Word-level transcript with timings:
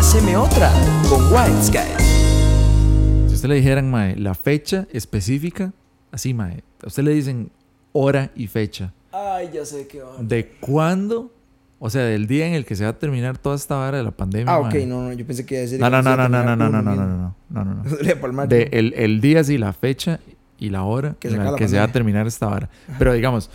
Páseme 0.00 0.34
otra 0.34 0.72
con 1.10 1.30
White 1.30 1.62
Sky. 1.62 3.28
Si 3.28 3.34
usted 3.34 3.50
le 3.50 3.56
dijeran, 3.56 3.90
mae, 3.90 4.16
la 4.16 4.32
fecha 4.32 4.86
específica, 4.90 5.74
así, 6.10 6.32
mae, 6.32 6.64
a 6.82 6.86
usted 6.86 7.02
le 7.02 7.10
dicen 7.10 7.50
hora 7.92 8.30
y 8.34 8.46
fecha. 8.46 8.94
Ay, 9.12 9.50
ya 9.52 9.66
sé 9.66 9.86
qué 9.86 10.00
va. 10.00 10.12
¿De 10.18 10.52
cuándo? 10.58 11.30
O 11.78 11.90
sea, 11.90 12.00
del 12.04 12.26
día 12.26 12.46
en 12.46 12.54
el 12.54 12.64
que 12.64 12.76
se 12.76 12.84
va 12.84 12.90
a 12.90 12.98
terminar 12.98 13.36
toda 13.36 13.56
esta 13.56 13.76
vara 13.76 13.98
de 13.98 14.04
la 14.04 14.10
pandemia. 14.10 14.54
Ah, 14.54 14.60
ok, 14.60 14.72
mae. 14.72 14.86
no, 14.86 15.02
no, 15.02 15.12
yo 15.12 15.26
pensé 15.26 15.44
que 15.44 15.56
iba 15.56 15.58
a 15.58 15.64
decir. 15.64 15.78
No, 15.78 15.90
no, 15.90 16.00
no, 16.00 16.16
no, 16.16 16.28
no, 16.30 16.44
no, 16.44 16.56
no, 16.56 16.56
no, 16.56 16.82
no, 16.82 16.94
no, 16.94 17.34
no, 17.50 17.64
no, 17.64 17.74
no. 17.74 18.46
De 18.46 18.70
el, 18.72 18.94
el 18.96 19.20
día, 19.20 19.44
sí, 19.44 19.58
la 19.58 19.74
fecha 19.74 20.18
y 20.58 20.70
la 20.70 20.84
hora 20.84 21.16
Que 21.20 21.28
en 21.28 21.44
la 21.44 21.56
que 21.56 21.68
se 21.68 21.76
va 21.76 21.84
a 21.84 21.92
terminar 21.92 22.26
esta 22.26 22.46
vara. 22.46 22.70
Pero 22.98 23.12
digamos, 23.12 23.50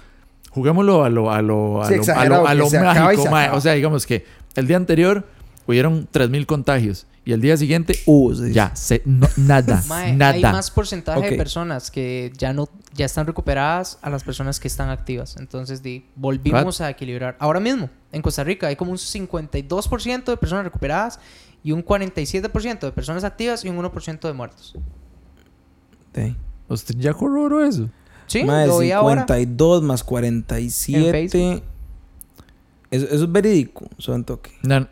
juguémoslo 0.52 1.04
a 1.06 1.10
lo, 1.10 1.32
a 1.32 1.42
lo, 1.42 1.82
a 1.82 1.88
Sí, 1.88 1.96
lo, 1.96 2.14
a 2.16 2.26
lo, 2.26 2.48
a 2.48 2.54
lo 2.54 2.70
mágico, 2.70 3.24
se 3.24 3.30
mae. 3.32 3.50
O 3.50 3.60
sea, 3.60 3.74
digamos 3.74 4.06
que 4.06 4.24
el 4.54 4.68
día 4.68 4.78
anterior 4.78 5.26
hubieron 5.68 6.08
3.000 6.12 6.46
contagios 6.46 7.08
y 7.26 7.32
el 7.34 7.42
día 7.42 7.58
siguiente, 7.58 7.98
Uh, 8.06 8.36
sí. 8.36 8.54
ya, 8.54 8.76
se, 8.76 9.02
no- 9.06 9.28
nada, 9.38 9.82
Mae, 9.88 10.14
nada. 10.16 10.34
hay 10.34 10.42
más 10.42 10.70
porcentaje 10.72 11.32
de 11.32 11.36
personas 11.38 11.90
que 11.90 12.32
ya 12.38 12.54
no 12.54 12.70
ya 12.94 13.06
están 13.06 13.26
recuperadas 13.28 13.98
a 14.04 14.10
las 14.10 14.24
personas 14.24 14.60
que 14.60 14.68
están 14.68 14.90
activas. 14.90 15.36
Entonces, 15.38 15.82
di, 15.84 16.06
volvimos 16.16 16.80
a 16.82 16.90
equilibrar. 16.90 17.36
Ahora 17.40 17.60
mismo, 17.60 17.90
en 18.12 18.22
Costa 18.22 18.44
Rica 18.44 18.68
hay 18.68 18.76
como 18.76 18.92
un 18.92 18.98
52% 18.98 20.24
de 20.26 20.38
personas 20.38 20.64
recuperadas 20.66 21.20
y 21.64 21.72
un 21.72 21.84
47% 21.84 22.80
de 22.80 22.92
personas 22.92 23.24
activas 23.24 23.66
y 23.66 23.70
un 23.70 23.78
1% 23.78 24.20
de 24.22 24.34
muertos. 24.34 24.76
Sí. 26.14 26.36
¿Usted 26.70 26.96
ya 26.98 27.14
corroboró 27.14 27.66
eso? 27.66 27.90
Sí, 28.28 28.44
Mae, 28.44 28.68
lo 28.68 28.80
vi 28.80 28.92
ahora. 28.92 29.22
52 29.28 29.84
más 29.84 30.02
En 30.02 30.08
47. 30.08 31.12
Facebook. 31.12 31.64
Eso, 32.92 33.06
eso 33.08 33.24
es 33.26 33.32
verídico, 33.32 33.88
son 33.98 34.24
toque. 34.24 34.52
No, 34.64 34.80
no, 34.82 34.88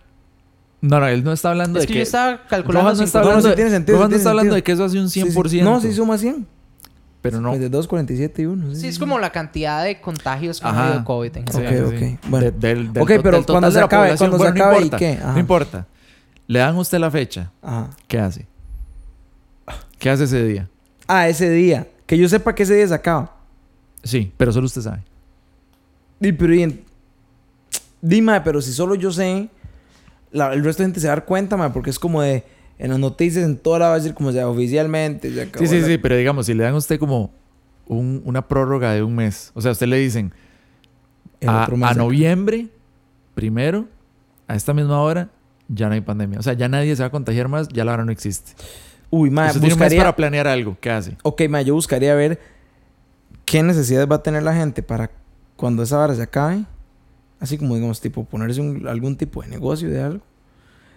no, 1.00 1.08
él 1.08 1.24
no 1.24 1.32
está 1.34 1.50
hablando 1.52 1.80
Es 1.80 1.84
de 1.84 1.88
que 1.88 1.94
que... 1.94 2.00
yo 2.00 2.04
estaba 2.04 2.46
calculando 2.48 2.90
Rojas 2.90 2.98
no 3.00 3.04
está 3.06 3.20
50. 3.20 3.20
No, 3.20 3.24
no, 3.24 3.30
hablando, 3.30 3.48
sí 3.48 3.50
de, 3.52 3.56
tiene 3.56 3.70
sentido, 3.72 3.98
Rojas 3.98 4.10
sí 4.10 4.12
no 4.14 4.18
está 4.18 4.30
hablando 4.30 4.56
de 4.56 4.64
que 4.64 4.72
eso 4.74 4.84
hace 4.84 5.00
un 5.00 5.10
Sí, 5.10 5.22
100%. 5.22 5.48
sí. 5.50 5.62
No, 5.62 5.80
sí 5.82 5.94
suma 5.94 6.18
100. 6.18 6.48
Pero 7.22 7.40
no. 7.40 7.52
52, 7.52 7.88
47 7.88 8.42
y 8.42 8.46
1. 8.46 8.76
Sí, 8.76 8.88
es 8.90 9.00
como 9.00 9.18
la 9.18 9.32
cantidad 9.32 9.82
de 9.84 10.02
contagios 10.02 10.60
que 10.60 10.68
ha 10.68 10.70
habido 10.84 11.00
de 11.00 11.06
COVID 11.06 11.38
en 11.38 11.48
general. 11.48 11.86
Ok, 11.86 11.94
sí, 11.98 12.06
ok. 12.20 12.20
Bueno. 12.30 12.46
De- 12.46 12.52
del, 12.52 12.92
del 12.94 13.04
Ok, 13.04 13.10
pero 13.24 13.38
del 13.38 13.46
cuando 13.46 13.72
se 13.72 13.80
acabe- 13.80 14.18
cuando 14.18 14.38
se 14.38 14.44
Bueno, 14.44 14.56
no 14.56 14.64
acabe, 14.66 14.86
¿y 14.86 14.90
qué? 14.90 15.20
Ajá. 15.22 15.32
No 15.34 15.40
importa. 15.40 15.88
Le 16.48 16.60
dan 16.60 16.76
a 16.76 16.80
usted 16.80 17.00
la 17.00 17.10
fecha. 17.10 17.50
Ajá. 17.62 17.90
¿Qué 18.10 18.20
hace? 18.20 18.46
¿Qué 20.00 20.10
hace 20.10 20.26
ese 20.26 20.44
día? 20.46 20.70
Ah, 21.08 21.30
ese 21.30 21.50
día. 21.50 21.88
Que 22.06 22.18
yo 22.18 22.28
sepa 22.28 22.54
que 22.54 22.64
ese 22.64 22.76
día 22.76 22.88
se 22.90 22.94
acaba. 22.94 23.38
Sí, 24.04 24.34
pero 24.36 24.52
solo 24.52 24.66
usted 24.66 24.82
sabe. 24.82 25.02
Di, 26.20 26.34
pero 26.34 26.54
y 26.54 26.64
en- 26.64 26.84
Dime, 28.02 28.42
pero 28.42 28.62
si 28.62 28.74
solo 28.74 28.96
yo 28.96 29.12
sé, 29.14 29.50
la- 30.34 30.54
el 30.54 30.64
resto 30.64 30.84
de 30.84 30.88
gente 30.88 31.00
se 31.00 31.08
va 31.08 31.14
a 31.14 31.16
dar 31.18 31.26
cuenta, 31.26 31.56
ma, 31.58 31.72
porque 31.72 31.90
es 31.90 32.00
como 32.00 32.22
de. 32.22 32.44
En 32.80 32.90
las 32.90 33.00
noticias, 33.00 33.46
en 33.46 33.56
toda 33.58 33.80
la 33.80 33.88
va 33.90 33.94
a 33.94 33.98
decir 33.98 34.14
como 34.14 34.32
sea 34.32 34.50
oficialmente. 34.50 35.32
se 35.34 35.42
acabó 35.44 35.64
Sí, 35.66 35.68
sí, 35.74 35.80
la- 35.82 35.88
sí, 35.88 35.98
pero 36.00 36.18
digamos, 36.18 36.48
si 36.48 36.54
le 36.54 36.64
dan 36.64 36.74
a 36.74 36.78
usted 36.78 37.00
como 37.00 37.32
un- 37.88 38.22
una 38.26 38.48
prórroga 38.48 38.92
de 38.94 39.04
un 39.04 39.16
mes. 39.16 39.52
O 39.54 39.62
sea, 39.62 39.70
a 39.70 39.72
usted 39.74 39.88
le 39.88 39.98
dicen 39.98 40.34
a, 41.46 41.66
a 41.66 41.94
noviembre, 41.94 42.68
primero, 43.36 43.86
a 44.48 44.56
esta 44.56 44.74
misma 44.74 45.00
hora, 45.02 45.30
ya 45.68 45.88
no 45.88 45.94
hay 45.94 46.02
pandemia. 46.02 46.40
O 46.40 46.44
sea, 46.44 46.54
ya 46.54 46.68
nadie 46.68 46.96
se 46.96 47.04
va 47.04 47.08
a 47.08 47.12
contagiar 47.12 47.48
más, 47.48 47.68
ya 47.70 47.86
la 47.86 47.94
hora 47.94 48.06
no 48.06 48.12
existe. 48.12 48.52
Uy, 49.10 49.30
ma, 49.30 49.46
usted 49.48 49.60
tiene 49.62 49.74
un 49.76 49.80
mes 49.80 49.86
buscaría. 49.90 50.00
para 50.02 50.16
planear 50.16 50.48
algo. 50.48 50.76
¿Qué 50.82 50.90
hace? 50.90 51.18
Ok, 51.24 51.44
ma, 51.50 51.62
yo 51.62 51.76
buscaría 51.76 52.16
ver 52.16 52.40
qué 53.46 53.62
necesidades 53.64 54.10
va 54.10 54.16
a 54.18 54.24
tener 54.24 54.44
la 54.44 54.56
gente 54.56 54.82
para 54.82 55.12
cuando 55.56 55.84
esa 55.84 55.98
vara 55.98 56.16
se 56.16 56.24
acabe. 56.24 56.64
Así 57.44 57.58
como, 57.58 57.76
digamos, 57.76 58.00
tipo, 58.00 58.24
ponerse 58.24 58.62
un- 58.62 58.88
algún 58.88 59.18
tipo 59.18 59.42
de 59.42 59.50
negocio 59.50 59.90
de 59.90 60.02
algo. 60.02 60.24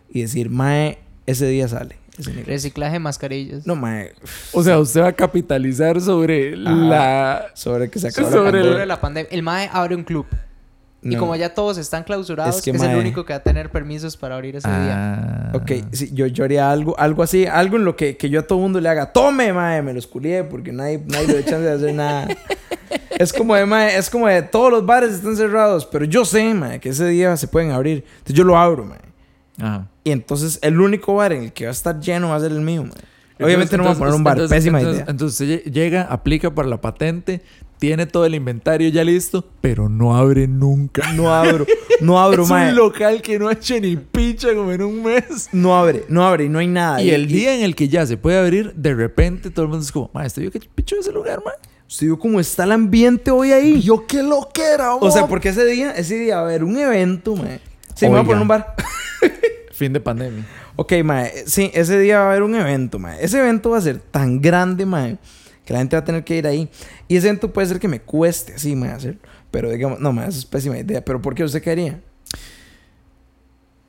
Y 0.08 0.20
decir, 0.22 0.48
mae, 0.48 0.98
ese 1.26 1.46
día 1.48 1.66
sale. 1.66 1.96
ese 2.16 2.30
negocio". 2.30 2.46
Reciclaje 2.52 2.92
de 2.92 2.98
mascarillas. 3.00 3.66
No, 3.66 3.74
mae, 3.74 4.12
O 4.52 4.62
sea, 4.62 4.78
usted 4.78 5.00
va 5.00 5.08
a 5.08 5.12
capitalizar 5.12 6.00
sobre 6.00 6.56
la... 6.56 7.46
sobre 7.54 7.90
que 7.90 7.98
se 7.98 8.06
acabó 8.08 8.30
Sobre 8.30 8.38
la 8.40 8.46
el- 8.46 8.52
pandemia. 8.52 8.72
Sobre 8.72 8.86
la 8.86 9.00
pandemia. 9.00 9.28
El 9.32 9.42
MAE 9.42 9.70
abre 9.72 9.96
un 9.96 10.04
club. 10.04 10.24
Y 11.02 11.08
No. 11.10 11.18
como 11.20 11.34
ya 11.36 11.52
todos 11.52 11.78
están 11.78 12.04
clausurados, 12.04 12.56
Es 12.56 12.62
que, 12.62 12.70
es, 12.70 12.78
mae. 12.80 12.92
el 12.92 12.98
único 12.98 13.24
que 13.24 13.32
va 13.32 13.38
a 13.38 13.42
tener 13.42 13.70
permisos 13.70 14.16
para 14.16 14.36
abrir 14.36 14.54
ese 14.56 14.68
día. 14.68 15.50
Ah. 15.50 15.52
Ok, 15.54 15.72
sí, 15.92 16.10
yo, 16.12 16.26
yo 16.26 16.44
haría 16.44 16.70
algo, 16.70 16.98
algo 16.98 17.22
así, 17.24 17.44
algo 17.46 17.76
en 17.76 17.84
lo 17.84 17.96
que, 17.96 18.16
que 18.16 18.30
yo 18.30 18.40
a 18.40 18.42
todo 18.44 18.58
mundo 18.60 18.80
le 18.80 18.88
haga, 18.88 19.12
tome, 19.12 19.52
mae, 19.52 19.82
me 19.82 19.92
los 19.92 20.06
culié 20.06 20.42
porque 20.44 20.72
nadie, 20.72 21.02
nadie 21.06 21.26
le 21.26 21.34
da 21.34 21.40
chance 21.44 21.60
de 21.66 21.72
hacer 21.72 21.94
nada. 21.94 22.28
es 23.18 23.32
como 23.32 23.54
de, 23.54 23.66
mae, 23.66 23.96
es 23.96 24.10
como 24.10 24.26
de 24.28 24.42
todos 24.42 24.70
los 24.70 24.84
bares 24.86 25.12
están 25.12 25.36
cerrados, 25.36 25.86
pero 25.86 26.04
yo 26.04 26.24
sé, 26.24 26.52
mae, 26.54 26.80
que 26.80 26.90
ese 26.90 27.06
día 27.08 27.36
se 27.36 27.48
pueden 27.48 27.70
abrir. 27.70 28.04
Entonces 28.18 28.34
yo 28.34 28.44
lo 28.44 28.56
abro, 28.56 28.84
mae. 28.84 28.98
Ajá. 29.60 29.88
Y 30.04 30.10
entonces 30.10 30.58
el 30.62 30.80
único 30.80 31.14
bar 31.14 31.32
en 31.32 31.44
el 31.44 31.52
que 31.52 31.64
va 31.64 31.70
a 31.70 31.72
estar 31.72 31.98
lleno 32.00 32.28
va 32.30 32.36
a 32.36 32.40
ser 32.40 32.52
el 32.52 32.60
mío, 32.60 32.82
mae. 32.84 32.92
Obviamente 33.38 33.76
no 33.76 33.82
vamos 33.84 33.96
a 33.96 34.00
poner 34.00 34.14
un 34.14 34.24
bar, 34.24 34.34
entonces- 34.36 34.56
pésima 34.56 34.78
entonces- 34.80 35.02
idea. 35.02 35.10
Entonces 35.10 35.64
llega, 35.64 36.02
aplica 36.02 36.54
para 36.54 36.68
la 36.68 36.80
patente, 36.80 37.42
tiene 37.78 38.06
todo 38.06 38.24
el 38.24 38.34
inventario 38.34 38.88
ya 38.88 39.04
listo, 39.04 39.46
pero 39.60 39.90
no 39.90 40.16
abre 40.16 40.46
nunca. 40.48 41.12
No 41.12 41.34
abro, 41.34 41.66
no 42.00 42.18
abro, 42.18 42.42
es 42.44 42.48
mae. 42.48 42.70
un 42.70 42.76
local 42.76 43.20
que 43.20 43.38
no 43.38 43.48
ha 43.48 43.52
hecho 43.52 43.78
ni 43.78 43.96
picha 43.96 44.54
como 44.54 44.72
en 44.72 44.80
un 44.80 45.02
mes. 45.02 45.50
No 45.52 45.76
abre, 45.76 46.04
no 46.08 46.26
abre 46.26 46.44
y 46.44 46.48
no 46.48 46.58
hay 46.58 46.66
nada. 46.68 47.02
Y 47.02 47.10
el 47.10 47.26
día 47.26 47.54
en 47.54 47.62
el 47.62 47.74
que 47.74 47.88
ya 47.88 48.06
se 48.06 48.16
puede 48.16 48.38
abrir, 48.38 48.72
de 48.74 48.94
repente 48.94 49.50
todo 49.50 49.64
el 49.64 49.68
mundo 49.70 49.84
es 49.84 49.92
como, 49.92 50.10
maestro, 50.14 50.42
¿yo 50.42 50.50
qué 50.50 50.58
picho 50.74 50.94
de 50.96 51.02
ese 51.02 51.12
lugar, 51.12 51.42
man? 51.44 51.52
¿Usted 51.88 52.06
vio 52.06 52.18
cómo 52.18 52.40
está 52.40 52.64
el 52.64 52.72
ambiente 52.72 53.30
hoy 53.30 53.52
ahí? 53.52 53.80
Yo 53.80 54.06
qué 54.06 54.22
lo 54.22 54.48
que 54.52 54.62
era, 54.62 54.94
O 54.94 55.10
sea, 55.10 55.26
porque 55.26 55.50
ese 55.50 55.64
día, 55.64 55.92
ese 55.92 56.16
día 56.18 56.36
va 56.36 56.40
a 56.42 56.44
haber 56.44 56.64
un 56.64 56.76
evento, 56.76 57.36
mae. 57.36 57.60
Sí, 57.94 58.06
me 58.06 58.10
voy 58.12 58.20
a 58.20 58.24
poner 58.24 58.42
un 58.42 58.48
bar. 58.48 58.74
Fin 59.72 59.92
de 59.92 60.00
pandemia. 60.00 60.44
Ok, 60.74 60.92
mae. 61.04 61.44
Sí, 61.46 61.70
ese 61.74 61.98
día 62.00 62.18
va 62.18 62.24
a 62.26 62.28
haber 62.30 62.42
un 62.42 62.54
evento, 62.54 62.98
mae. 62.98 63.22
Ese 63.24 63.38
evento 63.38 63.70
va 63.70 63.78
a 63.78 63.80
ser 63.82 63.98
tan 64.00 64.40
grande, 64.40 64.84
mae, 64.84 65.16
que 65.64 65.72
la 65.72 65.78
gente 65.78 65.94
va 65.96 66.00
a 66.00 66.04
tener 66.04 66.24
que 66.24 66.36
ir 66.36 66.46
ahí. 66.46 66.68
Y 67.08 67.16
ese 67.16 67.28
evento 67.28 67.52
puede 67.52 67.68
ser 67.68 67.78
que 67.78 67.88
me 67.88 68.00
cueste 68.00 68.54
así, 68.54 68.74
mae, 68.74 68.90
hacerlo. 68.90 69.20
Pero 69.52 69.70
digamos, 69.70 70.00
no, 70.00 70.12
mae, 70.12 70.28
eso 70.28 70.38
es 70.40 70.44
pésima 70.44 70.76
idea. 70.78 71.04
¿Pero 71.04 71.22
por 71.22 71.34
qué 71.34 71.44
usted 71.44 71.62
quería? 71.62 72.00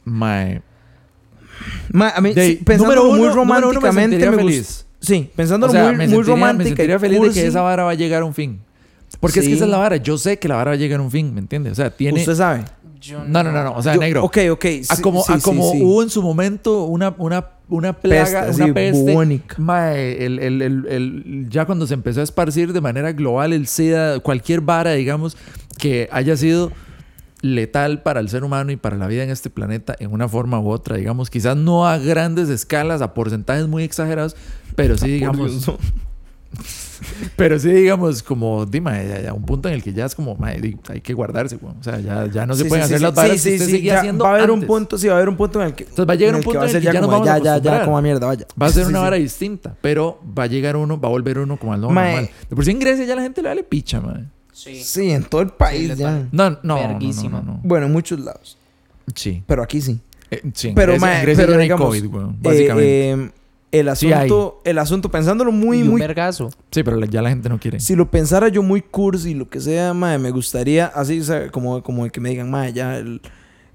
Mae. 0.03 0.61
Mae, 1.91 2.11
a 2.15 2.21
mí, 2.21 2.33
De- 2.33 2.47
sí, 2.47 2.55
pensándolo 2.63 3.03
número 3.05 3.17
muy 3.17 3.27
uno- 3.27 3.35
número 3.35 3.69
uno 3.69 3.81
me 3.81 3.87
románticamente 3.87 4.29
me, 4.29 4.37
feliz. 4.37 4.85
Sí, 5.07 5.29
pensándolo 5.35 5.71
O 5.71 5.75
sea, 5.75 5.83
muy, 5.85 5.91
me 5.95 5.97
muy 6.07 6.15
sentiría, 6.15 6.35
me 6.35 6.41
romántica. 6.41 6.67
sentiría 6.69 6.99
feliz 6.99 7.21
de 7.21 7.29
que 7.31 7.47
esa 7.47 7.61
vara 7.61 7.83
va 7.83 7.91
a 7.91 7.95
llegar 7.95 8.21
a 8.21 8.25
un 8.25 8.33
fin. 8.33 8.59
Porque 9.19 9.39
es 9.39 9.47
que 9.47 9.53
esa 9.53 9.63
es 9.65 9.71
la 9.71 9.77
vara. 9.77 9.95
Yo 9.97 10.17
sé 10.17 10.37
que 10.37 10.47
la 10.47 10.55
vara 10.55 10.71
va 10.71 10.75
a 10.75 10.77
llegar 10.77 10.99
a 10.99 11.03
un 11.03 11.09
fin, 11.11 11.33
¿me 11.33 11.39
entiendes? 11.39 11.71
O 11.71 11.75
sea, 11.75 11.89
tiene... 11.89 12.19
Usted 12.19 12.35
sabe. 12.35 12.65
Yo 12.99 13.23
No, 13.25 13.41
no, 13.43 13.51
no, 13.51 13.63
no. 13.63 13.73
O 13.73 13.81
sea, 13.81 13.93
Yo- 13.93 13.99
negro. 14.01 14.23
Ok, 14.23 14.37
ok. 14.51 14.65
a 14.89 14.95
sí, 14.95 15.01
como, 15.01 15.23
sí, 15.23 15.33
a 15.33 15.39
como 15.39 15.71
sí. 15.71 15.81
hubo 15.81 16.03
en 16.03 16.09
su 16.09 16.21
momento 16.21 16.83
una, 16.85 17.13
una, 17.17 17.45
una 17.69 17.93
plaga, 17.93 18.47
Peste, 18.47 18.63
una 18.63 18.73
peste. 18.73 18.99
bubónica. 19.01 19.55
mae, 19.59 20.25
el, 20.25 20.39
el- 20.39 20.61
el- 20.61 20.85
el- 20.89 21.47
ya 21.49 21.65
cuando 21.65 21.87
se 21.87 21.93
empezó 21.93 22.19
a 22.19 22.23
esparcir 22.23 22.73
de 22.73 22.81
manera 22.81 23.11
global 23.13 23.53
el 23.53 23.67
SIDA, 23.67 24.19
cualquier 24.19 24.61
vara, 24.61 24.91
digamos, 24.93 25.37
que 25.77 26.09
haya 26.11 26.35
sido 26.35 26.71
letal 27.41 28.01
para 28.01 28.19
el 28.19 28.29
ser 28.29 28.43
humano 28.43 28.71
y 28.71 28.77
para 28.77 28.97
la 28.97 29.07
vida 29.07 29.23
en 29.23 29.29
este 29.29 29.49
planeta 29.49 29.95
en 29.99 30.11
una 30.11 30.27
forma 30.27 30.59
u 30.59 30.69
otra, 30.69 30.97
digamos, 30.97 31.29
quizás 31.29 31.55
no 31.55 31.87
a 31.87 31.97
grandes 31.97 32.49
escalas, 32.49 33.01
a 33.01 33.13
porcentajes 33.13 33.67
muy 33.67 33.83
exagerados, 33.83 34.35
pero 34.75 34.97
sí, 34.97 35.07
digamos, 35.09 35.69
pero 37.35 37.59
sí, 37.59 37.69
digamos, 37.69 38.23
como, 38.23 38.65
dime, 38.65 39.07
ya, 39.07 39.21
ya, 39.21 39.33
un 39.33 39.43
punto 39.45 39.67
en 39.67 39.75
el 39.75 39.83
que 39.83 39.93
ya 39.93 40.05
es 40.05 40.15
como, 40.15 40.35
di- 40.59 40.77
hay 40.89 41.01
que 41.01 41.13
guardarse, 41.13 41.57
weón. 41.61 41.77
o 41.79 41.83
sea, 41.83 41.99
ya, 41.99 42.25
ya 42.27 42.45
no 42.47 42.55
se 42.55 42.63
Sí, 42.63 42.69
pueden 42.69 42.85
sí, 42.87 42.93
hacer 42.95 42.97
sí, 42.99 43.03
las 43.03 43.13
varas 43.15 43.43
que 43.43 43.53
usted 43.55 43.77
ya 43.81 43.99
haciendo 43.99 44.23
Va 44.23 44.31
a 44.31 44.33
haber 44.35 44.49
un 44.49 44.55
antes. 44.55 44.67
punto, 44.67 44.97
sí, 44.97 45.07
va 45.07 45.13
a 45.13 45.17
haber 45.17 45.29
un 45.29 45.37
punto 45.37 45.61
en 45.61 45.67
el 45.67 45.73
que. 45.75 45.83
Entonces 45.83 46.07
va 46.09 46.13
a 46.13 46.15
llegar 46.15 46.33
un 46.33 46.39
el 46.39 46.43
que 46.43 46.45
punto 46.45 46.59
a 46.61 46.69
en 46.69 46.75
el 46.75 46.81
que 46.81 46.85
ya 46.85 46.93
nos 46.93 47.01
como, 47.01 47.11
vamos 47.11 47.27
a 47.27 47.31
ya, 47.31 47.37
ya, 47.37 47.43
ya, 47.43 47.51
acostumbrar. 47.51 47.85
como 47.85 47.97
a 47.97 48.01
mierda, 48.01 48.25
vaya. 48.27 48.45
Va 48.59 48.65
a 48.65 48.69
ser 48.69 48.87
una 48.87 48.99
vara 49.01 49.17
distinta, 49.17 49.75
pero 49.81 50.19
va 50.37 50.43
a 50.43 50.47
llegar 50.47 50.75
uno, 50.75 50.99
va 50.99 51.07
a 51.07 51.11
volver 51.11 51.37
uno 51.37 51.57
como 51.59 51.73
al 51.73 51.81
normal. 51.81 52.29
De 52.49 52.55
por 52.55 52.65
sí 52.65 52.71
en 52.71 52.79
Grecia 52.79 53.05
ya 53.05 53.15
la 53.15 53.21
gente 53.21 53.41
le 53.43 53.49
vale 53.49 53.63
picha, 53.63 53.99
man. 54.01 54.31
Sí. 54.57 54.83
Sí, 54.83 55.11
en 55.11 55.23
todo 55.23 55.41
el 55.41 55.49
país 55.49 55.95
ya. 55.95 56.25
No, 56.31 56.49
no, 56.49 56.57
no, 56.63 56.75
no, 56.81 56.87
Verguísima. 56.87 57.41
no, 57.41 57.53
no. 57.53 57.59
Bueno, 57.63 57.85
en 57.85 57.91
muchos 57.93 58.19
lados. 58.19 58.57
Sí. 59.13 59.43
Pero 59.45 59.61
aquí 59.61 59.81
sí. 59.81 59.99
Eh, 60.31 60.41
sí, 60.53 60.71
Pero, 60.75 60.93
Grecia, 60.93 61.15
en 61.19 61.21
Grecia 61.21 61.43
pero 61.43 61.51
ya 61.51 61.55
no 61.55 61.61
hay 61.61 61.65
digamos, 61.65 61.87
COVID, 61.87 62.05
weón, 62.07 62.29
Eh, 62.31 62.35
básicamente. 62.41 63.11
eh, 63.11 63.31
el 63.71 63.95
Sí 63.95 64.11
asunto, 64.11 64.61
el 64.65 64.79
asunto, 64.79 65.11
pensándolo 65.11 65.51
muy, 65.51 65.83
muy. 65.83 66.01
vergazo. 66.01 66.49
sí, 66.71 66.81
pero 66.83 66.99
ya 67.05 67.21
la 67.21 67.29
gente 67.29 67.49
no 67.49 67.59
quiere. 67.59 67.79
Si 67.79 67.95
lo 67.95 68.09
pensara 68.09 68.47
yo 68.47 68.63
muy 68.63 68.81
cursi, 68.81 69.35
lo 69.35 69.47
que 69.47 69.59
sea, 69.61 69.93
mae, 69.93 70.17
me 70.17 70.31
gustaría 70.31 70.87
así, 70.87 71.19
o 71.19 71.23
sea, 71.23 71.49
como, 71.51 71.83
como 71.83 72.03
el 72.05 72.11
que 72.11 72.19
me 72.19 72.29
digan, 72.29 72.49
mae, 72.49 72.73
ya 72.73 72.97
el, 72.97 73.21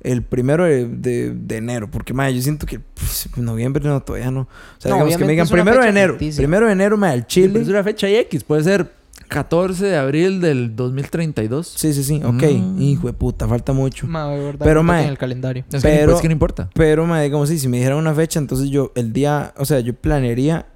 el 0.03 0.23
primero 0.23 0.65
de, 0.65 0.89
de- 0.89 1.33
de 1.33 1.57
enero. 1.59 1.89
Porque, 1.91 2.13
mae, 2.13 2.35
yo 2.35 2.43
siento 2.43 2.67
que 2.67 2.81
pues, 2.81 3.29
noviembre 3.37 3.85
no, 3.85 4.03
todavía 4.03 4.31
no. 4.33 4.41
O 4.41 4.49
sea, 4.79 4.91
No, 4.91 4.97
digamos 4.97 5.17
que 5.17 5.25
me 5.27 5.31
digan 5.33 5.49
primero 5.49 5.81
de 5.83 5.89
enero. 5.89 6.13
ficticia. 6.15 6.39
Primero 6.43 6.67
de 6.67 6.73
enero, 6.73 6.97
mae, 6.97 7.15
el 7.15 7.21
Sí, 7.21 7.27
Chile. 7.29 7.49
pero 7.53 7.63
es 7.63 7.69
una 7.69 7.85
fecha 7.85 8.09
X, 8.09 8.43
puede 8.45 8.65
ser 8.65 8.91
14 9.33 9.87
de 9.87 9.97
abril 9.97 10.41
del 10.41 10.77
2032. 10.77 11.67
Sí, 11.77 11.93
sí, 11.93 12.05
sí, 12.05 12.21
ok. 12.25 12.43
Mm. 12.43 12.81
Hijo 12.83 13.07
de 13.07 13.13
puta, 13.13 13.49
falta 13.49 13.73
mucho. 13.73 14.07
Ma, 14.07 14.27
voy 14.27 14.39
a 14.39 14.43
guardar 14.43 14.69
Pero, 14.69 14.83
mae, 14.83 15.05
en 15.05 15.09
el 15.11 15.19
calendario. 15.19 15.65
Es, 15.73 15.83
que 15.83 15.91
ni- 15.91 15.97
Pero- 15.97 16.15
es 16.15 16.21
que 16.21 16.29
no 16.29 16.33
importa. 16.33 16.69
Pero, 16.75 17.07
mae, 17.07 17.25
digamos 17.25 17.49
así, 17.49 17.59
si 17.59 17.69
me 17.69 17.79
dijeran 17.79 17.99
una 17.99 18.15
fecha, 18.15 18.39
entonces 18.39 18.71
yo, 18.71 18.93
el 18.95 19.13
día, 19.13 19.53
o 19.57 19.65
sea, 19.65 19.81
yo 19.81 19.95
planearía 19.95 20.67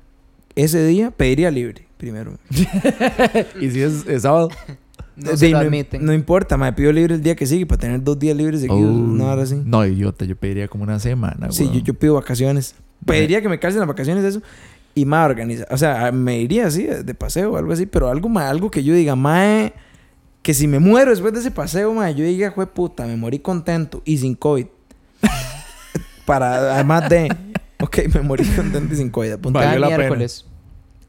ese 0.55 0.85
día, 0.87 1.11
pediría 1.11 1.51
libre 1.51 1.87
primero. 1.99 2.35
y 3.61 3.71
si 3.71 3.83
es, 3.83 4.07
es 4.07 4.23
sábado, 4.23 4.51
no 5.17 5.31
de- 5.31 5.37
se 5.37 5.49
lo 5.51 5.59
no, 5.61 5.67
admiten. 5.67 6.05
no 6.05 6.13
importa, 6.13 6.57
me 6.57 6.73
pido 6.73 6.93
libre 6.93 7.15
el 7.15 7.23
día 7.23 7.35
que 7.37 7.47
sigue 7.47 7.67
para 7.67 7.81
tener 7.81 8.03
dos 8.03 8.19
días 8.19 8.37
libres 8.37 8.61
seguidos. 8.61 8.81
Oh, 8.83 8.93
no, 8.93 9.29
ahora 9.31 9.47
sí. 9.47 9.61
No, 9.65 9.85
idiota, 9.87 10.25
yo 10.25 10.37
pediría 10.37 10.69
como 10.69 10.85
una 10.85 10.99
semana, 10.99 11.49
Sí, 11.53 11.69
yo, 11.73 11.81
yo 11.81 11.95
pido 11.95 12.15
vacaciones. 12.15 12.75
Pediría 13.05 13.43
que 13.43 13.49
me 13.49 13.59
calcen 13.59 13.79
las 13.81 13.89
vacaciones 13.89 14.23
de 14.23 14.31
eso. 14.31 14.43
Y 14.97 15.05
más 15.05 15.29
organiza. 15.31 15.67
O 15.71 15.77
sea, 15.77 16.11
me 16.11 16.39
iría 16.41 16.67
así, 16.67 16.85
de 16.85 17.15
paseo 17.15 17.53
o 17.53 17.57
algo 17.59 17.73
así. 17.73 17.85
Pero 17.87 18.09
algo, 18.09 18.29
ma, 18.29 18.49
algo 18.49 18.71
que 18.71 18.83
yo 18.83 18.95
diga, 18.95 19.15
mae, 19.15 19.73
que 20.43 20.55
si 20.55 20.67
me 20.67 20.79
muero 20.81 21.11
después 21.11 21.33
de 21.35 21.41
ese 21.41 21.51
paseo, 21.51 21.93
mae, 21.93 22.15
yo 22.15 22.25
diga, 22.25 22.51
fue 22.53 22.67
puta, 22.67 23.07
me 23.07 23.15
morí 23.17 23.39
contento 23.39 24.01
y 24.07 24.17
sin 24.17 24.35
COVID. 24.35 24.67
Para, 26.25 26.75
además 26.75 27.09
de, 27.09 27.29
ok, 27.81 27.99
me 28.15 28.21
morí 28.23 28.45
contento 28.45 28.93
y 28.95 28.97
sin 28.97 29.11
COVID. 29.11 29.33
apunta. 29.33 29.61
Cada 29.61 29.79
la 29.79 29.87
pena. 29.89 29.99
miércoles. 29.99 30.45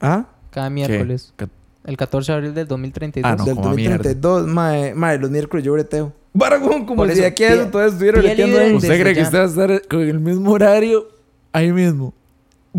¿Ah? 0.02 0.26
Cada 0.52 0.68
¿Qué? 0.68 0.74
miércoles. 0.74 1.34
Ca- 1.36 1.50
El 1.86 1.98
14 1.98 2.32
de 2.32 2.36
abril 2.38 2.54
del 2.54 2.68
2032. 2.68 3.32
Ah, 3.32 3.36
no, 3.38 3.46
Del 3.46 3.56
como 3.56 3.70
mierda. 3.74 3.98
2032, 3.98 4.48
mae, 4.48 4.94
mae, 4.94 5.18
los 5.18 5.32
miércoles 5.32 5.66
yo 5.66 5.74
breteo. 5.74 6.14
Baragón, 6.34 6.86
como 6.86 7.08
si 7.08 7.16
de 7.22 7.26
aquí 7.26 7.44
a 7.46 7.54
eso 7.54 7.68
todavía 7.68 7.94
estuviera 7.94 8.20
breteando. 8.20 8.78
¿Usted 8.78 9.02
cree 9.02 9.14
que 9.16 9.22
usted 9.24 9.38
va 9.40 9.44
a 9.44 9.48
estar 9.48 9.88
con 9.88 10.02
el 10.02 10.20
mismo 10.20 10.52
horario 10.52 11.08
ahí 11.52 11.72
mismo? 11.72 12.14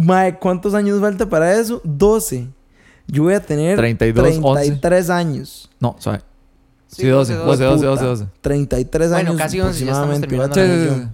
Mae, 0.04 0.38
¿cuántos 0.38 0.74
años 0.74 1.00
falta 1.00 1.28
para 1.28 1.58
eso? 1.58 1.80
12. 1.84 2.46
Yo 3.06 3.22
voy 3.24 3.34
a 3.34 3.40
tener 3.40 3.76
32, 3.76 4.38
11. 4.42 4.64
33 4.66 5.10
años. 5.10 5.70
No, 5.80 5.96
suave. 5.98 6.20
Sí, 6.88 7.02
Sí, 7.02 7.08
12, 7.08 7.34
12, 7.34 7.64
12, 7.64 7.84
12, 7.86 8.04
12. 8.04 8.26
33 8.40 9.10
Bueno, 9.10 9.30
años 9.30 9.40
casi 9.40 9.60
11, 9.60 9.84
ya 9.84 9.92
estamos 9.92 10.16
aproximadamente. 10.16 10.36
voy 10.36 10.44
a 10.46 10.50
terminando. 10.86 11.12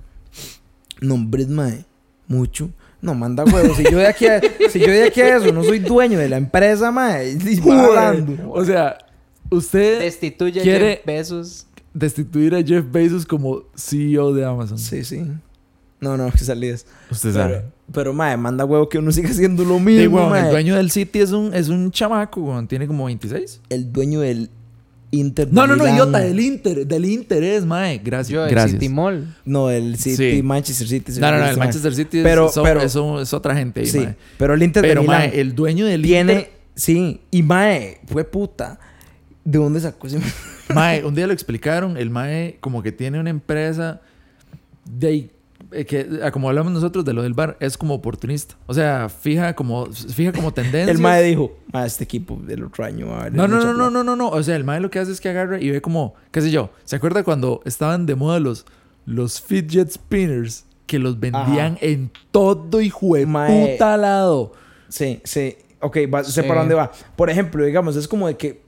No, 1.00 1.14
hombre, 1.14 1.46
mae. 1.46 1.84
Mucho. 2.28 2.70
No, 3.00 3.14
manda 3.14 3.44
huevos. 3.44 3.76
Si 3.76 3.84
yo 3.84 3.98
de 3.98 4.06
aquí 4.06 4.26
a, 4.26 4.40
si 4.70 4.78
yo 4.80 4.86
de 4.86 5.04
aquí 5.04 5.20
a 5.20 5.36
eso 5.36 5.52
no 5.52 5.62
soy 5.64 5.78
dueño 5.80 6.18
de 6.18 6.28
la 6.28 6.36
empresa, 6.36 6.90
mae. 6.90 7.36
hablando. 7.70 8.50
O 8.50 8.64
sea, 8.64 8.98
usted 9.50 10.00
Destituye 10.00 10.62
¿Quiere- 10.62 10.96
Jeff 10.96 11.06
Bezos. 11.06 11.66
destituir 11.92 12.54
a 12.54 12.62
Jeff 12.62 12.84
Bezos 12.90 13.26
como 13.26 13.62
CEO 13.76 14.32
de 14.32 14.44
Amazon. 14.44 14.78
Sí, 14.78 15.04
sí. 15.04 15.22
No, 16.04 16.16
no, 16.16 16.30
que 16.30 16.38
salidas. 16.44 16.86
Usted 17.10 17.32
Pero, 17.32 17.42
sabe. 17.44 17.64
pero, 17.92 18.12
mae, 18.12 18.36
manda 18.36 18.64
huevo 18.64 18.88
que 18.88 18.98
uno 18.98 19.10
siga 19.10 19.30
haciendo 19.30 19.64
lo 19.64 19.78
Sí, 19.78 19.84
mismo, 19.84 20.34
el 20.36 20.50
dueño 20.50 20.76
del 20.76 20.90
City 20.90 21.20
es 21.20 21.32
un, 21.32 21.52
es 21.54 21.68
un 21.68 21.90
chamaco, 21.90 22.40
weón. 22.42 22.68
Tiene 22.68 22.86
como 22.86 23.06
26. 23.06 23.60
El 23.70 23.92
dueño 23.92 24.20
del 24.20 24.50
Inter. 25.10 25.46
de 25.48 25.52
No, 25.54 25.66
no, 25.66 25.76
no, 25.76 25.84
Milán. 25.84 25.94
idiota. 25.96 26.18
Del 26.18 26.40
Inter. 26.40 26.86
Del 26.86 27.04
interés, 27.04 27.64
mae. 27.64 27.98
Gracias. 27.98 28.28
Yo, 28.30 28.44
el 28.44 28.50
Gracias. 28.50 28.72
City 28.80 28.88
Mall. 28.92 29.34
No, 29.44 29.70
el 29.70 29.96
City, 29.96 30.36
Sí. 30.36 30.42
Manchester 30.42 30.88
City. 30.88 31.12
No, 31.20 31.30
no, 31.30 31.38
no. 31.38 31.44
El 31.44 31.48
Este, 31.50 31.58
Manchester 31.60 31.94
City 31.94 32.18
es, 32.18 32.24
Pero- 32.24 32.50
pero- 32.62 32.80
eso 32.82 33.20
es 33.20 33.32
otra 33.32 33.54
gente 33.54 33.80
ahí, 33.80 33.86
Sí, 33.86 33.98
mae. 34.00 34.16
pero 34.38 34.54
el 34.54 34.62
Inter 34.62 34.82
Pero, 34.82 35.00
de 35.02 35.06
Milán 35.06 35.20
mae, 35.30 35.40
el 35.40 35.54
dueño 35.54 35.86
del 35.86 36.02
tiene... 36.02 36.32
Inter... 36.32 36.50
Sí, 36.74 37.20
y 37.30 37.42
mae, 37.44 38.00
fue 38.06 38.24
puta. 38.24 38.80
¿De 39.44 39.58
dónde 39.58 39.78
sacó 39.80 40.06
ese... 40.08 40.18
Mae, 40.74 41.04
un 41.04 41.14
día 41.14 41.26
lo 41.28 41.32
explicaron. 41.32 41.96
El 41.96 42.10
mae 42.10 42.56
como 42.60 42.82
que 42.82 42.90
tiene 42.90 43.20
una 43.20 43.30
empresa 43.30 44.00
de... 44.84 45.30
eh, 45.74 45.84
Que, 45.84 46.08
ah, 46.22 46.30
como 46.30 46.48
hablamos 46.48 46.72
nosotros 46.72 47.04
de 47.04 47.12
lo 47.12 47.22
del 47.22 47.34
bar, 47.34 47.56
es 47.60 47.76
como 47.78 47.94
oportunista. 47.94 48.54
O 48.66 48.74
sea, 48.74 49.08
fija 49.08 49.54
como, 49.54 49.86
fija 49.86 50.32
como 50.32 50.52
tendencia. 50.52 50.90
El 50.92 50.98
mae 50.98 51.22
dijo, 51.22 51.56
mae, 51.72 51.86
este 51.86 52.04
equipo 52.04 52.38
del 52.44 52.64
otro 52.64 52.84
año 52.84 53.08
va 53.08 53.24
a 53.24 53.30
No, 53.30 53.46
no, 53.48 53.56
no, 53.58 53.64
no, 53.66 53.74
plata". 53.74 53.90
no, 53.90 54.04
no, 54.04 54.16
no. 54.16 54.28
O 54.28 54.42
sea, 54.42 54.56
el 54.56 54.64
mae 54.64 54.80
lo 54.80 54.90
que 54.90 54.98
hace 54.98 55.12
es 55.12 55.20
que 55.20 55.28
agarra 55.28 55.60
y 55.60 55.70
ve 55.70 55.80
como, 55.82 56.14
qué 56.30 56.40
sé 56.40 56.50
yo, 56.50 56.70
¿se 56.84 56.96
acuerda 56.96 57.22
cuando 57.24 57.60
estaban 57.64 58.06
de 58.06 58.14
moda 58.14 58.40
los, 58.40 58.66
los 59.06 59.40
fidget 59.40 59.90
spinners? 59.90 60.64
Que 60.86 60.98
los 60.98 61.18
vendían 61.18 61.78
en 61.80 62.10
todo 62.30 62.68
Mae. 63.26 63.72
puta 63.72 63.96
lado. 63.96 64.52
Sí, 64.90 65.20
sí. 65.24 65.56
Ok, 65.80 65.96
va, 66.12 66.22
sé 66.24 66.42
Sí. 66.42 66.48
para 66.48 66.60
dónde 66.60 66.74
va. 66.74 66.92
Por 67.16 67.30
ejemplo, 67.30 67.64
digamos, 67.64 67.96
es 67.96 68.06
como 68.06 68.26
de 68.28 68.36
que... 68.36 68.62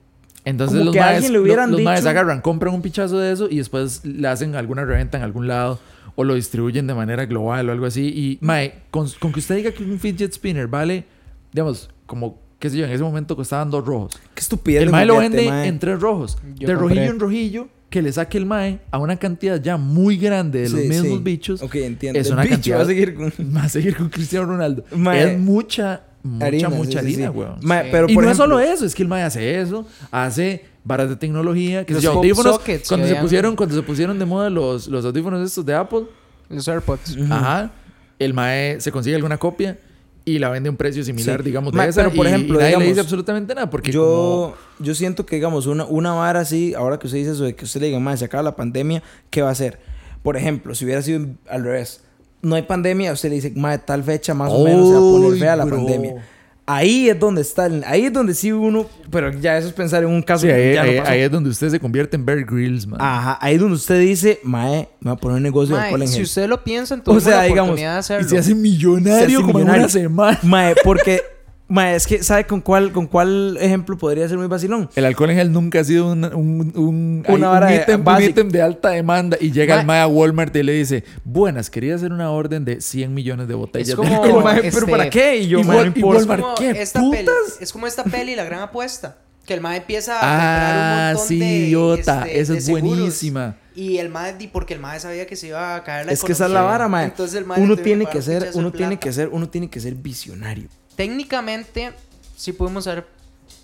Entonces 0.47 0.75
Como 0.79 0.85
los 0.87 0.93
que 0.95 1.01
a 1.01 1.05
maes, 1.07 1.15
alguien 1.17 1.33
le 1.33 1.39
hubieran 1.41 1.73
los 1.73 1.83
maes 1.83 2.01
dicho- 2.01 2.09
agarran, 2.11 2.41
compran 2.41 2.73
un 2.73 2.81
pichazo 2.81 3.19
de 3.19 3.33
eso 3.33 3.49
y 3.51 3.59
después 3.59 4.05
le 4.05 4.27
hacen 4.29 4.55
alguna 4.55 4.85
reventa 4.85 5.19
en 5.19 5.25
algún 5.25 5.47
lado 5.49 5.79
o 6.17 6.25
lo 6.25 6.35
distribuyen 6.35 6.87
de 6.87 6.95
manera 6.95 7.25
global 7.27 7.69
o 7.69 7.73
algo 7.73 7.87
así. 7.87 8.09
Y, 8.09 8.39
mae, 8.45 8.75
con, 8.91 9.09
con 9.21 9.33
que 9.33 9.39
usted 9.41 9.57
diga 9.57 9.71
que 9.71 9.85
un 9.85 9.99
fidget 10.01 10.33
spinner 10.33 10.67
vale, 10.67 11.05
digamos, 11.53 11.91
como, 12.07 12.39
qué 12.59 12.71
sé 12.71 12.79
yo, 12.79 12.85
en 12.87 12.91
ese 12.91 13.03
momento 13.05 13.37
costaban 13.37 13.71
dos 13.71 13.85
rojos. 13.87 14.13
Qué 14.35 14.41
estupidez. 14.41 14.83
El 14.83 14.91
mae 14.91 15.07
lo 15.07 15.19
vende 15.19 15.47
mae. 15.49 15.69
en 15.69 15.79
tres 15.79 16.01
rojos. 16.01 16.39
Yo 16.59 16.67
de 16.69 16.75
compré. 16.75 16.97
rojillo 16.97 17.13
en 17.13 17.21
rojillo, 17.21 17.69
que 17.91 18.03
le 18.03 18.11
saque 18.13 18.37
el 18.39 18.47
mae 18.47 18.81
a 18.91 18.99
una 18.99 19.17
cantidad 19.17 19.63
ya 19.63 19.77
muy 19.77 20.17
grande 20.17 20.63
de 20.63 20.69
los 20.71 20.81
Sí, 20.81 20.89
mismos 20.89 21.19
sí. 21.19 21.25
bichos. 21.25 21.63
Ok, 21.63 21.75
entiendo. 21.77 22.19
Es 22.19 22.27
El 22.27 22.33
una 22.33 22.43
bicho 22.43 22.55
cantidad- 22.55 22.79
va 22.79 22.83
a 22.83 22.87
seguir 22.87 23.15
con... 23.15 23.33
Va 23.57 23.63
a 23.63 23.69
seguir 23.69 23.97
con 23.97 24.09
Cristiano 24.09 24.47
Ronaldo. 24.47 24.85
Mae. 24.97 25.35
Es 25.35 25.39
mucha, 25.39 26.03
mucha, 26.23 26.47
Harina, 26.47 26.69
mucha 26.71 26.91
sí, 26.93 26.99
harina, 26.99 27.31
sí. 27.31 27.39
weón. 27.39 27.57
Mae, 27.63 27.85
Sí. 27.85 27.89
pero 27.93 28.09
y 28.09 28.15
por 28.15 28.25
no 28.25 28.31
es 28.31 28.37
solo 28.37 28.59
eso, 28.59 28.85
es 28.87 28.95
que 28.95 29.03
el 29.03 29.09
mae 29.09 29.23
hace 29.23 29.61
eso, 29.61 29.87
hace 30.11 30.65
varas 30.87 31.09
de 31.09 31.17
tecnología, 31.17 31.85
que 31.85 31.95
Los 31.95 32.03
yo, 32.03 32.13
audífonos, 32.13 32.57
sockets 32.57 32.89
cuando 32.89 33.07
se 33.09 33.17
pusieron, 33.17 33.57
cuando 33.57 33.75
se 33.75 33.83
pusieron 33.83 34.19
de 34.19 34.25
moda 34.25 34.49
los, 34.51 34.87
los 34.89 35.05
audífonos 35.05 35.45
estos 35.45 35.67
de 35.67 35.75
Apple, 35.75 36.05
Los 36.49 36.69
AirPods. 36.69 37.17
ajá, 37.31 37.73
el 38.19 38.33
mae 38.33 38.81
se 38.81 38.93
consigue 38.93 39.17
alguna 39.17 39.37
copia 39.37 39.79
y 40.25 40.39
la 40.39 40.49
vende 40.49 40.69
a 40.69 40.71
un 40.71 40.77
precio 40.77 41.03
similar, 41.05 41.41
Sí. 41.41 41.47
digamos, 41.47 41.73
de 41.73 41.77
Mae, 41.77 41.89
esa, 41.89 42.03
pero, 42.05 42.15
por 42.15 42.27
y- 42.27 42.29
ejemplo, 42.29 42.59
y 42.59 42.63
nadie 42.63 42.73
le 42.77 42.79
dice 42.85 42.87
digamos, 42.95 43.07
absolutamente 43.07 43.55
nada, 43.55 43.69
porque 43.71 43.91
yo, 43.93 44.55
yo 44.79 44.95
siento 44.95 45.27
que, 45.27 45.37
digamos, 45.37 45.67
una, 45.67 45.85
una 45.85 46.13
vara 46.15 46.41
así, 46.41 46.73
ahora 46.75 46.99
que 46.99 47.07
usted 47.09 47.19
dice 47.19 47.33
eso 47.33 47.45
de 47.45 47.55
que 47.55 47.65
usted 47.65 47.81
le 47.81 47.87
diga, 47.89 47.99
más 48.01 48.19
se 48.21 48.25
acaba 48.25 48.43
la 48.43 48.55
pandemia, 48.57 49.03
¿qué 49.31 49.43
va 49.43 49.49
a 49.49 49.53
hacer? 49.53 49.79
Por 50.23 50.37
ejemplo, 50.37 50.75
si 50.75 50.85
hubiera 50.85 51.03
sido 51.03 51.27
al 51.49 51.63
revés, 51.65 52.01
no 52.43 52.55
hay 52.57 52.63
pandemia, 52.63 53.13
usted 53.13 53.29
le 53.29 53.37
dice, 53.37 53.53
más 53.57 53.85
tal 53.87 54.03
fecha 54.05 54.35
más 54.35 54.53
o 54.53 54.65
menos 54.65 54.89
se 54.89 54.95
va 54.95 54.99
a 54.99 55.03
poner 55.03 55.39
fea 55.39 55.57
la 55.57 55.65
bro. 55.65 55.77
pandemia. 55.77 56.25
Ahí 56.69 57.09
es 57.09 57.19
donde 57.21 57.43
está, 57.43 57.67
el- 57.67 57.85
ahí 57.87 58.07
es 58.07 58.13
donde 58.13 58.35
sí 58.35 58.51
uno, 58.51 58.87
pero 59.13 59.31
ya 59.33 59.57
eso 59.57 59.69
es 59.69 59.73
pensar 59.73 60.03
en 60.03 60.09
un 60.11 60.21
caso 60.21 60.43
Sí, 60.43 60.49
que 60.49 60.53
ahí, 60.55 60.75
ya 60.75 60.83
no 60.85 60.91
ahí- 60.91 60.99
pasó. 60.99 61.11
ahí 61.13 61.21
es 61.21 61.31
donde 61.31 61.51
usted 61.51 61.69
se 61.71 61.79
convierte 61.79 62.17
en 62.17 62.27
Bear 62.27 62.45
Grylls, 62.45 62.89
man. 62.89 63.01
Ajá, 63.01 63.39
ahí 63.41 63.55
es 63.55 63.61
donde 63.61 63.77
usted 63.77 64.01
dice, 64.01 64.41
mae, 64.43 64.89
me 65.01 65.11
voy 65.11 65.13
a 65.13 65.17
poner 65.21 65.37
un 65.37 65.43
negocio 65.45 65.77
de 65.77 65.81
Mae, 65.81 65.87
alcohol 65.91 66.03
en 66.03 66.09
si 66.09 66.15
gel". 66.15 66.23
usted 66.25 66.49
lo 66.49 66.65
piensa, 66.65 66.95
entonces 66.95 67.23
O 67.25 67.31
sea, 67.31 67.39
la 67.39 67.45
digamos, 67.45 67.69
oportunidad 67.79 67.95
de 68.09 68.21
y 68.21 68.29
se 68.29 68.39
hace 68.39 68.55
millonario 68.57 69.17
Se 69.19 69.25
hace 69.27 69.35
como 69.37 69.47
millonario. 69.53 69.75
en 69.75 69.81
una 69.81 69.89
semana. 69.89 70.39
Mae, 70.43 70.75
porque, 70.83 71.21
mae, 71.69 71.97
es 71.97 72.07
que, 72.07 72.23
¿sabe 72.23 72.47
con 72.47 72.61
cuál, 72.61 72.93
con 72.93 73.07
cuál 73.07 73.57
ejemplo 73.61 73.97
podría 73.99 74.29
ser 74.29 74.39
muy 74.39 74.47
vacilón? 74.47 74.89
El 74.95 75.05
alcohol 75.05 75.31
en 75.31 75.37
gel 75.37 75.53
nunca 75.53 75.81
ha 75.81 75.85
sido 75.85 76.13
un, 76.13 76.25
un, 76.25 76.73
un, 76.77 77.25
Una 77.29 77.57
hay 77.59 77.63
un 77.63 77.69
de- 77.69 77.83
ítem, 77.83 77.99
un 78.01 78.05
básica. 78.05 78.31
ítem 78.31 78.49
de 78.51 78.63
alta 78.63 78.89
demanda 78.91 79.37
y 79.41 79.51
llega 79.53 79.75
Ma- 79.77 79.81
el 79.81 79.87
mae 79.87 80.01
a 80.01 80.07
Walmart 80.07 80.55
y 80.57 80.63
le 80.63 80.73
dice, 80.73 81.05
buenas, 81.25 81.69
quería 81.71 81.95
hacer 81.97 82.13
una 82.13 82.31
orden 82.31 82.65
de 82.65 82.81
100 82.81 83.13
millones 83.13 83.49
de 83.49 83.55
botellas. 83.55 83.89
Es 83.91 83.97
de 83.97 84.03
como- 84.03 84.23
alcohol". 84.23 84.45
Mae, 84.45 84.59
este, 84.67 84.73
¿Pero 84.81 84.87
para 84.87 85.11
qué? 85.11 85.37
Y 85.39 85.49
yo, 85.49 85.59
y 85.61 85.65
mae, 85.65 85.77
Wal- 85.79 85.87
no 85.87 85.93
y. 85.97 86.03
Walmart, 86.03 86.41
como 86.43 86.55
¿qué 86.55 86.71
esta 86.71 87.01
putas? 87.01 87.21
peli, 87.25 87.29
es 87.61 87.73
como 87.73 87.87
esta 87.87 88.05
peli, 88.05 88.37
La 88.37 88.45
Gran 88.45 88.61
Apuesta. 88.63 89.19
Que 89.45 89.55
el 89.55 89.61
mae 89.61 89.77
empieza 89.77 90.19
a 90.19 90.19
Ah, 90.23 91.09
un 91.11 91.15
montón 91.19 91.29
sí, 91.29 91.39
de, 91.39 91.47
idiota. 91.47 92.23
este, 92.27 92.41
Esa 92.41 92.53
de 92.55 92.59
es 92.59 92.65
seguros. 92.65 92.89
buenísima. 92.97 93.57
Y 93.77 93.99
el 93.99 94.09
mae, 94.09 94.37
di- 94.37 94.49
porque 94.49 94.75
el 94.75 94.81
mae 94.81 94.99
sabía 94.99 95.25
que 95.27 95.37
se 95.37 95.49
iba 95.49 95.77
a 95.77 95.85
caer 95.85 96.07
la 96.07 96.13
Es 96.13 96.25
que 96.25 96.33
esa 96.33 96.47
es 96.47 96.51
la 96.51 96.57
economía. 96.61 96.71
vara, 96.73 96.89
mae. 96.89 97.05
Entonces 97.05 97.37
el 97.39 97.45
mae 97.45 97.61
Uno 97.61 97.77
tiene 97.77 98.07
que 98.07 98.17
un 98.19 98.23
ser, 98.25 98.51
uno 98.55 98.71
de 98.73 98.77
tiene 98.77 98.93
plata. 98.97 99.01
que 99.07 99.13
ser, 99.13 99.29
uno 99.31 99.49
tiene 99.49 99.71
que 99.71 99.79
ser 99.79 99.95
visionario. 99.95 100.69
Técnicamente, 100.97 101.93
sí 102.37 102.53
pudimos 102.53 102.87
haber 102.87 103.07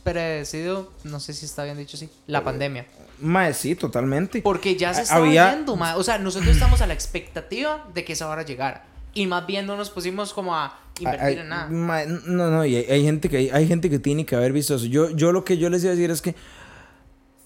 predecido, 0.04 0.92
no 1.04 1.20
sé 1.20 1.32
si 1.32 1.44
está 1.46 1.64
bien 1.64 1.76
dicho 1.78 1.96
así, 1.96 2.08
la 2.26 2.42
pandemia. 2.44 2.86
Mae, 3.20 3.54
sí, 3.54 3.74
totalmente. 3.74 4.42
Porque 4.42 4.76
ya 4.76 4.92
se 4.94 5.02
estaba 5.02 5.24
había- 5.24 5.50
viendo, 5.52 5.76
mae. 5.76 5.94
O 5.96 6.02
sea, 6.02 6.18
nosotros 6.18 6.50
estamos 6.52 6.80
a 6.80 6.86
la 6.86 6.94
expectativa 6.94 7.86
de 7.94 8.04
que 8.04 8.12
esa 8.14 8.28
hora 8.28 8.42
llegara. 8.42 8.84
Y 9.14 9.26
más 9.26 9.46
bien 9.46 9.66
no 9.66 9.76
nos 9.76 9.90
pusimos 9.90 10.32
como 10.32 10.56
a 10.56 10.78
invertir 10.98 11.38
en 11.38 11.48
nada. 11.48 11.68
mae, 11.68 12.06
no, 12.06 12.50
no, 12.50 12.64
y 12.64 12.76
hay, 12.76 12.84
hay 12.90 13.02
gente 13.04 13.28
que 13.28 13.50
hay 13.52 13.68
gente 13.68 13.88
que 13.90 13.98
tiene 13.98 14.26
que 14.26 14.34
haber 14.36 14.52
visto 14.52 14.74
eso. 14.74 14.86
Yo, 14.86 15.10
yo 15.10 15.32
lo 15.32 15.44
que 15.44 15.56
yo 15.58 15.70
les 15.70 15.82
iba 15.84 15.92
a 15.92 15.96
decir 15.96 16.10
es 16.10 16.20
que 16.22 16.34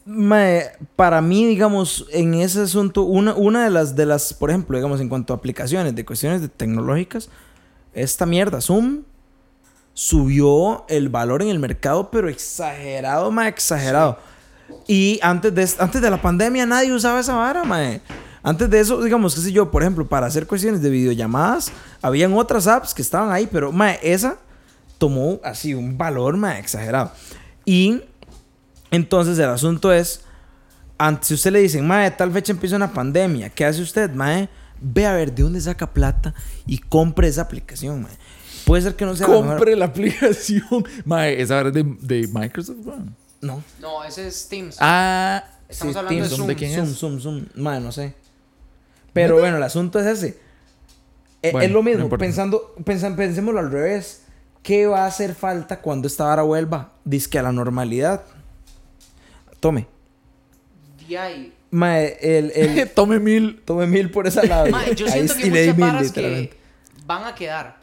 mae, 0.05 0.71
para 0.95 1.21
mí, 1.21 1.47
digamos, 1.47 2.07
en 2.13 2.35
ese 2.35 2.63
asunto, 2.63 3.03
una, 3.03 3.35
una 3.35 3.65
de 3.65 3.71
las 3.71 3.97
de 3.97 4.07
las, 4.07 4.33
por 4.33 4.51
ejemplo, 4.51 4.77
digamos, 4.79 5.01
en 5.01 5.09
cuanto 5.09 5.33
a 5.35 5.37
aplicaciones 5.37 5.95
de 5.95 6.05
cuestiones 6.05 6.41
de 6.41 6.49
tecnológicas, 6.49 7.29
esta 7.93 8.25
mierda, 8.27 8.61
Zoom 8.61 9.03
subió 9.97 10.85
el 10.91 11.09
valor 11.09 11.41
en 11.41 11.49
el 11.49 11.59
mercado, 11.59 12.11
pero 12.11 12.29
exagerado, 12.29 13.31
más 13.31 13.49
exagerado. 13.49 14.19
Y 14.87 15.19
antes 15.23 15.55
de, 15.55 15.83
antes 15.83 16.03
de 16.03 16.11
la 16.11 16.21
pandemia 16.21 16.67
nadie 16.67 16.93
usaba 16.93 17.19
esa 17.19 17.35
vara, 17.35 17.65
mae. 17.65 18.03
Antes 18.43 18.69
de 18.69 18.79
eso, 18.79 19.03
digamos, 19.03 19.35
qué 19.35 19.41
sé 19.41 19.53
yo, 19.53 19.71
por 19.71 19.83
ejemplo, 19.83 20.07
para 20.07 20.27
hacer 20.27 20.47
cuestiones 20.47 20.83
de 20.83 20.91
videollamadas, 20.91 21.73
habían 22.03 22.35
otras 22.35 22.67
apps 22.67 22.93
que 22.93 23.01
estaban 23.01 23.33
ahí, 23.33 23.49
pero, 23.51 23.73
mae, 23.73 23.99
esa 24.03 24.37
tomó 24.99 25.41
así 25.43 25.73
un 25.73 25.97
valor, 25.97 26.37
mae, 26.37 26.61
exagerado. 26.61 27.11
Y 27.65 28.03
entonces 28.91 29.39
el 29.39 29.49
asunto 29.49 29.95
es, 29.95 30.21
antes, 30.99 31.29
si 31.29 31.35
usted 31.35 31.53
le 31.53 31.61
dicen, 31.61 31.87
mae, 31.87 32.11
tal 32.11 32.31
fecha 32.33 32.53
empieza 32.53 32.77
una 32.77 32.93
pandemia, 32.93 33.49
¿qué 33.49 33.65
hace 33.65 33.81
usted, 33.81 34.11
mae? 34.13 34.51
Ve 34.79 35.07
a 35.07 35.15
ver 35.15 35.35
de 35.35 35.43
dónde 35.43 35.61
saca 35.63 35.95
plata 35.95 36.35
y 36.67 36.79
compre 36.79 37.29
esa 37.29 37.41
aplicación, 37.43 38.03
mae. 38.03 38.13
Puede 38.67 38.83
ser 38.83 38.97
que 38.97 39.05
no 39.07 39.17
sea 39.17 39.27
la 39.29 39.35
mejor- 39.35 39.49
Compre 39.57 39.77
la 39.77 39.85
aplicación. 39.87 40.85
Mae, 41.07 41.41
esa 41.41 41.57
hora 41.59 41.69
es 41.69 41.75
de, 41.75 41.85
de 42.01 42.29
Microsoft, 42.33 42.77
weón. 42.85 43.17
No. 43.41 43.63
No, 43.81 44.05
ese 44.05 44.27
es 44.27 44.49
Teams. 44.49 44.77
Ah, 44.81 45.43
Estamos 45.69 45.95
Sí, 45.95 45.99
hablando 45.99 46.23
de 46.25 46.29
Zoom. 46.31 46.47
¿de 46.49 46.55
quién 46.57 46.73
Zoom, 46.75 46.85
es? 46.87 46.97
Zoom, 46.99 47.21
Zoom. 47.21 47.47
Mae, 47.55 47.81
no 47.81 47.91
sé. 47.93 48.15
Pero 49.13 49.39
bueno, 49.39 49.57
el 49.57 49.63
asunto 49.63 49.99
es 50.01 50.07
ese. 50.07 50.39
E- 51.43 51.53
Bueno, 51.53 51.65
es 51.67 51.71
lo 51.73 51.79
no 51.79 51.83
mismo. 51.85 52.05
importa. 52.05 52.25
pensando, 52.25 52.75
pensan- 52.85 53.17
pensémoslo 53.17 53.61
al 53.61 53.71
revés. 53.71 54.23
¿Qué 54.63 54.87
va 54.87 55.05
a 55.05 55.07
hacer 55.07 55.35
falta 55.35 55.81
cuando 55.81 56.09
esta 56.09 56.25
vara 56.25 56.43
vuelva? 56.43 56.93
Dice 57.05 57.31
que 57.31 57.39
a 57.39 57.43
la 57.43 57.53
normalidad. 57.53 58.23
Tome. 59.61 59.87
Hay. 61.19 61.53
Mae, 61.71 62.17
el, 62.21 62.53
el, 62.55 62.91
Tome 62.95 63.19
mil. 63.21 63.61
tome 63.65 63.87
mil 63.87 64.11
por 64.11 64.27
esa 64.27 64.43
lado. 64.45 64.67
Mae, 64.71 64.95
yo 64.95 65.07
Ahí 65.07 65.13
siento 65.13 65.35
que 65.37 65.43
di 65.45 65.51
muchas 65.51 65.77
mil, 65.77 65.87
varas 65.87 66.03
literalmente. 66.03 66.51
que 66.51 66.57
van 67.07 67.25
a 67.25 67.35
quedar. 67.35 67.77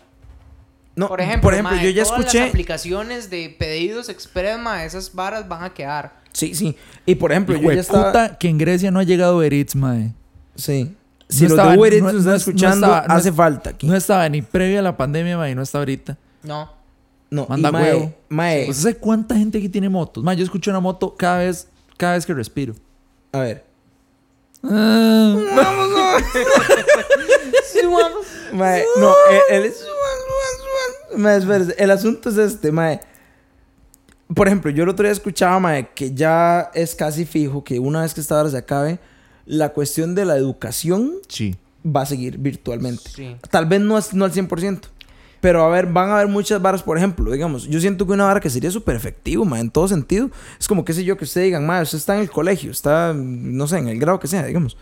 No, 0.95 1.07
Por 1.07 1.21
ejemplo, 1.21 1.41
por 1.47 1.53
ejemplo 1.53 1.75
mae, 1.75 1.83
yo 1.85 1.89
ya 1.89 2.03
todas 2.03 2.19
escuché. 2.19 2.39
las 2.41 2.49
aplicaciones 2.49 3.29
de 3.31 3.55
pedidos 3.57 4.09
express, 4.09 4.59
mae, 4.59 4.85
esas 4.85 5.13
varas 5.13 5.47
van 5.47 5.63
a 5.63 5.73
quedar. 5.73 6.21
Sí, 6.33 6.53
sí. 6.53 6.75
Y 7.05 7.15
por 7.15 7.31
ejemplo, 7.31 7.55
yo 7.57 7.71
ya 7.71 7.81
estaba. 7.81 8.07
puta, 8.11 8.37
que 8.37 8.47
en 8.47 8.57
Grecia 8.59 8.91
no 8.91 8.99
ha 8.99 9.03
llegado 9.03 9.37
Uber 9.37 9.51
Eats, 9.53 9.75
mae. 9.75 10.11
Sí. 10.55 10.95
Si 11.29 11.43
No 11.43 11.49
los 11.49 11.57
estaba- 11.57 11.71
de 11.71 11.77
Uber 11.79 11.93
Eats 11.93 12.03
no- 12.03 12.11
nos 12.11 12.19
están 12.19 12.25
no- 12.25 12.31
no 12.31 12.37
escuchando, 12.37 12.85
estaba- 12.87 13.07
no 13.07 13.13
hace 13.15 13.29
es- 13.29 13.35
falta 13.35 13.69
aquí. 13.71 13.87
No 13.87 13.95
estaba 13.95 14.29
ni 14.29 14.41
previa 14.43 14.79
a 14.79 14.83
la 14.83 14.95
pandemia, 14.95 15.35
mae, 15.37 15.51
y 15.51 15.55
no 15.55 15.63
está 15.63 15.79
ahorita. 15.79 16.15
No. 16.43 16.71
No, 17.31 17.47
Manda 17.49 17.69
y 17.69 17.71
mae, 17.71 17.83
huevo. 17.83 18.13
mae, 18.29 18.61
¿Usted 18.69 18.73
sabe 18.83 18.95
cuánta 18.97 19.35
gente 19.35 19.57
aquí 19.57 19.69
tiene 19.69 19.89
motos? 19.89 20.23
Mae, 20.23 20.35
yo 20.35 20.43
escucho 20.43 20.69
una 20.69 20.79
moto 20.79 21.15
cada 21.15 21.39
vez, 21.39 21.67
cada 21.97 22.13
vez 22.13 22.25
que 22.27 22.33
respiro. 22.35 22.75
a 23.31 23.39
ver. 23.39 23.65
Ah, 24.63 25.35
Mae, 28.53 28.83
no, 28.99 29.13
el, 29.49 29.55
el, 29.55 29.61
mae, 29.61 29.71
espérese, 31.15 31.75
el 31.77 31.91
asunto 31.91 32.29
es 32.29 32.37
este, 32.37 32.71
mae. 32.71 32.99
Por 34.33 34.47
ejemplo, 34.47 34.71
yo 34.71 34.83
el 34.83 34.89
otro 34.89 35.03
día 35.03 35.11
escuchaba, 35.11 35.59
mae, 35.59 35.89
que 35.93 36.13
ya 36.13 36.71
es 36.73 36.95
casi 36.95 37.25
fijo 37.25 37.63
que 37.63 37.79
una 37.79 38.01
vez 38.01 38.13
que 38.13 38.21
esta 38.21 38.39
hora 38.39 38.49
se 38.49 38.57
acabe, 38.57 38.99
la 39.45 39.69
cuestión 39.69 40.15
de 40.15 40.25
la 40.25 40.37
educación 40.37 41.11
sí. 41.27 41.55
va 41.85 42.01
a 42.01 42.05
seguir 42.05 42.37
virtualmente. 42.37 43.03
Sí. 43.13 43.35
Tal 43.51 43.65
vez 43.65 43.81
no, 43.81 43.97
es- 43.97 44.13
no 44.13 44.25
al 44.25 44.31
100%. 44.31 44.87
Pero 45.41 45.61
a 45.65 45.67
ver, 45.69 45.87
van 45.87 46.09
a 46.09 46.15
haber 46.15 46.29
muchas 46.29 46.61
varas, 46.61 46.81
por 46.81 46.97
ejemplo, 46.97 47.29
digamos, 47.29 47.67
yo 47.67 47.77
siento 47.81 48.07
que 48.07 48.13
una 48.13 48.23
vara 48.23 48.39
que 48.39 48.49
sería 48.49 48.71
súper 48.71 48.95
efectivo, 48.95 49.43
ma, 49.43 49.59
en 49.59 49.69
todo 49.69 49.89
sentido, 49.89 50.31
es 50.57 50.69
como, 50.69 50.85
qué 50.85 50.93
sé 50.93 51.03
yo, 51.03 51.17
que 51.17 51.25
usted 51.25 51.43
digan, 51.43 51.65
ma, 51.65 51.81
usted 51.81 51.97
está 51.97 52.15
en 52.15 52.21
el 52.21 52.31
colegio, 52.31 52.71
está, 52.71 53.13
no 53.13 53.67
sé, 53.67 53.79
en 53.79 53.89
el 53.89 53.99
grado 53.99 54.21
que 54.21 54.27
sea, 54.27 54.45
digamos. 54.45 54.77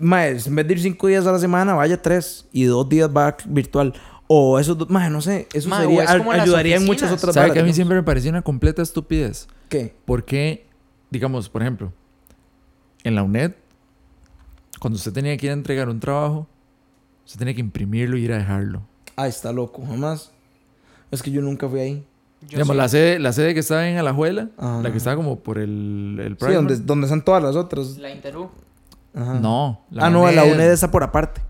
Ma, 0.00 0.28
en 0.28 0.54
vez 0.54 0.66
de 0.68 0.72
ir 0.74 0.80
cinco 0.80 1.08
días 1.08 1.26
a 1.26 1.32
la 1.32 1.40
semana, 1.40 1.74
vaya 1.74 2.00
tres 2.00 2.46
y 2.52 2.64
dos 2.64 2.88
días 2.88 3.08
va 3.10 3.36
virtual. 3.46 3.94
O 4.26 4.58
esos 4.58 4.78
dos, 4.78 4.88
ma, 4.88 5.10
no 5.10 5.20
sé, 5.20 5.48
eso 5.52 5.68
sería, 5.68 6.04
es 6.04 6.10
ayudaría 6.10 6.76
en 6.76 6.84
muchas 6.86 7.12
otras 7.12 7.34
¿Sabe 7.34 7.48
varas. 7.48 7.54
que 7.54 7.60
a 7.60 7.64
mí 7.64 7.74
siempre 7.74 7.96
me 7.96 8.02
pareció 8.02 8.30
una 8.30 8.42
completa 8.42 8.80
estupidez? 8.80 9.48
¿Qué? 9.68 9.94
Porque, 10.06 10.66
digamos, 11.10 11.50
por 11.50 11.60
ejemplo, 11.60 11.92
en 13.02 13.14
la 13.14 13.22
UNED, 13.22 13.52
cuando 14.80 14.96
usted 14.96 15.12
tenía 15.12 15.36
que 15.36 15.46
ir 15.46 15.50
a 15.50 15.54
entregar 15.54 15.90
un 15.90 16.00
trabajo, 16.00 16.46
usted 17.26 17.38
tenía 17.38 17.54
que 17.54 17.60
imprimirlo 17.60 18.16
y 18.16 18.24
ir 18.24 18.32
a 18.32 18.38
dejarlo. 18.38 18.82
Ay, 19.16 19.28
está 19.28 19.52
loco, 19.52 19.84
jamás. 19.86 20.32
Es 21.10 21.22
que 21.22 21.30
yo 21.30 21.42
nunca 21.42 21.68
fui 21.68 21.80
ahí. 21.80 22.06
Yo 22.42 22.48
digamos, 22.48 22.74
sí. 22.74 22.78
la 22.78 22.88
sede, 22.88 23.18
la 23.18 23.32
sede 23.32 23.54
que 23.54 23.60
estaba 23.60 23.88
en 23.88 23.98
Alajuela, 23.98 24.48
Ajá. 24.56 24.82
la 24.82 24.90
que 24.90 24.98
estaba 24.98 25.16
como 25.16 25.38
por 25.38 25.58
el, 25.58 26.18
el 26.20 26.36
Sí, 26.38 26.52
donde, 26.52 26.76
donde 26.78 27.06
están 27.06 27.22
todas 27.22 27.42
las 27.42 27.56
otras. 27.56 27.98
La 27.98 28.10
Interú. 28.10 28.50
Ajá. 29.14 29.34
No, 29.38 29.82
ah, 29.96 30.10
no, 30.10 30.30
la 30.30 30.44
UNED 30.44 30.72
está 30.72 30.90
por 30.90 31.02
aparte. 31.02 31.40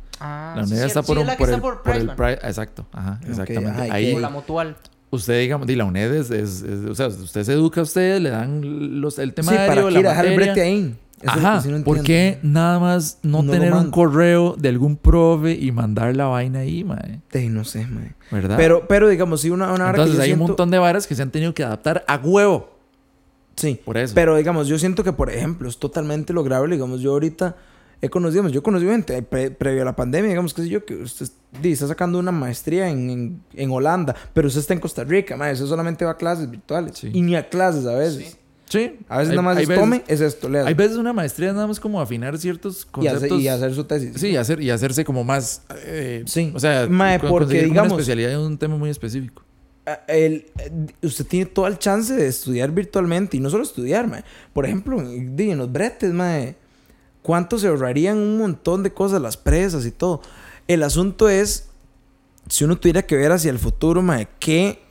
La 0.57 0.67
sí, 0.67 0.73
UNED 0.73 0.83
sí, 0.83 0.87
está 0.89 1.03
sí, 1.03 1.07
por, 1.07 1.19
un, 1.19 1.29
el, 1.29 1.37
por 1.61 1.83
por 1.83 1.97
el 1.97 2.11
Exacto, 2.43 2.87
ajá, 2.93 3.21
exactamente. 3.29 3.71
ajá, 3.71 3.87
¿y 3.89 3.91
Ahí 3.91 4.15
la 4.17 4.29
mutual. 4.31 4.77
usted, 5.11 5.41
digamos, 5.41 5.67
di, 5.67 5.77
la 5.77 5.85
UNED 5.85 6.15
es, 6.15 6.31
es- 6.31 6.63
es- 6.63 6.91
o 6.91 6.95
sea, 6.95 7.09
usted 7.09 7.45
se 7.45 7.53
educa 7.53 7.81
a 7.81 7.85
usted, 7.85 8.21
le 8.21 8.31
dan 8.31 9.01
los, 9.01 9.19
el 9.19 9.31
Sí, 9.31 9.35
temario, 9.37 9.67
para 9.67 9.91
la 9.91 10.01
dejar 10.01 10.25
el 10.27 10.33
materia. 10.33 10.53
brete 10.53 10.61
ahí. 10.63 10.97
Eso 11.23 11.33
es 11.37 11.43
lo 11.43 11.49
Ajá, 11.49 11.57
que 11.57 11.63
sí 11.63 11.69
no 11.73 11.85
¿por 11.85 12.03
qué 12.03 12.39
nada 12.43 12.79
más 12.79 13.19
no, 13.23 13.41
tener 13.49 13.73
un 13.73 13.91
correo 13.91 14.57
de 14.59 14.69
algún 14.69 14.97
profe 14.97 15.53
y 15.53 15.73
mandar 15.73 16.15
la 16.15 16.27
vaina 16.27 16.59
ahí, 16.59 16.85
mae? 16.85 17.21
Ey, 17.33 17.49
no 17.49 17.65
sé, 17.65 17.87
mae. 17.87 18.13
¿Verdad? 18.31 18.57
Pero, 18.59 18.87
pero 18.89 19.09
digamos, 19.09 19.41
sí, 19.41 19.49
una, 19.49 19.73
una 19.73 19.89
Entonces 19.91 20.19
hay 20.19 20.33
un 20.33 20.41
montón 20.41 20.71
de 20.71 20.79
varas 20.79 21.07
que 21.07 21.15
se 21.15 21.23
han 21.23 21.31
tenido 21.31 21.55
que 21.55 21.65
adaptar 21.65 22.05
a 22.09 22.17
huevo. 22.17 22.75
Sí. 23.57 23.81
Por 23.85 23.97
eso. 23.97 24.15
Pero 24.15 24.37
digamos, 24.37 24.67
yo 24.67 24.79
siento 24.79 25.03
que, 25.05 25.13
por 25.13 25.31
ejemplo, 25.31 25.69
es 25.69 25.79
totalmente 25.79 26.33
lograble. 26.33 26.75
Digamos, 26.75 27.01
yo 27.01 27.13
ahorita 27.13 27.57
he 28.01 28.09
conocido, 28.09 28.43
digamos, 28.43 28.53
yo 28.53 28.61
he 28.61 28.63
conocido 28.63 28.93
gente 28.93 29.23
pre- 29.23 29.51
previo 29.51 29.83
a 29.83 29.85
la 29.85 29.97
pandemia, 29.97 30.29
digamos, 30.31 30.53
qué 30.55 30.63
sé 30.63 30.69
yo, 30.69 30.85
que 30.85 30.95
usted 30.97 31.27
está 31.63 31.87
sacando 31.87 32.19
una 32.19 32.33
maestría 32.33 32.89
en, 32.91 33.11
en, 33.11 33.43
en 33.55 33.71
Holanda, 33.71 34.15
pero 34.33 34.49
usted 34.49 34.61
está 34.61 34.75
en 34.75 34.81
Costa 34.81 35.05
Rica, 35.05 35.37
mae, 35.37 35.53
usted 35.53 35.67
solamente 35.67 36.05
va 36.05 36.13
a 36.13 36.17
clases 36.17 36.51
virtuales. 36.51 36.99
Sí. 36.99 37.11
Y 37.13 37.23
ni 37.23 37.35
a 37.37 37.49
clases 37.49 37.87
a 37.87 37.95
veces. 37.95 38.17
Sí. 38.25 38.37
sí. 38.69 38.99
A 39.09 39.19
veces 39.19 39.31
Hay- 39.31 39.37
nada 39.37 39.43
más 39.43 39.57
hay 39.57 39.63
es 39.65 39.69
veces- 39.69 39.83
tome, 39.83 40.03
es 40.09 40.21
esto, 40.21 40.49
lea. 40.49 40.67
Hay 40.67 40.75
veces 40.75 40.97
una 40.97 41.13
maestría 41.13 41.53
nada 41.53 41.67
más 41.67 41.79
como 41.81 42.01
afinar 42.01 42.37
ciertos 42.39 42.83
y, 42.89 42.91
conceptos. 42.93 43.23
hacer, 43.25 43.41
y 43.41 43.49
hacer 43.49 43.75
su 43.75 43.85
tesis. 43.85 44.13
Sí, 44.17 44.29
y 44.29 44.37
hacer, 44.37 44.61
y 44.61 44.71
hacerse 44.71 45.05
como 45.05 45.25
más... 45.25 45.63
eh, 45.85 46.25
Sí. 46.27 46.53
O 46.55 46.61
sea, 46.61 46.87
Mae, 46.89 47.19
porque, 47.21 47.63
digamos- 47.65 47.93
una 47.93 48.01
especialidad 48.01 48.33
en 48.33 48.39
un 48.41 48.59
tema 48.59 48.77
muy 48.77 48.91
específico. 48.91 49.43
El- 50.09 50.47
eh, 50.59 50.87
usted 51.03 51.27
tiene 51.27 51.45
todo 51.47 51.67
el 51.67 51.79
chance 51.79 52.15
de 52.15 52.27
estudiar 52.27 52.71
virtualmente 52.71 53.37
y 53.37 53.41
no 53.41 53.51
solo 53.51 53.63
estudiar, 53.65 54.09
mae. 54.09 54.25
Por 54.55 54.65
ejemplo, 54.65 54.99
en 55.01 55.59
los 55.59 55.71
bretes, 55.71 56.11
mae, 56.13 56.57
¿cuánto 57.25 57.59
se 57.59 57.69
ahorrarían 57.69 58.19
un 58.19 58.37
montón 58.37 58.83
de 58.83 58.93
cosas, 58.93 59.21
las 59.21 59.39
presas 59.39 59.87
y 59.87 59.91
todo? 59.91 60.21
El 60.69 60.83
asunto 60.83 61.31
es, 61.31 61.71
si 62.51 62.65
uno 62.65 62.77
tuviera 62.77 63.07
que 63.07 63.17
ver 63.17 63.33
hacia 63.33 63.51
el 63.51 63.59
futuro, 63.59 64.03
mae, 64.03 64.29
¿qué, 64.39 64.83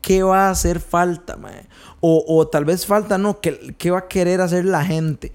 qué 0.00 0.22
va 0.22 0.46
a 0.46 0.50
hacer 0.50 0.78
falta, 0.78 1.36
mae? 1.36 1.66
O, 2.00 2.24
o 2.28 2.46
tal 2.46 2.64
vez 2.64 2.86
falta, 2.86 3.18
no, 3.18 3.40
¿qué, 3.40 3.74
qué 3.76 3.90
va 3.90 3.98
a 3.98 4.06
querer 4.06 4.40
hacer 4.40 4.64
la 4.66 4.84
gente? 4.84 5.32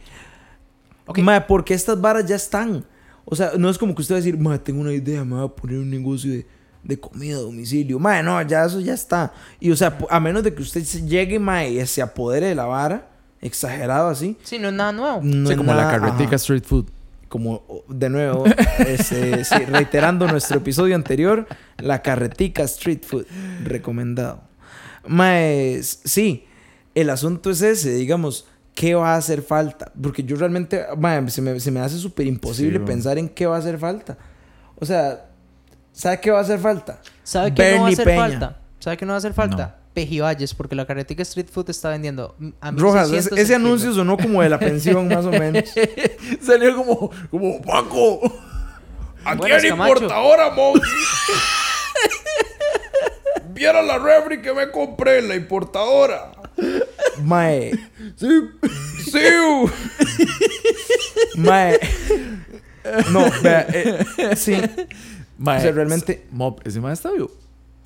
Ok. 1.07 1.19
Mae, 1.19 1.41
porque 1.41 1.73
estas 1.73 1.99
varas 1.99 2.25
ya 2.25 2.37
están. 2.37 2.85
O 3.25 3.35
sea, 3.35 3.51
no 3.57 3.69
es 3.69 3.77
como 3.77 3.93
que 3.93 4.01
usted 4.01 4.15
va 4.15 4.19
a 4.19 4.21
decir, 4.21 4.37
mae, 4.37 4.59
tengo 4.59 4.79
una 4.79 4.93
idea, 4.93 5.25
me 5.25 5.35
voy 5.35 5.45
a 5.45 5.49
poner 5.49 5.77
un 5.77 5.89
negocio 5.89 6.31
de, 6.31 6.47
de 6.83 6.97
comida 6.97 7.35
a 7.35 7.41
domicilio. 7.41 7.99
Mae, 7.99 8.23
no, 8.23 8.41
ya 8.43 8.63
eso 8.63 8.79
ya 8.79 8.93
está. 8.93 9.33
Y 9.59 9.71
o 9.71 9.75
sea, 9.75 9.97
a 10.09 10.21
menos 10.21 10.41
de 10.41 10.53
que 10.53 10.61
usted 10.61 10.83
llegue, 11.05 11.37
mae, 11.37 11.71
y 11.71 11.85
se 11.85 12.01
apodere 12.01 12.47
de 12.47 12.55
la 12.55 12.63
vara, 12.63 13.12
exagerado 13.43 14.09
así. 14.09 14.37
Sí, 14.43 14.57
no 14.59 14.69
es 14.69 14.73
nada 14.73 14.91
nuevo. 14.91 15.19
No 15.23 15.47
sí, 15.47 15.53
es 15.53 15.57
como 15.57 15.73
la 15.73 15.83
nada- 15.85 15.91
carretica 15.99 16.27
ajá. 16.29 16.35
street 16.37 16.63
food. 16.63 16.85
Como, 17.29 17.63
de 17.87 18.09
nuevo, 18.11 18.43
este, 18.87 19.43
sí, 19.43 19.55
reiterando 19.65 20.27
nuestro 20.27 20.57
episodio 20.57 20.93
anterior, 20.95 21.47
la 21.79 22.03
carretica 22.03 22.61
street 22.63 23.01
food, 23.03 23.25
recomendado. 23.63 24.41
Mae, 25.07 25.77
s- 25.77 25.97
sí, 26.05 26.45
el 26.93 27.09
asunto 27.09 27.49
es 27.49 27.61
ese, 27.63 27.95
digamos, 27.95 28.45
¿qué 28.75 28.93
va 28.93 29.15
a 29.15 29.17
hacer 29.17 29.41
falta? 29.41 29.91
Porque 29.99 30.23
yo 30.23 30.35
realmente, 30.35 30.85
mae, 30.95 31.27
se 31.31 31.41
me, 31.41 31.59
se 31.59 31.71
me 31.71 31.79
hace 31.79 31.97
súper 31.97 32.27
imposible 32.27 32.77
Sí, 32.77 32.85
pensar 32.85 33.17
en 33.17 33.27
qué 33.29 33.47
va 33.47 33.55
a 33.55 33.59
hacer 33.59 33.79
falta. 33.79 34.15
O 34.79 34.85
sea, 34.85 35.25
¿sabe 35.91 36.19
qué 36.21 36.29
va 36.29 36.37
a 36.37 36.41
hacer 36.41 36.59
falta? 36.59 37.01
¿Sabe 37.23 37.51
qué 37.53 37.75
no 37.75 37.81
va 37.81 37.87
a 37.87 37.91
hacer 37.91 38.05
Peña. 38.05 38.21
falta? 38.21 38.59
¿Sabe 38.79 38.97
qué 38.97 39.05
no 39.05 39.11
va 39.13 39.15
a 39.15 39.17
hacer 39.17 39.33
falta? 39.33 39.77
Pejivalles, 39.93 40.53
porque 40.53 40.75
la 40.75 40.85
carretica 40.85 41.21
Street 41.23 41.47
Food 41.51 41.69
está 41.69 41.89
vendiendo 41.89 42.35
a 42.61 42.71
Rojas, 42.71 43.09
1600 43.09 43.39
ese, 43.39 43.55
anuncio 43.55 43.93
sonó 43.93 44.17
como 44.17 44.41
de 44.41 44.49
la 44.49 44.59
pensión, 44.59 45.07
más 45.07 45.25
o 45.25 45.31
menos. 45.31 45.63
Salió 46.41 46.75
como, 46.75 47.11
como 47.29 47.61
Paco. 47.61 48.19
Aquí 49.25 49.37
Buenas, 49.37 49.63
hay 49.63 49.69
Camacho. 49.69 49.93
importadora, 49.93 50.49
Monty. 50.51 50.81
Viera 53.53 53.81
la 53.81 53.97
refri 53.99 54.41
que 54.41 54.53
me 54.53 54.69
compré, 54.71 55.21
la 55.21 55.35
importadora. 55.35 56.31
Mae. 57.21 57.71
Sí. 58.15 58.49
Sí. 59.11 59.19
Mae. 61.37 61.79
No, 63.11 63.25
vea, 63.41 63.65
eh, 63.69 64.05
sí. 64.35 64.55
Mae, 65.37 65.59
O 65.59 65.61
sea, 65.61 65.71
realmente- 65.71 66.25
Mob, 66.31 66.59
ese 66.65 66.81
mae 66.81 66.93
está 66.93 67.11
vivo. 67.11 67.31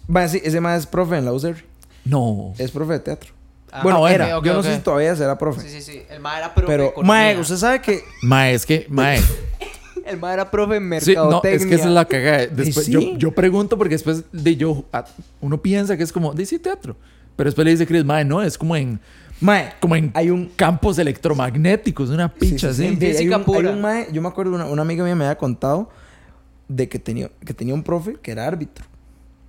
Mae, 0.07 0.27
sí, 0.29 0.41
ese 0.43 0.59
mae 0.61 0.77
es 0.77 0.87
profe 0.87 1.17
en 1.17 1.25
la 1.25 1.33
UCR. 1.33 1.63
No. 2.09 2.53
Es 2.57 2.71
profe 2.71 2.93
de 2.93 2.99
teatro. 2.99 3.31
Ah, 3.71 3.81
bueno, 3.83 4.07
era. 4.07 4.29
Yo 4.41 4.53
no 4.53 4.63
sé 4.63 4.75
si 4.75 4.81
todavía 4.81 5.15
será 5.15 5.37
profe. 5.37 5.61
Sí, 5.61 5.69
sí, 5.69 5.81
sí. 5.81 6.01
El 6.09 6.19
ma 6.21 6.37
era 6.37 6.53
profe 6.55 6.67
Pero, 6.71 6.93
mae, 7.03 7.37
usted 7.37 7.57
sabe 7.57 7.81
que... 7.81 8.01
Mae, 8.23 8.53
es 8.53 8.65
que, 8.65 8.85
mae. 8.89 9.19
El 10.05 10.17
ma 10.17 10.33
era 10.33 10.49
profe 10.49 10.77
en 10.77 10.83
Sí, 11.01 11.13
no, 11.15 11.23
mercadotecnia. 11.25 11.57
es 11.57 11.65
que 11.65 11.75
esa 11.75 11.83
es 11.85 11.91
la 11.91 12.05
cagada. 12.05 12.47
Después, 12.47 12.85
sí? 12.85 12.91
yo, 12.93 13.01
yo 13.17 13.31
pregunto 13.33 13.77
porque 13.77 13.95
después 13.95 14.23
de 14.31 14.55
yo, 14.55 14.85
uno 15.41 15.61
piensa 15.61 15.97
que 15.97 16.03
es 16.03 16.13
como, 16.13 16.33
dice 16.33 16.57
teatro. 16.59 16.95
Pero 17.35 17.49
después 17.49 17.65
le 17.65 17.71
dice 17.71 17.85
Chris, 17.85 18.05
mae, 18.05 18.23
no, 18.23 18.41
es 18.41 18.57
como 18.57 18.75
en, 18.77 18.99
Mae, 19.41 19.73
como 19.81 19.95
en 19.97 20.11
hay 20.15 20.29
un... 20.31 20.47
campos 20.55 20.97
electromagnéticos, 20.97 22.09
una 22.09 22.33
picha 22.33 22.73
Sí, 22.73 22.83
sí, 22.83 22.85
así. 22.87 22.95
sí. 22.97 23.05
Hay 23.05 23.11
Física 23.13 23.37
un- 23.45 23.55
hay 23.55 23.65
un 23.65 23.81
mae- 23.81 24.07
yo 24.13 24.21
me 24.21 24.29
acuerdo, 24.29 24.55
una, 24.55 24.65
una 24.65 24.81
amiga 24.81 25.03
mía 25.03 25.13
me 25.13 25.25
había 25.25 25.37
contado 25.37 25.89
de 26.69 26.87
que 26.89 26.99
tenía, 26.99 27.29
que 27.45 27.53
tenía 27.53 27.73
un 27.73 27.83
profe 27.83 28.15
que 28.21 28.31
era 28.31 28.47
árbitro. 28.47 28.85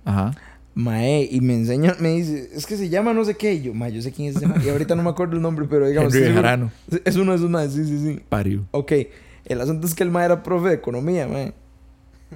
Ajá. 0.05 0.35
Mae, 0.79 1.27
y 1.29 1.41
me 1.41 1.55
enseña, 1.55 1.97
me 1.99 2.11
dice, 2.11 2.51
es 2.53 2.65
que 2.65 2.77
se 2.77 2.87
llama 2.87 3.13
no 3.13 3.25
sé 3.25 3.35
qué. 3.35 3.55
Y 3.55 3.63
yo, 3.63 3.73
mae, 3.73 3.91
yo 3.91 4.01
sé 4.01 4.13
quién 4.13 4.29
es 4.29 4.37
ese 4.37 4.47
mae. 4.47 4.65
Y 4.65 4.69
ahorita 4.69 4.95
no 4.95 5.03
me 5.03 5.09
acuerdo 5.09 5.35
el 5.35 5.41
nombre, 5.41 5.67
pero 5.69 5.85
digamos. 5.85 6.15
Henry 6.15 6.29
Bejarano. 6.29 6.71
Es 7.03 7.17
uno 7.17 7.31
de 7.31 7.37
esos 7.37 7.49
maes, 7.49 7.73
sí, 7.73 7.83
sí, 7.83 7.99
sí. 7.99 8.21
Parió. 8.29 8.65
Ok, 8.71 8.93
el 9.43 9.59
asunto 9.59 9.87
es 9.87 9.93
que 9.93 10.03
el 10.03 10.09
mae 10.09 10.23
era 10.23 10.41
profe 10.41 10.69
de 10.69 10.75
economía, 10.75 11.27
mae. 11.27 11.53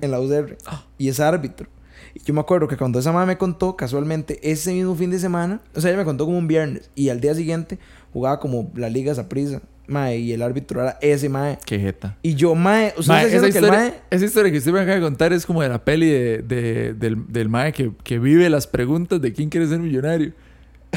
En 0.01 0.11
la 0.11 0.19
UCR. 0.19 0.57
Y 0.97 1.07
es 1.07 1.21
árbitro. 1.21 1.69
Y 2.13 2.21
yo 2.21 2.33
me 2.33 2.41
acuerdo 2.41 2.67
que 2.67 2.75
cuando 2.75 2.99
esa 2.99 3.13
mae 3.13 3.25
me 3.25 3.37
contó, 3.37 3.77
casualmente, 3.77 4.39
ese 4.43 4.73
mismo 4.73 4.93
fin 4.93 5.09
de 5.09 5.19
semana, 5.19 5.61
o 5.73 5.79
sea, 5.79 5.91
ella 5.91 5.99
me 5.99 6.05
contó 6.05 6.25
como 6.25 6.37
un 6.37 6.49
viernes. 6.49 6.89
Y 6.95 7.07
al 7.09 7.21
día 7.21 7.33
siguiente 7.35 7.79
jugaba 8.11 8.41
como 8.41 8.69
la 8.75 8.89
Liga 8.89 9.15
Saprissa, 9.15 9.61
mae. 9.87 10.17
Y 10.19 10.33
el 10.33 10.41
árbitro 10.41 10.81
era 10.81 10.97
ese 11.01 11.29
mae. 11.29 11.57
Qué 11.65 11.79
jeta. 11.79 12.17
Y 12.21 12.35
yo, 12.35 12.55
mae, 12.55 12.93
¿usted 12.97 13.11
Mae, 13.13 13.25
está 13.25 13.37
esa, 13.37 13.45
diciendo 13.45 13.51
que 13.51 13.57
el 13.59 13.63
historia, 13.65 13.79
mae... 13.79 14.01
esa 14.11 14.25
historia 14.25 14.51
que 14.51 14.57
usted 14.57 14.71
me 14.71 14.79
acaba 14.79 14.95
de 14.95 15.01
contar 15.01 15.33
es 15.33 15.45
como 15.45 15.61
de 15.61 15.69
la 15.69 15.83
peli 15.83 16.09
de, 16.09 16.37
de- 16.41 16.93
del, 16.93 17.17
del 17.31 17.49
mae 17.49 17.71
que, 17.73 17.91
que 18.03 18.19
vive 18.19 18.49
las 18.49 18.67
preguntas 18.67 19.21
de 19.21 19.33
quién 19.33 19.49
quiere 19.49 19.67
ser 19.67 19.79
millonario. 19.79 20.31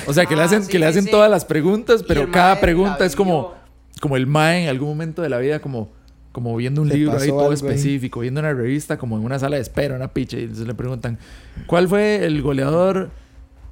O 0.06 0.12
sea, 0.12 0.26
que 0.26 0.36
le 0.36 0.42
Ah, 0.42 0.44
hacen, 0.44 0.62
sí, 0.64 0.70
que 0.70 0.78
le 0.78 0.86
hacen 0.86 1.04
sí. 1.04 1.10
todas 1.10 1.30
las 1.30 1.44
preguntas, 1.44 2.02
pero 2.06 2.30
cada 2.30 2.60
pregunta 2.60 3.04
es 3.04 3.16
como... 3.16 3.54
como 4.00 4.16
el 4.16 4.26
mae 4.26 4.64
en 4.64 4.68
algún 4.68 4.88
momento 4.88 5.22
de 5.22 5.30
la 5.30 5.38
vida, 5.38 5.60
como, 5.60 5.90
como 6.32 6.54
viendo 6.54 6.82
un 6.82 6.88
Le 6.88 6.96
libro 6.96 7.16
ahí 7.18 7.28
todo 7.28 7.48
ahí. 7.48 7.54
específico, 7.54 8.20
viendo 8.20 8.40
una 8.40 8.52
revista, 8.52 8.98
como 8.98 9.16
en 9.16 9.24
una 9.24 9.38
sala 9.38 9.56
de 9.56 9.62
espera, 9.62 9.96
una 9.96 10.12
picha, 10.12 10.36
y 10.36 10.42
entonces 10.42 10.66
le 10.66 10.74
preguntan, 10.74 11.18
¿cuál 11.66 11.88
fue 11.88 12.26
el 12.26 12.42
goleador 12.42 13.08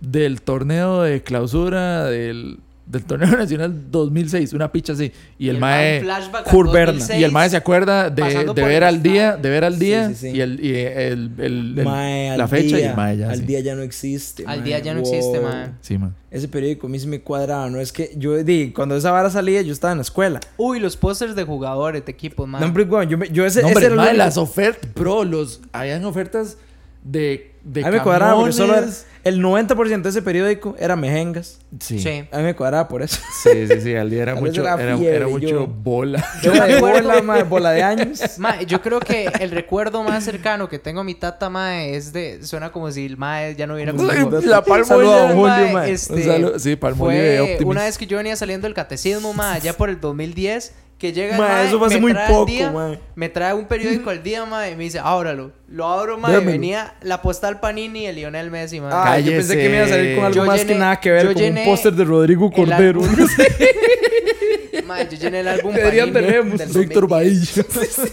del 0.01 0.41
torneo 0.41 1.03
de 1.03 1.23
clausura 1.23 2.05
del, 2.05 2.59
del 2.87 3.05
torneo 3.05 3.29
nacional 3.37 3.91
2006? 3.91 4.53
Una 4.53 4.71
picha 4.71 4.93
así. 4.93 5.11
Y 5.39 5.49
el, 5.49 5.59
mae... 5.59 6.01
flashback 6.03 6.45
Kurt 6.51 6.73
Berna. 6.73 7.05
Y 7.19 7.25
el 7.25 7.33
mae 7.33 7.49
se 7.51 7.57
acuerda 7.57 8.11
de, 8.11 8.23
de 8.45 8.63
ver 8.63 8.83
el 8.83 8.85
al 8.85 9.03
día, 9.03 9.37
de 9.37 9.51
ver 9.51 9.65
al 9.65 9.79
día 9.79 10.09
Sí, 10.09 10.15
sí, 10.15 10.31
sí. 10.31 10.37
y 10.37 10.41
el, 10.41 10.65
y 10.65 10.75
el, 10.77 11.31
el- 11.39 11.79
el- 11.79 11.85
Mae, 11.85 12.31
al 12.31 12.39
la 12.39 12.49
fecha 12.49 12.77
día, 12.77 12.87
y 12.87 12.89
el 12.91 12.97
mae 12.97 13.17
ya. 13.17 13.31
Al 13.31 13.39
sí. 13.39 13.45
día 13.45 13.61
ya 13.61 13.75
no 13.75 13.83
existe. 13.83 14.45
Al 14.47 14.59
mae. 14.59 14.65
día 14.67 14.79
ya 14.81 14.95
no 14.95 15.01
existe, 15.01 15.41
mae. 15.41 15.71
Sí, 15.81 15.99
man. 15.99 16.15
Ese 16.31 16.49
periódico 16.49 16.89
a 16.89 16.91
mí 16.91 16.99
sí 16.99 17.07
me 17.07 17.21
cuadraba. 17.21 17.71
No 17.71 17.79
es 17.81 17.93
que 17.93 18.11
yo 18.17 18.35
di, 18.43 18.73
cuando 18.73 18.97
esa 18.97 19.11
vara 19.13 19.31
salía, 19.31 19.63
yo 19.63 19.73
estaba 19.73 19.93
en 19.93 19.99
la 19.99 20.03
escuela. 20.03 20.41
Uy, 20.57 20.81
los 20.81 20.97
pósters 20.97 21.35
de 21.37 21.45
jugadores, 21.45 22.05
de 22.05 22.11
equipos, 22.13 22.49
man. 22.49 22.61
No, 22.61 22.67
hombre, 22.67 22.85
weón, 22.85 23.09
yo, 23.09 23.17
me- 23.19 23.31
yo 23.31 23.47
ese, 23.47 23.63
No, 23.63 23.69
ese 23.69 23.77
hombre, 23.77 23.85
era 23.87 23.95
el 23.95 24.01
mae, 24.01 24.15
las 24.15 24.37
ofertas, 24.37 24.93
bro, 24.95 25.25
los, 25.25 25.61
habían 25.73 26.05
ofertas 26.05 26.59
de, 27.05 27.53
de 27.63 27.85
A 27.85 27.91
mí 27.91 27.97
me 27.99 28.03
cuadraba 28.03 28.35
porque 28.35 28.53
solo 28.53 28.77
era, 28.77 28.89
el 29.25 29.43
90% 29.43 30.03
de 30.03 30.09
ese 30.11 30.21
periódico 30.23 30.75
era 30.79 30.97
mejengas. 30.97 31.59
Sí. 31.81 31.99
Sí. 31.99 32.01
sí. 32.01 32.25
A 32.33 32.39
mí 32.39 32.45
me 32.45 32.55
cuadraba 32.57 32.89
por 32.89 33.03
eso. 33.03 33.21
Sí, 33.43 33.67
sí, 33.81 33.95
al 33.95 34.11
día 34.11 34.23
era 34.23 34.35
mucho, 34.35 34.63
era 34.63 34.75
era, 34.83 34.97
fiebre, 34.97 35.17
era 35.17 35.29
mucho 35.29 35.49
yo. 35.49 35.67
bola. 35.67 36.23
Yo 36.43 36.53
me 36.53 36.61
de 36.61 36.77
acuerdo- 36.79 37.03
bola, 37.09 37.23
mae, 37.23 37.43
bola 37.45 37.71
de 37.73 37.83
años. 37.83 38.21
Mae, 38.39 38.67
yo 38.67 38.81
creo 38.83 39.01
que 39.01 39.27
el 39.41 39.51
recuerdo 39.51 40.03
más 40.03 40.25
cercano 40.25 40.69
que 40.69 40.79
tengo 40.79 41.01
a 41.01 41.05
mi 41.05 41.15
tata, 41.15 41.49
mae, 41.51 41.95
es 41.97 42.13
de... 42.13 42.43
Suena 42.45 42.73
como 42.73 42.91
si 42.91 43.05
el 43.07 43.17
mae 43.17 43.55
ya 43.55 43.67
no 43.67 43.75
hubiera 43.75 43.93
conmigo. 43.93 44.41
La 44.43 44.63
palma 44.65 44.85
Saludo 44.85 45.15
a 45.15 45.29
ya, 45.29 45.35
Julio, 45.35 45.73
mae. 45.73 45.93
este, 45.93 46.13
Un 46.15 46.23
saludo- 46.23 46.59
sí, 46.59 46.77
Palmolive 46.77 47.23
de 47.23 47.41
Optimus. 47.41 47.71
una 47.73 47.85
vez 47.85 47.97
que 47.99 48.07
yo 48.07 48.17
venía 48.19 48.37
saliendo 48.37 48.67
del 48.67 48.75
catecismo, 48.75 49.33
mae, 49.35 49.61
ya 49.61 49.73
por 49.75 49.89
el 49.91 50.01
2010, 50.01 50.75
que 50.99 51.13
llega 51.13 51.35
el 51.35 51.41
Mae, 51.41 51.49
mae, 51.51 51.67
eso 51.67 51.79
fue 51.79 51.87
hace 51.89 51.97
me 51.97 52.01
muy 52.03 52.15
poco, 52.29 52.47
día, 52.47 52.71
mae. 52.71 52.99
me 53.15 53.29
trae 53.29 53.53
un 53.53 53.67
periódico 53.67 54.11
al 54.11 54.23
día, 54.23 54.45
mae, 54.47 54.73
y 54.73 54.77
me 54.77 54.85
dice, 54.85 54.99
ábralo. 55.01 55.53
Lo 55.69 55.87
abro, 55.87 56.19
mae, 56.19 56.33
Démelo. 56.33 56.53
venía 56.53 56.95
la 57.03 57.21
postal 57.21 57.61
Panini 57.61 58.05
y 58.05 58.07
el 58.07 58.17
Lionel 58.17 58.51
Messi, 58.51 58.81
mae. 58.81 58.91
Ah, 58.95 59.19
yo 59.19 59.33
pensé 59.33 59.57
que 59.57 59.69
me 59.69 59.77
iba 59.77 59.85
a 59.85 59.89
salir 59.89 60.17
con 60.17 60.25
algo 60.25 60.37
Yo 60.37 60.45
más 60.47 60.61
que 60.61 60.67
llené- 60.75 60.79
nada 60.79 61.01
que 61.01 61.11
ver 61.11 61.23
yo 61.27 61.33
con 61.35 61.43
llené 61.43 61.61
un 61.63 61.67
póster 61.67 61.93
de 61.93 62.05
Rodrigo 62.05 62.47
el 62.47 62.53
Cordero. 62.53 63.03
álbum. 63.03 63.17
Mae, 64.87 65.09
yo 65.11 65.17
llené 65.19 65.41
el 65.41 65.49
álbum 65.49 65.75
Deberían 65.75 66.13
Panini 66.13 66.31
tenemos 66.33 66.59
del 66.59 66.69
Víctor 66.69 67.09
2010. 67.09 67.67
Bahía. 67.67 68.05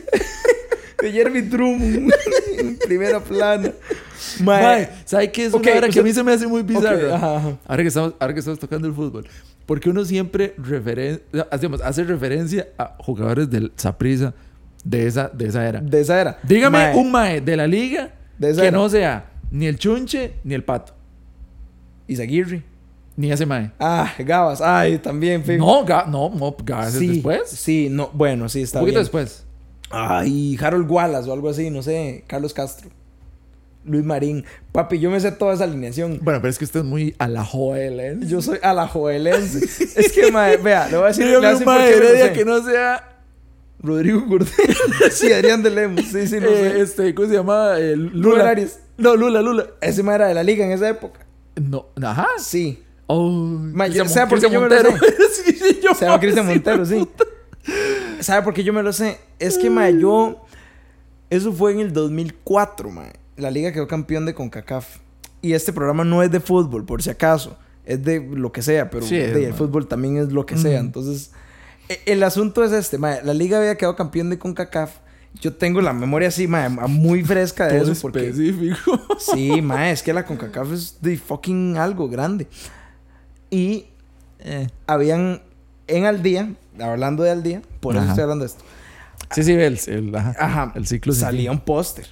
de 1.02 1.12
Jeremy 1.12 1.40
Drummond 1.42 2.12
en 2.58 2.76
primera 2.78 3.20
plana. 3.20 3.72
Mae, 4.40 4.62
Mae, 4.62 4.88
¿sabe 5.06 5.32
qué 5.32 5.46
es 5.46 5.54
Ok, 5.54 5.62
una 5.66 5.76
hora 5.76 5.88
que 5.88 6.00
a 6.00 6.02
mí 6.02 6.12
se 6.12 6.22
me 6.22 6.32
hace 6.32 6.46
muy 6.46 6.62
bizarro? 6.62 7.08
Ok, 7.08 7.14
ajá, 7.14 7.36
ajá. 7.36 7.56
Ahora, 7.66 7.82
que 7.82 7.88
estamos, 7.88 8.14
ahora 8.20 8.34
que 8.34 8.40
estamos 8.40 8.58
tocando 8.58 8.86
el 8.86 8.94
fútbol. 8.94 9.26
Porque 9.70 9.88
uno 9.88 10.04
siempre 10.04 10.52
referen 10.58 11.22
hacemos, 11.48 11.80
hace 11.80 12.02
referencia 12.02 12.66
a 12.76 12.96
jugadores 12.98 13.48
del 13.48 13.70
Saprissa 13.76 14.34
de 14.82 15.06
esa, 15.06 15.28
de 15.28 15.46
esa 15.46 15.68
era. 15.68 15.80
de 15.80 16.00
esa 16.00 16.20
era. 16.20 16.38
Dígame 16.42 16.76
Mae, 16.76 16.96
un 16.96 17.12
mae 17.12 17.40
de 17.40 17.56
la 17.56 17.68
liga 17.68 18.10
De 18.36 18.50
esa 18.50 18.62
que 18.62 18.66
era. 18.66 18.76
no 18.76 18.88
sea 18.88 19.30
ni 19.52 19.66
el 19.66 19.78
chunche 19.78 20.32
ni 20.42 20.54
el 20.54 20.64
pato. 20.64 20.92
Izaguirre. 22.08 22.64
Ni 23.16 23.30
ese 23.30 23.46
mae. 23.46 23.70
Ah, 23.78 24.12
Gabas. 24.18 24.60
Ay, 24.60 24.98
también, 24.98 25.44
fijo. 25.44 25.64
No, 25.64 25.86
Ga- 25.86 26.06
no, 26.08 26.30
no, 26.30 26.56
Gabas 26.64 26.94
es 26.94 26.98
sí, 26.98 27.06
después. 27.06 27.48
Sí, 27.48 27.86
no, 27.92 28.10
bueno, 28.12 28.48
sí, 28.48 28.62
está 28.62 28.80
Un 28.80 28.86
poquito 28.86 28.96
bien. 28.98 29.04
después. 29.04 29.46
Ay, 29.88 30.58
Harold 30.60 30.90
Wallace 30.90 31.30
o 31.30 31.32
algo 31.32 31.48
así, 31.48 31.70
no 31.70 31.80
sé. 31.84 32.24
Carlos 32.26 32.52
Castro. 32.52 32.90
Luis 33.84 34.04
Marín. 34.04 34.44
Papi, 34.72 34.98
yo 34.98 35.10
me 35.10 35.20
sé 35.20 35.32
toda 35.32 35.54
esa 35.54 35.64
alineación. 35.64 36.20
Bueno, 36.22 36.40
pero 36.40 36.50
es 36.50 36.58
que 36.58 36.64
usted 36.64 36.80
es 36.80 36.86
muy 36.86 37.14
a 37.18 37.28
la 37.28 37.44
Joel, 37.44 38.00
¿eh? 38.00 38.18
Yo 38.20 38.42
soy 38.42 38.58
alajuelense. 38.62 39.64
es 39.96 40.12
que, 40.12 40.30
mae, 40.30 40.56
vea, 40.56 40.88
le 40.88 40.96
voy 40.96 41.04
a 41.04 41.08
decir, 41.08 41.26
le 41.26 41.36
voy 41.36 41.46
a 41.46 41.88
Heredia 41.88 42.26
sé. 42.26 42.32
que 42.32 42.44
no 42.44 42.62
sea 42.62 43.10
Rodrigo 43.82 44.26
Cordero. 44.28 44.74
sí, 45.10 45.32
Adrián 45.32 45.62
de 45.62 45.70
Lemos. 45.70 46.04
Sí, 46.04 46.26
sí, 46.26 46.38
no 46.40 46.48
eh, 46.48 46.72
sé. 46.72 46.80
este, 46.80 47.14
¿cómo 47.14 47.28
se 47.28 47.34
llama? 47.34 47.78
Eh, 47.78 47.96
Lula 47.96 48.54
Lula. 48.54 48.68
No, 48.98 49.16
Lula, 49.16 49.40
Lula. 49.42 49.66
Ese 49.80 50.02
mae 50.02 50.16
era 50.16 50.28
de 50.28 50.34
la 50.34 50.42
liga 50.42 50.64
en 50.64 50.72
esa 50.72 50.88
época. 50.88 51.26
No, 51.56 51.86
ajá. 52.02 52.28
Sí. 52.38 52.82
Oh, 53.06 53.28
Ma, 53.28 53.88
yo- 53.88 54.06
¿sabe 54.06 54.28
por 54.28 54.40
qué 54.40 54.50
yo 54.50 54.60
me 54.60 54.68
lo 54.68 54.76
Montero. 54.76 54.96
sí, 55.32 55.52
sí, 55.52 55.80
yo 55.82 55.94
Se 55.94 56.04
llama 56.04 56.20
Cristian 56.20 56.46
Montero, 56.46 56.84
sí. 56.84 57.08
¿Sabe 58.20 58.42
por 58.42 58.54
qué 58.54 58.62
yo 58.62 58.72
me 58.72 58.82
lo 58.82 58.92
sé? 58.92 59.18
Es 59.38 59.58
que, 59.58 59.70
mae, 59.70 59.98
yo... 59.98 60.44
Eso 61.30 61.52
fue 61.52 61.72
en 61.72 61.80
el 61.80 61.92
2004, 61.92 62.90
mae. 62.90 63.12
La 63.40 63.50
liga 63.50 63.72
quedó 63.72 63.86
campeón 63.88 64.26
de 64.26 64.34
CONCACAF. 64.34 64.98
Y 65.42 65.52
este 65.54 65.72
programa 65.72 66.04
no 66.04 66.22
es 66.22 66.30
de 66.30 66.40
fútbol, 66.40 66.84
por 66.84 67.02
si 67.02 67.10
acaso. 67.10 67.56
Es 67.84 68.02
de 68.04 68.20
lo 68.20 68.52
que 68.52 68.62
sea, 68.62 68.90
pero 68.90 69.04
Sí, 69.06 69.16
es, 69.16 69.34
de- 69.34 69.46
el 69.46 69.54
fútbol 69.54 69.86
también 69.88 70.16
es 70.18 70.32
lo 70.32 70.44
que 70.46 70.56
sea. 70.56 70.78
Entonces, 70.80 71.32
e- 71.88 72.00
el 72.06 72.22
asunto 72.22 72.62
es 72.62 72.72
este, 72.72 72.98
mae. 72.98 73.22
La 73.24 73.32
liga 73.34 73.58
había 73.58 73.74
quedado 73.76 73.96
campeón 73.96 74.30
de 74.30 74.38
CONCACAF. 74.38 74.96
Yo 75.40 75.54
tengo 75.54 75.80
la 75.80 75.92
memoria 75.92 76.28
así, 76.28 76.46
mae, 76.46 76.68
muy 76.68 77.22
fresca 77.24 77.68
de 77.68 77.78
Todo 77.80 77.92
eso. 77.92 78.02
Porque, 78.02 78.28
específico. 78.28 79.00
Sí, 79.18 79.62
mae, 79.62 79.92
es 79.92 80.02
que 80.02 80.12
la 80.12 80.24
CONCACAF 80.26 80.72
es 80.72 80.98
de 81.00 81.16
fucking 81.16 81.76
algo 81.78 82.08
grande. 82.08 82.46
Y 83.50 83.86
Eh. 84.40 84.68
habían 84.86 85.42
en 85.86 86.04
al 86.06 86.22
día, 86.22 86.52
hablando 86.80 87.22
de 87.22 87.30
al 87.30 87.42
día, 87.42 87.62
por 87.80 87.94
eso 87.94 88.02
Ajá. 88.02 88.12
estoy 88.12 88.22
hablando 88.22 88.44
de 88.44 88.50
esto. 88.50 88.64
Sí, 89.32 89.42
sí, 89.44 89.52
el, 89.52 89.78
el, 89.86 90.14
ajá, 90.14 90.34
Ajá, 90.38 90.72
el 90.76 90.86
ciclo 90.86 91.12
salía 91.12 91.50
un 91.50 91.60
póster. 91.60 92.06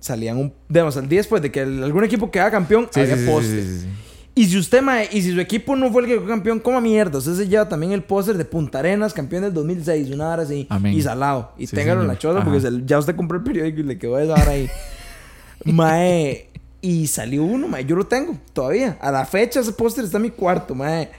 Salían 0.00 0.36
un, 0.38 0.52
digamos, 0.68 0.96
al 0.96 1.08
día 1.08 1.18
después 1.20 1.42
de 1.42 1.50
que 1.50 1.60
el- 1.60 1.82
algún 1.82 2.04
equipo 2.04 2.30
quedaba 2.30 2.50
campeón, 2.50 2.88
Sí, 2.92 3.00
había 3.00 3.16
sí, 3.16 3.26
póster. 3.26 3.62
sí. 3.64 3.86
Y 4.34 4.46
si 4.46 4.56
usted, 4.56 4.80
mae, 4.82 5.08
y 5.10 5.20
si 5.22 5.32
su 5.32 5.40
equipo 5.40 5.74
no 5.74 5.90
fue 5.90 6.02
el 6.02 6.08
que 6.08 6.14
quedó 6.14 6.26
campeón, 6.28 6.60
coma 6.60 6.80
mierda. 6.80 7.18
Usted 7.18 7.34
se 7.34 7.48
lleva 7.48 7.68
también 7.68 7.90
el 7.90 8.04
póster 8.04 8.36
de 8.38 8.44
Punta 8.44 8.78
Arenas, 8.78 9.12
campeón 9.12 9.42
del 9.42 9.52
2006, 9.52 10.10
una 10.14 10.28
hora 10.30 10.44
así. 10.44 10.64
Amén. 10.70 10.92
Y 10.94 11.02
salado. 11.02 11.50
Y 11.58 11.66
téngalo 11.66 12.02
en 12.02 12.06
la 12.06 12.16
choza 12.16 12.44
porque 12.44 12.60
se- 12.60 12.82
ya 12.86 12.98
usted 13.00 13.16
compró 13.16 13.38
el 13.38 13.42
periódico 13.42 13.80
y 13.80 13.82
le 13.82 13.98
quedó 13.98 14.16
esa 14.18 14.34
hora 14.34 14.52
ahí. 14.52 14.70
mae. 15.64 16.48
Y 16.80 17.08
salió 17.08 17.42
uno, 17.42 17.66
mae. 17.66 17.84
Yo 17.84 17.96
lo 17.96 18.06
tengo 18.06 18.36
todavía. 18.52 18.96
A 19.00 19.10
la 19.10 19.24
fecha 19.26 19.58
ese 19.58 19.72
póster 19.72 20.04
está 20.04 20.18
en 20.18 20.22
mi 20.24 20.30
cuarto, 20.30 20.74
mae. 20.76 21.10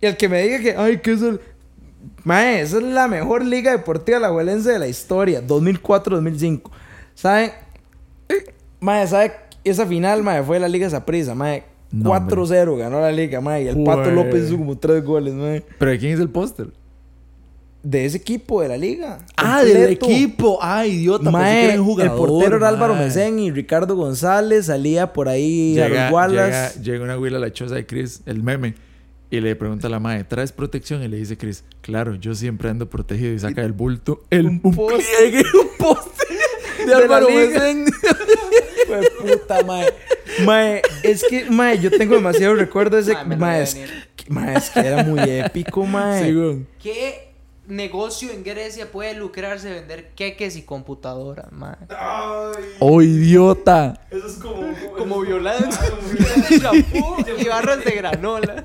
Y 0.00 0.06
el 0.06 0.16
que 0.16 0.28
me 0.28 0.40
diga 0.42 0.60
que, 0.60 0.76
ay, 0.76 0.98
¿qué 0.98 1.12
es 1.14 1.22
el...? 1.22 1.40
Mae, 2.22 2.60
esa 2.60 2.76
es 2.76 2.84
la 2.84 3.08
mejor 3.08 3.44
liga 3.44 3.72
deportiva 3.72 4.18
alajuelense 4.18 4.70
de 4.70 4.78
la 4.78 4.86
historia. 4.86 5.42
2004-2005. 5.44 6.70
¿Sabe? 7.16 7.52
Mae, 8.80 9.06
¿sabe? 9.06 9.32
Esa 9.64 9.86
final, 9.86 10.22
mae, 10.22 10.42
fue 10.42 10.58
la 10.60 10.68
Liga 10.68 10.88
Saprissa, 10.88 11.34
mae. 11.34 11.64
No, 11.90 12.10
4-0 12.10 12.76
ganó 12.76 13.00
la 13.00 13.10
liga, 13.10 13.40
mae. 13.40 13.64
Y 13.64 13.68
el 13.68 13.82
Pato 13.82 14.10
López 14.10 14.46
hizo 14.48 14.58
como 14.58 14.76
3 14.76 15.02
goles, 15.04 15.34
mae. 15.34 15.64
¿Pero 15.78 15.90
de 15.90 15.98
quién 15.98 16.12
es 16.12 16.20
el 16.20 16.28
póster? 16.28 16.68
De 17.82 18.04
ese 18.04 18.18
equipo, 18.18 18.60
de 18.60 18.68
la 18.68 18.76
liga. 18.76 19.18
Ah, 19.36 19.62
del 19.64 19.98
Completo. 19.98 20.06
equipo. 20.06 20.58
Ah, 20.60 20.86
idiota. 20.86 21.30
Mae, 21.30 21.78
un 21.80 22.00
el 22.00 22.10
portero 22.10 22.56
era 22.58 22.68
Álvaro. 22.68 22.94
Mesén 22.94 23.38
y 23.38 23.50
Ricardo 23.50 23.96
González. 23.96 24.66
Salía 24.66 25.12
por 25.12 25.28
ahí 25.28 25.74
Llega, 25.74 25.84
Harold 25.86 26.34
llega, 26.34 26.44
Wallace. 26.44 26.82
llega 26.82 27.04
una 27.04 27.14
güila 27.14 27.38
a 27.38 27.40
la 27.40 27.52
choza 27.52 27.76
de 27.76 27.86
Chris, 27.86 28.20
el 28.26 28.42
meme, 28.42 28.74
y 29.30 29.40
le 29.40 29.54
pregunta 29.56 29.86
a 29.86 29.90
la 29.90 30.00
madre, 30.00 30.24
¿traes 30.24 30.52
protección? 30.52 31.02
Y 31.02 31.08
le 31.08 31.16
dice 31.16 31.38
Chris, 31.38 31.64
claro, 31.80 32.14
yo 32.16 32.34
siempre 32.34 32.68
ando 32.68 32.90
protegido 32.90 33.32
y 33.32 33.38
saca 33.38 33.62
del 33.62 33.72
bulto 33.72 34.24
el, 34.30 34.46
un, 34.46 34.60
poste. 34.60 35.04
pliegue, 35.20 35.44
un 35.54 35.68
poste 35.78 36.24
de, 36.88 36.94
Álvaro. 36.94 37.28
Mesén. 37.28 37.86
Fue 38.86 39.10
puta, 39.20 39.62
mae. 39.64 39.92
Mae, 40.44 40.82
es 41.02 41.24
que, 41.28 41.50
mae, 41.50 41.78
yo 41.78 41.90
tengo 41.90 42.14
demasiado 42.14 42.54
recuerdo 42.54 42.96
de 42.96 43.02
ese. 43.02 43.14
Mae, 43.24 43.36
Mae, 43.36 43.62
es, 43.62 43.74
venir. 43.74 44.08
mae, 44.28 44.56
es 44.56 44.70
que 44.70 44.80
era 44.80 45.02
muy 45.02 45.20
épico, 45.20 45.84
mae. 45.84 46.24
Sí. 46.24 46.66
¿Qué 46.82 47.28
negocio 47.66 48.30
en 48.30 48.42
Grecia 48.44 48.90
puede 48.90 49.14
lucrarse 49.14 49.70
vender 49.70 50.10
queques 50.14 50.56
y 50.56 50.62
computadoras, 50.62 51.52
mae? 51.52 51.76
Oh, 52.80 53.02
idiota. 53.02 54.00
Eso 54.10 54.26
es 54.26 54.34
como. 54.34 54.62
Como 54.96 55.20
violencia, 55.20 55.80
champú 56.60 57.16
y 57.38 57.44
barras 57.44 57.84
de 57.84 57.90
granola. 57.90 58.64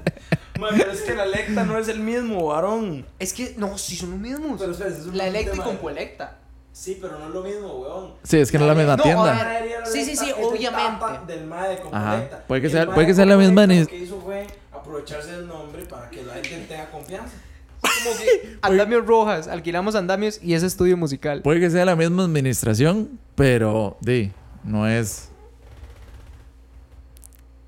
Mae, 0.60 0.72
pero 0.78 0.92
es 0.92 1.02
que 1.02 1.16
la 1.16 1.26
Lecta 1.26 1.64
no 1.66 1.78
es 1.78 1.88
el 1.88 2.00
mismo, 2.00 2.48
varón. 2.48 3.06
Es 3.20 3.34
que, 3.34 3.56
no, 3.58 3.78
sí 3.78 3.96
son 3.96 4.12
los 4.12 4.20
mismos. 4.20 4.62
Pero 4.62 4.72
es 4.72 5.06
la 5.08 5.28
Electa 5.28 5.56
y 5.56 5.60
Compuelecta. 5.60 6.40
Sí, 6.74 6.98
pero 7.00 7.20
no 7.20 7.28
es 7.28 7.34
lo 7.34 7.44
mismo, 7.44 7.72
weón. 7.82 8.14
Sí, 8.24 8.40
es 8.40 8.52
que 8.52 8.58
no 8.58 8.64
es 8.66 8.70
la 8.70 8.76
misma 8.76 8.98
No, 8.98 9.04
tienda. 9.04 9.60
Sí, 9.86 10.04
sí, 10.04 10.16
sí, 10.16 10.32
obviamente. 10.42 11.06
Del 11.28 11.46
mae 11.46 11.70
de 11.70 11.78
Ajá. 11.92 12.44
Puede 12.48 12.62
que 12.64 12.70
sea- 12.70 12.86
puede 12.88 13.02
de 13.02 13.06
que 13.08 13.14
sea 13.14 13.26
la 13.28 13.38
misma 13.38 13.68
Lo 13.68 13.86
que 13.88 13.98
hizo 13.98 14.20
fue 14.20 14.48
aprovecharse 14.72 15.32
del 15.34 15.48
nombre 15.48 15.84
para 15.84 16.10
que 16.10 16.24
la 16.24 16.34
gente 16.34 16.66
tenga 16.68 16.90
confianza. 16.90 17.36
Como 17.80 18.18
que 18.18 18.58
Andamios 18.64 19.06
Rojas, 19.06 19.48
alquilamos 19.48 19.94
andamios 19.96 20.40
y 20.42 20.56
es 20.56 20.64
estudio 20.64 20.98
musical. 20.98 21.42
Puede 21.44 21.60
que 21.60 21.70
sea 21.70 21.86
la 21.86 21.96
misma 21.96 22.24
administración, 22.24 23.20
pero, 23.36 23.98
di, 24.02 24.32
no 24.64 24.88
es... 24.88 25.30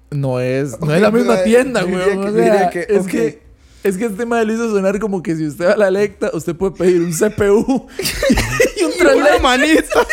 No 0.09 0.39
es, 0.39 0.79
no 0.79 0.93
es 0.93 1.01
la 1.01 1.11
misma 1.11 1.43
tienda, 1.43 1.85
que- 1.85 1.91
güey. 1.91 2.17
O 2.17 2.31
diría 2.31 2.57
sea, 2.57 2.69
que- 2.71 2.87
es 2.89 3.05
que... 3.07 3.45
Es 3.83 3.97
que 3.97 4.05
este 4.05 4.25
madre 4.25 4.45
lo 4.45 4.53
hizo 4.53 4.71
sonar 4.71 4.97
como 4.99 5.21
que 5.21 5.35
si 5.35 5.45
usted 5.45 5.67
va 5.67 5.73
a 5.73 5.77
la 5.77 5.91
Lecta, 5.91 6.31
usted 6.33 6.55
puede 6.55 6.71
pedir 6.75 7.03
un 7.03 7.11
CPU 7.11 7.85
Una 9.13 9.37
manita. 9.39 9.99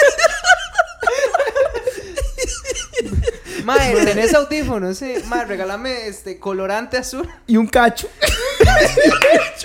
Mae, 3.64 3.94
tenés 4.04 4.34
audífonos, 4.34 4.98
sí. 4.98 5.14
Mae, 5.26 5.44
regálame 5.44 6.08
este 6.08 6.38
colorante 6.38 6.96
azul. 6.96 7.28
Y 7.46 7.56
un 7.56 7.66
cacho. 7.66 8.08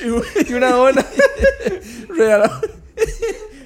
y 0.47 0.53
una 0.53 0.71
dona. 0.71 1.05
Regala- 2.09 2.61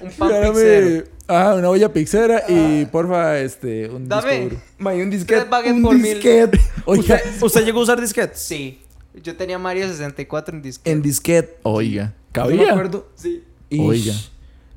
Un 0.00 0.10
pan 0.12 0.30
regálame-. 0.30 1.04
Ah, 1.28 1.54
una 1.54 1.68
olla 1.70 1.92
pixera 1.92 2.42
y 2.48 2.84
porfa, 2.86 3.38
este, 3.38 3.88
un 3.88 4.08
disco 4.08 4.20
Dame. 4.22 4.48
duro. 4.80 4.96
Y 4.96 5.02
un 5.02 5.10
disquete. 5.10 5.46
Un 5.70 5.82
por 5.82 5.96
disquete. 5.96 6.60
Oiga. 6.84 7.16
¿Usted, 7.16 7.42
¿Usted 7.42 7.64
llegó 7.64 7.80
a 7.80 7.82
usar 7.84 8.00
disquetes? 8.00 8.38
Sí. 8.40 8.80
Yo 9.14 9.36
tenía 9.36 9.58
Mario 9.58 9.86
64 9.88 10.56
en 10.56 10.62
disco. 10.62 10.82
En 10.86 11.02
disquete. 11.02 11.58
Oiga. 11.62 12.14
Yo 12.34 12.44
me 12.46 12.56
¿Cabía? 12.56 12.70
acuerdo. 12.72 13.08
Sí. 13.14 13.44
Ish. 13.70 13.80
Oiga. 13.80 14.14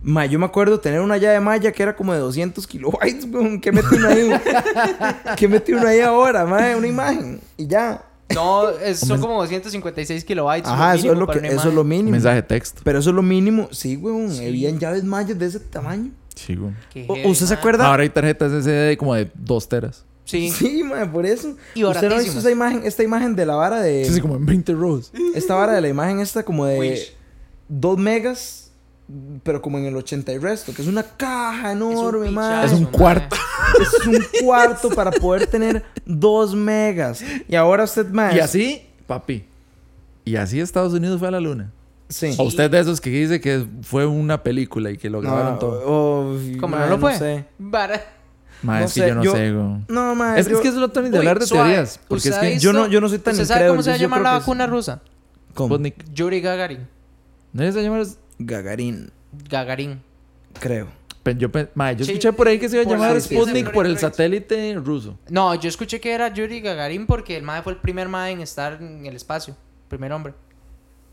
Ma, 0.07 0.27
yo 0.27 0.37
me 0.37 0.45
acuerdo 0.45 0.79
tener 0.79 1.01
una 1.01 1.17
llave 1.17 1.39
malla 1.39 1.71
que 1.71 1.81
era 1.81 1.95
como 1.95 2.13
de 2.13 2.19
200 2.19 2.67
kilobytes, 2.67 3.25
weón. 3.25 3.59
¿Qué 3.59 3.71
metí 3.71 3.95
uno 3.95 4.07
ahí? 4.07 4.29
¿Qué 5.35 5.47
metí 5.47 5.73
uno 5.73 5.87
ahí 5.87 5.99
ahora, 5.99 6.45
ma? 6.45 6.75
Una 6.77 6.85
imagen. 6.87 7.41
Y 7.57 7.65
ya. 7.65 8.03
No, 8.33 8.69
es- 8.69 8.99
son 8.99 9.19
como 9.19 9.41
256 9.41 10.23
kilobytes. 10.23 10.69
Ajá, 10.69 10.93
eso 10.93 11.11
es 11.11 11.17
lo, 11.17 11.25
que, 11.27 11.39
eso 11.47 11.69
es 11.69 11.73
lo 11.73 11.83
mínimo. 11.83 12.11
Mensaje 12.11 12.35
de 12.35 12.43
texto. 12.43 12.81
Pero 12.83 12.99
eso 12.99 13.09
es 13.09 13.15
lo 13.15 13.23
mínimo. 13.23 13.67
Sí, 13.71 13.97
weón. 13.97 14.29
Habían 14.31 14.77
llaves 14.77 15.03
mallas 15.03 15.39
de 15.39 15.45
ese 15.47 15.59
tamaño. 15.59 16.11
Sí, 16.35 16.55
heavy, 16.93 17.23
¿Usted 17.25 17.45
se 17.47 17.53
acuerda? 17.53 17.87
Ahora 17.87 18.03
hay 18.03 18.09
tarjetas 18.09 18.51
SD 18.51 18.97
como 18.97 19.15
de 19.15 19.31
dos 19.33 19.67
teras. 19.67 20.05
Sí. 20.25 20.49
Sí, 20.51 20.83
ma, 20.83 21.11
por 21.11 21.25
eso. 21.25 21.55
Y 21.75 21.83
¿Usted 21.83 22.01
no 22.03 22.09
baratísimas. 22.09 22.37
esa 22.37 22.51
imagen, 22.51 22.81
esta 22.83 23.03
imagen 23.03 23.35
de 23.35 23.45
la 23.45 23.55
vara 23.55 23.79
de... 23.81 24.05
Sí, 24.05 24.13
sí, 24.15 24.21
como 24.21 24.35
en 24.35 24.45
20 24.45 24.73
rows. 24.73 25.11
Esta 25.33 25.55
vara 25.55 25.73
de 25.73 25.81
la 25.81 25.87
imagen 25.87 26.19
esta 26.19 26.43
como 26.43 26.65
de 26.65 26.79
Wish. 26.79 27.13
2 27.69 27.97
megas, 27.99 28.64
pero 29.43 29.61
como 29.61 29.77
en 29.77 29.85
el 29.85 29.95
80 29.95 30.31
y 30.31 30.37
resto, 30.39 30.73
que 30.73 30.81
es 30.81 30.87
una 30.87 31.03
caja 31.03 31.71
enorme, 31.73 32.31
ma. 32.31 32.63
Es 32.65 32.71
un 32.73 32.85
cuarto. 32.85 33.35
Es 33.81 34.07
un 34.07 34.23
cuarto 34.43 34.89
para 34.89 35.11
poder 35.11 35.47
tener 35.47 35.83
2 36.05 36.55
megas. 36.55 37.23
Y 37.47 37.55
ahora 37.55 37.83
usted, 37.83 38.07
más 38.09 38.33
Y 38.35 38.39
así, 38.39 38.81
papi. 39.07 39.45
Y 40.23 40.35
así 40.37 40.59
Estados 40.59 40.93
Unidos 40.93 41.19
fue 41.19 41.27
a 41.27 41.31
la 41.31 41.39
luna. 41.39 41.71
Sí. 42.07 42.35
O 42.37 42.43
usted 42.43 42.69
de 42.69 42.79
esos 42.79 43.01
que 43.01 43.09
dice 43.09 43.41
que 43.41 43.65
fue 43.81 44.05
una 44.05 44.43
película 44.43 44.91
y 44.91 44.97
que 44.97 45.09
lo 45.09 45.19
grabaron 45.21 45.53
No, 45.53 45.59
todo. 45.59 45.81
oh, 45.85 46.37
Como 46.59 46.75
no 46.77 46.87
lo 46.87 46.99
fue. 46.99 47.17
sé. 47.17 47.45
Bara- 47.57 48.01
Ma, 48.61 48.79
no 48.79 48.85
es 48.85 48.91
sé, 48.91 49.01
que 49.01 49.07
yo 49.09 49.15
no 49.15 49.23
yo- 49.23 49.31
sé, 49.33 49.51
güey. 49.51 49.85
No, 49.89 50.15
ma. 50.15 50.37
Es, 50.39 50.47
yo- 50.47 50.55
es 50.55 50.61
que 50.61 50.67
eso 50.69 50.79
no 50.79 51.01
ni 51.01 51.09
de 51.09 51.17
hablar 51.17 51.39
de 51.39 51.45
suave. 51.47 51.69
teorías. 51.71 51.99
Porque 52.07 52.29
es 52.29 52.35
¿Usted 52.35 52.47
ha 52.47 52.51
que 52.51 52.59
yo 52.59 52.71
no- 52.73 52.87
yo 52.87 53.01
no 53.01 53.09
soy 53.09 53.19
tan 53.19 53.33
¿Usted 53.33 53.45
sabe 53.45 53.67
cómo 53.67 53.81
se 53.83 53.89
va 53.89 53.95
a 53.95 53.99
llamar 53.99 54.21
la 54.21 54.33
es- 54.33 54.39
vacuna 54.39 54.67
rusa? 54.67 55.01
¿Cómo? 55.53 55.69
Sputnik. 55.75 55.95
Yuri 56.13 56.41
Gagarin. 56.41 56.87
¿No 57.53 57.71
se 57.71 57.83
llama? 57.83 58.03
Gagarin, 58.39 59.12
Gagarin. 59.50 60.02
creo. 60.60 60.88
Yo, 61.26 61.50
yo 61.50 61.50
Sí, 62.06 62.12
escuché 62.12 62.34
por 62.34 62.48
ahí 62.48 62.60
que 62.60 62.69
se 62.69 62.76
iba 62.80 62.86
a 62.86 62.88
llamar 62.93 63.13
la- 63.15 63.19
Sputnik 63.19 63.71
por 63.71 63.88
el 63.88 63.98
satélite 63.98 64.76
ruso. 64.76 65.17
No, 65.30 65.56
yo 65.56 65.67
escuché 65.69 66.00
que 66.00 66.12
era 66.13 66.32
Yuri 66.32 66.62
Gagarin 66.62 67.08
porque 67.08 67.36
el 67.36 67.41
mae 67.41 67.63
fue 67.63 67.74
el 67.74 67.80
primer 67.80 68.08
mae 68.08 68.32
en 68.32 68.41
estar 68.41 68.78
en 68.80 69.04
el 69.08 69.15
espacio. 69.15 69.58
Primer 69.88 70.12
hombre. 70.12 70.34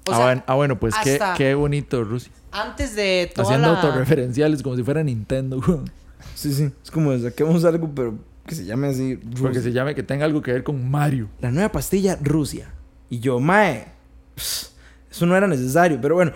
O 0.07 0.13
ah, 0.13 0.17
sea, 0.17 0.25
bueno, 0.27 0.45
ah, 0.47 0.55
bueno, 0.55 0.79
pues 0.79 0.95
qué, 1.03 1.19
qué 1.37 1.55
bonito 1.55 2.05
Rusia. 2.05 2.31
antes 2.51 2.95
de 2.95 3.31
toda 3.35 3.47
Haciendo 3.47 3.73
la... 3.73 3.81
autorreferenciales 3.81 4.63
como 4.63 4.77
si 4.77 4.83
fuera 4.83 5.03
Nintendo, 5.03 5.61
güey. 5.65 5.81
Sí, 6.35 6.53
sí. 6.53 6.71
Es 6.83 6.91
como 6.91 7.17
saquemos 7.19 7.65
algo, 7.65 7.91
pero 7.95 8.19
que 8.47 8.55
se 8.55 8.65
llame 8.65 8.89
así. 8.89 9.17
Porque 9.41 9.61
se 9.61 9.73
llame 9.73 9.95
que 9.95 10.03
tenga 10.03 10.25
algo 10.25 10.43
que 10.43 10.53
ver 10.53 10.63
con 10.63 10.91
Mario. 10.91 11.29
La 11.41 11.51
nueva 11.51 11.71
pastilla 11.71 12.19
Rusia. 12.21 12.73
Y 13.09 13.21
yo, 13.21 13.39
mae, 13.41 13.87
pss, 14.35 14.75
eso 15.11 15.27
no 15.27 15.37
era 15.37 15.47
necesario. 15.47 16.01
Pero 16.01 16.17
bueno, 16.17 16.33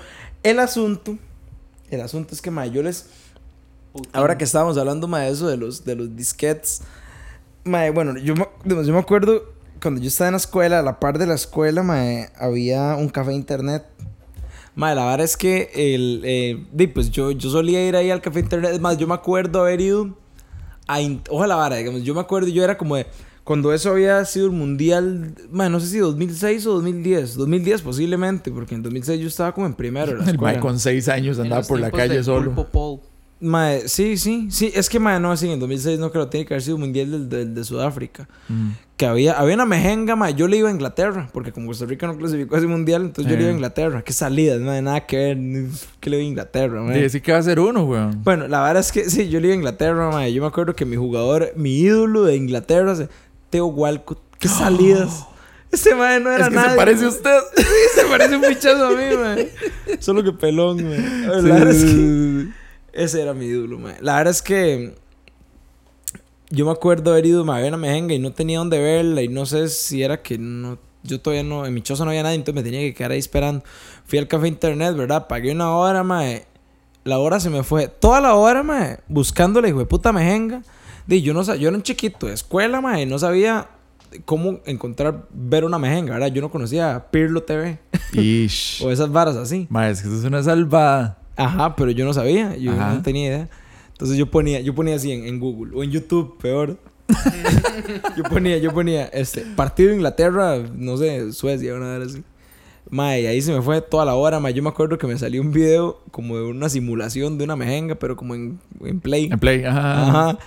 el 0.51 0.59
asunto, 0.61 1.19
el 1.91 2.01
asunto 2.01 2.35
es 2.35 2.41
que, 2.41 2.51
mae, 2.51 2.71
yo 2.71 2.83
les... 2.83 3.07
Ahora 4.13 4.37
que 4.37 4.45
estábamos 4.45 4.77
hablando, 4.77 5.09
mae, 5.09 5.27
de 5.27 5.33
eso 5.33 5.49
de 5.49 5.57
los, 5.57 5.85
de 5.85 5.97
los 5.97 6.15
disquetes. 6.15 6.83
Mae, 7.65 7.91
bueno, 7.91 8.19
yo 8.19 8.35
yo 8.65 8.93
me 8.93 8.99
acuerdo 8.99 9.57
cuando 9.81 10.01
yo 10.01 10.09
estaba 10.09 10.29
en 10.29 10.33
la 10.33 10.39
escuela, 10.39 10.79
a 10.79 10.83
la 10.83 11.01
par 11.01 11.19
de 11.19 11.27
la 11.27 11.35
escuela, 11.35 11.83
mae, 11.83 12.31
había 12.37 12.97
un 12.97 13.09
café 13.09 13.33
internet. 13.33 13.85
Mae, 14.75 14.95
la 14.95 15.07
verdad 15.07 15.25
es 15.25 15.37
que 15.37 15.71
el, 15.75 16.23
eh, 16.25 16.91
pues 16.93 17.11
yo, 17.11 17.31
yo 17.31 17.51
solía 17.51 17.87
ir 17.87 17.97
ahí 17.97 18.11
al 18.11 18.21
café 18.21 18.41
internet. 18.41 18.73
Es 18.75 18.81
más, 18.81 18.99
yo 18.99 19.07
me 19.07 19.15
acuerdo 19.15 19.61
haber 19.61 19.81
ido 19.81 20.17
a... 20.87 20.99
Ojalá 21.31 21.57
vara, 21.57 21.77
digamos, 21.77 22.03
yo 22.03 22.15
me 22.15 22.21
acuerdo, 22.21 22.49
yo 22.49 22.63
era 22.63 22.77
como 22.77 22.97
de... 22.97 23.07
Cuando 23.47 23.73
eso 23.73 23.93
había 23.93 24.25
sido 24.25 24.47
el 24.47 24.53
mundial, 24.53 25.33
no 25.53 25.79
sé 25.79 25.87
si 25.87 25.99
2006 25.99 26.67
o 26.67 26.73
2010. 26.75 27.37
2010 27.37 27.81
posiblemente, 27.83 28.51
porque 28.51 28.75
en 28.75 28.83
2006 28.83 29.21
yo 29.21 29.29
estaba 29.29 29.53
como 29.55 29.67
en 29.69 29.75
primero 29.75 30.13
de 30.19 30.19
la 30.25 30.31
escuela. 30.33 30.59
Con 30.59 30.81
seis 30.81 31.09
años 31.09 31.39
en 31.39 31.45
andaba 31.45 31.63
por 31.63 31.79
la 31.79 31.93
calle 31.93 32.25
solo. 32.25 32.53
Mae, 33.39 33.87
sí, 33.87 34.17
sí, 34.17 34.49
sí. 34.51 34.73
Es 34.75 34.89
que, 34.89 34.99
mae, 34.99 35.21
no, 35.21 35.37
sí, 35.37 35.49
en 35.51 35.61
2006 35.61 35.99
no 35.99 36.11
creo, 36.11 36.27
tiene 36.29 36.47
que 36.47 36.55
haber 36.55 36.63
sido 36.63 36.79
mundial 36.79 37.11
del, 37.11 37.29
del- 37.29 37.55
de 37.55 37.65
Sudáfrica. 37.65 38.27
Mm. 38.49 38.71
Que 38.97 39.05
había, 39.05 39.35
había 39.35 39.57
una 39.57 39.67
mejenga, 39.67 40.17
mae. 40.17 40.33
Yo 40.35 40.49
le 40.49 40.57
iba 40.57 40.71
a 40.71 40.73
Inglaterra, 40.73 41.29
porque 41.35 41.53
como 41.53 41.67
Costa 41.67 41.85
Rica 41.85 42.07
no 42.07 42.17
clasificó 42.17 42.55
a 42.55 42.59
ese 42.59 42.67
mundial, 42.67 43.03
entonces 43.03 43.31
yo 43.31 43.37
le 43.37 43.43
iba 43.43 43.51
a 43.51 43.53
Eh. 43.53 43.57
Inglaterra. 43.57 44.01
Qué 44.03 44.15
salidas, 44.15 44.59
mae, 44.61 44.81
nada 44.81 45.05
que 45.05 45.19
ver. 45.19 45.37
Que 46.01 46.09
le 46.09 46.17
iba 46.17 46.25
a 46.25 46.29
Inglaterra, 46.31 46.81
mae. 46.83 47.03
Dice 47.03 47.21
que 47.21 47.31
va 47.31 47.37
a 47.39 47.43
ser 47.43 47.61
uno, 47.61 47.85
güey. 47.85 48.01
Bueno, 48.25 48.49
la 48.49 48.63
verdad 48.63 48.81
es 48.81 48.91
que 48.91 49.05
sí, 49.11 49.29
yo 49.29 49.39
le 49.39 49.49
iba 49.49 49.53
a 49.55 49.59
Inglaterra, 49.59 50.11
mae. 50.11 50.33
Yo 50.33 50.41
me 50.41 50.49
acuerdo 50.49 50.75
que 50.75 50.87
mi 50.87 50.97
jugador, 50.97 51.53
mi 51.57 51.79
ídolo 51.79 52.25
de 52.25 52.37
Inglaterra, 52.37 52.95
es 52.95 53.07
Teo 53.51 53.67
Walcott. 53.67 54.19
Qué 54.39 54.49
salidas. 54.49 55.27
Ese 55.73 55.95
mae 55.95 56.21
no 56.21 56.31
era 56.31 56.45
Es 56.45 56.49
que 56.51 56.55
nadie. 56.55 56.71
se 56.71 56.77
parece 56.77 57.05
a 57.05 57.09
usted. 57.09 57.39
Sí, 57.57 57.65
se 57.95 58.05
parece 58.07 58.37
un 58.37 58.43
pichazo 58.43 58.87
a 58.87 58.91
mí, 58.91 59.17
mae. 59.17 59.53
Solo 60.01 60.23
que 60.23 60.33
pelón, 60.33 60.85
mae. 60.89 61.43
La 61.43 61.55
verdad 61.55 61.71
es 61.71 61.85
que 61.85 62.47
ese 62.93 63.23
era 63.23 63.35
mi 63.35 63.47
ídolo, 63.47 63.79
mae. 63.79 63.97
La 64.01 64.17
verdad 64.17 64.31
es 64.31 64.43
que 64.43 64.95
yo 66.51 66.65
me 66.65 66.71
acuerdo 66.73 67.11
haber 67.11 67.27
ido 67.27 67.51
a 67.51 67.59
ver 67.59 67.69
una 67.69 67.77
mejenga 67.77 68.15
y 68.15 68.19
no 68.19 68.33
tenía 68.33 68.59
dónde 68.59 68.79
verla 68.79 69.23
y 69.23 69.29
no 69.29 69.47
sé 69.47 69.69
si 69.69 70.03
era 70.03 70.23
que 70.23 70.39
no 70.39 70.79
yo 71.03 71.21
todavía 71.21 71.43
no 71.43 71.67
en 71.67 71.75
mi 71.75 71.83
choza 71.83 72.05
no 72.05 72.11
había 72.11 72.23
nadie, 72.23 72.37
entonces 72.37 72.55
me 72.63 72.69
tenía 72.69 72.81
que 72.81 72.95
quedar 72.95 73.13
ahí 73.13 73.19
esperando. 73.19 73.65
Fui 74.07 74.19
al 74.19 74.29
café 74.29 74.49
internet, 74.49 74.97
¿verdad? 74.97 75.27
Pagué 75.29 75.53
una 75.53 75.71
hora, 75.77 76.03
mae. 76.03 76.47
La 77.05 77.19
hora 77.19 77.39
se 77.39 77.51
me 77.51 77.63
fue. 77.63 77.87
Toda 77.89 78.21
la 78.21 78.35
hora, 78.35 78.63
mae, 78.63 78.99
buscando 79.09 79.61
la 79.61 79.69
hijo 79.69 79.79
de 79.79 79.87
puta 79.87 80.13
mejenga. 80.13 80.63
Di, 81.07 81.23
yo 81.23 81.33
no 81.35 81.43
yo 81.43 81.69
era 81.69 81.77
un 81.77 81.83
chiquito 81.83 82.27
de 82.27 82.35
escuela, 82.35 82.81
mae, 82.81 83.07
no 83.07 83.19
sabía 83.19 83.69
cómo 84.25 84.61
encontrar 84.67 85.27
ver 85.33 85.65
una 85.65 85.79
mejenga, 85.79 86.15
¿verdad? 86.15 86.29
Yo 86.29 86.41
no 86.43 86.51
conocía 86.51 87.07
Pirlo 87.11 87.43
TV 87.43 87.79
Ish. 88.13 88.83
o 88.85 88.91
esas 88.91 89.11
varas 89.11 89.37
así. 89.37 89.67
Ma, 89.71 89.89
es 89.89 90.03
que 90.03 90.09
eso 90.09 90.19
es 90.19 90.25
una 90.25 90.43
salvada. 90.43 91.19
Ajá, 91.37 91.77
pero 91.77 91.91
yo 91.91 92.05
no 92.05 92.15
sabía, 92.15 92.57
yo 92.57 92.73
Ajá. 92.73 92.95
no 92.95 93.03
tenía 93.03 93.29
idea. 93.29 93.49
Entonces 93.93 94.17
yo 94.17 94.31
ponía, 94.31 94.61
yo 94.61 94.75
ponía 94.75 94.97
así 94.97 95.13
en, 95.13 95.27
en 95.27 95.39
Google 95.39 95.77
o 95.77 95.85
en 95.85 95.91
YouTube, 95.91 96.39
peor. 96.39 96.79
yo 98.17 98.25
ponía, 98.25 98.59
yo 98.59 98.73
ponía 98.73 99.07
este 99.07 99.43
partido 99.43 99.91
de 99.91 99.97
Inglaterra, 99.97 100.59
no 100.75 100.97
sé, 100.97 101.33
Suecia, 101.33 101.75
una 101.75 101.99
vez 101.99 102.09
así. 102.09 102.25
Mae, 102.89 103.27
ahí 103.27 103.43
se 103.43 103.53
me 103.53 103.63
fue 103.63 103.81
toda 103.81 104.05
la 104.05 104.15
hora, 104.15 104.39
mae. 104.39 104.55
Yo 104.55 104.63
me 104.63 104.69
acuerdo 104.69 104.97
que 104.97 105.07
me 105.07 105.19
salió 105.19 105.41
un 105.41 105.51
video 105.51 106.01
como 106.11 106.37
de 106.37 106.45
una 106.45 106.69
simulación 106.69 107.37
de 107.37 107.45
una 107.45 107.57
mejenga, 107.57 107.97
pero 107.97 108.17
como 108.17 108.35
en, 108.35 108.61
en 108.81 109.01
Play. 109.01 109.29
En 109.31 109.39
play. 109.39 109.65
Ajá. 109.65 110.09
Ajá. 110.09 110.39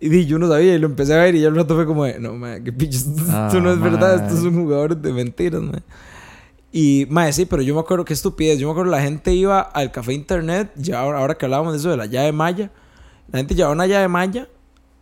Y 0.00 0.08
di, 0.08 0.24
yo 0.26 0.38
no 0.38 0.48
sabía 0.48 0.74
y 0.74 0.78
lo 0.78 0.86
empecé 0.86 1.12
a 1.14 1.18
ver 1.18 1.34
y 1.34 1.40
ya 1.42 1.48
al 1.48 1.56
rato 1.56 1.74
fue 1.74 1.84
como, 1.86 2.04
de, 2.04 2.18
no, 2.18 2.32
mae, 2.34 2.62
qué 2.62 2.72
pichos, 2.72 3.02
esto 3.06 3.60
no 3.60 3.70
Ah, 3.70 3.72
es 3.74 3.80
verdad, 3.80 4.16
mae. 4.16 4.26
estos 4.26 4.40
son 4.42 4.54
jugadores 4.54 5.00
de 5.02 5.12
mentiras, 5.12 5.60
mae. 5.60 5.82
Y, 6.72 7.06
mae, 7.10 7.32
sí, 7.32 7.46
pero 7.46 7.62
yo 7.62 7.74
me 7.74 7.80
acuerdo 7.80 8.04
que 8.04 8.12
estupidez. 8.14 8.58
Yo 8.58 8.68
me 8.68 8.72
acuerdo 8.72 8.90
la 8.92 9.02
gente 9.02 9.34
iba 9.34 9.60
al 9.60 9.90
café 9.92 10.12
internet, 10.14 10.70
ya 10.76 11.00
ahora, 11.00 11.18
ahora 11.18 11.34
que 11.34 11.44
hablábamos 11.44 11.72
de 11.74 11.78
eso 11.80 11.90
de 11.90 11.96
la 11.96 12.06
llave 12.06 12.32
maya, 12.32 12.70
la 13.32 13.38
gente 13.40 13.54
llevaba 13.54 13.74
una 13.74 13.86
llave 13.86 14.08
maya, 14.08 14.48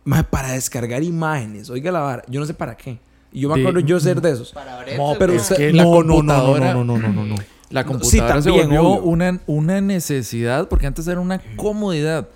mae, 0.03 0.23
para 0.23 0.51
descargar 0.51 1.01
imágenes. 1.03 1.69
Oiga 1.69 1.91
la 1.91 1.99
vara, 2.01 2.23
yo 2.27 2.39
no 2.39 2.45
sé 2.45 2.53
para 2.53 2.75
qué. 2.75 2.99
Y 3.31 3.41
yo 3.41 3.49
me 3.49 3.59
acuerdo 3.61 3.79
yo 3.81 3.99
ser 3.99 4.19
de 4.21 4.31
esos. 4.31 4.51
Para 4.51 4.83
No, 4.97 5.09
ver 5.11 5.17
pero 5.19 5.33
Es 5.33 5.49
que 5.49 5.71
la 5.71 5.83
no, 5.83 6.03
no, 6.03 6.23
no, 6.23 6.57
no, 6.57 6.57
no, 6.57 6.83
no, 6.83 6.97
no, 6.97 6.97
no, 7.13 7.25
no. 7.25 7.35
La 7.69 7.83
No, 7.83 7.89
computadora 7.89 8.41
sí, 8.41 8.41
se 8.41 8.49
también, 8.49 8.67
volvió 8.69 8.83
obvio. 8.89 9.03
una, 9.03 9.39
una 9.45 9.79
necesidad 9.81 10.67
porque 10.67 10.87
antes 10.87 11.07
era 11.07 11.19
una 11.21 11.39
comodidad. 11.55 12.27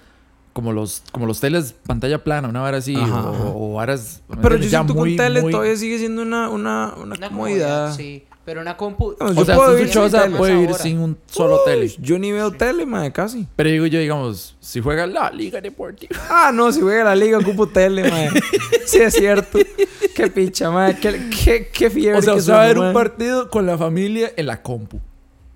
Como 0.53 0.71
los, 0.71 1.01
como 1.11 1.25
los 1.25 1.39
teles 1.39 1.73
pantalla 1.85 2.23
plana, 2.23 2.47
una 2.47 2.61
vara 2.61 2.77
así. 2.77 2.95
Ajá, 2.95 3.29
o, 3.29 3.33
ajá. 3.33 3.43
o 3.55 3.73
varas. 3.73 4.21
Pero 4.41 4.55
yo 4.57 4.63
ya 4.63 4.69
siento 4.69 4.93
que 4.93 4.99
un 4.99 5.15
tele 5.15 5.41
muy- 5.41 5.51
todavía 5.51 5.75
sigue 5.75 5.97
siendo 5.97 6.21
una, 6.21 6.49
una, 6.49 6.93
una, 6.95 7.15
Una 7.15 7.27
comodidad. 7.29 7.95
Sí, 7.95 8.23
pero 8.45 8.61
una 8.61 8.77
compu... 8.77 9.15
No, 9.19 9.27
O 9.27 9.33
yo 9.33 9.45
sea, 9.45 9.55
puedo 9.55 9.73
vivir 9.75 9.91
tele. 9.91 10.37
puede 10.37 10.53
vivir 10.55 10.75
sin 10.75 10.99
un 10.99 11.17
solo 11.25 11.61
tele. 11.65 11.87
Yo 11.99 12.19
ni 12.19 12.31
veo 12.31 12.51
tele, 12.51 12.85
mae, 12.85 13.11
casi. 13.11 13.47
Pero 13.55 13.69
digo 13.71 13.85
yo, 13.87 13.99
digamos, 13.99 14.55
si 14.59 14.79
juega 14.79 15.07
la 15.07 15.31
Liga 15.31 15.59
Deportiva. 15.59 16.15
Ah, 16.29 16.51
no, 16.53 16.71
si 16.71 16.81
juega 16.81 17.03
la 17.05 17.15
liga 17.15 17.39
ocupo 17.39 17.67
tele, 17.67 18.09
mae. 18.09 18.29
Sí, 18.85 18.99
es 18.99 19.13
cierto. 19.15 19.57
Qué 20.13 20.27
picha, 20.27 20.69
mae. 20.69 20.95
Qué, 20.99 21.29
qué, 21.43 21.69
qué 21.73 21.89
fiebre. 21.89 22.19
O 22.19 22.21
sea, 22.21 22.33
que 22.33 22.39
usted 22.41 22.53
va 22.53 22.65
a 22.65 22.67
somos, 22.69 22.83
ver 22.83 22.87
un 22.89 22.93
partido 22.93 23.49
con 23.49 23.65
la 23.65 23.77
familia 23.77 24.31
en 24.35 24.45
la 24.45 24.61
compu. 24.61 24.99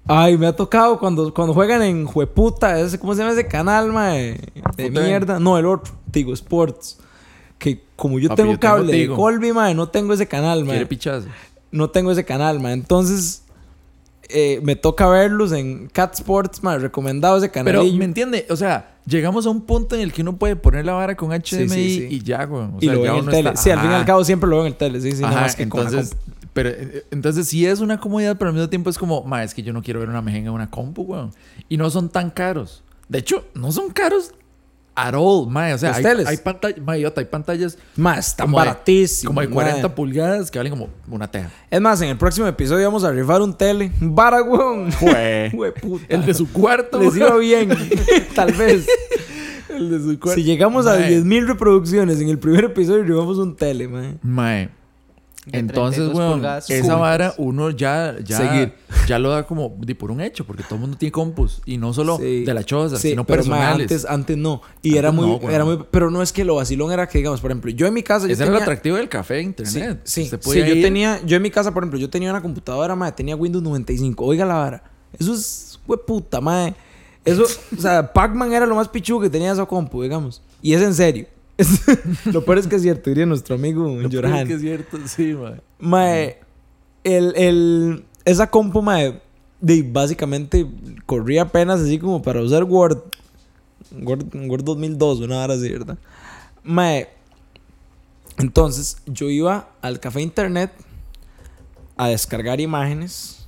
Ay, 0.08 0.38
me 0.38 0.48
ha 0.48 0.56
tocado 0.56 1.00
cuando, 1.00 1.34
cuando 1.34 1.54
juegan 1.54 1.82
en 1.82 2.06
Jueputa. 2.06 2.80
Ese, 2.80 2.98
¿Cómo 3.00 3.14
se 3.14 3.22
llama 3.22 3.34
ese 3.34 3.48
canal, 3.48 3.92
mae? 3.92 4.40
De 4.78 4.90
mierda. 4.90 5.40
No, 5.40 5.58
el 5.58 5.66
otro. 5.66 5.94
Tigo 6.12 6.34
Sports. 6.34 6.98
Que 7.58 7.84
como 7.96 8.20
yo 8.20 8.30
Papi, 8.30 8.38
tengo 8.42 8.54
yo 8.54 8.60
tengo 8.60 8.76
cable 8.76 8.94
de. 8.94 9.08
Colby, 9.10 9.52
mae, 9.52 9.74
no 9.74 9.90
tengo 9.90 10.14
ese 10.14 10.28
canal, 10.28 10.64
Quiere 10.64 10.80
mae. 10.80 10.86
pichazo. 10.86 11.28
No 11.72 11.90
tengo 11.90 12.12
ese 12.12 12.24
canal, 12.24 12.60
mae. 12.60 12.74
Entonces, 12.74 13.44
eh, 14.30 14.60
me 14.64 14.76
toca 14.76 15.08
verlos 15.08 15.52
en 15.52 15.88
Cat 15.88 16.14
Sports, 16.14 16.62
mae. 16.64 16.78
Recomendado 16.80 17.38
ese 17.38 17.50
canal. 17.50 17.66
Pero, 17.66 17.84
¿me 17.84 18.06
entiende? 18.06 18.46
O 18.50 18.56
sea, 18.56 18.96
llegamos 19.06 19.46
a 19.46 19.50
un 19.50 19.62
punto 19.62 19.96
en 19.96 20.02
el 20.02 20.14
que 20.14 20.22
uno 20.22 20.38
puede 20.38 20.56
poner 20.56 20.86
la 20.86 20.94
vara 20.94 21.16
con 21.18 21.32
HDMI 21.32 21.42
Sí, 21.42 21.68
sí, 21.70 21.96
sí. 22.02 22.08
y 22.12 22.22
ya, 22.22 22.46
güey. 22.46 22.64
O 22.66 22.78
y 22.80 22.86
sea, 22.86 22.94
lo 22.94 23.04
ya 23.04 23.12
veo 23.12 23.20
en 23.22 23.26
el 23.26 23.32
tele. 23.32 23.50
está- 23.50 23.62
Sí, 23.62 23.70
al 23.72 23.80
fin 23.82 23.92
y 23.92 23.94
al 23.96 24.06
cabo 24.06 24.24
siempre 24.24 24.50
lo 24.50 24.58
veo 24.58 24.66
en 24.66 24.72
el 24.74 24.78
tele. 24.78 25.02
Sí, 25.02 25.12
sí, 25.14 25.22
nada 25.24 25.42
más 25.42 25.56
que 25.56 25.68
con 25.68 25.82
entonces, 25.82 26.12
compu. 26.16 26.37
Pero 26.58 26.70
eh, 26.70 27.06
entonces 27.12 27.48
sí 27.48 27.68
es 27.68 27.82
una 27.82 28.00
comodidad, 28.00 28.36
pero 28.36 28.50
al 28.50 28.56
mismo 28.56 28.68
tiempo 28.68 28.90
es 28.90 28.98
como, 28.98 29.22
ma, 29.22 29.44
es 29.44 29.54
que 29.54 29.62
yo 29.62 29.74
no 29.74 29.84
quiero 29.84 30.00
ver 30.00 30.10
una 30.10 30.24
mejenga 30.24 30.48
en 30.48 30.56
una 30.56 30.68
compu, 30.72 31.04
weón. 31.04 31.32
Y 31.70 31.78
no 31.78 31.88
son 31.92 32.10
tan 32.10 32.32
caros. 32.32 32.84
De 33.08 33.20
hecho, 33.20 33.46
no 33.54 33.72
son 33.72 33.92
caros 33.92 34.34
at 34.96 35.14
all, 35.14 35.48
ma. 35.48 35.72
O 35.76 35.78
sea, 35.78 35.94
hay, 35.94 36.04
hay 36.04 36.38
pantallas, 36.38 36.80
ma, 36.82 36.98
idiota, 36.98 37.22
hay 37.22 37.28
pantallas 37.28 37.78
Más, 37.96 38.30
están 38.30 38.52
baratísimos. 38.52 39.30
como 39.30 39.42
de 39.42 39.50
40 39.50 39.88
mae. 39.88 39.96
pulgadas 39.96 40.50
que 40.50 40.58
valen 40.58 40.72
como 40.72 40.90
una 41.08 41.30
teja. 41.30 41.52
Es 41.70 41.80
más, 41.80 42.02
en 42.02 42.10
el 42.10 42.18
próximo 42.18 42.48
episodio 42.48 42.86
vamos 42.86 43.04
a 43.04 43.12
rifar 43.12 43.40
un 43.40 43.56
tele. 43.56 43.92
Un 44.02 44.16
vara, 44.16 44.42
weón. 44.42 44.92
Jue. 44.94 45.52
Hue 45.56 45.72
puta. 45.74 46.06
El 46.10 46.26
de 46.26 46.34
su 46.34 46.52
cuarto. 46.52 47.00
Les 47.00 47.16
iba 47.18 47.38
bien. 47.38 47.70
Tal 48.34 48.52
vez. 48.54 48.88
El 49.70 49.92
de 49.92 50.00
su 50.00 50.20
cuarto. 50.20 50.42
Si 50.42 50.44
llegamos 50.44 50.88
a 50.88 50.96
Mae. 50.96 51.22
10.000 51.22 51.46
reproducciones 51.46 52.20
en 52.20 52.30
el 52.30 52.40
primer 52.40 52.64
episodio, 52.64 53.04
rifamos 53.04 53.38
un 53.38 53.56
tele, 53.56 53.88
man. 53.88 54.18
Mae. 54.24 54.72
De 55.52 55.60
Entonces, 55.60 56.04
32 56.04 56.14
weón, 56.18 56.46
esa 56.46 56.62
cúbicas. 56.82 57.00
vara 57.00 57.34
uno 57.38 57.70
ya, 57.70 58.16
ya, 58.24 58.38
Seguir. 58.38 58.74
ya 59.08 59.18
lo 59.18 59.30
da 59.30 59.44
como 59.48 59.76
di 59.80 59.94
por 59.94 60.12
un 60.12 60.20
hecho, 60.20 60.46
porque 60.46 60.64
todo 60.64 60.76
el 60.76 60.82
mundo 60.82 60.98
tiene 60.98 61.12
compus. 61.14 61.62
Y 61.66 61.78
no 61.78 61.94
solo 61.94 62.18
Sí. 62.18 62.44
de 62.44 62.54
la 62.54 62.64
choza, 62.66 62.98
Sí, 62.98 63.12
sino 63.12 63.24
pero 63.24 63.44
ma, 63.46 63.56
personales. 63.56 63.82
antes, 63.84 64.06
antes 64.06 64.38
no. 64.38 64.62
Y 64.82 64.90
Antes 64.90 65.00
era, 65.00 65.12
muy, 65.14 65.40
no, 65.42 65.50
era 65.50 65.64
muy. 65.64 65.80
Pero 65.90 66.12
no 66.12 66.22
es 66.22 66.34
que 66.34 66.44
lo 66.44 66.56
vacilón 66.56 66.92
era 66.92 67.08
que, 67.08 67.20
digamos, 67.20 67.40
por 67.40 67.50
ejemplo, 67.52 67.72
yo 67.72 67.88
en 67.88 67.94
mi 67.94 68.04
casa. 68.04 68.28
Yo 68.28 68.34
Ese 68.34 68.44
era 68.44 68.48
tenía, 68.52 68.60
lo 68.60 68.64
atractivo 68.64 68.98
del 68.98 69.08
café 69.08 69.36
de 69.36 69.40
Sí, 69.42 69.46
internet. 69.46 70.02
sí, 70.04 70.26
sí, 70.42 70.60
yo 70.66 70.82
tenía, 70.82 71.22
yo 71.26 71.38
en 71.38 71.42
mi 71.44 71.50
casa, 71.50 71.74
por 71.74 71.84
ejemplo, 71.84 71.98
yo 71.98 72.10
tenía 72.10 72.30
una 72.30 72.42
computadora, 72.42 72.96
madre, 72.96 73.14
tenía 73.16 73.36
Windows 73.38 73.64
95. 73.64 74.26
Oiga 74.26 74.46
la 74.46 74.56
vara. 74.56 74.84
Eso 75.18 75.34
es, 75.34 75.80
puta, 76.06 76.42
madre. 76.42 76.74
Eso, 77.24 77.44
o 77.44 77.82
sea, 77.82 78.12
Pac-Man 78.14 78.52
era 78.54 78.66
lo 78.66 78.76
más 78.76 78.88
pichudo 78.90 79.22
que 79.22 79.30
tenía 79.30 79.52
esa 79.54 79.66
compu, 79.66 80.04
digamos. 80.04 80.42
Y 80.62 80.74
es 80.74 80.82
en 80.82 80.94
serio. 80.94 81.26
lo 82.26 82.46
peor 82.46 82.60
es 82.60 82.68
que 82.68 82.76
es 82.76 82.82
cierto, 82.82 83.10
diría 83.10 83.26
nuestro 83.26 83.56
amigo 83.56 83.88
Lo 83.88 84.10
peor 84.10 84.26
es 84.26 84.48
que 84.48 84.54
es 84.54 84.62
cierto, 84.62 84.98
sí, 85.08 85.34
mae. 85.34 85.62
Mae, 85.80 86.40
el, 87.04 87.34
el, 87.36 88.06
esa 88.26 88.50
compu, 88.50 88.82
mae, 88.82 89.20
de, 89.60 89.84
básicamente 89.84 90.68
corría 91.06 91.44
apenas 91.44 91.82
así 91.82 91.98
como 92.00 92.22
para 92.22 92.42
usar 92.42 92.64
Word. 92.64 93.00
Word, 94.02 94.36
Word 94.36 94.64
2002, 94.64 95.22
una 95.22 95.44
hora 95.44 95.54
así, 95.54 95.70
¿verdad? 95.70 95.98
Mae, 96.64 97.08
entonces 98.38 98.98
yo 99.06 99.30
iba 99.30 99.70
al 99.82 100.00
café 100.00 100.22
internet 100.22 100.72
a 101.96 102.10
descargar 102.10 102.62
imágenes. 102.62 103.48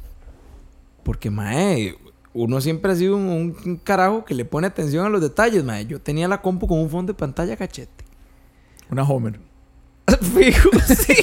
Porque, 1.04 1.30
mae, 1.30 1.96
uno 2.34 2.62
siempre 2.62 2.92
ha 2.92 2.96
sido 2.96 3.16
un, 3.18 3.56
un 3.66 3.78
carajo 3.78 4.24
que 4.26 4.34
le 4.36 4.46
pone 4.46 4.68
atención 4.68 5.06
a 5.06 5.10
los 5.10 5.22
detalles, 5.22 5.64
mae. 5.64 5.86
Yo 5.86 6.00
tenía 6.00 6.28
la 6.28 6.42
compu 6.42 6.68
con 6.68 6.80
un 6.80 6.90
fondo 6.90 7.14
de 7.14 7.18
pantalla 7.18 7.56
cachete. 7.58 8.06
Una 8.92 9.04
Homer. 9.04 9.40
Fijo, 10.36 10.70
sí. 10.88 11.14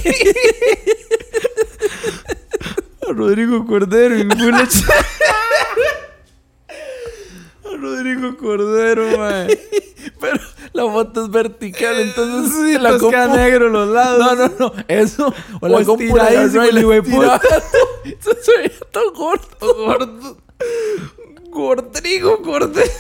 A 3.09 3.13
Rodrigo 3.13 3.67
Cordero 3.67 4.17
HD. 4.17 4.85
A 7.65 7.77
Rodrigo 7.77 8.37
Cordero, 8.37 9.19
mae. 9.19 9.59
Pero 10.21 10.39
la 10.73 10.83
foto 10.85 11.25
es 11.25 11.31
vertical, 11.31 12.01
entonces 12.01 12.53
Sí, 12.55 12.79
la 12.79 12.93
compu- 12.99 13.37
negro 13.37 13.69
los 13.69 13.89
lados. 13.89 14.19
No, 14.19 14.35
no, 14.35 14.53
no. 14.59 14.85
Eso. 14.89 15.33
O, 15.61 15.67
O 15.67 15.69
la 15.69 15.85
compu 15.85 16.17
la 16.17 16.33
y 16.33 16.37
la. 16.37 17.41
Eso 18.05 18.31
se 18.41 18.57
veía 18.59 18.71
todo 18.93 19.13
gordo. 19.13 20.39
Gordo. 21.57 21.83
Rodrigo 21.93 22.43
Cordero. 22.43 22.91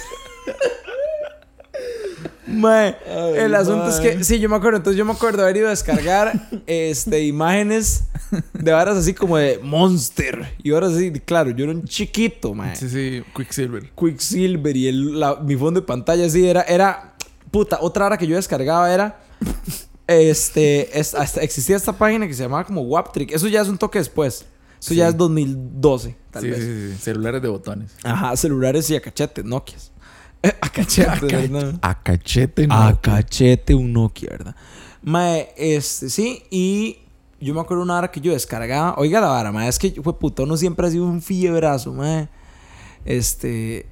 Mae, 2.46 2.96
Ay, 3.06 3.34
el 3.38 3.54
asunto 3.56 3.88
es 3.88 3.96
que, 3.96 4.22
sí, 4.22 4.38
yo 4.38 4.48
me 4.48 4.54
acuerdo, 4.56 4.76
entonces 4.78 4.96
yo 4.96 5.04
me 5.04 5.10
acuerdo 5.12 5.42
haber 5.42 5.56
ido 5.56 5.66
a 5.66 5.70
descargar 5.70 6.48
este, 6.68 7.24
imágenes 7.24 8.04
de 8.52 8.70
varas 8.72 8.96
así 8.96 9.12
como 9.14 9.36
de 9.36 9.58
Monster. 9.58 10.54
Y 10.62 10.70
ahora 10.72 10.88
sí, 10.90 11.10
claro, 11.24 11.50
yo 11.50 11.64
era 11.64 11.72
un 11.74 11.84
chiquito, 11.84 12.54
mae. 12.54 12.76
Sí, 12.76 12.88
sí, 12.88 13.22
Quicksilver. 13.34 13.90
Quicksilver 13.98 14.76
y 14.76 14.86
el, 14.88 15.18
la- 15.18 15.36
mi 15.40 15.56
fondo 15.56 15.80
de 15.80 15.86
pantalla 15.86 16.24
así 16.24 16.48
era, 16.48 16.62
era, 16.62 17.16
puta, 17.50 17.78
otra 17.80 18.06
hora 18.06 18.16
que 18.16 18.28
yo 18.28 18.36
descargaba 18.36 18.94
era, 18.94 19.18
este, 20.06 20.98
es- 20.98 21.14
hasta 21.16 21.40
existía 21.42 21.74
esta 21.76 21.92
página 21.92 22.28
que 22.28 22.34
se 22.34 22.44
llamaba 22.44 22.64
como 22.64 22.82
Waptrick, 22.82 23.32
eso 23.32 23.48
ya 23.48 23.60
es 23.60 23.68
un 23.68 23.76
toque 23.76 23.98
después, 23.98 24.46
eso 24.80 24.94
ya 24.94 25.08
es 25.08 25.16
2012, 25.16 26.16
tal 26.30 26.42
Sí, 26.42 26.50
vez. 26.50 26.58
sí, 26.60 26.92
sí. 26.92 27.02
Celulares 27.02 27.42
de 27.42 27.48
botones. 27.48 27.92
Ajá, 28.04 28.36
celulares 28.36 28.88
y 28.90 28.96
a 28.96 29.00
cachete, 29.00 29.42
Nokias. 29.42 29.92
Eh, 30.42 30.52
a 30.60 30.68
cachete, 30.68 31.26
¿verdad? 31.26 31.78
A 31.82 32.02
cachete, 32.02 32.66
A 32.70 32.90
no. 32.90 33.00
cachete 33.00 33.74
un 33.74 33.92
Nokia, 33.92 34.30
¿verdad? 34.30 34.56
Mae, 35.02 35.48
este, 35.56 36.10
sí, 36.10 36.42
y 36.50 36.98
yo 37.40 37.54
me 37.54 37.60
acuerdo 37.60 37.82
una 37.82 37.96
hora 37.98 38.10
que 38.10 38.20
yo 38.20 38.32
descargaba. 38.32 38.94
Oiga 38.98 39.20
la 39.20 39.28
vara, 39.28 39.52
mae, 39.52 39.68
es 39.68 39.78
que, 39.78 39.90
fue 40.02 40.18
puta, 40.18 40.42
uno 40.42 40.56
siempre 40.56 40.86
ha 40.86 40.90
sido 40.90 41.04
un 41.04 41.22
fiebrazo, 41.22 41.92
mae. 41.92 42.28
Este. 43.04 43.86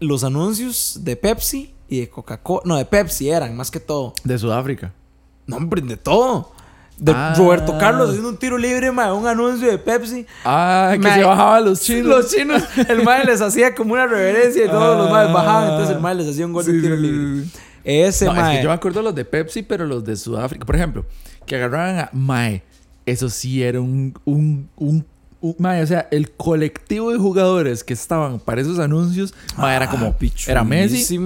Los 0.00 0.24
anuncios 0.24 1.00
de 1.02 1.14
Pepsi 1.16 1.74
y 1.88 2.00
de 2.00 2.08
Coca-Cola. 2.08 2.62
No, 2.64 2.76
de 2.76 2.84
Pepsi 2.84 3.28
eran, 3.30 3.56
más 3.56 3.70
que 3.70 3.78
todo. 3.80 4.14
De 4.24 4.36
Sudáfrica. 4.38 4.92
No, 5.46 5.56
hombre, 5.58 5.80
de 5.82 5.96
todo. 5.96 6.52
De 6.98 7.12
Ah. 7.14 7.34
Roberto 7.36 7.76
Carlos 7.78 8.08
haciendo 8.10 8.28
un 8.28 8.36
tiro 8.36 8.56
libre, 8.56 8.92
mae, 8.92 9.10
un 9.12 9.26
anuncio 9.26 9.68
de 9.68 9.78
Pepsi. 9.78 10.24
Ah, 10.44 10.90
que 10.92 10.98
Mae, 11.00 11.18
se 11.18 11.24
bajaba 11.24 11.56
a 11.56 11.60
los 11.60 11.80
chinos. 11.80 12.06
Los 12.06 12.30
chinos, 12.30 12.62
el 12.88 13.02
mae 13.02 13.24
les 13.24 13.40
hacía 13.40 13.74
como 13.74 13.94
una 13.94 14.06
reverencia 14.06 14.64
y 14.64 14.68
todos 14.68 14.96
los 14.98 15.10
maes 15.10 15.32
bajaban, 15.32 15.70
entonces 15.70 15.96
el 15.96 16.00
mae 16.02 16.14
les 16.14 16.28
hacía 16.28 16.46
un 16.46 16.52
gol 16.52 16.64
de 16.64 16.72
Sí, 16.72 16.80
tiro 16.80 16.96
sí, 16.96 17.02
libre. 17.02 17.42
sí, 17.44 17.50
sí. 17.52 17.58
Ese 17.84 18.24
No, 18.26 18.32
es 18.32 18.36
mae. 18.38 18.56
que 18.58 18.62
yo 18.62 18.68
me 18.68 18.74
acuerdo 18.74 19.02
los 19.02 19.14
de 19.14 19.24
Pepsi, 19.24 19.62
pero 19.62 19.84
los 19.86 20.04
de 20.04 20.14
Sudáfrica. 20.16 20.64
Por 20.64 20.76
ejemplo, 20.76 21.04
que 21.46 21.56
agarraban 21.56 21.98
a 21.98 22.10
Mae. 22.12 22.62
Eso 23.04 23.28
sí 23.28 23.62
era 23.64 23.80
un, 23.80 24.14
un, 24.24 24.68
un, 24.76 25.04
Mae, 25.58 25.82
o 25.82 25.86
sea, 25.88 26.06
el 26.12 26.30
colectivo 26.30 27.10
de 27.10 27.18
jugadores 27.18 27.82
que 27.82 27.94
estaban 27.94 28.38
para 28.38 28.60
esos 28.60 28.78
anuncios, 28.78 29.34
Mae, 29.56 29.74
era 29.74 29.90
como. 29.90 30.14
Era 30.46 30.62
Messi. 30.62 31.18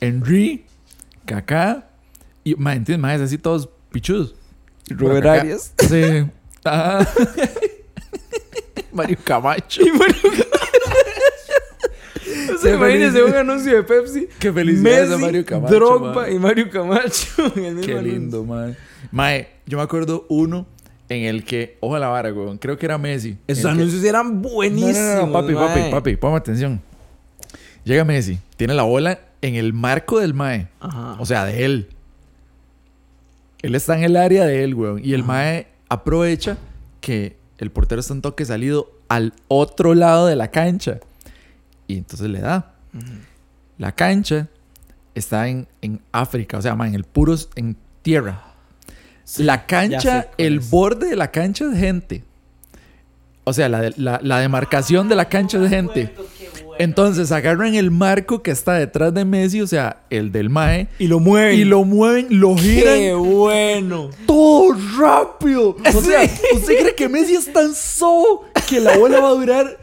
Henry, 0.00 0.64
Kaká. 1.26 1.86
Y, 2.42 2.56
Mae, 2.56 2.76
¿entiendes? 2.78 3.00
Mae, 3.00 3.14
es 3.14 3.22
así 3.22 3.38
todos 3.38 3.68
pichudos. 3.92 4.34
Robert. 4.90 5.26
Arias. 5.26 5.72
Sí. 5.88 6.24
Ah. 6.64 7.06
Mario 8.92 9.18
Camacho. 9.24 9.82
Se 12.60 12.70
imagínese 12.74 13.22
un 13.22 13.34
anuncio 13.34 13.74
de 13.76 13.82
Pepsi. 13.82 14.28
Qué 14.38 14.52
felicidad 14.52 15.08
Messi, 15.08 15.20
Mario 15.22 15.44
Camacho. 15.46 15.74
Drogba 15.74 16.30
y 16.30 16.38
Mario 16.38 16.70
Camacho. 16.70 17.52
en 17.56 17.64
el 17.78 17.80
Qué 17.84 17.92
anuncio. 17.92 18.02
lindo, 18.02 18.44
mae. 18.44 18.76
Mae, 19.10 19.48
yo 19.66 19.78
me 19.78 19.84
acuerdo 19.84 20.26
uno 20.28 20.66
en 21.08 21.24
el 21.24 21.44
que, 21.44 21.76
ojo 21.80 21.96
a 21.96 21.98
la 21.98 22.08
vara, 22.08 22.32
weón. 22.32 22.58
Creo 22.58 22.78
que 22.78 22.86
era 22.86 22.98
Messi. 22.98 23.36
Esos 23.46 23.64
que- 23.64 23.70
anuncios 23.70 24.04
eran 24.04 24.40
buenísimos. 24.42 24.94
no, 24.96 25.14
no, 25.16 25.26
no, 25.26 25.32
papi, 25.32 25.54
papi, 25.54 25.90
papi, 25.90 26.16
ponme 26.16 26.36
atención. 26.36 26.80
Llega 27.84 28.04
Messi, 28.04 28.38
tiene 28.56 28.74
la 28.74 28.84
bola 28.84 29.18
en 29.40 29.56
el 29.56 29.72
marco 29.72 30.20
del 30.20 30.34
Mae. 30.34 30.68
Ajá. 30.80 31.16
O 31.18 31.26
sea, 31.26 31.44
de 31.44 31.64
él. 31.64 31.88
Él 33.62 33.74
está 33.74 33.96
en 33.96 34.04
el 34.04 34.16
área 34.16 34.44
de 34.44 34.64
él, 34.64 34.74
weón. 34.74 35.00
Y 35.04 35.14
el 35.14 35.22
Mae 35.24 35.68
aprovecha 35.88 36.56
que 37.00 37.36
el 37.58 37.70
portero 37.70 38.00
está 38.00 38.12
un 38.14 38.22
toque 38.22 38.44
salido 38.44 38.90
al 39.08 39.32
otro 39.48 39.94
lado 39.94 40.26
de 40.26 40.36
la 40.36 40.50
cancha. 40.50 40.98
Y 41.86 41.98
entonces 41.98 42.28
le 42.28 42.40
da. 42.40 42.74
La 43.78 43.92
cancha 43.92 44.48
está 45.14 45.48
en, 45.48 45.68
en 45.80 46.00
África, 46.12 46.58
o 46.58 46.62
sea, 46.62 46.72
en 46.72 46.94
el 46.94 47.04
puros, 47.04 47.50
en 47.54 47.76
tierra. 48.02 48.42
la 49.38 49.66
cancha, 49.66 50.28
el 50.38 50.58
es. 50.58 50.70
borde 50.70 51.08
de 51.10 51.16
la 51.16 51.30
cancha 51.30 51.64
es 51.72 51.78
gente. 51.78 52.24
O 53.44 53.52
sea, 53.52 53.68
la, 53.68 53.80
de- 53.80 53.94
la, 53.96 54.20
la 54.22 54.38
demarcación 54.38 55.08
de 55.08 55.16
la 55.16 55.28
cancha 55.28 55.62
es 55.62 55.68
gente. 55.70 56.14
Entonces 56.78 57.30
agarran 57.32 57.74
el 57.74 57.90
marco 57.90 58.42
que 58.42 58.50
está 58.50 58.74
detrás 58.74 59.12
de 59.14 59.24
Messi, 59.24 59.60
o 59.60 59.66
sea, 59.66 60.02
el 60.10 60.32
del 60.32 60.50
Mae, 60.50 60.88
Y 60.98 61.06
lo 61.06 61.18
mueven. 61.20 61.58
y 61.58 61.64
lo 61.64 61.84
mueven, 61.84 62.26
lo 62.30 62.56
giran 62.56 62.98
¡Qué 62.98 63.14
bueno! 63.14 64.10
todo 64.26 64.74
rápido. 64.98 65.76
O 65.94 66.00
sea, 66.00 66.22
¿usted 66.54 66.78
cree 66.80 66.94
que 66.94 67.08
Messi 67.08 67.34
es 67.34 67.52
tan 67.52 67.74
so 67.74 68.42
que 68.68 68.80
la 68.80 68.96
bola 68.98 69.20
va 69.20 69.28
a 69.28 69.32
durar? 69.32 69.78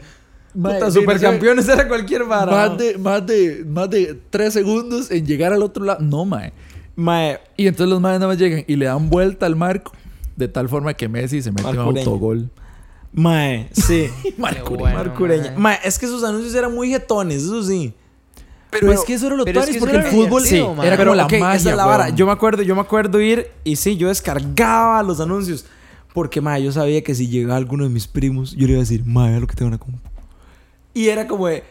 Puta, 0.52 0.90
supercampeones 0.90 1.68
era 1.68 1.86
cualquier 1.86 2.24
vara. 2.24 2.50
Más 2.50 2.70
¿no? 2.70 2.76
de, 2.76 2.98
más, 2.98 3.24
de, 3.26 3.64
más 3.66 3.88
de 3.88 4.18
tres 4.30 4.52
segundos 4.52 5.10
en 5.10 5.24
llegar 5.24 5.52
al 5.52 5.62
otro 5.62 5.84
lado. 5.84 6.00
No, 6.00 6.24
mae. 6.24 6.52
Mae, 6.96 7.38
Y 7.56 7.66
entonces 7.68 7.88
los 7.88 8.00
maes 8.00 8.18
nada 8.18 8.32
más 8.32 8.38
llegan 8.38 8.64
y 8.66 8.76
le 8.76 8.86
dan 8.86 9.08
vuelta 9.08 9.46
al 9.46 9.54
marco 9.56 9.92
de 10.36 10.48
tal 10.48 10.68
forma 10.68 10.94
que 10.94 11.08
Messi 11.08 11.40
se 11.42 11.52
mete 11.52 11.68
un 11.68 11.78
autogol. 11.78 12.50
Mae, 13.12 13.68
sí. 13.72 14.08
Marcureño. 14.38 14.78
bueno, 14.78 14.98
Marcureña. 14.98 15.50
mae. 15.52 15.58
Mae, 15.58 15.78
es 15.84 15.98
que 15.98 16.06
sus 16.06 16.24
anuncios 16.24 16.54
eran 16.54 16.74
muy 16.74 16.90
jetones, 16.90 17.42
eso 17.42 17.62
sí. 17.62 17.94
Pero, 18.70 18.92
es 18.92 19.00
que 19.00 19.14
eso 19.14 19.26
era 19.26 19.36
lo 19.36 19.44
pero 19.44 19.62
es 19.62 19.70
que 19.70 19.80
porque 19.80 19.96
el 19.96 20.04
fútbol 20.04 20.44
mae. 20.76 20.86
era 20.86 20.96
como 20.96 21.14
la 21.14 21.24
ok, 21.24 21.32
esa 21.32 21.44
magia, 21.44 21.70
es 21.70 21.76
la 21.76 21.86
vara. 21.86 22.04
weón. 22.04 22.16
Yo 22.16 22.26
me 22.26 22.32
acuerdo, 22.32 22.62
yo 22.62 22.74
me 22.74 22.80
acuerdo 22.80 23.20
ir 23.20 23.50
y 23.64 23.76
sí, 23.76 23.96
yo 23.96 24.08
descargaba 24.08 25.02
los 25.02 25.20
anuncios. 25.20 25.66
Porque, 26.12 26.40
mae, 26.40 26.62
yo 26.62 26.72
sabía 26.72 27.02
que 27.02 27.14
si 27.14 27.28
llegaba 27.28 27.56
alguno 27.56 27.84
de 27.84 27.90
mis 27.90 28.06
primos, 28.06 28.52
yo 28.52 28.66
le 28.66 28.72
iba 28.72 28.78
a 28.78 28.82
decir, 28.82 29.04
mae, 29.04 29.30
vea 29.30 29.40
lo 29.40 29.46
que 29.46 29.54
tengo 29.54 29.68
en 29.68 29.72
la 29.72 29.78
compu. 29.78 29.98
Y 30.92 31.08
era 31.08 31.26
como 31.26 31.46
de, 31.46 31.62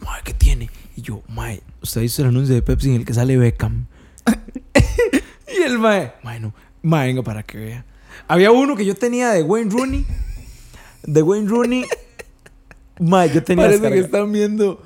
mae, 0.00 0.22
¿qué 0.24 0.32
tiene? 0.32 0.70
Y 0.96 1.02
yo, 1.02 1.22
mae, 1.28 1.62
¿usted 1.82 2.00
ha 2.00 2.02
visto 2.02 2.22
el 2.22 2.28
anuncio 2.28 2.54
de 2.54 2.62
Pepsi 2.62 2.90
en 2.90 2.96
el 2.96 3.04
que 3.04 3.12
sale 3.12 3.36
Beckham? 3.36 3.86
y 5.58 5.62
el 5.62 5.78
mae, 5.78 6.14
mae, 6.22 6.40
no, 6.40 6.54
mae, 6.82 7.08
venga 7.08 7.22
para 7.22 7.42
que 7.42 7.58
vea. 7.58 7.84
Había 8.26 8.52
uno 8.52 8.74
que 8.74 8.86
yo 8.86 8.94
tenía 8.94 9.30
de 9.30 9.42
Wayne 9.42 9.70
Rooney. 9.70 10.06
De 11.06 11.22
Wayne 11.22 11.48
Rooney. 11.48 11.84
Mae, 13.00 13.30
yo 13.32 13.42
tenía 13.42 13.64
Parece 13.66 13.90
que 13.90 13.98
están 13.98 14.30
viendo 14.32 14.80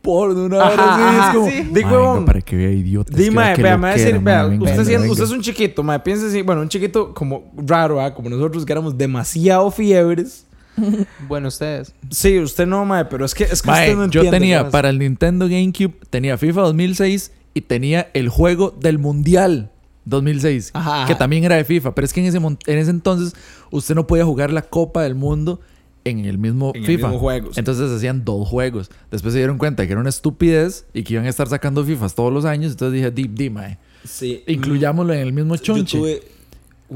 porno 0.00 0.44
una 0.46 0.60
Ajá, 0.62 0.72
hora 0.72 0.94
así. 0.94 1.02
ajá. 1.02 1.28
Es 1.30 1.34
como, 1.36 1.48
Sí. 1.50 1.62
Di, 1.72 1.84
"Mae, 1.84 1.92
huevón. 1.92 2.20
no, 2.20 2.24
para 2.26 2.40
que 2.40 2.56
vea 2.56 2.70
idiota. 2.70 3.16
Di, 3.16 3.30
mae, 3.30 3.56
vea, 3.56 3.76
me 3.76 3.82
va 3.82 3.90
a 3.90 3.96
decir, 3.96 4.18
vea, 4.18 4.46
usted, 4.46 5.24
es 5.24 5.30
un 5.30 5.40
chiquito, 5.40 5.82
mae, 5.82 6.00
piensa 6.00 6.26
así, 6.26 6.42
bueno, 6.42 6.60
un 6.62 6.68
chiquito 6.68 7.14
como 7.14 7.52
raro, 7.56 8.00
¿ah? 8.00 8.12
como 8.14 8.28
nosotros 8.28 8.64
que 8.64 8.72
éramos 8.72 8.96
demasiado 8.98 9.70
fiebres. 9.70 10.46
Bueno, 11.28 11.48
ustedes. 11.48 11.92
Sí, 12.10 12.38
usted 12.40 12.66
no, 12.66 12.84
mae, 12.84 13.04
pero 13.04 13.24
es 13.26 13.34
que, 13.34 13.44
es 13.44 13.60
que 13.62 13.70
Mae, 13.70 13.90
usted 13.90 13.96
no 14.06 14.10
yo 14.10 14.20
entiende. 14.22 14.38
tenía 14.38 14.58
cosas. 14.60 14.72
para 14.72 14.88
el 14.90 14.98
Nintendo 14.98 15.46
GameCube, 15.46 15.92
tenía 16.10 16.38
FIFA 16.38 16.62
2006 16.62 17.30
y 17.54 17.60
tenía 17.60 18.08
el 18.14 18.28
juego 18.30 18.70
del 18.70 18.98
Mundial 18.98 19.70
2006, 20.04 20.70
Ajá, 20.74 21.06
que 21.06 21.14
también 21.14 21.44
era 21.44 21.56
de 21.56 21.64
FIFA. 21.64 21.94
Pero 21.94 22.04
es 22.04 22.12
que 22.12 22.20
en 22.20 22.26
ese, 22.26 22.38
en 22.38 22.78
ese 22.78 22.90
entonces 22.90 23.34
usted 23.70 23.94
no 23.94 24.06
podía 24.06 24.24
jugar 24.24 24.52
la 24.52 24.62
Copa 24.62 25.02
del 25.02 25.14
Mundo 25.14 25.60
en 26.04 26.24
el 26.24 26.36
mismo 26.38 26.72
En 26.74 26.80
el 26.82 26.86
FIFA. 26.86 27.06
mismo 27.08 27.20
juego, 27.20 27.52
sí. 27.52 27.60
Entonces 27.60 27.90
hacían 27.90 28.24
dos 28.24 28.48
juegos. 28.48 28.90
Después 29.10 29.32
se 29.34 29.38
dieron 29.38 29.58
cuenta 29.58 29.86
que 29.86 29.92
era 29.92 30.00
una 30.00 30.10
estupidez 30.10 30.86
y 30.92 31.04
que 31.04 31.14
iban 31.14 31.26
a 31.26 31.28
estar 31.28 31.48
sacando 31.48 31.84
FIFAs 31.84 32.14
todos 32.14 32.32
los 32.32 32.44
años. 32.44 32.72
Entonces 32.72 32.94
dije, 32.94 33.10
di, 33.10 33.28
di, 33.28 33.50
mae, 33.50 33.78
Sí. 34.04 34.42
incluyámoslo 34.48 35.12
en 35.14 35.20
el 35.20 35.32
mismo 35.32 35.56
chonche. 35.56 35.96
tuve... 35.98 36.22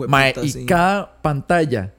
Mae, 0.09 0.35
y 0.43 0.51
sí. 0.51 0.67
cada 0.67 1.23
pantalla 1.23 1.95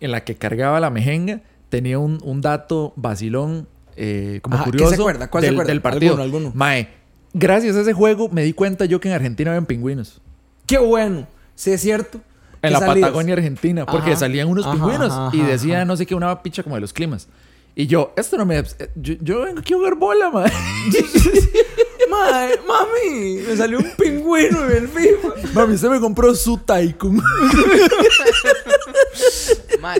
en 0.00 0.10
la 0.12 0.22
que 0.24 0.36
cargaba 0.36 0.78
la 0.80 0.90
mejenga 0.90 1.40
tenía 1.68 1.98
un, 1.98 2.20
un 2.22 2.40
dato 2.40 2.92
vacilón, 2.96 3.66
eh, 3.96 4.38
como 4.42 4.54
Ajá, 4.56 4.64
¿qué 4.64 4.70
se 4.70 4.76
curioso 4.84 4.94
acuerda? 5.02 5.28
¿Cuál 5.28 5.42
se 5.42 5.46
del, 5.48 5.54
acuerda? 5.56 5.72
del 5.72 5.80
partido. 5.82 6.12
Alguno, 6.12 6.22
alguno. 6.38 6.52
Mae, 6.54 6.88
gracias 7.32 7.74
a 7.76 7.80
ese 7.82 7.92
juego 7.92 8.28
me 8.30 8.44
di 8.44 8.52
cuenta 8.52 8.84
yo 8.86 9.00
que 9.00 9.08
en 9.08 9.14
Argentina 9.14 9.50
habían 9.50 9.66
pingüinos. 9.66 10.20
Qué 10.66 10.78
bueno. 10.78 11.26
Sí, 11.54 11.70
es 11.72 11.80
cierto. 11.80 12.18
En 12.62 12.72
¿Qué 12.72 12.80
la? 12.80 12.86
Patagonia 12.86 13.34
Argentina, 13.34 13.84
porque 13.86 14.10
Ajá. 14.12 14.20
salían 14.20 14.48
unos 14.48 14.66
pingüinos 14.66 15.12
ajá, 15.12 15.30
y 15.32 15.40
decía 15.42 15.84
no 15.84 15.96
sé 15.96 16.06
qué, 16.06 16.14
una 16.14 16.42
picha 16.42 16.62
como 16.62 16.74
de 16.76 16.80
los 16.80 16.92
climas. 16.92 17.28
Y 17.76 17.86
yo, 17.86 18.12
esto 18.16 18.36
no 18.38 18.46
me... 18.46 18.58
eh, 18.58 18.64
Yo, 18.94 19.14
yo 19.20 19.42
vengo 19.42 19.58
aquí 19.60 19.74
a 19.74 19.76
jugar 19.76 19.96
bola, 19.96 20.30
mae. 20.30 20.50
Mae, 22.10 22.58
mami, 22.66 23.42
me 23.48 23.56
salió 23.56 23.78
un 23.78 23.90
pingüino 23.96 24.64
en 24.66 24.72
el 24.76 24.88
FIFA. 24.88 25.28
Mami, 25.54 25.74
usted 25.74 25.88
me 25.88 26.00
compró 26.00 26.34
su 26.34 26.58
Tycoon. 26.58 27.22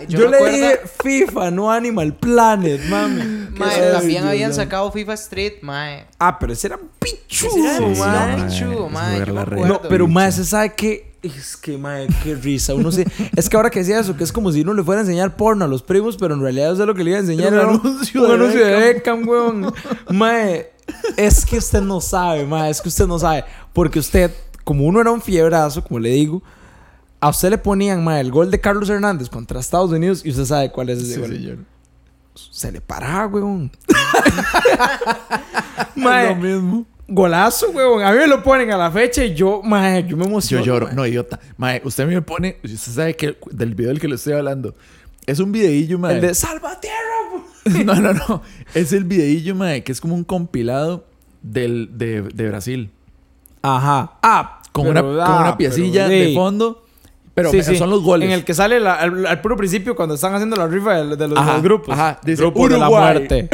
Yo, 0.08 0.28
le 0.28 0.36
acuerdo- 0.36 0.52
dije 0.56 0.80
FIFA, 1.02 1.50
no 1.50 1.70
Animal 1.70 2.14
Planet, 2.14 2.80
mami. 2.88 3.48
Mae, 3.58 3.74
Qué 3.80 3.90
también 3.92 4.26
habían 4.26 4.54
sacado 4.54 4.90
FIFA 4.90 5.12
Street, 5.14 5.52
mae. 5.62 6.06
Ah, 6.18 6.38
pero 6.38 6.52
ese 6.52 6.68
era 6.68 6.78
pichudo, 6.98 7.56
era 7.64 7.94
Sí, 7.94 8.00
mae. 8.00 8.42
pichudo, 8.44 8.88
mae. 8.88 9.20
No, 9.66 9.80
pero 9.82 10.08
mae, 10.08 10.32
¿se 10.32 10.44
sabe 10.44 10.72
qué? 10.74 11.14
Es 11.22 11.56
que, 11.56 11.78
mae, 11.78 12.06
qué 12.22 12.34
risa. 12.34 12.74
Uno 12.74 12.90
se... 12.92 13.06
es 13.36 13.48
que 13.48 13.56
ahora 13.56 13.70
que 13.70 13.78
decía 13.80 13.98
eso, 14.00 14.16
que 14.16 14.24
es 14.24 14.32
como 14.32 14.52
si 14.52 14.60
uno 14.62 14.74
le 14.74 14.82
fuera 14.82 15.00
a 15.00 15.04
enseñar 15.04 15.36
porno 15.36 15.64
a 15.64 15.68
los 15.68 15.82
primos, 15.82 16.16
pero 16.18 16.34
en 16.34 16.40
realidad 16.42 16.72
eso 16.72 16.82
es 16.82 16.86
lo 16.86 16.94
que 16.94 17.02
le 17.04 17.10
iba 17.10 17.18
a 17.18 17.22
enseñar. 17.22 17.52
Era 17.52 17.66
un 17.68 17.80
anuncio 17.80 18.22
un 18.22 18.28
de 18.28 18.34
anuncio 18.34 18.66
de 18.66 18.74
Beckham, 18.76 19.26
weón. 19.28 19.72
Mae, 20.10 20.70
es 21.16 21.44
que 21.46 21.58
usted 21.58 21.80
no 21.80 22.00
sabe, 22.00 22.44
mae, 22.46 22.70
es 22.70 22.80
que 22.80 22.88
usted 22.88 23.06
no 23.06 23.18
sabe. 23.18 23.44
Porque 23.72 23.98
usted, 23.98 24.30
como 24.64 24.84
uno 24.84 25.00
era 25.00 25.10
un 25.10 25.22
fiebrazo, 25.22 25.82
como 25.84 26.00
le 26.00 26.10
digo, 26.10 26.42
a 27.20 27.28
usted 27.30 27.50
le 27.50 27.58
ponían, 27.58 28.04
mae, 28.04 28.20
el 28.20 28.30
gol 28.30 28.50
de 28.50 28.60
Carlos 28.60 28.88
Hernández 28.90 29.28
contra 29.30 29.60
Estados 29.60 29.90
Unidos 29.90 30.22
y 30.24 30.30
usted 30.30 30.44
sabe 30.44 30.70
cuál 30.70 30.90
es 30.90 30.98
ese 30.98 31.14
Sí, 31.14 31.20
gol. 31.20 31.30
señor. 31.30 31.58
Se 32.50 32.70
le 32.72 32.80
paraba, 32.80 33.26
weón. 33.28 33.70
Es 33.88 33.96
mae, 35.96 36.28
lo 36.30 36.36
mismo. 36.36 36.86
golazo, 37.08 37.70
weón. 37.70 38.02
A 38.02 38.10
mí 38.12 38.18
me 38.18 38.26
lo 38.26 38.42
ponen 38.42 38.70
a 38.72 38.76
la 38.76 38.90
fecha 38.90 39.24
y 39.24 39.34
yo, 39.34 39.62
mae, 39.62 40.04
yo 40.06 40.16
me 40.16 40.24
Yo 40.24 40.30
emociono. 40.30 40.64
lloro. 40.64 40.86
mae. 40.86 40.94
No, 40.96 41.06
idiota. 41.06 41.38
Mae, 41.56 41.80
usted 41.84 42.06
me 42.06 42.20
pone... 42.22 42.58
Usted 42.64 42.76
sabe 42.78 43.16
que 43.16 43.36
del 43.50 43.74
video 43.74 43.88
del 43.90 44.00
que 44.00 44.08
le 44.08 44.16
estoy 44.16 44.32
hablando. 44.34 44.74
Es 45.26 45.38
un 45.40 45.52
videillo, 45.52 45.98
mae. 45.98 46.16
El 46.16 46.20
de 46.20 46.34
Salvatierra. 46.34 46.94
No, 47.84 47.94
no, 47.94 48.12
no. 48.12 48.42
Es 48.74 48.92
el 48.92 49.04
videillo, 49.04 49.54
mae, 49.54 49.82
que 49.84 49.92
es 49.92 50.00
como 50.00 50.14
un 50.14 50.24
compilado 50.24 51.06
del, 51.42 51.88
de, 51.96 52.20
de 52.22 52.48
Brasil. 52.48 52.90
Ajá. 53.62 54.18
Ah, 54.22 54.60
Con, 54.72 54.88
pero- 54.88 55.10
una, 55.12 55.24
ah, 55.24 55.26
con 55.26 55.36
una 55.42 55.56
piecilla 55.56 56.06
pero, 56.06 56.28
de 56.28 56.34
fondo. 56.34 56.84
Pero 57.32 57.50
Sí, 57.50 57.56
me- 57.56 57.62
sí. 57.64 57.76
son 57.76 57.88
los 57.90 58.02
goles. 58.02 58.28
En 58.28 58.34
el 58.34 58.44
que 58.44 58.52
sale 58.52 58.78
la- 58.80 58.94
al, 58.96 59.26
al 59.26 59.40
puro 59.40 59.56
principio 59.56 59.96
cuando 59.96 60.14
están 60.14 60.34
haciendo 60.34 60.56
la 60.56 60.66
rifa 60.66 61.02
de, 61.02 61.16
de 61.16 61.28
los, 61.28 61.38
Ajá, 61.38 61.54
los 61.54 61.62
grupos. 61.62 61.94
ajá. 61.94 62.20
Dice, 62.22 62.42
grupos 62.42 62.68
de 62.70 62.78
la 62.78 62.88
Uruguay. 62.90 63.12
muerte. 63.14 63.48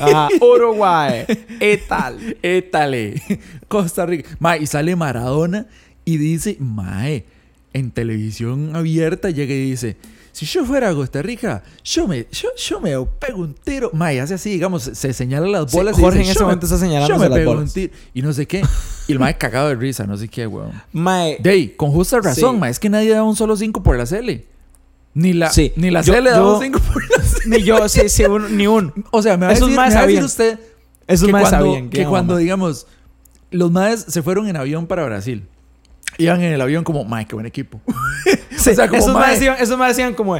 Ajá. 0.00 0.28
Uruguay. 0.42 1.24
¿Qué 1.58 1.82
tal? 1.88 2.36
Étale. 2.42 3.22
Costa 3.68 4.04
Rica. 4.04 4.28
Mae, 4.38 4.60
y 4.62 4.66
sale 4.66 4.94
Maradona 4.96 5.66
y 6.04 6.18
dice, 6.18 6.58
Mae, 6.60 7.24
en 7.72 7.90
televisión 7.90 8.76
abierta 8.76 9.30
llega 9.30 9.54
y 9.54 9.70
dice, 9.70 9.96
si 10.36 10.44
yo 10.44 10.66
fuera 10.66 10.90
a 10.90 10.94
Costa 10.94 11.22
Rica, 11.22 11.62
yo 11.82 12.06
me, 12.06 12.26
yo, 12.30 12.50
yo 12.58 12.78
me 12.78 12.90
pego 13.18 13.38
un 13.40 13.54
tiro. 13.54 13.90
Mae, 13.94 14.20
hace 14.20 14.34
así, 14.34 14.50
digamos, 14.50 14.82
se 14.82 15.12
señala 15.14 15.46
las 15.46 15.70
Sí, 15.70 15.76
bolas. 15.78 15.98
y 15.98 16.02
Jorge 16.02 16.18
dice, 16.18 16.28
en 16.28 16.30
ese 16.32 16.38
"Yo 16.38 16.40
me- 16.40 16.44
momento 16.48 16.66
está 16.66 16.78
señalándose 16.78 17.12
Yo 17.14 17.18
me 17.18 17.28
las 17.30 17.38
pego 17.38 17.50
bolas". 17.54 17.68
un 17.68 17.72
tiro. 17.74 17.92
Y 18.12 18.20
no 18.20 18.32
sé 18.34 18.46
qué. 18.46 18.62
Y 19.08 19.12
el 19.12 19.18
Mae 19.18 19.38
cagado 19.38 19.68
de 19.70 19.76
risa, 19.76 20.04
no 20.04 20.16
sé 20.18 20.28
qué, 20.28 20.46
weón. 20.46 20.72
Mae. 20.92 21.38
De 21.40 21.48
ahí, 21.50 21.68
con 21.70 21.90
justa 21.90 22.20
razón, 22.20 22.56
Sí. 22.56 22.60
Mae, 22.60 22.70
es 22.70 22.78
que 22.78 22.90
nadie 22.90 23.10
da 23.14 23.22
un 23.22 23.34
solo 23.34 23.56
5 23.56 23.82
por 23.82 23.96
la 23.96 24.04
Cele. 24.04 24.44
Ni 25.14 25.32
la, 25.32 25.48
Sí. 25.50 25.72
ni 25.76 25.90
la 25.90 26.02
Yo- 26.02 26.12
Cele 26.12 26.28
da 26.30 26.44
un 26.44 26.60
5 26.62 26.80
por 26.80 27.02
la 27.10 27.24
Cele. 27.24 27.56
Ni 27.58 27.62
yo, 27.64 27.88
sí, 27.88 28.08
sí, 28.10 28.24
uno- 28.24 28.48
ni 28.50 28.66
uno. 28.66 28.92
O 29.12 29.22
sea, 29.22 29.38
me 29.38 29.46
va 29.46 29.52
a 29.52 29.54
decir, 29.54 29.68
me 29.68 29.76
va 29.76 29.84
a 29.86 30.06
decir 30.06 30.22
usted 30.22 30.58
Esos 31.06 31.24
que 31.26 31.30
cuando, 31.32 31.48
sabían 31.50 31.88
que 31.88 32.04
cuando 32.04 32.36
digamos, 32.36 32.86
los 33.50 33.70
maes 33.70 34.04
se 34.06 34.22
fueron 34.22 34.48
en 34.48 34.56
avión 34.56 34.86
para 34.86 35.02
Brasil. 35.06 35.46
Iban 36.18 36.42
en 36.42 36.52
el 36.52 36.60
avión 36.60 36.84
como, 36.84 37.04
mae, 37.04 37.26
qué 37.26 37.34
buen 37.34 37.46
equipo. 37.46 37.80
Sí, 38.66 38.72
o 38.72 38.74
sea, 38.76 38.88
como, 38.88 39.00
esos 39.02 39.14
más 39.14 39.30
decían, 39.32 39.56
esos 39.60 39.78
decían 39.88 40.14
como, 40.14 40.36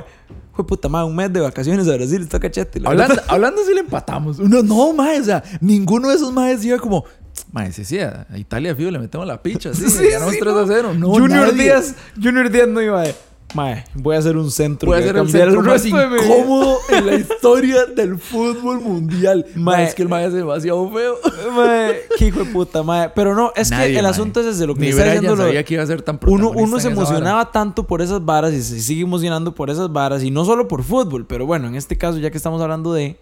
fue 0.52 0.66
puta 0.66 0.88
madre, 0.88 1.06
un 1.08 1.16
mes 1.16 1.32
de 1.32 1.40
vacaciones 1.40 1.86
a 1.88 1.94
Brasil, 1.96 2.22
está 2.22 2.40
cachete. 2.40 2.80
la 2.80 2.90
hablando, 2.90 3.14
verdad". 3.14 3.30
hablando 3.30 3.64
si 3.64 3.74
le 3.74 3.80
empatamos. 3.80 4.38
Uno, 4.38 4.62
no, 4.62 4.92
mae, 4.92 5.20
o 5.20 5.24
sea, 5.24 5.42
ninguno 5.60 6.08
de 6.08 6.14
esos 6.16 6.32
maes 6.32 6.64
iba 6.64 6.78
como, 6.78 7.04
mae, 7.52 7.72
sí, 7.72 7.84
sí, 7.84 7.98
a 8.00 8.26
a 8.30 8.38
Italia, 8.38 8.74
fijo, 8.74 8.90
le 8.90 8.98
metemos 8.98 9.26
la 9.26 9.42
picha. 9.42 9.74
Sí, 9.74 9.88
Sí, 9.90 10.08
ganamos 10.10 10.34
sí, 10.34 10.40
3 10.40 10.54
no. 10.54 10.60
a 10.60 10.66
0. 10.66 10.94
No, 10.94 11.08
Junior 11.10 11.48
nadie. 11.48 11.64
Díaz, 11.64 11.94
Junior 12.20 12.50
Díaz 12.50 12.68
no 12.68 12.80
iba 12.80 13.02
de, 13.02 13.14
mae, 13.54 13.84
voy 13.94 14.16
a 14.16 14.18
hacer 14.18 14.36
un 14.36 14.50
centro. 14.50 14.90
Va 14.90 14.96
a 14.96 15.00
el 15.00 15.12
cambiar 15.12 15.48
centro 15.50 15.62
más 15.62 15.84
mi 15.84 15.92
vida". 15.92 16.08
incómodo 16.24 16.78
en 16.90 17.06
la 17.06 17.14
historia 17.14 17.86
del 17.86 18.18
fútbol 18.18 18.80
mundial. 18.80 19.46
Mae, 19.54 19.84
es 19.84 19.94
que 19.94 20.02
el 20.02 20.08
mae 20.08 20.26
es 20.26 20.32
demasiado 20.32 20.90
feo. 20.90 21.14
Mae, 21.56 21.96
qué 22.18 22.26
hijo 22.26 22.40
de 22.40 22.46
puta, 22.46 22.82
mae. 22.82 23.10
Pero 23.14 23.34
no, 23.34 23.52
es 23.56 23.70
Nadie, 23.70 23.92
que 23.92 23.96
el 23.98 24.02
mae. 24.02 24.10
asunto 24.10 24.40
es 24.40 24.46
desde 24.46 24.66
lo 24.66 24.74
que 24.74 24.80
Ni 24.80 24.86
me 24.86 24.90
está 24.90 25.04
diciendo. 25.04 25.36
lo- 25.36 25.44
sabía 25.44 25.64
que 25.64 25.74
iba 25.74 25.82
a 25.82 25.86
ser 25.86 26.02
tan 26.02 26.18
uno, 26.26 26.50
uno 26.50 26.78
se 26.80 26.88
vara. 26.88 27.00
emocionaba 27.00 27.50
tanto 27.52 27.86
por 27.86 28.02
esas 28.02 28.24
varas 28.24 28.52
y 28.52 28.62
se 28.62 28.80
sigue 28.80 29.02
emocionando 29.02 29.54
por 29.54 29.70
esas 29.70 29.90
varas. 29.92 30.22
Y 30.22 30.30
no 30.30 30.44
solo 30.44 30.68
por 30.68 30.82
fútbol, 30.82 31.24
pero 31.26 31.46
bueno, 31.46 31.68
en 31.68 31.76
este 31.76 31.96
caso, 31.96 32.18
ya 32.18 32.30
que 32.30 32.36
estamos 32.36 32.60
hablando 32.60 32.92
de. 32.92 33.16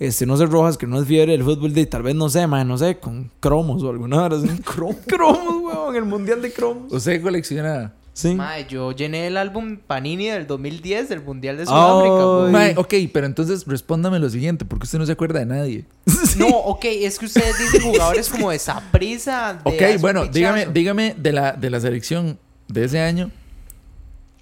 Este, 0.00 0.26
no 0.26 0.36
sé, 0.36 0.46
Rojas, 0.46 0.76
que 0.76 0.88
no 0.88 1.00
es 1.00 1.06
fiebre 1.06 1.32
del 1.32 1.44
fútbol, 1.44 1.72
de 1.72 1.86
tal 1.86 2.02
vez, 2.02 2.16
no 2.16 2.28
sé, 2.28 2.46
mae, 2.48 2.64
no 2.64 2.76
sé, 2.76 2.98
con 2.98 3.30
cromos 3.38 3.80
o 3.82 3.90
alguna 3.90 4.16
vara 4.22 4.36
así. 4.36 4.48
cromos, 5.06 5.62
weón, 5.62 5.94
el 5.96 6.04
mundial 6.04 6.42
de 6.42 6.52
cromos. 6.52 6.92
Usted 6.92 7.22
colecciona 7.22 7.92
Sí. 8.14 8.36
Mae, 8.36 8.64
yo 8.68 8.92
llené 8.92 9.26
el 9.26 9.36
álbum 9.36 9.76
Panini 9.76 10.28
del 10.28 10.46
2010 10.46 11.08
del 11.08 11.20
Mundial 11.20 11.56
de 11.56 11.66
Sudáfrica. 11.66 12.52
Mae, 12.52 12.74
ok, 12.76 12.94
pero 13.12 13.26
entonces 13.26 13.66
respóndame 13.66 14.20
lo 14.20 14.30
siguiente, 14.30 14.64
porque 14.64 14.84
usted 14.84 15.00
no 15.00 15.06
se 15.06 15.12
acuerda 15.12 15.40
de 15.40 15.46
nadie. 15.46 15.84
No, 16.36 16.48
ok, 16.48 16.84
es 16.86 17.18
que 17.18 17.26
ustedes 17.26 17.56
dicen 17.58 17.82
jugadores 17.82 18.28
como 18.28 18.50
de 18.50 18.58
Saprisa. 18.58 19.60
Ok, 19.62 19.82
bueno, 20.00 20.26
dígame, 20.26 20.66
dígame 20.66 21.14
de 21.16 21.32
la, 21.32 21.52
de 21.52 21.70
la 21.70 21.78
selección 21.78 22.38
de 22.66 22.84
ese 22.84 23.00
año, 23.00 23.30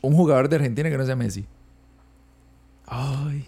un 0.01 0.15
jugador 0.15 0.49
de 0.49 0.57
Argentina 0.57 0.89
que 0.89 0.97
no 0.97 1.05
sea 1.05 1.17
Messi. 1.17 1.45
Ay. 2.87 3.47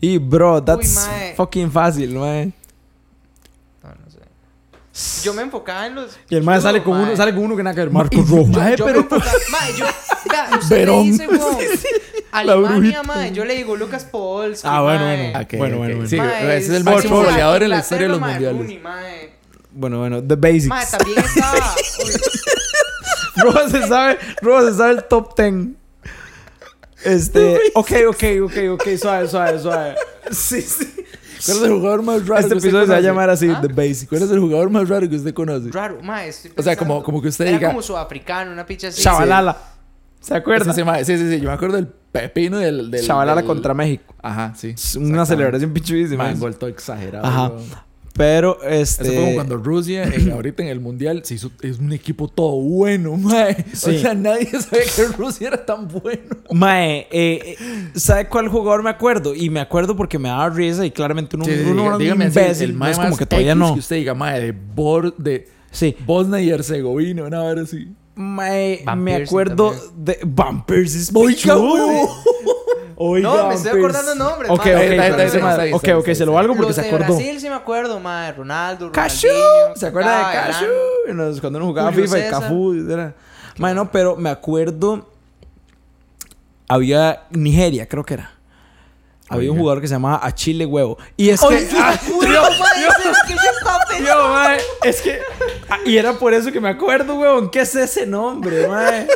Y, 0.00 0.16
bro, 0.18 0.62
that's 0.62 1.08
fucking 1.36 1.70
fácil, 1.70 2.14
mae. 2.14 2.52
Yo 5.22 5.32
me 5.34 5.42
enfocaba 5.42 5.86
en 5.86 5.94
los. 5.94 6.18
Y 6.28 6.34
el 6.36 6.42
mae 6.42 6.60
sale 6.60 6.82
con 6.82 6.98
uno, 6.98 7.16
sale 7.16 7.32
con 7.34 7.44
uno 7.44 7.56
que 7.56 7.62
nada 7.62 7.74
que 7.74 7.80
ver. 7.82 7.90
Marcos 7.90 8.28
Rojo. 8.28 8.46
Mae, 8.46 8.76
Yo 8.76 8.84
pero- 8.84 9.00
enfocaba. 9.00 9.32
Mae, 9.50 9.72
yo. 9.76 9.84
Vea, 10.30 10.58
usted 10.58 10.76
Verón. 10.76 11.06
me 11.06 11.12
dice, 11.12 11.88
Alemania, 12.32 13.02
mae. 13.02 13.32
Yo 13.32 13.44
le 13.44 13.54
digo 13.56 13.76
Lucas 13.76 14.04
Podolski. 14.04 14.66
Ah, 14.68 14.82
bueno, 14.82 15.04
bueno. 15.04 15.38
Ok, 15.40 15.54
Bueno, 15.56 15.78
bueno, 15.78 15.94
bueno. 15.96 16.08
Sí, 16.10 16.16
Mae, 16.16 16.56
ese 16.58 16.72
es 16.72 16.76
el 16.78 16.84
máximo 16.84 17.22
goleador 17.22 17.62
en 17.62 17.70
la 17.70 17.78
historia 17.78 18.06
de 18.06 18.12
los 18.12 18.20
mae, 18.20 18.32
mundiales. 18.32 18.58
Rooney, 18.60 18.78
mae. 18.78 19.30
Bueno, 19.70 19.98
bueno, 20.00 20.22
the 20.22 20.34
basics. 20.36 20.66
Mae, 20.66 20.84
también 20.86 21.18
estaba. 21.24 21.74
Rojas 23.36 23.70
se 23.70 23.86
sabe, 23.86 24.18
Rojas 24.42 24.64
se 24.66 24.74
sabe 24.78 24.90
el 24.92 25.04
top 25.04 25.36
10. 25.38 25.54
Este, 27.04 27.60
ok, 27.74 27.92
ok, 28.08 28.24
ok, 28.44 28.54
ok, 28.72 28.82
suave, 29.00 29.28
suave, 29.28 29.58
suave. 29.60 29.94
Sí, 30.32 30.60
sí. 30.60 30.97
¿Cuál 31.44 31.56
es 31.58 31.62
el 31.64 31.72
jugador 31.72 32.02
más 32.02 32.26
raro 32.26 32.40
Este 32.40 32.50
que 32.50 32.56
usted 32.58 32.68
episodio 32.68 32.86
se 32.86 32.90
va 32.92 32.96
a 32.96 33.00
conoce? 33.00 33.02
llamar 33.08 33.30
así, 33.30 33.48
¿Ah? 33.50 33.60
The 33.60 33.68
Basics. 33.68 34.06
¿Cuál 34.08 34.22
es 34.22 34.30
el 34.30 34.40
jugador 34.40 34.70
más 34.70 34.88
raro 34.88 35.08
que 35.08 35.16
usted 35.16 35.34
conoce? 35.34 35.70
Raro, 35.70 35.98
mae. 36.02 36.28
estoy 36.28 36.52
O 36.56 36.62
sea, 36.62 36.76
como- 36.76 36.88
pensando. 36.94 37.04
como 37.04 37.22
que 37.22 37.28
usted 37.28 37.46
Era 37.46 37.58
diga- 37.58 37.68
como 37.68 37.82
sudafricano, 37.82 38.52
una 38.52 38.66
picha 38.66 38.88
así. 38.88 39.02
Chavalala. 39.02 39.56
¿Se 40.20 40.34
acuerda? 40.34 40.72
Sí, 40.72 40.80
sí, 40.80 40.84
mae, 40.84 41.04
sí, 41.04 41.16
sí, 41.16 41.28
sí, 41.30 41.40
yo 41.40 41.48
me 41.48 41.54
acuerdo 41.54 41.76
del 41.76 41.86
pepino 41.86 42.58
del... 42.58 42.90
del 42.90 43.06
Chavalala 43.06 43.40
del- 43.40 43.46
contra 43.46 43.72
México. 43.74 44.14
Ajá, 44.20 44.52
sí. 44.56 44.70
Es 44.70 44.96
una 44.96 45.24
celebración 45.24 45.72
pichudísima. 45.72 46.24
Mae, 46.24 46.34
un 46.34 46.40
gol 46.40 46.56
todo 46.56 46.68
exagerado. 46.70 47.24
Ajá. 47.26 47.48
weón. 47.48 47.87
Pero 48.18 48.62
Eso 48.64 48.96
fue 49.04 49.14
como 49.14 49.20
este. 49.22 49.34
cuando 49.34 49.56
Rusia, 49.56 50.02
en- 50.04 50.30
ahorita 50.32 50.62
en 50.62 50.68
el 50.68 50.80
mundial, 50.80 51.22
se 51.24 51.36
hizo. 51.36 51.50
Es 51.62 51.78
un 51.78 51.92
equipo 51.92 52.28
todo 52.28 52.56
bueno, 52.60 53.16
mae. 53.16 53.64
Sí. 53.72 53.96
O 53.96 53.98
sea, 54.00 54.12
nadie 54.14 54.46
sabía 54.60 54.84
que 54.94 55.06
Rusia 55.16 55.48
era 55.48 55.64
tan 55.64 55.88
bueno. 55.88 56.36
Mae, 56.52 57.06
eh, 57.10 57.56
eh, 57.56 57.56
¿sabe 57.94 58.28
cuál 58.28 58.48
jugador 58.48 58.82
me 58.82 58.90
acuerdo? 58.90 59.34
Y 59.34 59.48
me 59.48 59.60
acuerdo 59.60 59.96
porque 59.96 60.18
me 60.18 60.28
daba 60.28 60.50
risa 60.50 60.84
y 60.84 60.90
claramente 60.90 61.36
uno, 61.36 61.44
Sí, 61.46 61.52
uno 61.64 61.70
diga- 61.70 61.86
era 61.86 61.92
un 61.96 61.98
dígame 62.02 62.24
así, 62.26 62.38
imbécil, 62.40 62.64
el 62.66 62.72
no 62.74 62.78
mae 62.80 62.90
es 62.92 62.98
como 62.98 63.16
que 63.16 63.26
todavía 63.26 63.52
X 63.52 63.58
no. 63.60 63.72
que 63.74 63.80
usted 63.80 63.96
diga, 63.96 64.14
mae, 64.14 64.40
de, 64.40 64.52
Bor 64.52 65.16
de 65.16 65.48
Sí. 65.70 65.94
Bosnia 66.06 66.40
y 66.40 66.50
Herzegovina, 66.50 67.22
una 67.24 67.42
vez 67.44 67.58
así. 67.64 67.88
Mae, 68.14 68.82
Van 68.84 69.00
me 69.00 69.14
acuerdo 69.14 69.70
también. 69.70 70.04
de 70.04 70.18
Van 70.26 70.66
Persie 70.66 71.12
Oiga, 71.14 71.28
pichudo. 71.54 72.08
Huevo. 72.98 73.12
Oiga, 73.14 73.28
No, 73.28 73.48
me 73.48 73.54
estoy 73.54 73.70
Van 73.70 73.78
acordando 73.80 74.06
Persie. 74.08 74.12
el 74.12 74.18
nombre, 74.18 74.48
Ok, 74.50 74.64
mae. 74.64 74.74
ok, 74.74 74.80
está, 74.90 75.06
está, 75.06 75.24
está, 75.24 75.76
ok, 75.76 75.82
ok, 75.98 76.08
está, 76.08 76.14
se 76.14 76.26
lo 76.26 76.32
valgo 76.32 76.54
porque 76.54 76.68
Los 76.68 76.76
se 76.76 76.82
de 76.82 76.88
acordó. 76.88 77.04
Brasil 77.14 77.40
sí 77.40 77.48
me 77.48 77.54
acuerdo, 77.54 78.00
mae. 78.00 78.32
Ronaldo, 78.32 78.92
Cashu, 78.92 79.28
¿se 79.76 79.86
acuerda 79.86 80.16
de 80.28 80.34
Cashu? 80.34 80.64
Y 81.36 81.40
Cuando 81.40 81.58
uno 81.58 81.66
jugaba 81.66 81.90
Julio 81.92 82.04
FIFA 82.06 82.18
y 82.18 82.22
César. 82.22 82.40
Cafú, 82.42 82.72
era. 82.90 83.14
Mae, 83.58 83.74
no, 83.74 83.90
pero 83.90 84.16
me 84.16 84.30
acuerdo. 84.30 85.08
Había 86.68 87.22
Nigeria, 87.30 87.88
creo 87.88 88.04
que 88.04 88.14
era. 88.14 88.32
Había 89.30 89.52
un 89.52 89.58
jugador 89.58 89.80
que 89.82 89.88
se 89.88 89.94
llamaba 89.94 90.20
Achille 90.22 90.64
Huevo. 90.64 90.96
Y 91.16 91.28
es 91.30 91.40
que. 91.40 91.46
Oye, 91.46 91.68
ah, 91.78 91.98
que 92.00 92.08
yo 93.34 93.40
estaba 93.58 93.78
pensando. 93.86 94.06
Yo, 94.22 94.28
mae, 94.28 94.58
es 94.82 95.02
que. 95.02 95.20
ah, 95.68 95.78
Y 95.84 95.96
era 95.98 96.14
por 96.14 96.32
eso 96.32 96.50
que 96.50 96.60
me 96.60 96.68
acuerdo, 96.70 97.14
weón. 97.16 97.50
¿Qué 97.50 97.60
es 97.60 97.74
ese 97.74 98.06
nombre, 98.06 98.66
mae? 98.66 99.06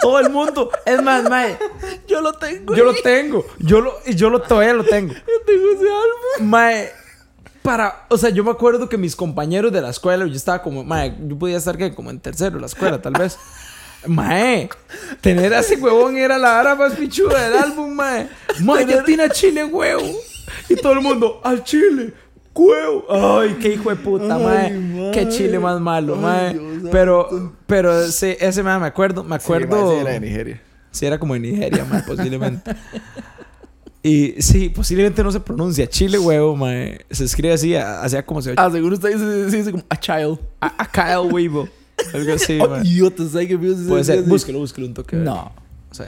Todo 0.00 0.18
el 0.20 0.30
mundo. 0.30 0.70
Es 0.84 1.02
más, 1.02 1.28
mae. 1.28 1.58
Yo 2.06 2.20
lo 2.20 2.32
tengo. 2.32 2.74
Yo 2.74 2.84
lo 2.84 2.94
tengo. 2.94 3.46
Yo 3.58 3.80
lo, 3.80 4.04
yo 4.04 4.30
lo 4.30 4.40
todavía 4.42 4.74
lo 4.74 4.84
tengo. 4.84 5.12
Yo 5.12 5.44
tengo 5.46 5.70
ese 5.74 5.84
álbum. 5.84 6.48
Mae. 6.48 6.90
Para, 7.62 8.06
o 8.08 8.16
sea, 8.16 8.30
yo 8.30 8.42
me 8.42 8.50
acuerdo 8.50 8.88
que 8.88 8.96
mis 8.96 9.14
compañeros 9.14 9.70
de 9.70 9.82
la 9.82 9.90
escuela, 9.90 10.24
yo 10.24 10.34
estaba 10.34 10.62
como, 10.62 10.82
mae, 10.82 11.14
yo 11.20 11.38
podía 11.38 11.58
estar 11.58 11.76
que 11.76 11.94
como 11.94 12.10
en 12.10 12.18
tercero 12.18 12.54
de 12.54 12.60
la 12.60 12.66
escuela, 12.66 13.02
tal 13.02 13.12
vez. 13.12 13.38
Mae, 14.06 14.70
tener 15.20 15.52
a 15.52 15.60
ese 15.60 15.76
huevón 15.76 16.16
era 16.16 16.38
la 16.38 16.52
vara 16.52 16.74
más 16.74 16.94
pichuda 16.94 17.50
del 17.50 17.58
álbum, 17.58 17.92
mae. 17.94 18.30
Mae, 18.60 18.86
ya 18.86 19.04
tiene 19.04 19.24
a 19.24 19.28
Chile 19.28 19.64
huevo. 19.64 20.08
Y 20.70 20.76
todo 20.76 20.94
el 20.94 21.02
mundo, 21.02 21.40
al 21.44 21.62
Chile, 21.62 22.14
huevo. 22.54 23.04
Ay, 23.40 23.56
qué 23.60 23.74
hijo 23.74 23.90
de 23.90 23.96
puta, 23.96 24.38
mae. 24.38 24.70
mae. 24.70 25.10
Qué 25.12 25.28
Chile 25.28 25.58
más 25.58 25.80
malo, 25.80 26.14
Ay, 26.16 26.20
mae. 26.20 26.54
Dios 26.54 26.88
Pero, 26.92 27.52
pero 27.66 28.06
sí, 28.10 28.36
ese 28.40 28.62
mae 28.62 28.78
me 28.78 28.86
acuerdo, 28.86 29.24
me 29.24 29.36
acuerdo. 29.36 29.92
Sí, 29.92 29.96
era 30.00 30.10
de 30.12 30.20
Nigeria. 30.20 30.62
Sí, 30.90 31.06
era 31.06 31.18
como 31.18 31.34
en 31.36 31.42
Nigeria, 31.42 31.84
mae, 31.84 32.02
posiblemente. 32.02 32.74
Y 34.02 34.40
sí, 34.40 34.70
posiblemente 34.70 35.22
no 35.22 35.30
se 35.30 35.40
pronuncia. 35.40 35.86
Chile 35.86 36.18
huevo, 36.18 36.56
mae. 36.56 37.04
Se 37.10 37.24
escribe 37.24 37.52
así, 37.52 37.74
a- 37.76 38.02
así 38.02 38.16
como 38.24 38.40
se 38.42 38.50
oye. 38.50 38.56
Ah, 38.58 38.70
seguro 38.70 38.94
usted 38.94 39.12
dice, 39.12 39.44
dice, 39.44 39.56
dice 39.58 39.70
como 39.72 39.84
a 39.88 39.96
child. 40.00 40.38
A, 40.60 40.82
a 40.82 40.90
Kyle 40.90 41.30
Huevo. 41.32 41.68
Algo 42.14 42.32
así, 42.32 42.58
Oh, 42.62 42.68
mae. 42.68 42.86
idiota, 42.86 43.28
¿sabes 43.28 43.48
qué? 43.48 43.58
Puede 43.58 44.04
ser. 44.04 44.22
Búsquelo, 44.22 44.58
búsquelo 44.58 44.86
un 44.86 44.94
toque. 44.94 45.16
No. 45.16 45.52
O 45.90 45.94
sea, 45.94 46.06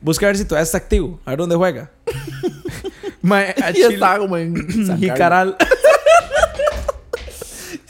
busca 0.00 0.24
a 0.26 0.28
ver 0.28 0.38
si 0.38 0.44
todavía 0.44 0.62
está 0.62 0.78
activo. 0.78 1.20
A 1.26 1.30
ver 1.30 1.38
dónde 1.40 1.56
juega. 1.56 1.90
mae, 3.26 3.54
a 3.62 3.70
Y 3.72 3.82
estaba 3.82 4.18
como 4.18 4.36
en. 4.36 4.54
Jicaral. 4.98 5.56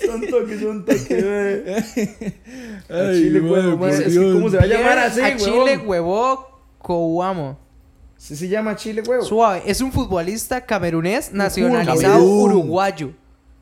son 0.05 0.27
toques, 0.27 0.61
son 0.61 0.85
toques, 0.85 1.09
Ay, 2.89 3.15
Chile 3.21 3.41
huevo, 3.41 3.77
mae. 3.77 3.91
Es 3.93 4.15
que. 4.15 4.33
¿Cómo 4.33 4.51
se 4.51 4.57
va 4.57 4.63
a 4.63 4.67
llamar 4.67 4.99
así, 4.99 5.21
a 5.21 5.37
Chile, 5.37 5.77
huevo, 5.79 6.49
Kouamo. 6.79 7.59
Sí 8.17 8.35
se 8.35 8.49
llama 8.49 8.75
Chile 8.77 9.03
huevo. 9.07 9.23
Suave. 9.23 9.63
Es 9.67 9.81
un 9.81 9.93
futbolista 9.93 10.65
camerunés 10.65 11.33
nacionalizado 11.33 12.15
Camerún. 12.15 12.43
uruguayo. 12.43 13.13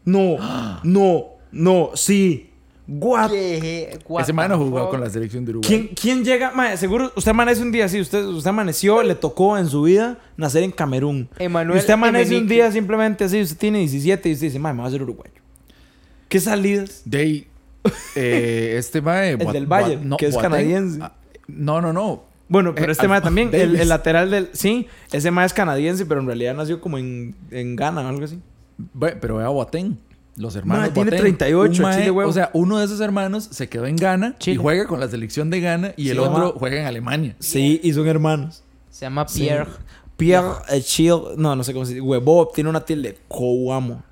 No, 0.05 0.37
no, 0.85 1.25
no, 1.51 1.91
sí. 1.95 2.51
What? 2.87 3.33
Ese 3.33 4.33
man 4.35 4.51
no 4.51 4.59
jugó 4.59 4.91
con 4.91 5.01
la 5.01 5.09
selección 5.09 5.45
de 5.45 5.53
Uruguay. 5.53 5.69
¿Quién, 5.69 5.89
¿Quién 5.95 6.25
llega? 6.25 6.51
Mae, 6.53 6.77
seguro 6.77 7.13
usted 7.17 7.31
amanece 7.31 7.63
un 7.63 7.73
día 7.73 7.87
así. 7.87 7.99
Usted, 8.01 8.25
usted 8.25 8.51
amaneció, 8.51 9.03
le 9.03 9.15
tocó 9.15 9.57
en 9.57 9.69
su 9.69 9.83
vida 9.83 10.19
nacer 10.37 10.63
en 10.65 10.71
Camerún. 10.71 11.29
Emanuel 11.39 11.79
y 11.79 11.81
usted 11.81 11.95
amanece 11.95 12.37
un 12.37 12.47
día 12.47 12.71
simplemente 12.71 13.25
así. 13.25 13.41
Usted 13.41 13.57
tiene 13.57 13.79
17 13.79 14.29
y 14.29 14.33
usted 14.33 14.47
dice, 14.49 14.59
mae, 14.59 14.73
me 14.75 14.79
voy 14.79 14.85
a 14.85 14.89
hacer 14.89 15.03
uruguayo. 15.03 15.33
¿Qué 16.29 16.41
salidas? 16.41 17.03
De 17.07 17.19
ahí, 17.19 17.47
eh, 18.17 18.75
este 18.79 19.01
mae... 19.01 19.31
El 19.39 19.39
del 19.53 19.67
Boat- 19.67 20.17
que 20.19 20.27
es 20.27 20.35
Boateng- 20.37 20.43
canadiense. 20.43 20.99
Ah, 21.03 21.15
No, 21.49 21.81
no, 21.81 21.93
no. 21.93 22.25
Bueno, 22.49 22.75
pero 22.75 22.89
Eh, 22.89 22.93
este 22.93 23.09
mae 23.09 23.23
también, 23.23 23.49
el, 23.55 23.89
lateral 23.89 24.31
del. 24.31 24.51
Sí, 24.53 24.87
ese 25.11 25.31
mae 25.31 25.47
es 25.47 25.55
canadiense, 25.55 26.05
pero 26.05 26.21
en 26.21 26.27
realidad 26.27 26.55
nació 26.55 26.79
como 26.83 26.99
en, 26.99 27.35
en 27.51 27.75
Ghana 27.77 28.03
o 28.03 28.09
algo 28.09 28.25
así. 28.27 28.39
Pero 29.21 29.37
vea 29.39 29.49
Boateng. 29.49 29.97
Los 30.37 30.57
hermanos 30.57 30.83
Mae, 30.87 30.91
tiene 30.91 31.11
Boateng. 31.11 31.21
38, 31.37 31.73
Un 31.77 31.83
mae- 31.83 31.99
chile 31.99 32.11
huevo. 32.11 32.29
O 32.31 32.33
sea, 32.33 32.51
uno 32.55 32.79
de 32.79 32.85
esos 32.87 33.01
hermanos 33.01 33.49
se 33.53 33.69
quedó 33.69 33.87
en 33.87 33.95
Ghana 33.97 34.35
Chile. 34.39 34.55
y 34.55 34.59
juega 34.59 34.87
con 34.87 34.99
la 34.99 35.09
selección 35.09 35.49
de 35.51 35.61
Ghana 35.61 35.95
y 35.97 36.09
el 36.11 36.19
otro 36.19 36.55
juega 36.59 36.81
en 36.81 36.87
Alemania. 36.87 37.37
Sí, 37.39 37.81
y 37.83 37.93
son 37.93 38.09
hermanos. 38.09 38.63
Se 38.91 39.07
llama 39.07 39.27
Sí. 39.29 39.41
Pierre. 39.43 39.71
Pierre 40.17 40.47
Chill. 40.83 41.21
No, 41.37 41.55
no 41.57 41.63
sé 41.65 41.73
cómo 41.73 41.85
se 41.85 41.93
dice. 41.95 42.01
Huevo 42.01 42.51
tiene 42.55 42.71
una 42.71 42.81
tilde. 42.85 43.19
Coamo. 43.29 44.03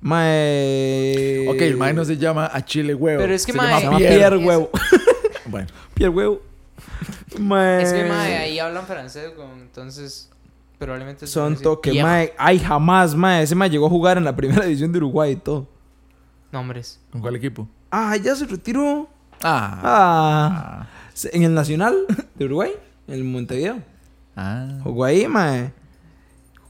Mae. 0.00 1.46
Ok, 1.48 1.60
el 1.62 1.76
mae 1.76 1.92
no 1.94 2.04
se 2.04 2.16
llama 2.16 2.50
a 2.52 2.64
Chile 2.64 2.94
Huevo. 2.94 3.20
Pero 3.20 3.34
es 3.34 3.46
que, 3.46 3.52
se 3.52 3.58
mae, 3.58 3.68
llama 3.68 3.78
Se 3.80 3.84
llama 3.86 3.98
Pierre. 3.98 4.16
Pierre 4.16 4.36
Es- 4.40 4.46
Huevo. 4.46 4.70
Bueno, 5.46 5.66
Pierre 5.94 6.10
Huevo. 6.14 6.42
Mae. 7.38 7.82
Es 7.82 7.92
que, 7.92 8.04
mae, 8.04 8.36
ahí 8.36 8.58
hablan 8.58 8.86
francés, 8.86 9.32
entonces 9.60 10.30
probablemente... 10.84 11.26
se 11.26 11.32
Son 11.32 11.56
toques, 11.56 11.94
mae. 12.02 12.32
Ay, 12.38 12.58
jamás, 12.58 13.14
mae. 13.14 13.42
Ese 13.42 13.54
mae 13.54 13.70
llegó 13.70 13.86
a 13.86 13.90
jugar 13.90 14.18
en 14.18 14.24
la 14.24 14.34
primera 14.36 14.64
división 14.66 14.92
de 14.92 14.98
Uruguay 14.98 15.32
y 15.32 15.36
todo. 15.36 15.68
Nombres. 16.50 17.00
¿con 17.10 17.20
cuál 17.20 17.36
equipo? 17.36 17.68
Ah, 17.90 18.16
ya 18.16 18.34
se 18.36 18.46
retiró. 18.46 19.08
Ah. 19.42 19.80
Ah. 19.82 20.86
En 21.32 21.42
el 21.42 21.54
Nacional 21.54 21.96
de 22.34 22.44
Uruguay. 22.44 22.72
En 23.08 23.14
el 23.14 23.24
Montevideo. 23.24 23.82
Ah. 24.36 24.78
Jugó 24.82 25.04
ahí, 25.04 25.26
mae. 25.28 25.72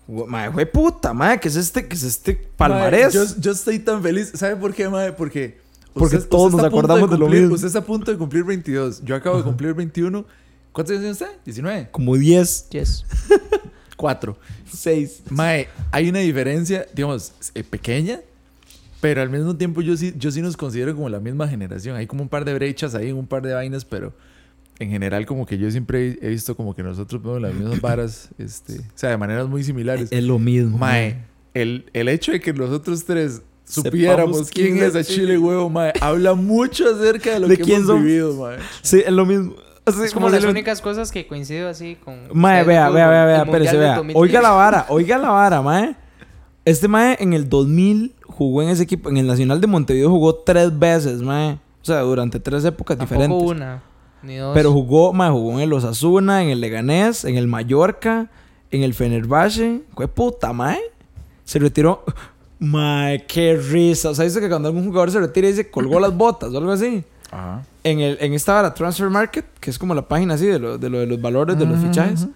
Mae, 0.08 0.50
fue 0.50 0.66
puta, 0.66 1.12
mae. 1.14 1.38
¿Qué 1.40 1.48
es 1.48 1.56
este, 1.56 1.86
qué 1.88 1.94
es 1.94 2.02
este 2.02 2.34
palmarés? 2.56 3.14
Mae, 3.14 3.26
yo, 3.26 3.34
yo 3.40 3.52
estoy 3.52 3.78
tan 3.78 4.02
feliz. 4.02 4.32
¿Sabe 4.34 4.56
por 4.56 4.74
qué, 4.74 4.88
mae? 4.88 5.12
Porque... 5.12 5.60
Porque 5.94 6.16
todos 6.18 6.52
está 6.52 6.56
nos 6.62 6.66
a 6.66 6.70
punto 6.70 6.86
acordamos 6.92 7.10
de 7.10 7.18
lo 7.18 7.26
cumplir- 7.26 7.40
mismo. 7.40 7.54
Usted 7.54 7.66
está 7.66 7.78
a 7.80 7.84
punto 7.84 8.10
de 8.10 8.16
cumplir 8.18 8.44
22. 8.44 9.02
Yo 9.04 9.14
acabo 9.14 9.36
de 9.36 9.42
cumplir 9.44 9.74
21. 9.74 10.24
¿Cuántos 10.72 10.92
años 10.96 11.18
tiene 11.18 11.30
usted? 11.30 11.40
19. 11.44 11.88
Como 11.92 12.16
10, 12.16 12.68
Yes. 12.70 13.04
4. 14.02 14.36
6. 14.68 15.22
Mae, 15.30 15.68
hay 15.92 16.08
una 16.08 16.18
diferencia, 16.18 16.86
digamos, 16.92 17.34
eh, 17.54 17.62
pequeña, 17.62 18.18
pero 19.00 19.22
al 19.22 19.30
mismo 19.30 19.56
tiempo 19.56 19.80
yo 19.80 19.96
sí, 19.96 20.12
yo 20.18 20.32
sí 20.32 20.42
nos 20.42 20.56
considero 20.56 20.92
como 20.96 21.08
la 21.08 21.20
misma 21.20 21.46
generación. 21.46 21.94
Hay 21.94 22.08
como 22.08 22.24
un 22.24 22.28
par 22.28 22.44
de 22.44 22.52
brechas 22.52 22.96
ahí, 22.96 23.12
un 23.12 23.28
par 23.28 23.42
de 23.42 23.54
vainas, 23.54 23.84
pero 23.84 24.12
en 24.80 24.90
general 24.90 25.24
como 25.24 25.46
que 25.46 25.56
yo 25.56 25.70
siempre 25.70 26.18
he 26.20 26.28
visto 26.30 26.56
como 26.56 26.74
que 26.74 26.82
nosotros 26.82 27.22
vemos 27.22 27.40
las 27.40 27.54
mismas 27.54 27.80
varas, 27.80 28.30
este, 28.38 28.80
o 28.80 28.82
sea, 28.96 29.10
de 29.10 29.18
maneras 29.18 29.46
muy 29.46 29.62
similares. 29.62 30.08
Es 30.10 30.24
lo 30.24 30.40
mismo. 30.40 30.78
Mae, 30.78 31.18
el, 31.54 31.84
el 31.92 32.08
hecho 32.08 32.32
de 32.32 32.40
que 32.40 32.52
nosotros 32.52 33.04
tres 33.04 33.40
supiéramos 33.64 34.50
quién 34.50 34.78
quién, 34.78 34.84
es 34.84 34.96
a 34.96 35.04
Chile 35.04 35.38
Huevo, 35.38 35.70
mae, 35.70 35.92
habla 36.00 36.34
mucho 36.34 36.92
acerca 36.92 37.34
de 37.34 37.38
lo 37.38 37.46
¿De 37.46 37.56
que 37.56 37.62
quién 37.62 37.76
hemos 37.76 37.86
somos? 37.86 38.04
vivido, 38.04 38.34
mae. 38.34 38.58
Sí, 38.82 39.00
es 39.06 39.12
lo 39.12 39.24
mismo. 39.24 39.54
Sí, 39.92 40.02
Es 40.04 40.14
como 40.14 40.28
las 40.28 40.44
únicas 40.44 40.80
cosas 40.80 41.10
que 41.10 41.26
coincido 41.26 41.68
así 41.68 41.96
con... 41.96 42.16
Mae, 42.32 42.62
vea, 42.62 42.88
vea, 42.88 43.08
vea, 43.08 43.24
vea, 43.24 43.42
espérese, 43.42 43.76
vea. 43.76 43.96
2010. 43.96 44.22
Oiga 44.22 44.40
la 44.40 44.50
vara, 44.50 44.86
oiga 44.90 45.18
la 45.18 45.30
vara, 45.30 45.60
mae. 45.60 45.96
Este 46.64 46.86
mae 46.86 47.16
en 47.18 47.32
el 47.32 47.48
2000 47.48 48.14
jugó 48.26 48.62
en 48.62 48.68
ese 48.68 48.84
equipo, 48.84 49.10
en 49.10 49.16
el 49.16 49.26
Nacional 49.26 49.60
de 49.60 49.66
Montevideo 49.66 50.08
jugó 50.08 50.36
tres 50.36 50.78
veces, 50.78 51.20
mae. 51.22 51.54
O 51.54 51.84
sea, 51.84 52.00
durante 52.00 52.38
tres 52.38 52.64
épocas 52.64 52.96
Tampoco 52.96 53.20
diferentes. 53.20 53.50
una, 53.50 53.82
ni 54.22 54.36
dos. 54.36 54.54
Pero 54.54 54.72
jugó, 54.72 55.12
mae, 55.12 55.30
jugó 55.30 55.54
en 55.54 55.60
el 55.60 55.72
Osasuna, 55.72 56.44
en 56.44 56.50
el 56.50 56.60
Leganés, 56.60 57.24
en 57.24 57.36
el 57.36 57.48
Mallorca, 57.48 58.30
en 58.70 58.82
el 58.84 58.94
Fenerbahce. 58.94 59.82
¿Qué 59.98 60.06
puta, 60.06 60.52
mae? 60.52 60.78
Se 61.44 61.58
retiró. 61.58 62.04
Mae, 62.60 63.26
qué 63.26 63.56
risa. 63.56 64.10
O 64.10 64.14
sea, 64.14 64.24
dice 64.24 64.38
que 64.40 64.48
cuando 64.48 64.68
algún 64.68 64.84
jugador 64.86 65.10
se 65.10 65.18
retira 65.18 65.48
y 65.48 65.52
se 65.52 65.68
colgó 65.68 65.98
las 65.98 66.16
botas 66.16 66.54
o 66.54 66.58
algo 66.58 66.70
así. 66.70 67.02
Ajá. 67.32 67.62
En, 67.82 67.98
el, 68.00 68.16
en 68.20 68.34
esta 68.34 68.62
la 68.62 68.72
Transfer 68.74 69.10
Market, 69.10 69.44
que 69.58 69.70
es 69.70 69.78
como 69.78 69.94
la 69.94 70.06
página 70.06 70.34
así 70.34 70.46
de 70.46 70.58
lo 70.60 70.78
de, 70.78 70.88
lo 70.88 71.00
de 71.00 71.06
los 71.06 71.20
valores 71.20 71.58
de 71.58 71.66
los 71.66 71.78
Ujú, 71.78 71.88
fichajes, 71.88 72.22
ujú. 72.22 72.32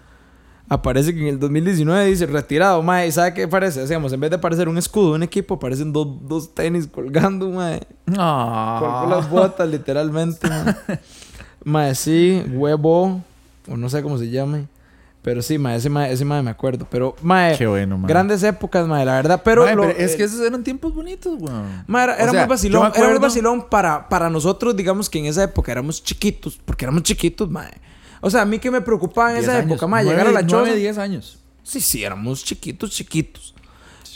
aparece 0.67 1.13
que 1.13 1.21
en 1.21 1.27
el 1.27 1.39
2019 1.39 2.05
dice 2.07 2.25
retirado, 2.25 2.81
mae. 2.83 3.07
¿Y 3.07 3.11
sabe 3.11 3.33
qué 3.33 3.47
parece? 3.47 3.83
Digamos, 3.85 4.11
en 4.11 4.19
vez 4.19 4.29
de 4.31 4.35
aparecer 4.37 4.67
un 4.67 4.77
escudo 4.77 5.11
de 5.11 5.15
un 5.15 5.23
equipo, 5.23 5.53
aparecen 5.55 5.93
dos, 5.93 6.07
dos 6.27 6.53
tenis 6.53 6.87
colgando, 6.87 7.49
mae. 7.49 7.81
Ah. 8.17 8.77
Colgó 8.79 9.15
las 9.15 9.29
botas, 9.29 9.69
literalmente, 9.69 10.49
mae. 10.49 10.75
Mae, 11.63 11.95
sí, 11.95 12.43
huevo, 12.53 13.21
o 13.69 13.75
no 13.77 13.89
sé 13.89 14.01
cómo 14.01 14.17
se 14.17 14.29
llame. 14.29 14.67
Pero 15.27 15.41
sí, 15.41 15.57
mae, 15.57 15.75
ese 15.75 15.89
mae, 15.89 16.09
ese 16.13 16.23
mae 16.23 16.41
me 16.41 16.51
acuerdo. 16.51 16.87
Pero, 16.89 17.13
mae, 17.21 17.57
Qué 17.57 17.67
bueno, 17.67 17.97
mae. 17.97 18.07
grandes 18.07 18.41
épocas, 18.43 18.87
mae, 18.87 19.03
la 19.03 19.15
verdad. 19.15 19.41
Pero, 19.43 19.65
Mae, 19.65 19.75
lo- 19.75 19.81
pero 19.81 19.97
es 19.97 20.13
eh, 20.13 20.17
que 20.17 20.23
esos 20.23 20.39
eran 20.39 20.63
tiempos 20.63 20.93
bonitos, 20.95 21.35
weón. 21.37 21.83
Ma, 21.85 22.05
era, 22.05 22.15
era 22.15 22.31
sea, 22.31 22.39
muy 22.43 22.49
vacilón, 22.49 22.93
yo 22.95 22.97
era 23.03 23.09
muy 23.09 23.19
vacilón 23.19 23.67
para, 23.69 24.07
para 24.07 24.29
nosotros, 24.29 24.73
digamos 24.77 25.09
que 25.09 25.19
en 25.19 25.25
esa 25.25 25.43
época 25.43 25.69
éramos 25.73 26.01
chiquitos, 26.01 26.57
porque 26.63 26.85
éramos 26.85 27.03
chiquitos, 27.03 27.49
mae. 27.51 27.73
O 28.21 28.29
sea, 28.29 28.43
a 28.43 28.45
mí 28.45 28.57
que 28.57 28.71
me 28.71 28.79
preocupaba 28.79 29.31
en 29.31 29.35
10 29.39 29.43
esa 29.49 29.57
años, 29.57 29.71
época, 29.71 29.85
mae, 29.87 30.05
llegar 30.05 30.27
a 30.27 30.31
la 30.31 30.41
nueve, 30.43 30.67
choza. 30.69 30.73
10 30.79 30.97
años. 30.97 31.39
Sí, 31.61 31.81
sí, 31.81 32.05
éramos 32.05 32.45
chiquitos, 32.45 32.91
chiquitos. 32.91 33.53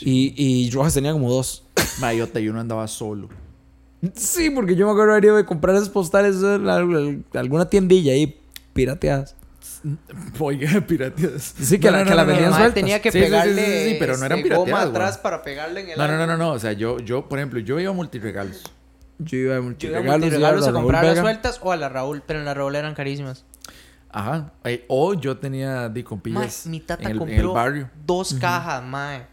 Y, 0.00 0.32
y 0.34 0.70
Rojas 0.70 0.94
tenía 0.94 1.12
como 1.12 1.30
dos. 1.30 1.64
Mayota 2.00 2.40
y 2.40 2.48
uno 2.48 2.58
andaba 2.58 2.88
solo. 2.88 3.28
Sí, 4.14 4.48
porque 4.48 4.76
yo 4.76 4.86
me 4.86 4.92
acuerdo 4.92 5.12
haber 5.12 5.26
ido 5.26 5.36
de 5.36 5.44
comprar 5.44 5.76
esas 5.76 5.90
postales 5.90 6.36
en 6.36 6.66
al- 6.70 7.22
alguna 7.34 7.66
tiendilla 7.68 8.12
ahí 8.14 8.40
pirateadas. 8.72 9.36
Oiga, 10.38 10.80
pirateadas. 10.80 11.54
Sí, 11.58 11.78
que 11.80 11.90
la- 11.90 12.04
que 12.04 12.14
la 12.14 12.22
El 12.22 12.28
vendían 12.28 12.50
mae 12.50 12.58
sueltas. 12.60 12.74
tenía 12.74 13.02
que 13.02 13.10
Sí, 13.12 13.18
sí, 13.18 13.24
sí, 13.24 13.30
pegarle 13.30 13.84
sí, 13.84 13.90
sí, 13.90 13.96
pero 13.98 14.16
no 14.16 14.24
eran 14.26 14.42
goma 14.48 14.64
güey. 14.64 14.90
atrás 14.90 15.18
para 15.18 15.42
pegarle 15.42 15.80
en 15.82 15.90
el 15.90 15.98
No, 15.98 16.06
no, 16.08 16.16
no, 16.18 16.26
no, 16.26 16.36
no. 16.36 16.50
O 16.52 16.58
sea, 16.58 16.72
yo, 16.72 16.98
yo, 17.00 17.28
por 17.28 17.38
ejemplo, 17.38 17.58
yo 17.60 17.78
iba 17.80 17.90
a 17.90 17.94
multiregalos. 17.94 18.62
Yo 19.18 19.36
iba 19.38 19.54
a 19.56 19.58
Yo 19.58 19.58
iba 19.58 19.58
a 19.58 19.62
multiregalos, 19.62 20.20
multiregalos 20.20 20.62
a 20.66 20.70
Raúl 20.70 20.82
comprar 20.82 21.04
las 21.04 21.18
sueltas 21.18 21.60
o 21.62 21.72
a 21.72 21.76
la 21.76 21.88
Raúl, 21.88 22.22
pero 22.26 22.38
en 22.38 22.44
la 22.44 22.54
Raúl 22.54 22.74
eran 22.76 22.94
carísimas. 22.94 23.44
Ajá. 24.10 24.52
Eh, 24.64 24.84
O 24.88 25.14
yo 25.14 25.38
tenía 25.38 25.88
de 25.88 26.04
compillas 26.04 26.66
mi 26.66 26.80
tata 26.80 27.02
en 27.04 27.06
el, 27.08 27.12
en 27.12 27.18
compró 27.18 27.36
el 27.36 27.48
barrio. 27.48 27.90
dos 28.04 28.34
cajas, 28.34 28.82
mae. 28.84 29.26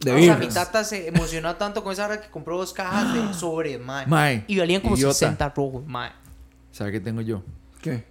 De 0.00 0.12
o 0.12 0.18
sea, 0.18 0.36
mi 0.36 0.48
tata 0.48 0.82
se 0.82 1.08
emocionó 1.08 1.54
tanto 1.56 1.84
con 1.84 1.92
esa 1.92 2.06
hora 2.06 2.20
que 2.20 2.28
compró 2.30 2.56
dos 2.56 2.72
cajas 2.72 3.12
de 3.14 3.34
sobres, 3.38 3.78
mae. 3.80 4.06
Mae, 4.06 4.44
Y 4.46 4.58
valían 4.58 4.80
como 4.80 4.96
idiota. 4.96 5.12
60 5.14 5.48
rojos, 5.50 5.86
mae. 5.86 6.10
¿Sabe 6.72 6.92
qué 6.92 7.00
tengo 7.00 7.20
yo? 7.20 7.42
¿Qué? 7.82 8.04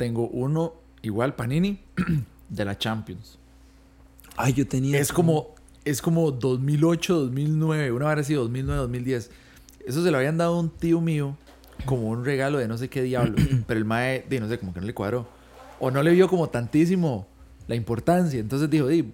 Tengo 0.00 0.28
uno 0.28 0.72
igual 1.02 1.34
Panini 1.34 1.78
de 2.48 2.64
la 2.64 2.78
Champions. 2.78 3.38
Ay, 4.34 4.54
yo 4.54 4.66
tenía. 4.66 4.98
Es 4.98 5.12
como, 5.12 5.54
es 5.84 6.00
como 6.00 6.30
2008, 6.30 7.26
2009, 7.26 7.92
una 7.92 8.08
vez 8.14 8.24
así, 8.24 8.32
2009, 8.32 8.80
2010. 8.80 9.30
Eso 9.84 10.02
se 10.02 10.10
lo 10.10 10.16
habían 10.16 10.38
dado 10.38 10.56
a 10.56 10.60
un 10.60 10.70
tío 10.70 11.02
mío 11.02 11.36
como 11.84 12.08
un 12.08 12.24
regalo 12.24 12.56
de 12.56 12.66
no 12.66 12.78
sé 12.78 12.88
qué 12.88 13.02
diablo. 13.02 13.34
pero 13.66 13.76
el 13.76 13.84
mae, 13.84 14.24
di, 14.26 14.40
no 14.40 14.48
sé, 14.48 14.58
como 14.58 14.72
que 14.72 14.80
no 14.80 14.86
le 14.86 14.94
cuadró. 14.94 15.28
O 15.78 15.90
no 15.90 16.02
le 16.02 16.12
vio 16.12 16.28
como 16.28 16.48
tantísimo 16.48 17.26
la 17.66 17.74
importancia. 17.74 18.40
Entonces 18.40 18.70
dijo, 18.70 18.86
di, 18.86 19.12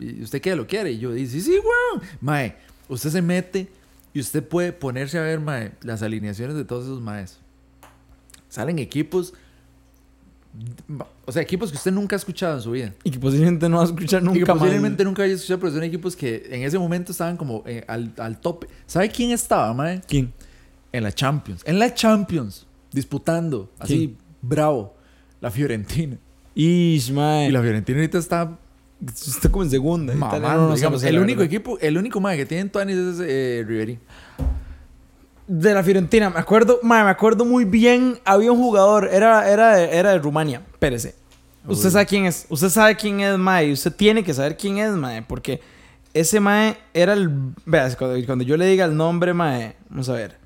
¿y 0.00 0.20
¿usted 0.20 0.40
qué 0.40 0.56
lo 0.56 0.66
quiere? 0.66 0.90
Y 0.90 0.98
yo 0.98 1.12
dije, 1.12 1.28
sí, 1.28 1.42
sí, 1.42 1.52
weón. 1.52 2.04
Mae, 2.20 2.56
usted 2.88 3.10
se 3.10 3.22
mete 3.22 3.68
y 4.12 4.18
usted 4.18 4.42
puede 4.42 4.72
ponerse 4.72 5.16
a 5.16 5.22
ver, 5.22 5.38
mae, 5.38 5.74
las 5.82 6.02
alineaciones 6.02 6.56
de 6.56 6.64
todos 6.64 6.86
esos 6.86 7.00
maes. 7.00 7.38
Salen 8.48 8.80
equipos, 8.80 9.32
o 11.26 11.32
sea, 11.32 11.42
equipos 11.42 11.70
que 11.70 11.76
usted 11.76 11.92
nunca 11.92 12.16
ha 12.16 12.18
escuchado 12.18 12.56
en 12.56 12.62
su 12.62 12.70
vida. 12.70 12.92
Y 13.02 13.10
que 13.10 13.18
posiblemente 13.18 13.68
no 13.68 13.78
vas 13.78 13.90
a 13.90 13.92
escuchar 13.92 14.22
Y 14.22 14.26
que 14.26 14.38
nunca 14.40 14.54
posiblemente 14.54 15.04
nunca 15.04 15.22
haya 15.22 15.34
escuchado, 15.34 15.60
pero 15.60 15.72
son 15.72 15.82
equipos 15.82 16.14
que 16.14 16.46
en 16.50 16.62
ese 16.62 16.78
momento 16.78 17.12
estaban 17.12 17.36
como 17.36 17.62
eh, 17.66 17.84
al, 17.88 18.12
al 18.18 18.40
tope. 18.40 18.68
¿Sabe 18.86 19.08
quién 19.08 19.30
estaba, 19.30 19.72
mae? 19.74 20.00
¿Quién? 20.06 20.32
En 20.92 21.02
la 21.02 21.12
Champions. 21.12 21.62
En 21.64 21.78
la 21.78 21.92
Champions. 21.92 22.66
Disputando. 22.92 23.70
Así, 23.78 24.16
bravo. 24.40 24.94
La 25.40 25.50
Fiorentina. 25.50 26.16
Ish, 26.54 27.10
mae. 27.10 27.48
Y 27.48 27.52
la 27.52 27.60
Fiorentina 27.60 27.98
ahorita 27.98 28.18
está 28.18 28.58
Está 29.06 29.50
como 29.50 29.64
en 29.64 29.70
segunda. 29.70 30.14
Mamando. 30.14 30.68
no 30.68 30.74
digamos. 30.74 31.02
el 31.02 31.18
único 31.18 31.40
verdad. 31.40 31.52
equipo, 31.54 31.78
el 31.80 31.98
único 31.98 32.20
mae 32.20 32.36
que 32.36 32.46
tiene 32.46 32.68
Tuanis 32.70 32.96
es 32.96 33.20
eh, 33.20 33.64
Ribery. 33.66 33.98
De 35.46 35.74
la 35.74 35.82
Fiorentina, 35.82 36.30
me 36.30 36.38
acuerdo, 36.38 36.80
mae, 36.82 37.04
me 37.04 37.10
acuerdo 37.10 37.44
muy 37.44 37.64
bien. 37.64 38.18
Había 38.24 38.50
un 38.50 38.58
jugador, 38.58 39.08
era, 39.12 39.48
era, 39.50 39.76
de, 39.76 39.96
era 39.96 40.12
de 40.12 40.18
Rumania. 40.18 40.62
Espérese. 40.72 41.14
Usted 41.66 41.90
sabe 41.90 42.06
quién 42.06 42.26
es. 42.26 42.46
Usted 42.48 42.68
sabe 42.68 42.96
quién 42.96 43.20
es, 43.20 43.38
mae. 43.38 43.72
Usted 43.72 43.92
tiene 43.92 44.24
que 44.24 44.32
saber 44.34 44.56
quién 44.56 44.78
es, 44.78 44.92
mae. 44.92 45.22
Porque 45.22 45.60
ese 46.12 46.40
mae 46.40 46.76
era 46.92 47.12
el. 47.12 47.30
Vea, 47.64 47.94
cuando, 47.96 48.26
cuando 48.26 48.44
yo 48.44 48.56
le 48.56 48.66
diga 48.66 48.84
el 48.84 48.96
nombre, 48.96 49.34
mae. 49.34 49.76
Vamos 49.88 50.08
a 50.08 50.14
ver. 50.14 50.38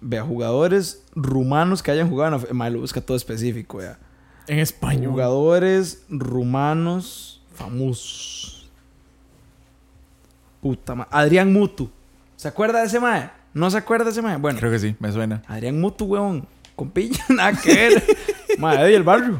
Vea, 0.00 0.22
jugadores 0.22 1.02
rumanos 1.14 1.82
que 1.82 1.90
hayan 1.90 2.08
jugado. 2.08 2.40
en 2.48 2.56
Mae, 2.56 2.70
lo 2.70 2.80
busca 2.80 3.00
todo 3.00 3.16
específico, 3.16 3.78
vea. 3.78 3.98
En 4.46 4.58
español. 4.58 5.12
Jugadores 5.12 6.04
rumanos 6.08 7.42
famosos. 7.54 8.68
Puta 10.60 10.94
madre. 10.94 11.10
Adrián 11.12 11.52
Mutu. 11.52 11.90
¿Se 12.36 12.48
acuerda 12.48 12.80
de 12.80 12.86
ese 12.86 12.98
mae? 12.98 13.30
¿No 13.54 13.70
se 13.70 13.78
acuerda 13.78 14.04
de 14.06 14.10
ese 14.12 14.22
mae? 14.22 14.36
Bueno, 14.36 14.58
Creo 14.58 14.70
que 14.70 14.78
sí, 14.78 14.94
me 15.00 15.10
suena. 15.12 15.42
Adrián 15.48 15.80
Mutu, 15.80 16.04
weón. 16.06 16.46
Con 16.76 16.90
pilla, 16.90 17.22
nada 17.28 17.52
que 17.60 17.74
ver. 17.74 18.04
mae, 18.58 18.78
de 18.84 18.94
el 18.94 19.02
barrio. 19.02 19.38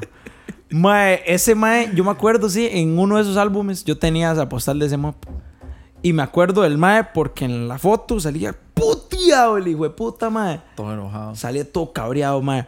Mae, 0.71 1.23
ese 1.27 1.55
mae, 1.55 1.91
yo 1.95 2.05
me 2.05 2.11
acuerdo, 2.11 2.49
sí, 2.49 2.69
en 2.71 2.99
uno 2.99 3.17
de 3.17 3.23
esos 3.23 3.37
álbumes 3.37 3.85
yo 3.85 3.99
tenía 3.99 4.31
esa 4.33 4.49
postal 4.49 4.79
de 4.79 4.87
ese 4.87 4.97
mop. 4.97 5.17
Y 6.03 6.13
me 6.13 6.23
acuerdo 6.23 6.63
del 6.63 6.79
mae 6.79 7.05
porque 7.13 7.45
en 7.45 7.67
la 7.69 7.79
foto 7.79 8.19
salía 8.21 8.55
puteado 8.75 9.57
el 9.59 9.69
hijo 9.69 9.85
de 9.85 9.91
puta 9.91 10.31
mae. 10.31 10.61
Todo 10.77 10.93
enojado. 10.95 11.35
Salía 11.35 11.71
todo 11.71 11.93
cabreado, 11.93 12.41
mae. 12.41 12.67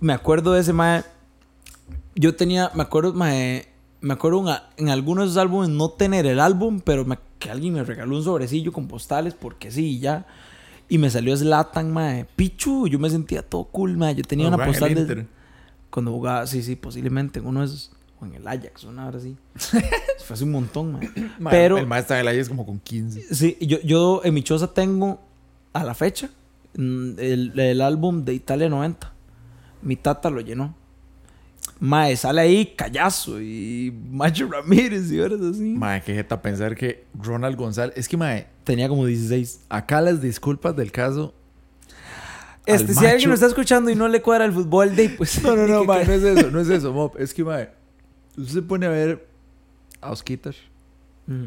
Me 0.00 0.12
acuerdo 0.12 0.52
de 0.52 0.60
ese 0.60 0.72
mae. 0.72 1.02
Yo 2.14 2.34
tenía, 2.36 2.70
me 2.74 2.82
acuerdo, 2.82 3.14
mae, 3.14 3.68
me 4.00 4.12
acuerdo 4.14 4.40
en, 4.42 4.48
a- 4.48 4.64
en 4.76 4.88
algunos 4.90 5.24
de 5.24 5.30
esos 5.30 5.38
álbumes 5.40 5.68
no 5.70 5.90
tener 5.90 6.26
el 6.26 6.40
álbum, 6.40 6.80
pero 6.84 7.04
me- 7.04 7.18
que 7.38 7.50
alguien 7.50 7.74
me 7.74 7.84
regaló 7.84 8.16
un 8.16 8.22
sobrecillo 8.24 8.72
con 8.72 8.86
postales 8.88 9.34
porque 9.34 9.70
sí, 9.70 9.96
y 9.96 9.98
ya. 10.00 10.26
Y 10.88 10.98
me 10.98 11.10
salió 11.10 11.36
Slatan, 11.36 11.92
mae. 11.92 12.26
Pichu, 12.36 12.86
yo 12.88 12.98
me 12.98 13.08
sentía 13.08 13.42
todo 13.42 13.64
cool, 13.64 13.96
mae. 13.96 14.14
Yo 14.14 14.22
tenía 14.22 14.48
una 14.48 14.64
postal 14.64 14.94
de 14.94 15.26
cuando 15.90 16.10
jugaba, 16.10 16.46
sí, 16.46 16.62
sí, 16.62 16.74
posiblemente 16.74 17.38
en 17.38 17.46
uno 17.46 17.60
de 17.60 17.66
esos 17.66 17.92
o 18.18 18.24
en 18.24 18.34
el 18.34 18.48
Ajax, 18.48 18.84
una 18.84 19.06
hora 19.06 19.18
así. 19.18 19.36
Fue 19.54 20.34
hace 20.34 20.44
un 20.44 20.52
montón, 20.52 20.92
mae. 20.92 21.10
Pero 21.50 21.76
El 21.78 21.86
maestro 21.86 22.16
de 22.16 22.24
la 22.24 22.32
es 22.32 22.48
como 22.48 22.64
con 22.64 22.78
15. 22.78 23.34
Sí, 23.34 23.58
yo, 23.60 23.78
yo 23.82 24.22
en 24.24 24.32
mi 24.32 24.42
choza 24.42 24.72
tengo 24.72 25.20
a 25.74 25.84
la 25.84 25.94
fecha 25.94 26.30
mm, 26.76 27.18
el, 27.18 27.60
el 27.60 27.80
álbum 27.82 28.24
de 28.24 28.32
Italia 28.34 28.68
90. 28.68 29.12
Mi 29.82 29.96
tata 29.96 30.30
lo 30.30 30.40
llenó. 30.40 30.74
Mae, 31.84 32.16
sale 32.16 32.42
ahí 32.42 32.66
Callazo 32.76 33.40
y 33.40 33.92
Macho 34.08 34.46
Ramírez 34.46 35.10
y 35.10 35.18
horas 35.18 35.40
así. 35.40 35.74
Mae, 35.76 36.00
qué 36.00 36.14
jeta 36.14 36.40
pensar 36.40 36.76
que 36.76 37.06
Ronald 37.20 37.56
González. 37.56 37.96
Es 37.96 38.06
que, 38.06 38.16
mae, 38.16 38.46
Tenía 38.62 38.88
como 38.88 39.04
16. 39.04 39.62
acá 39.68 40.00
las 40.00 40.22
disculpas 40.22 40.76
del 40.76 40.92
caso. 40.92 41.34
Este, 42.66 42.94
si 42.94 43.00
alguien 43.00 43.16
macho. 43.16 43.28
lo 43.30 43.34
está 43.34 43.46
escuchando 43.46 43.90
y 43.90 43.96
no 43.96 44.06
le 44.06 44.22
cuadra 44.22 44.44
el 44.44 44.52
fútbol, 44.52 44.94
de 44.94 45.08
pues. 45.08 45.42
No, 45.42 45.56
no, 45.56 45.66
no, 45.66 45.84
mae, 45.84 46.06
no 46.06 46.12
es 46.12 46.22
eso, 46.22 46.50
no 46.52 46.60
es 46.60 46.68
eso, 46.68 46.92
Mop. 46.92 47.16
Es 47.18 47.34
que, 47.34 47.42
mae, 47.42 47.70
usted 48.36 48.54
se 48.54 48.62
pone 48.62 48.86
a 48.86 48.90
ver 48.90 49.26
a 50.00 50.12
Osquitar. 50.12 50.54
Mm. 51.26 51.46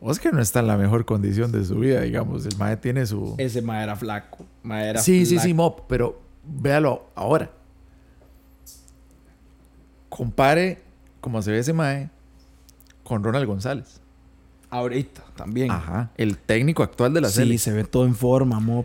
Oscar 0.00 0.34
no 0.34 0.42
está 0.42 0.58
en 0.58 0.66
la 0.66 0.76
mejor 0.76 1.04
condición 1.04 1.52
de 1.52 1.64
su 1.64 1.76
vida, 1.76 2.00
digamos. 2.00 2.44
El 2.46 2.56
mae 2.56 2.76
tiene 2.76 3.06
su. 3.06 3.36
Ese 3.38 3.62
mae 3.62 3.84
era 3.84 3.94
flaco. 3.94 4.44
Mae 4.64 4.88
era 4.90 5.00
Sí, 5.00 5.24
sí, 5.24 5.34
flaco. 5.34 5.46
sí, 5.46 5.54
Mop, 5.54 5.80
pero 5.88 6.20
véalo 6.42 7.04
ahora. 7.14 7.52
Compare 10.14 10.78
cómo 11.22 11.40
se 11.40 11.50
ve 11.50 11.58
ese 11.60 11.72
mae 11.72 12.10
con 13.02 13.24
Ronald 13.24 13.46
González. 13.46 14.00
Ahorita 14.68 15.22
también. 15.36 15.70
Ajá. 15.70 16.10
El 16.18 16.36
técnico 16.36 16.82
actual 16.82 17.14
de 17.14 17.22
la 17.22 17.28
sí, 17.28 17.36
serie. 17.36 17.56
se 17.58 17.72
ve 17.72 17.84
todo 17.84 18.04
en 18.04 18.14
forma, 18.14 18.60
mo. 18.60 18.84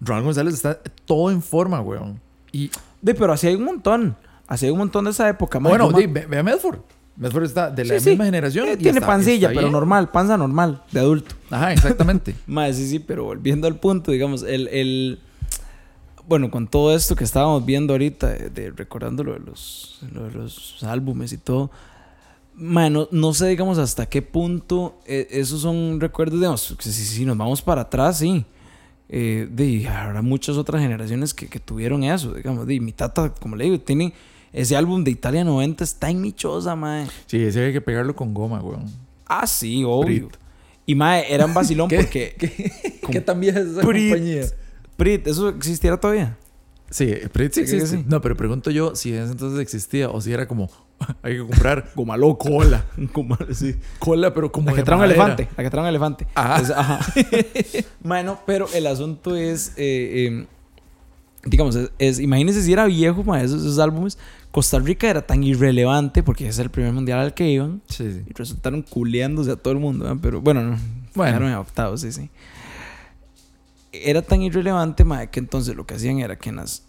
Ronald 0.00 0.24
González 0.24 0.54
está 0.54 0.78
todo 1.04 1.30
en 1.30 1.42
forma, 1.42 1.80
weón. 1.82 2.18
Y 2.50 2.70
De, 3.02 3.14
pero 3.14 3.34
así 3.34 3.46
hay 3.46 3.56
un 3.56 3.64
montón. 3.64 4.16
Así 4.46 4.64
hay 4.64 4.72
un 4.72 4.78
montón 4.78 5.04
de 5.04 5.10
esa 5.10 5.28
época, 5.28 5.60
mae. 5.60 5.70
bueno, 5.70 5.92
di, 5.92 6.06
ve, 6.06 6.24
ve 6.26 6.38
a 6.38 6.42
Medford. 6.42 6.78
Medford 7.16 7.44
está 7.44 7.70
de 7.70 7.84
la 7.84 7.94
Sí, 7.94 8.00
sí. 8.00 8.10
misma 8.10 8.24
generación. 8.24 8.66
Eh, 8.68 8.76
tiene 8.78 8.98
está- 8.98 9.06
pancilla, 9.06 9.48
está 9.48 9.60
pero 9.60 9.70
normal, 9.70 10.10
panza 10.10 10.38
normal, 10.38 10.82
de 10.92 11.00
adulto. 11.00 11.34
Ajá, 11.50 11.74
exactamente. 11.74 12.34
Más, 12.46 12.76
sí, 12.76 12.88
sí, 12.88 12.98
pero 13.00 13.24
volviendo 13.24 13.66
al 13.66 13.76
punto, 13.76 14.12
digamos, 14.12 14.42
el, 14.42 14.68
el- 14.68 15.20
Bueno, 16.26 16.50
con 16.50 16.66
todo 16.68 16.94
esto 16.94 17.14
que 17.16 17.24
estábamos 17.24 17.64
viendo 17.66 17.92
ahorita, 17.94 18.28
de, 18.28 18.50
de- 18.50 18.70
recordando 18.70 19.22
lo 19.24 19.34
de, 19.34 19.40
los, 19.40 19.98
lo 20.12 20.24
de 20.24 20.30
los 20.32 20.82
álbumes 20.82 21.32
y 21.32 21.38
todo, 21.38 21.70
mae, 22.54 22.88
no, 22.90 23.08
no 23.10 23.34
sé, 23.34 23.48
digamos, 23.48 23.78
hasta 23.78 24.06
qué 24.06 24.22
punto 24.22 24.98
eh, 25.06 25.26
esos 25.30 25.60
son 25.60 26.00
recuerdos, 26.00 26.38
digamos, 26.40 26.74
que 26.78 26.84
si, 26.90 27.04
si 27.04 27.24
nos 27.24 27.36
vamos 27.36 27.60
para 27.62 27.82
atrás, 27.82 28.18
sí. 28.18 28.44
Eh, 29.10 29.46
de, 29.50 29.86
habrá 29.86 30.22
muchas 30.22 30.56
otras 30.56 30.80
generaciones 30.80 31.34
que, 31.34 31.46
que 31.48 31.60
tuvieron 31.60 32.02
eso, 32.04 32.32
digamos, 32.32 32.66
de, 32.66 32.80
mi 32.80 32.92
tata, 32.92 33.28
como 33.34 33.54
le 33.54 33.64
digo, 33.64 33.78
tiene 33.78 34.14
ese 34.52 34.76
álbum 34.76 35.04
de 35.04 35.10
Italia 35.10 35.44
90, 35.44 35.84
está 35.84 36.08
en 36.10 36.20
mi 36.22 36.32
choza, 36.32 36.74
mae. 36.74 37.06
Sí, 37.26 37.42
ese 37.42 37.66
hay 37.66 37.72
que 37.72 37.80
pegarlo 37.82 38.16
con 38.16 38.32
goma, 38.32 38.60
weón. 38.62 38.86
Ah, 39.26 39.46
sí, 39.46 39.82
obvio. 39.84 40.28
Prit. 40.28 40.38
Y 40.86 40.94
mae, 40.94 41.32
era 41.32 41.44
un 41.44 41.52
vacilón 41.54 41.88
¿Qué? 41.90 41.96
porque... 41.98 42.34
¿Qué 43.10 43.20
tan 43.20 43.40
vieja 43.40 43.60
es 43.60 43.66
esa 43.66 43.82
Prit. 43.82 44.10
compañía? 44.12 44.42
Prit, 44.96 45.26
¿eso 45.26 45.48
existiera 45.48 45.98
todavía? 45.98 46.36
Sí, 46.90 47.12
Prit 47.32 47.52
sí 47.52 47.60
existe. 47.62 47.86
sí. 47.98 48.04
No, 48.06 48.20
pero 48.20 48.36
pregunto 48.36 48.70
yo 48.70 48.94
si 48.94 49.10
en 49.14 49.22
ese 49.22 49.32
entonces 49.32 49.58
existía 49.60 50.10
o 50.10 50.20
si 50.20 50.32
era 50.32 50.46
como 50.46 50.70
hay 51.22 51.34
que 51.34 51.38
comprar 51.40 51.90
Goma 51.96 52.16
loco. 52.16 52.48
cola. 52.50 52.84
Goma, 53.12 53.38
sí. 53.52 53.74
Cola, 53.98 54.32
pero 54.32 54.52
como 54.52 54.70
La 54.70 54.76
que 54.76 54.82
trae 54.82 54.98
un 54.98 55.04
elefante. 55.04 55.48
La 55.56 55.64
que 55.64 55.70
trae 55.70 55.82
un 55.82 55.88
elefante. 55.88 56.26
Ajá. 56.34 56.56
Ajá. 56.80 57.00
bueno, 58.00 58.38
pero 58.46 58.68
el 58.74 58.86
asunto 58.86 59.34
es. 59.36 59.70
eh, 59.76 60.28
eh, 60.42 60.46
digamos, 61.46 61.74
es, 61.74 61.90
es- 61.98 62.20
imagínense 62.20 62.62
si 62.62 62.72
era 62.72 62.86
viejo, 62.86 63.24
ma, 63.24 63.42
esos, 63.42 63.62
esos 63.62 63.78
álbumes. 63.78 64.18
Costa 64.52 64.78
Rica 64.78 65.10
era 65.10 65.20
tan 65.26 65.42
irrelevante 65.42 66.22
porque 66.22 66.46
es 66.46 66.60
el 66.60 66.70
primer 66.70 66.92
mundial 66.92 67.18
al 67.18 67.34
que 67.34 67.48
iban. 67.48 67.82
Sí, 67.88 68.12
sí. 68.12 68.22
Y 68.28 68.32
resultaron 68.34 68.82
culeándose 68.82 69.50
a 69.50 69.56
todo 69.56 69.72
el 69.74 69.80
mundo, 69.80 70.04
¿verdad? 70.04 70.20
Pero 70.22 70.40
bueno, 70.40 70.62
no. 70.62 70.78
Bueno. 71.16 71.32
Quedaron 71.32 71.48
en 71.48 71.54
octavos, 71.56 72.00
sí, 72.02 72.12
sí. 72.12 72.30
Era 74.02 74.22
tan 74.22 74.42
irrelevante, 74.42 75.04
ma, 75.04 75.26
que 75.26 75.40
entonces 75.40 75.76
lo 75.76 75.86
que 75.86 75.94
hacían 75.94 76.18
era 76.18 76.36
que 76.36 76.48
en 76.48 76.56
las 76.56 76.84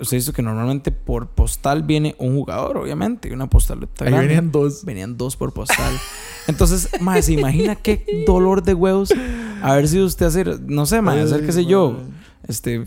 usted 0.00 0.16
dice 0.16 0.32
que 0.32 0.42
normalmente 0.42 0.92
por 0.92 1.28
postal 1.28 1.82
viene 1.82 2.14
un 2.18 2.34
jugador, 2.36 2.76
obviamente, 2.78 3.32
una 3.32 3.48
postal. 3.48 3.88
Ahí 4.00 4.12
venían 4.12 4.52
dos. 4.52 4.84
Venían 4.84 5.16
dos 5.16 5.36
por 5.36 5.52
postal. 5.52 5.98
Entonces, 6.46 6.88
mae, 7.00 7.22
se 7.22 7.32
imagina 7.32 7.74
qué 7.76 8.24
dolor 8.26 8.62
de 8.62 8.74
huevos 8.74 9.12
haber 9.62 9.88
sido 9.88 10.06
usted 10.06 10.26
hacer, 10.26 10.60
no 10.62 10.86
sé, 10.86 11.02
mae, 11.02 11.20
hacer 11.20 11.44
qué 11.44 11.52
sé 11.52 11.66
yo, 11.66 11.98
este, 12.46 12.86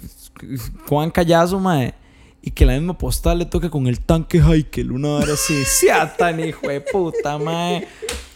Juan 0.87 1.11
Callazo, 1.11 1.59
mae, 1.59 1.93
y 2.41 2.51
que 2.51 2.65
la 2.65 2.73
misma 2.73 2.97
postal 2.97 3.39
le 3.39 3.45
toque 3.45 3.69
con 3.69 3.87
el 3.87 3.99
tanque 3.99 4.39
Heikel, 4.39 4.91
una 4.91 5.09
hora 5.09 5.33
así, 5.33 5.63
sea 5.65 6.15
tan 6.15 6.39
hijo 6.39 6.67
de 6.67 6.81
puta, 6.81 7.37
mae. 7.37 7.87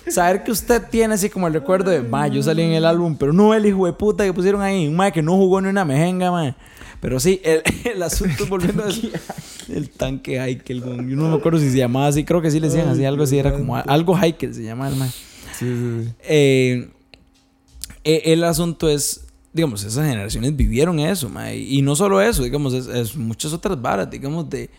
Saber 0.08 0.44
que 0.44 0.52
usted 0.52 0.84
tiene 0.90 1.16
así 1.16 1.30
como 1.30 1.48
el 1.48 1.54
recuerdo 1.54 1.90
de, 1.92 2.02
mae, 2.02 2.30
yo 2.30 2.44
salí 2.44 2.62
en 2.62 2.74
el 2.74 2.86
álbum, 2.86 3.16
pero 3.18 3.34
no 3.34 3.54
el 3.54 3.66
hijo 3.66 3.86
de 3.86 3.94
puta 3.94 4.24
que 4.24 4.34
pusieron 4.34 4.62
ahí, 4.62 4.90
mae 4.90 5.12
que 5.12 5.22
no 5.22 5.36
jugó 5.36 5.62
ni 5.62 5.70
una 5.70 5.84
mejenga, 5.84 6.32
mae. 6.32 6.56
Pero 7.02 7.20
sí, 7.20 7.42
el, 7.44 7.62
el 7.86 8.04
asunto 8.04 8.46
volviendo 8.50 8.84
a 8.84 8.90
eso, 8.90 9.08
el 9.70 9.90
tanque 9.90 10.40
Heikel, 10.40 10.84
yo 10.84 11.16
no 11.16 11.30
me 11.30 11.36
acuerdo 11.36 11.60
si 11.60 11.72
se 11.72 11.78
llamaba 11.78 12.08
así, 12.08 12.24
creo 12.24 12.42
que 12.42 12.52
sí 12.52 12.60
le 12.60 12.68
decían 12.68 12.88
así, 12.88 13.04
algo 13.04 13.24
así, 13.24 13.38
era 13.38 13.52
como 13.52 13.76
algo 13.76 14.18
Heikel 14.18 14.54
se 14.54 14.64
llamaba 14.64 14.90
el 14.90 14.96
mae. 14.96 15.10
Sí, 15.10 15.66
sí, 15.66 16.04
sí. 16.04 16.14
Eh, 16.22 16.90
eh, 18.04 18.22
el 18.26 18.44
asunto 18.44 18.90
es, 18.90 19.26
digamos, 19.54 19.84
esas 19.84 20.06
generaciones 20.06 20.56
vivieron 20.56 21.00
eso, 21.00 21.30
mae. 21.30 21.58
Y 21.58 21.82
no 21.82 21.96
solo 21.96 22.22
eso, 22.22 22.44
digamos, 22.44 22.74
es, 22.74 22.88
es 22.88 23.16
muchas 23.16 23.54
otras 23.54 23.82
varas, 23.82 24.10
digamos, 24.10 24.50
de 24.50 24.70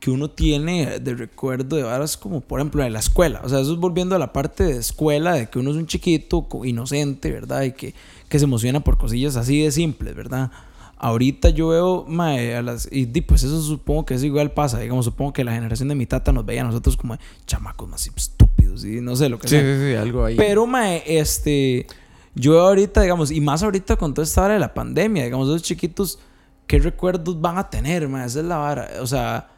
que 0.00 0.10
uno 0.10 0.28
tiene 0.30 0.98
de 1.00 1.14
recuerdo 1.14 1.76
de 1.76 1.82
varas 1.82 2.16
como, 2.16 2.40
por 2.40 2.60
ejemplo, 2.60 2.82
de 2.82 2.90
la 2.90 2.98
escuela. 2.98 3.40
O 3.44 3.48
sea, 3.48 3.60
eso 3.60 3.72
es 3.72 3.78
volviendo 3.78 4.14
a 4.14 4.18
la 4.18 4.32
parte 4.32 4.64
de 4.64 4.76
escuela, 4.78 5.32
de 5.34 5.48
que 5.48 5.58
uno 5.58 5.70
es 5.70 5.76
un 5.76 5.86
chiquito 5.86 6.46
inocente, 6.64 7.30
¿verdad? 7.32 7.62
Y 7.62 7.72
que, 7.72 7.94
que 8.28 8.38
se 8.38 8.44
emociona 8.44 8.80
por 8.80 8.98
cosillas 8.98 9.36
así 9.36 9.62
de 9.62 9.72
simples, 9.72 10.14
¿verdad? 10.14 10.50
Ahorita 10.98 11.50
yo 11.50 11.68
veo, 11.68 12.04
mae, 12.08 12.54
a 12.56 12.62
las... 12.62 12.88
Y 12.90 13.06
pues 13.22 13.42
eso 13.42 13.60
supongo 13.62 14.06
que 14.06 14.14
eso 14.14 14.24
igual 14.26 14.52
pasa. 14.52 14.78
Digamos, 14.78 15.04
supongo 15.04 15.32
que 15.32 15.44
la 15.44 15.52
generación 15.52 15.88
de 15.88 15.94
mi 15.94 16.06
tata 16.06 16.32
nos 16.32 16.44
veía 16.46 16.62
a 16.62 16.64
nosotros 16.64 16.96
como 16.96 17.16
chamacos 17.46 17.88
más 17.88 18.06
estúpidos 18.06 18.84
y 18.84 19.00
no 19.00 19.14
sé 19.16 19.28
lo 19.28 19.38
que 19.38 19.48
Sí, 19.48 19.56
sea. 19.56 19.62
sí, 19.76 19.80
sí, 19.90 19.94
algo 19.94 20.24
ahí. 20.24 20.36
Pero, 20.36 20.66
mae, 20.66 21.02
este. 21.06 21.86
Yo 22.34 22.60
ahorita, 22.60 23.00
digamos, 23.00 23.30
y 23.30 23.40
más 23.40 23.62
ahorita 23.62 23.96
con 23.96 24.12
toda 24.12 24.24
esta 24.24 24.42
hora 24.44 24.54
de 24.54 24.60
la 24.60 24.74
pandemia, 24.74 25.24
digamos, 25.24 25.48
los 25.48 25.62
chiquitos, 25.62 26.18
¿qué 26.66 26.78
recuerdos 26.78 27.40
van 27.40 27.56
a 27.56 27.70
tener, 27.70 28.08
mae? 28.08 28.26
Esa 28.26 28.40
es 28.40 28.44
la 28.46 28.56
vara. 28.58 28.90
O 29.00 29.06
sea, 29.06 29.48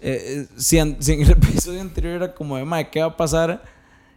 eh, 0.00 0.46
eh, 0.46 0.46
si, 0.56 0.78
an- 0.78 0.96
si 1.00 1.12
en 1.12 1.22
el 1.22 1.30
episodio 1.32 1.80
anterior 1.80 2.14
era 2.14 2.34
como 2.34 2.56
de, 2.56 2.64
mae, 2.64 2.90
¿qué 2.90 3.00
va 3.00 3.06
a 3.06 3.16
pasar? 3.16 3.62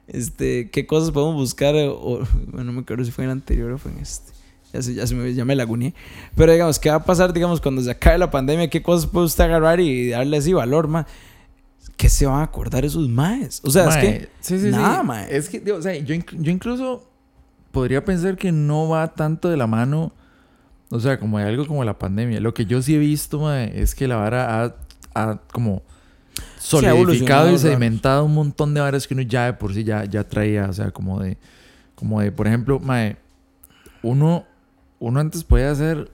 Este, 0.07 0.69
¿qué 0.71 0.87
cosas 0.87 1.11
podemos 1.11 1.35
buscar? 1.35 1.75
O, 1.75 1.93
o- 1.93 2.19
bueno, 2.47 2.65
no 2.65 2.71
me 2.73 2.81
acuerdo 2.81 3.03
si 3.05 3.11
fue 3.11 3.23
en 3.25 3.29
el 3.31 3.37
anterior 3.37 3.71
o 3.71 3.77
fue 3.77 3.91
en 3.91 3.99
este. 3.99 4.31
Ya, 4.73 4.81
se, 4.83 4.93
ya, 4.93 5.07
se 5.07 5.15
me, 5.15 5.33
ya 5.33 5.45
me 5.45 5.55
laguneé. 5.55 5.95
Pero, 6.35 6.51
digamos, 6.51 6.77
¿qué 6.77 6.89
va 6.91 6.97
a 6.97 7.03
pasar, 7.03 7.33
digamos, 7.33 7.59
cuando 7.59 7.81
se 7.81 7.89
acabe 7.89 8.19
la 8.19 8.29
pandemia? 8.29 8.69
¿Qué 8.69 8.83
cosas 8.83 9.09
puede 9.09 9.25
usted 9.25 9.45
agarrar 9.45 9.79
y 9.79 10.09
darle 10.09 10.37
así 10.37 10.53
valor, 10.53 10.87
mae? 10.87 11.05
¿Qué 11.97 12.07
se 12.07 12.27
van 12.27 12.41
a 12.41 12.43
acordar 12.43 12.85
esos 12.85 13.09
maes? 13.09 13.61
O 13.63 13.71
sea, 13.71 13.83
es 13.89 13.95
Mae, 13.95 14.01
que. 14.01 14.29
sí, 14.41 14.59
sí, 14.59 14.65
sí. 14.65 14.69
nada, 14.71 15.01
mae. 15.03 15.35
Es 15.35 15.49
que, 15.49 15.59
digo, 15.59 15.77
o 15.77 15.81
sea, 15.81 15.95
yo, 15.95 16.13
yo 16.15 16.51
incluso 16.51 17.09
podría 17.71 18.05
pensar 18.05 18.37
que 18.37 18.51
no 18.51 18.87
va 18.87 19.07
tanto 19.15 19.49
de 19.49 19.57
la 19.57 19.65
mano, 19.67 20.13
o 20.91 20.99
sea, 20.99 21.19
como 21.19 21.39
de 21.39 21.45
algo 21.45 21.65
como 21.65 21.83
la 21.83 21.97
pandemia. 21.99 22.39
Lo 22.39 22.53
que 22.53 22.65
yo 22.65 22.81
sí 22.83 22.93
he 22.95 22.99
visto, 22.99 23.39
mae, 23.39 23.81
es 23.81 23.95
que 23.95 24.07
la 24.07 24.17
vara 24.17 24.63
ha, 24.65 24.75
ha 25.13 25.39
como 25.51 25.81
solidificado 26.57 27.51
y 27.51 27.57
sedimentado 27.57 28.25
un 28.25 28.33
montón 28.33 28.73
de 28.73 28.81
varas 28.81 29.07
que 29.07 29.13
uno 29.13 29.23
ya 29.23 29.45
de 29.45 29.53
por 29.53 29.73
sí 29.73 29.83
ya, 29.83 30.05
ya 30.05 30.23
traía, 30.23 30.67
o 30.69 30.73
sea, 30.73 30.91
como 30.91 31.19
de, 31.19 31.37
como 31.95 32.21
de, 32.21 32.31
por 32.31 32.47
ejemplo, 32.47 32.79
mae, 32.79 33.17
uno, 34.01 34.45
uno 34.99 35.19
antes 35.19 35.43
podía 35.43 35.71
hacer, 35.71 36.11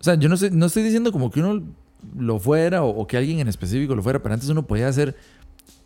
o 0.00 0.04
sea, 0.04 0.14
yo 0.14 0.28
no, 0.28 0.36
sé, 0.36 0.50
no 0.50 0.66
estoy 0.66 0.82
diciendo 0.82 1.12
como 1.12 1.30
que 1.30 1.40
uno 1.40 1.62
lo 2.18 2.38
fuera 2.38 2.82
o, 2.82 2.88
o 2.88 3.06
que 3.06 3.16
alguien 3.16 3.40
en 3.40 3.48
específico 3.48 3.94
lo 3.94 4.02
fuera, 4.02 4.22
pero 4.22 4.34
antes 4.34 4.48
uno 4.48 4.66
podía 4.66 4.88
hacer 4.88 5.16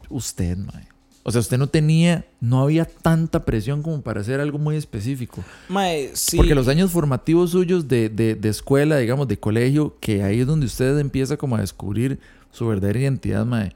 usted, 0.08 0.56
mae. 0.56 0.93
O 1.26 1.32
sea, 1.32 1.40
usted 1.40 1.56
no 1.56 1.68
tenía, 1.68 2.26
no 2.40 2.60
había 2.62 2.84
tanta 2.84 3.46
presión 3.46 3.82
como 3.82 4.02
para 4.02 4.20
hacer 4.20 4.40
algo 4.40 4.58
muy 4.58 4.76
específico. 4.76 5.42
Mae, 5.70 6.10
sí. 6.12 6.36
Porque 6.36 6.54
los 6.54 6.68
años 6.68 6.90
formativos 6.90 7.50
suyos 7.50 7.88
de, 7.88 8.10
de, 8.10 8.34
de 8.34 8.48
escuela, 8.50 8.98
digamos, 8.98 9.26
de 9.26 9.38
colegio, 9.38 9.96
que 10.00 10.22
ahí 10.22 10.40
es 10.40 10.46
donde 10.46 10.66
usted 10.66 10.98
empieza 10.98 11.38
como 11.38 11.56
a 11.56 11.60
descubrir 11.60 12.18
su 12.52 12.66
verdadera 12.66 13.00
identidad, 13.00 13.46
mae. 13.46 13.72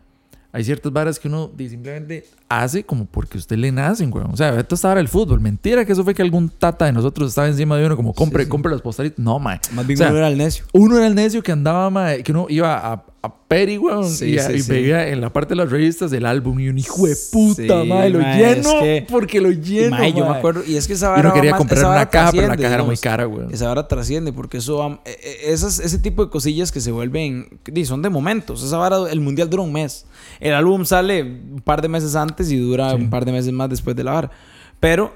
Hay 0.51 0.64
ciertas 0.64 0.92
varas 0.92 1.18
que 1.18 1.28
uno 1.28 1.51
simplemente 1.59 2.26
hace 2.49 2.82
como 2.82 3.05
porque 3.05 3.36
usted 3.36 3.57
le 3.57 3.70
nacen, 3.70 4.11
güey. 4.11 4.24
O 4.32 4.36
sea, 4.36 4.59
esto 4.59 4.74
estaba 4.74 4.99
el 4.99 5.09
fútbol. 5.09 5.40
Mentira 5.40 5.84
que 5.84 5.92
eso 5.92 6.05
fue 6.05 6.14
que 6.14 6.22
algún 6.22 6.49
tata 6.49 6.86
de 6.86 6.92
nosotros 6.92 7.28
estaba 7.28 7.49
encima 7.49 7.76
de 7.76 7.84
uno 7.84 7.96
como, 7.96 8.14
compre, 8.14 8.44
sí. 8.44 8.49
compre 8.49 8.72
los 8.72 8.80
postalitos. 8.80 9.18
No, 9.22 9.38
mae. 9.38 9.61
Más 9.72 9.86
bien 9.86 9.99
O 9.99 10.03
sea, 10.03 10.09
uno 10.09 10.18
era 10.18 10.28
el 10.28 10.38
necio. 10.38 10.64
Uno 10.72 10.96
era 10.96 11.07
el 11.07 11.14
necio 11.14 11.42
que 11.42 11.53
andaba, 11.53 11.90
mae, 11.90 12.22
que 12.22 12.32
uno 12.32 12.46
iba 12.49 12.92
a, 12.92 13.05
a 13.21 13.35
Peri, 13.35 13.79
weón, 13.79 14.09
Sí, 14.09 14.27
y, 14.35 14.39
sí, 14.39 14.53
y 14.53 14.61
sí. 14.62 14.71
veía 14.71 15.09
en 15.09 15.21
la 15.21 15.33
parte 15.33 15.51
de 15.51 15.57
las 15.57 15.71
revistas 15.71 16.11
del 16.12 16.25
álbum 16.25 16.61
y 16.61 16.69
un 16.69 16.79
hijo 16.79 17.05
de 17.07 17.16
puta, 17.33 17.83
mae, 17.83 18.11
lo 18.11 18.21
lleno, 18.21 18.71
es 18.71 18.81
que- 18.81 19.07
porque 19.11 19.41
lo 19.41 19.51
lleno, 19.51 19.97
yo 20.09 20.25
me 20.25 20.37
acuerdo. 20.37 20.62
Y 20.64 20.77
es 20.77 20.87
que 20.87 20.93
esa 20.93 21.09
vara. 21.09 21.21
uno 21.23 21.29
va 21.31 21.35
quería 21.35 21.51
más- 21.51 21.59
comprar 21.59 21.85
una 21.85 22.09
caja, 22.09 22.31
pero 22.31 22.47
la 22.47 22.57
caja 22.57 22.75
era 22.75 22.85
muy 22.85 22.97
cara, 22.97 23.27
weón. 23.27 23.53
Esa 23.53 23.66
vara 23.66 23.89
trasciende 23.89 24.33
porque 24.33 24.59
eso 24.59 24.77
va- 24.77 25.01
eh, 25.05 25.39
esas, 25.47 25.81
ese 25.81 25.99
tipo 25.99 26.25
de 26.25 26.31
cosillas 26.31 26.71
que 26.71 26.81
se 26.81 26.93
vuelven 26.93 27.59
son 27.85 28.03
de 28.03 28.09
momentos. 28.09 28.62
Esa 28.62 28.77
vara, 28.77 28.99
el 29.11 29.21
mundial 29.21 29.51
dura 29.51 29.64
un 29.64 29.73
mes. 29.73 30.07
El 30.39 30.55
álbum 30.55 30.85
sale 30.85 31.23
un 31.23 31.61
par 31.64 31.83
de 31.83 31.89
meses 31.89 32.14
antes 32.14 32.51
y 32.53 32.57
dura 32.57 32.95
un 32.95 33.11
par 33.11 33.25
de 33.25 33.33
meses 33.33 33.53
más 33.53 33.69
después 33.69 33.97
de 33.97 34.05
la 34.05 34.12
vara. 34.12 34.31
Pero 34.79 35.12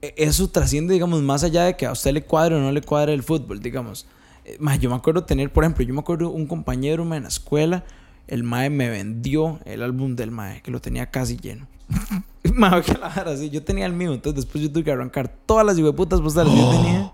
eh, 0.00 0.14
eso 0.16 0.48
trasciende, 0.48 0.94
digamos, 0.94 1.20
más 1.22 1.44
allá 1.44 1.64
de 1.64 1.76
que 1.76 1.84
a 1.84 1.92
usted 1.92 2.12
le 2.12 2.22
cuadre 2.22 2.54
o 2.54 2.60
no 2.60 2.72
le 2.72 2.80
cuadre 2.80 3.12
el 3.12 3.22
fútbol, 3.22 3.60
digamos. 3.60 4.06
Eh, 4.44 4.56
mae, 4.60 4.78
yo 4.78 4.90
me 4.90 4.96
acuerdo 4.96 5.24
tener, 5.24 5.52
por 5.52 5.64
ejemplo, 5.64 5.84
yo 5.84 5.94
me 5.94 6.00
acuerdo 6.00 6.30
un 6.30 6.46
compañero 6.46 7.04
mae, 7.04 7.18
en 7.18 7.22
la 7.24 7.28
escuela, 7.28 7.84
el 8.26 8.42
mae 8.42 8.70
me 8.70 8.88
vendió 8.88 9.60
el 9.64 9.82
álbum 9.82 10.16
del 10.16 10.30
mae, 10.30 10.62
que 10.62 10.70
lo 10.70 10.80
tenía 10.80 11.10
casi 11.10 11.36
lleno. 11.36 11.66
mae, 12.54 12.82
que 12.82 12.94
la 12.94 13.08
vara, 13.08 13.36
sí, 13.36 13.50
yo 13.50 13.62
tenía 13.62 13.86
el 13.86 13.92
mío, 13.92 14.12
entonces 14.12 14.44
después 14.44 14.62
yo 14.62 14.70
tuve 14.70 14.84
que 14.84 14.92
arrancar 14.92 15.28
todas 15.46 15.64
las 15.64 15.78
putas 15.92 16.20
postales 16.20 16.52
que 16.52 16.58
yo 16.58 16.70
tenía. 16.82 17.12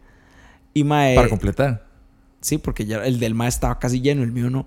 Y 0.75 0.85
mae, 0.85 1.15
Para 1.15 1.29
completar. 1.29 1.87
sí, 2.41 2.59
porque 2.59 2.87
ya 2.87 3.05
el 3.05 3.19
del 3.19 3.35
mae 3.35 3.49
estaba 3.49 3.79
casi 3.79 4.01
lleno, 4.01 4.23
el 4.23 4.33
mío 4.33 4.51
no. 4.51 4.67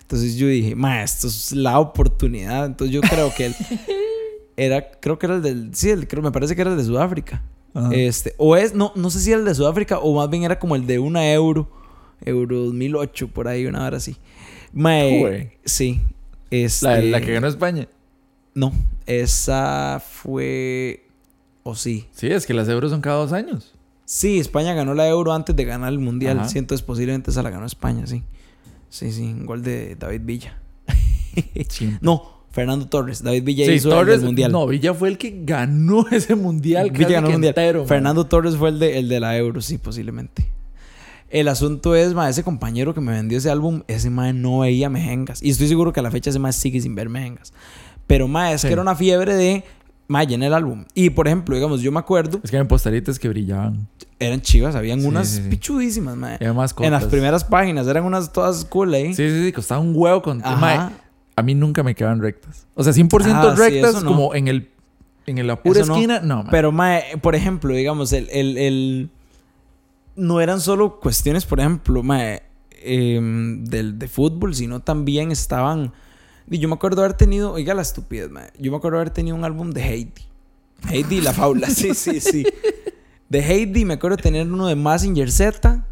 Entonces 0.00 0.36
yo 0.36 0.46
dije, 0.48 0.74
mae, 0.74 1.02
esto 1.02 1.28
es 1.28 1.52
la 1.52 1.78
oportunidad. 1.78 2.66
Entonces 2.66 2.94
yo 2.94 3.00
creo 3.00 3.32
que 3.34 3.46
él 3.46 3.56
era, 4.56 4.90
creo 5.00 5.18
que 5.18 5.26
era 5.26 5.36
el 5.36 5.42
del, 5.42 5.74
sí, 5.74 5.90
el, 5.90 6.06
creo, 6.06 6.22
me 6.22 6.30
parece 6.30 6.54
que 6.54 6.60
era 6.60 6.70
el 6.70 6.76
de 6.76 6.84
Sudáfrica. 6.84 7.42
Ajá. 7.72 7.88
Este, 7.92 8.34
o 8.36 8.54
es, 8.54 8.74
no, 8.74 8.92
no 8.94 9.10
sé 9.10 9.20
si 9.20 9.30
era 9.30 9.40
el 9.40 9.46
de 9.46 9.54
Sudáfrica 9.54 9.98
o 9.98 10.14
más 10.14 10.28
bien 10.28 10.44
era 10.44 10.58
como 10.58 10.76
el 10.76 10.86
de 10.86 10.98
una 10.98 11.32
euro, 11.32 11.68
euro 12.24 12.60
2008, 12.64 13.28
por 13.28 13.48
ahí, 13.48 13.66
una 13.66 13.86
hora 13.86 13.96
así. 13.98 14.16
Mae, 14.72 15.56
sí. 15.64 16.00
Este, 16.50 16.86
La, 16.86 17.00
la 17.00 17.20
que 17.20 17.32
ganó 17.32 17.46
España. 17.46 17.88
No, 18.54 18.72
esa 19.06 20.00
fue, 20.04 21.06
o 21.62 21.74
sí. 21.74 22.06
Sí, 22.12 22.28
es 22.28 22.46
que 22.46 22.54
las 22.54 22.68
euros 22.68 22.90
son 22.90 23.00
cada 23.00 23.16
dos 23.16 23.32
años. 23.32 23.74
Sí, 24.04 24.38
España 24.38 24.74
ganó 24.74 24.94
la 24.94 25.08
euro 25.08 25.32
antes 25.32 25.56
de 25.56 25.64
ganar 25.64 25.92
el 25.92 25.98
mundial. 25.98 26.38
Ajá. 26.38 26.48
Sí, 26.48 26.58
entonces 26.58 26.84
posiblemente 26.84 27.30
esa 27.30 27.42
la 27.42 27.50
ganó 27.50 27.66
España, 27.66 28.06
sí. 28.06 28.22
Sí, 28.90 29.10
sí, 29.12 29.22
un 29.22 29.46
gol 29.46 29.62
de 29.62 29.96
David 29.96 30.20
Villa. 30.24 30.58
no, 32.00 32.44
Fernando 32.50 32.86
Torres. 32.86 33.22
David 33.22 33.42
Villa 33.42 33.64
Sí, 33.66 33.72
hizo 33.72 34.00
el 34.00 34.06
del 34.06 34.20
mundial. 34.20 34.52
No, 34.52 34.66
Villa 34.68 34.94
fue 34.94 35.08
el 35.08 35.18
que 35.18 35.42
ganó 35.44 36.06
ese 36.12 36.36
mundial. 36.36 36.90
Villa 36.92 37.08
ganó 37.08 37.26
el 37.28 37.32
mundial. 37.32 37.54
entero, 37.56 37.80
man. 37.80 37.88
Fernando 37.88 38.26
Torres 38.26 38.56
fue 38.56 38.68
el 38.68 38.78
de, 38.78 38.98
el 38.98 39.08
de 39.08 39.18
la 39.18 39.36
euro, 39.36 39.60
sí, 39.60 39.78
posiblemente. 39.78 40.46
El 41.34 41.48
asunto 41.48 41.96
es, 41.96 42.14
ma, 42.14 42.28
ese 42.28 42.44
compañero 42.44 42.94
que 42.94 43.00
me 43.00 43.10
vendió 43.10 43.36
ese 43.38 43.50
álbum, 43.50 43.82
ese 43.88 44.08
ma 44.08 44.32
no 44.32 44.60
veía 44.60 44.88
mejengas. 44.88 45.42
Y 45.42 45.50
estoy 45.50 45.66
seguro 45.66 45.92
que 45.92 45.98
a 45.98 46.02
la 46.04 46.12
fecha 46.12 46.30
ese 46.30 46.38
ma 46.38 46.52
sigue 46.52 46.80
sin 46.80 46.94
ver 46.94 47.08
mejengas. 47.08 47.52
Pero 48.06 48.28
ma, 48.28 48.52
es 48.52 48.60
Sí. 48.60 48.68
que 48.68 48.72
era 48.72 48.82
una 48.82 48.94
fiebre 48.94 49.34
de 49.34 49.64
ma, 50.06 50.22
llena 50.22 50.46
el 50.46 50.54
álbum. 50.54 50.84
Y 50.94 51.10
por 51.10 51.26
ejemplo, 51.26 51.56
digamos, 51.56 51.80
yo 51.80 51.90
me 51.90 51.98
acuerdo, 51.98 52.38
Es 52.44 52.50
que 52.52 52.56
había 52.56 52.68
postalitas 52.68 53.18
que 53.18 53.28
brillaban. 53.28 53.88
eran 54.20 54.42
chivas, 54.42 54.76
habían 54.76 55.00
Sí, 55.00 55.06
unas 55.08 55.26
sí, 55.28 55.42
sí. 55.42 55.48
pichudísimas, 55.48 56.16
ma. 56.16 56.34
Y 56.40 56.44
además 56.44 56.72
En 56.78 56.92
las 56.92 57.04
primeras 57.06 57.42
páginas, 57.42 57.88
eran 57.88 58.04
unas 58.04 58.32
todas 58.32 58.64
cool 58.66 58.94
ahí. 58.94 59.12
Sí, 59.12 59.28
sí, 59.28 59.44
sí, 59.46 59.50
costaba 59.52 59.80
un 59.80 59.92
huevo 59.96 60.22
con... 60.22 60.38
Mae, 60.38 60.78
a 61.34 61.42
mí 61.42 61.54
nunca 61.56 61.82
me 61.82 61.96
quedaban 61.96 62.20
rectas. 62.22 62.68
O 62.74 62.84
sea, 62.84 62.92
100% 62.92 63.32
Ah, 63.34 63.54
rectas 63.56 64.04
no. 64.04 64.08
como 64.08 64.34
en 64.36 64.46
el... 64.46 64.70
En 65.26 65.44
la 65.46 65.60
pura 65.60 65.80
Eso 65.80 65.88
no. 65.88 65.94
esquina, 65.96 66.20
no, 66.20 66.42
mae. 66.44 66.50
Pero, 66.52 66.70
mae, 66.70 67.02
por 67.20 67.34
ejemplo, 67.34 67.74
digamos, 67.74 68.12
el, 68.12 68.28
el, 68.30 68.56
el- 68.56 69.10
No 70.16 70.40
eran 70.40 70.60
solo 70.60 71.00
cuestiones, 71.00 71.44
por 71.44 71.60
ejemplo, 71.60 72.02
mae, 72.02 72.42
em, 72.82 73.64
del, 73.64 73.98
de 73.98 74.08
fútbol, 74.08 74.54
sino 74.54 74.80
también 74.80 75.30
estaban... 75.30 75.92
Y 76.50 76.58
yo 76.58 76.68
me 76.68 76.74
acuerdo 76.74 77.02
haber 77.02 77.14
tenido... 77.14 77.52
Oiga 77.52 77.74
la 77.74 77.82
estupidez, 77.82 78.30
mae. 78.30 78.50
Yo 78.58 78.70
me 78.70 78.76
acuerdo 78.76 78.98
haber 78.98 79.10
tenido 79.10 79.36
un 79.36 79.44
álbum 79.44 79.70
de 79.70 79.82
Heidi. 79.82 80.22
Heidi 80.88 81.16
y 81.16 81.20
la 81.20 81.32
faula. 81.32 81.68
Sí, 81.70 81.94
sí, 81.94 82.20
sí. 82.20 82.44
De 83.28 83.40
Heidi 83.40 83.84
me 83.84 83.94
acuerdo 83.94 84.16
tener 84.16 84.46
uno 84.46 84.66
de 84.66 84.76
Massinger 84.76 85.30
Z. 85.30 85.86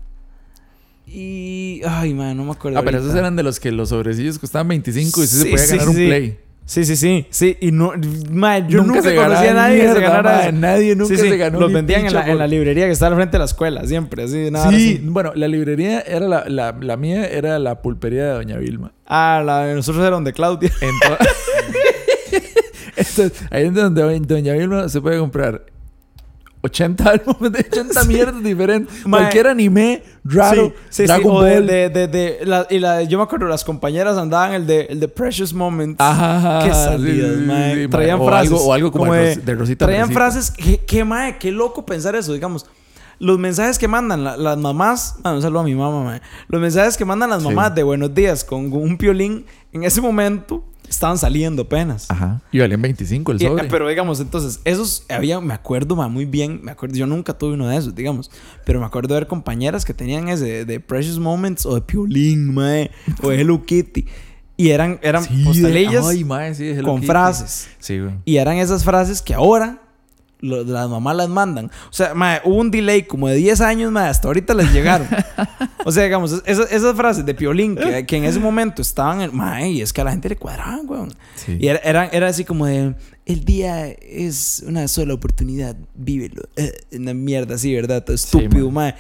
Y... 1.06 1.80
Ay, 1.84 2.14
mae, 2.14 2.34
no 2.34 2.44
me 2.44 2.52
acuerdo 2.52 2.78
Ah, 2.78 2.82
pero 2.84 2.98
esos 2.98 3.14
eran 3.14 3.34
de 3.34 3.42
los 3.42 3.58
que 3.58 3.72
los 3.72 3.88
sobrecillos 3.88 4.38
costaban 4.38 4.68
25 4.68 5.22
y 5.22 5.26
sí, 5.26 5.36
se 5.36 5.44
podía 5.50 5.58
sí, 5.58 5.70
ganar 5.72 5.88
un 5.88 5.94
play. 5.94 6.38
Sí, 6.64 6.84
sí, 6.84 6.96
sí. 6.96 7.26
Sí, 7.30 7.56
y 7.60 7.72
no. 7.72 7.92
Mae, 8.30 8.64
yo 8.68 8.78
Nunca 8.78 8.94
nunca, 8.94 9.02
se 9.10 9.16
conocí 9.16 9.46
a 9.46 9.54
nadie 9.54 9.80
que 9.80 9.92
se 9.92 10.00
ganara 10.00 10.42
eso. 10.42 10.52
Nadie 10.52 10.94
nunca 10.96 11.14
Sí, 11.14 11.20
sí, 11.20 11.28
se 11.28 11.36
ganó 11.36 11.60
Los 11.60 11.72
vendían 11.72 12.06
en 12.06 12.14
la, 12.14 12.30
en 12.30 12.38
la 12.38 12.46
librería 12.46 12.86
que 12.86 12.92
está 12.92 13.08
al 13.08 13.14
frente 13.14 13.32
de 13.32 13.38
la 13.40 13.44
escuela, 13.46 13.84
siempre. 13.86 14.22
Así, 14.24 14.50
nada. 14.50 14.70
Sí, 14.70 14.74
así. 14.76 15.00
bueno, 15.04 15.32
la 15.34 15.48
librería 15.48 16.00
era 16.00 16.26
la, 16.28 16.44
la, 16.48 16.74
la 16.80 16.96
mía, 16.96 17.26
era 17.26 17.58
la 17.58 17.82
pulpería 17.82 18.24
de 18.24 18.30
Doña 18.30 18.56
Vilma. 18.58 18.92
Ah, 19.06 19.42
la 19.44 19.64
de 19.66 19.74
nosotros 19.74 20.02
era 20.02 20.14
donde 20.14 20.32
Claudia. 20.32 20.72
Entonces, 22.96 23.32
ahí 23.50 23.64
es 23.66 23.74
donde 23.74 24.20
Doña 24.20 24.54
Vilma 24.54 24.88
se 24.88 25.00
puede 25.00 25.18
comprar 25.18 25.71
80 26.62 27.10
álbumes 27.10 27.52
de 27.52 27.58
80 27.70 28.04
mierdas 28.06 28.42
diferentes. 28.42 29.04
Mae. 29.06 29.20
Cualquier 29.22 29.48
anime 29.48 30.02
raro, 30.24 30.66
sí, 30.68 30.72
sí, 30.90 31.02
sí. 31.02 31.06
Dragon 31.06 31.36
O 31.36 31.42
de, 31.42 31.54
Ball. 31.54 31.66
de, 31.66 31.88
de, 31.90 32.08
de- 32.08 32.38
la- 32.46 32.66
y 32.70 32.78
la, 32.78 33.02
yo 33.02 33.18
me 33.18 33.24
acuerdo, 33.24 33.46
las 33.46 33.64
compañeras 33.64 34.16
andaban 34.16 34.52
el 34.54 34.66
de, 34.66 34.82
el 34.82 35.00
de 35.00 35.08
Precious 35.08 35.52
Moments. 35.52 36.00
Ajá, 36.00 36.64
Qué 36.64 36.72
salidas, 36.72 37.30
sí, 37.32 37.38
sí, 37.40 37.46
mae. 37.46 37.82
sí. 37.82 37.88
Traían 37.88 38.20
o 38.20 38.26
frases. 38.26 38.52
Algo, 38.52 38.64
o 38.64 38.72
algo 38.72 38.92
como, 38.92 39.12
de, 39.12 39.20
de, 39.20 39.36
de 39.36 39.54
Rosita 39.54 39.86
Traían 39.86 40.06
Fresita. 40.12 40.20
frases. 40.24 40.50
Qué, 40.52 40.78
qué, 40.86 41.04
mae, 41.04 41.36
qué 41.38 41.50
loco 41.50 41.84
pensar 41.84 42.14
eso, 42.16 42.32
digamos. 42.32 42.64
Los 43.18 43.38
mensajes 43.38 43.78
que 43.78 43.86
mandan 43.88 44.24
la- 44.24 44.36
las 44.36 44.56
mamás, 44.58 45.16
ah, 45.24 45.32
un 45.32 45.42
saludo 45.42 45.60
a 45.60 45.64
mi 45.64 45.74
mamá, 45.74 46.02
mae. 46.04 46.20
Los 46.48 46.60
mensajes 46.60 46.96
que 46.96 47.04
mandan 47.04 47.30
las 47.30 47.42
Sí. 47.42 47.48
mamás 47.48 47.74
de 47.74 47.82
buenos 47.82 48.14
días 48.14 48.44
con 48.44 48.72
un 48.72 48.96
piolín, 48.96 49.46
en 49.72 49.84
ese 49.84 50.00
momento 50.00 50.64
estaban 50.92 51.18
saliendo 51.18 51.62
apenas. 51.62 52.10
Ajá. 52.10 52.40
Y 52.52 52.60
valían 52.60 52.80
25 52.82 53.32
el 53.32 53.42
Y, 53.42 53.46
sobre. 53.46 53.64
eh, 53.64 53.68
pero 53.70 53.88
digamos, 53.88 54.20
entonces, 54.20 54.60
esos 54.64 55.04
había, 55.08 55.40
me 55.40 55.54
acuerdo 55.54 55.96
ma, 55.96 56.08
muy 56.08 56.24
bien, 56.24 56.60
me 56.62 56.70
acuerdo, 56.70 56.94
yo 56.96 57.06
nunca 57.06 57.36
tuve 57.36 57.54
uno 57.54 57.66
de 57.68 57.76
esos, 57.76 57.94
digamos, 57.94 58.30
pero 58.64 58.78
me 58.80 58.86
acuerdo 58.86 59.14
de 59.14 59.20
ver 59.20 59.26
compañeras 59.26 59.84
que 59.84 59.94
tenían 59.94 60.28
ese 60.28 60.44
de, 60.44 60.64
de 60.64 60.80
Precious 60.80 61.18
Moments 61.18 61.66
o 61.66 61.74
de 61.74 61.80
Piolín, 61.82 62.54
mae, 62.54 62.90
o 63.22 63.30
de 63.30 63.40
Hello 63.40 63.64
Kitty. 63.64 64.06
Y 64.56 64.68
eran, 64.70 65.00
eran 65.02 65.24
Sí, 65.24 65.38
de- 65.38 65.44
postalillas 65.44 66.06
ay, 66.06 66.24
mae, 66.24 66.54
sí, 66.54 66.64
de 66.64 66.72
Hello 66.74 66.88
con 66.88 66.96
Kitty. 67.00 67.06
frases. 67.06 67.68
Sí, 67.80 67.98
güey. 67.98 68.14
Y 68.24 68.36
eran 68.36 68.58
esas 68.58 68.84
frases 68.84 69.20
que 69.20 69.34
ahora 69.34 69.81
lo- 70.42 70.62
las 70.64 70.88
mamás 70.90 71.16
las 71.16 71.28
mandan. 71.30 71.66
O 71.88 71.92
sea, 71.92 72.12
mae, 72.14 72.40
hubo 72.44 72.56
un 72.56 72.70
delay 72.70 73.04
como 73.04 73.28
de 73.28 73.36
10 73.36 73.60
años, 73.62 73.90
mae, 73.90 74.08
hasta 74.10 74.28
ahorita 74.28 74.52
les 74.52 74.70
llegaron. 74.72 75.08
o 75.86 75.90
sea, 75.90 76.04
digamos, 76.04 76.32
es- 76.32 76.42
esas, 76.44 76.70
esas 76.70 76.94
frases 76.94 77.24
de 77.24 77.34
Piolín 77.34 77.74
que, 77.76 78.04
que 78.04 78.16
en 78.18 78.24
ese 78.24 78.38
momento 78.40 78.82
estaban, 78.82 79.22
en, 79.22 79.34
mae, 79.34 79.70
y 79.70 79.80
es 79.80 79.92
que 79.94 80.02
a 80.02 80.04
la 80.04 80.10
gente 80.10 80.28
le 80.28 80.36
cuadraban, 80.36 80.82
weón. 80.86 81.14
Sí. 81.36 81.56
Y 81.58 81.68
era, 81.68 81.78
era, 81.82 82.06
era 82.08 82.28
así 82.28 82.44
como 82.44 82.66
de, 82.66 82.94
el 83.24 83.44
día 83.44 83.88
es 83.88 84.62
una 84.66 84.86
sola 84.88 85.14
oportunidad, 85.14 85.76
vívelo. 85.94 86.42
Eh, 86.56 86.72
una 86.92 87.14
mierda 87.14 87.54
así, 87.54 87.74
¿verdad? 87.74 88.04
Todo 88.04 88.14
estúpido, 88.14 88.70
mae. 88.70 88.94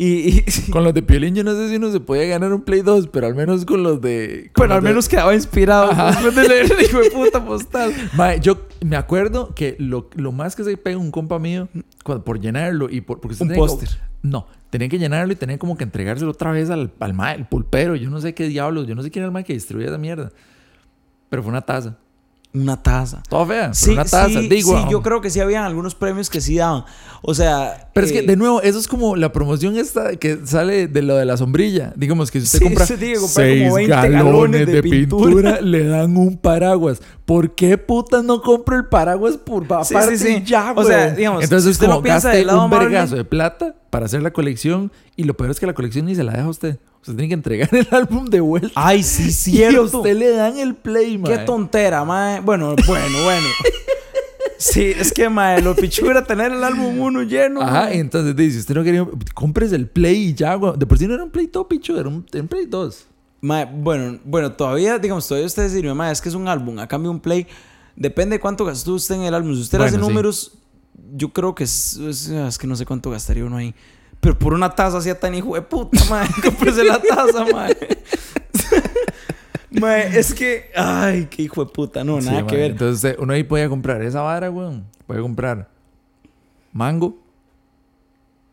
Y, 0.00 0.28
y- 0.38 0.44
Con 0.70 0.84
los 0.84 0.94
de 0.94 1.02
Piolín 1.02 1.34
yo 1.34 1.42
no 1.42 1.52
sé 1.56 1.68
si 1.68 1.74
uno 1.76 1.90
se 1.90 1.98
podía 1.98 2.24
ganar 2.26 2.52
un 2.52 2.62
Play 2.62 2.82
2, 2.82 3.08
pero 3.08 3.26
al 3.26 3.34
menos 3.34 3.64
con 3.64 3.82
los 3.82 4.00
de... 4.00 4.50
con 4.54 4.62
bueno, 4.62 4.74
al 4.76 4.82
de- 4.82 4.88
menos 4.90 5.08
quedaba 5.08 5.34
inspirado 5.34 5.90
Ajá. 5.90 6.12
después 6.12 6.36
de 6.36 6.48
leer 6.48 6.72
el 6.72 6.84
hijo 6.84 7.00
de 7.00 7.10
puta 7.10 7.44
postal. 7.44 7.92
Mae, 8.16 8.38
yo 8.38 8.60
me 8.84 8.94
acuerdo 8.96 9.52
que 9.56 9.74
lo, 9.80 10.08
lo 10.14 10.30
más 10.30 10.54
que 10.54 10.62
se 10.62 10.76
pega 10.76 10.98
un 10.98 11.10
compa 11.10 11.40
mío 11.40 11.68
cuando- 12.04 12.22
por 12.24 12.38
llenarlo 12.40 12.88
y 12.88 13.00
por... 13.00 13.20
Porque 13.20 13.42
Un 13.42 13.52
póster. 13.54 13.88
No, 14.22 14.46
tenía 14.70 14.88
que 14.88 14.98
llenarlo 15.00 15.32
y 15.32 15.36
tenía 15.36 15.58
como 15.58 15.76
que 15.76 15.82
entregárselo 15.82 16.30
otra 16.30 16.52
vez 16.52 16.70
al, 16.70 16.92
al 17.00 17.14
mae, 17.14 17.34
el 17.36 17.46
pulpero. 17.46 17.96
Yo 17.96 18.08
no 18.08 18.20
sé 18.20 18.34
qué 18.34 18.46
diablos, 18.46 18.86
yo 18.86 18.94
no 18.94 19.02
sé 19.02 19.10
quién 19.10 19.22
era 19.22 19.26
el 19.28 19.32
mae 19.32 19.42
que 19.42 19.52
distribuía 19.52 19.88
esa 19.88 19.98
mierda. 19.98 20.30
Pero 21.28 21.42
fue 21.42 21.50
una 21.50 21.62
taza. 21.62 21.96
Una 22.54 22.82
taza. 22.82 23.22
Toda 23.28 23.46
fea, 23.46 23.60
pero 23.62 23.74
Sí, 23.74 23.90
una 23.90 24.04
taza. 24.04 24.28
sí, 24.40 24.48
Digo, 24.48 24.76
sí, 24.76 24.84
yo 24.90 25.02
creo 25.02 25.20
que 25.20 25.28
sí 25.30 25.38
habían 25.38 25.64
algunos 25.64 25.94
premios 25.94 26.30
que 26.30 26.40
sí 26.40 26.56
daban. 26.56 26.84
O 27.20 27.34
sea... 27.34 27.90
Pero 27.92 28.06
es 28.06 28.12
que, 28.12 28.20
eh, 28.20 28.26
de 28.26 28.36
nuevo, 28.36 28.62
eso 28.62 28.78
es 28.78 28.88
como 28.88 29.16
la 29.16 29.32
promoción 29.32 29.76
esta 29.76 30.16
que 30.16 30.38
sale 30.46 30.88
de 30.88 31.02
lo 31.02 31.16
de 31.16 31.24
la 31.26 31.36
sombrilla. 31.36 31.92
Digamos 31.96 32.30
que 32.30 32.40
si 32.40 32.44
usted 32.46 32.58
Sí, 32.60 32.64
compra 32.64 32.86
tiene 32.86 33.12
que 33.14 33.20
comprar 33.20 33.46
seis 33.46 33.62
como 33.64 33.74
20 33.74 33.90
galones, 33.94 34.24
galones 34.24 34.66
de, 34.66 34.72
de 34.72 34.82
pintura, 34.82 35.24
pintura, 35.30 35.60
le 35.60 35.84
dan 35.84 36.16
un 36.16 36.38
paraguas. 36.38 37.02
¿Por 37.26 37.54
qué 37.54 37.76
putas 37.76 38.24
no 38.24 38.40
compro 38.40 38.76
el 38.76 38.86
paraguas 38.86 39.36
por 39.36 39.64
aparte 39.64 40.16
sí, 40.16 40.36
sí. 40.36 40.42
ya, 40.46 40.72
O 40.74 40.84
sea, 40.84 41.04
güey? 41.06 41.16
digamos, 41.16 41.44
Entonces 41.44 41.64
si 41.64 41.70
usted 41.72 41.86
lo 41.86 41.92
como 41.94 42.02
piensa 42.04 42.28
gaste 42.28 42.38
del 42.38 42.46
lado 42.46 42.64
un 42.64 42.70
vergazo 42.70 43.16
de 43.16 43.24
plata 43.24 43.74
para 43.90 44.06
hacer 44.06 44.22
la 44.22 44.32
colección 44.32 44.92
y 45.16 45.24
lo 45.24 45.34
peor 45.36 45.50
es 45.50 45.60
que 45.60 45.66
la 45.66 45.74
colección 45.74 46.06
ni 46.06 46.14
se 46.14 46.24
la 46.24 46.32
deja 46.32 46.44
a 46.44 46.48
usted. 46.50 46.78
Usted 47.00 47.14
tiene 47.14 47.28
que 47.28 47.34
entregar 47.34 47.68
el 47.74 47.88
álbum 47.90 48.26
de 48.26 48.40
vuelta. 48.40 48.70
Ay, 48.74 49.02
sí, 49.02 49.24
Y 49.52 49.62
a 49.62 49.70
cierto. 49.70 49.98
usted 49.98 50.16
le 50.16 50.30
dan 50.30 50.58
el 50.58 50.74
play, 50.74 51.16
man. 51.18 51.30
Qué 51.32 51.38
tontera, 51.38 52.04
mae. 52.04 52.40
Bueno, 52.40 52.74
bueno, 52.86 53.22
bueno. 53.24 53.46
Sí, 54.60 54.86
es 54.98 55.12
que, 55.12 55.28
mae, 55.28 55.62
lo 55.62 55.76
pichu 55.76 56.10
era 56.10 56.24
tener 56.24 56.50
el 56.50 56.64
álbum 56.64 56.98
uno 56.98 57.22
lleno. 57.22 57.62
Ajá, 57.62 57.82
mae. 57.84 58.00
entonces 58.00 58.34
dice, 58.34 58.54
si 58.54 58.58
usted 58.58 58.74
no 58.74 58.82
quería, 58.82 59.06
compres 59.32 59.70
el 59.72 59.86
Play 59.86 60.30
y 60.30 60.34
ya, 60.34 60.56
güey. 60.56 60.72
De 60.76 60.84
por 60.84 60.98
sí 60.98 61.06
no 61.06 61.14
era 61.14 61.22
un 61.22 61.30
Play 61.30 61.46
todo 61.46 61.68
picho, 61.68 61.96
era 61.98 62.08
un, 62.08 62.26
era 62.32 62.42
un 62.42 62.48
Play 62.48 62.66
2. 62.66 63.06
Mae, 63.40 63.66
bueno, 63.72 64.18
bueno, 64.24 64.50
todavía, 64.50 64.98
digamos, 64.98 65.28
todavía 65.28 65.46
usted 65.46 65.68
sirve, 65.70 65.94
mae, 65.94 66.10
es 66.10 66.20
que 66.20 66.28
es 66.28 66.34
un 66.34 66.48
álbum, 66.48 66.76
a 66.80 66.88
cambio 66.88 67.08
un 67.12 67.20
play. 67.20 67.46
Depende 67.94 68.34
de 68.36 68.40
cuánto 68.40 68.64
gastó 68.64 68.94
usted 68.94 69.14
en 69.14 69.22
el 69.22 69.34
álbum. 69.34 69.54
Si 69.54 69.60
usted 69.60 69.78
le 69.78 69.84
hace 69.84 69.92
Bueno, 69.92 70.06
sí. 70.06 70.10
números, 70.12 70.52
yo 71.14 71.30
creo 71.30 71.54
que 71.54 71.64
es, 71.64 71.96
es, 71.96 72.28
es 72.28 72.58
que 72.58 72.66
no 72.66 72.76
sé 72.76 72.84
cuánto 72.86 73.10
gastaría 73.10 73.44
uno 73.44 73.56
ahí. 73.56 73.74
Pero 74.20 74.38
por 74.38 74.52
una 74.52 74.74
taza 74.74 74.98
así 74.98 75.10
tan 75.20 75.34
hijo 75.34 75.54
de 75.54 75.62
puta, 75.62 75.98
mae. 76.10 76.28
Cómprese 76.42 76.84
la 76.84 77.00
taza, 77.00 77.44
mae. 77.52 77.76
mae, 79.70 80.18
es 80.18 80.34
que, 80.34 80.70
ay, 80.74 81.26
qué 81.30 81.42
hijo 81.42 81.64
de 81.64 81.70
puta, 81.70 82.02
no, 82.04 82.20
Sí, 82.20 82.26
nada 82.28 82.46
que 82.46 82.56
ver. 82.56 82.70
Entonces 82.72 83.16
uno 83.18 83.32
ahí 83.32 83.44
podía 83.44 83.68
comprar 83.68 84.02
esa 84.02 84.22
vara, 84.22 84.48
güey. 84.48 84.82
Puede 85.06 85.20
comprar 85.20 85.68
mango. 86.72 87.16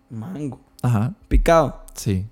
Mango. 0.10 0.60
Ajá, 0.82 1.14
Picado. 1.28 1.84
sí. 1.94 2.26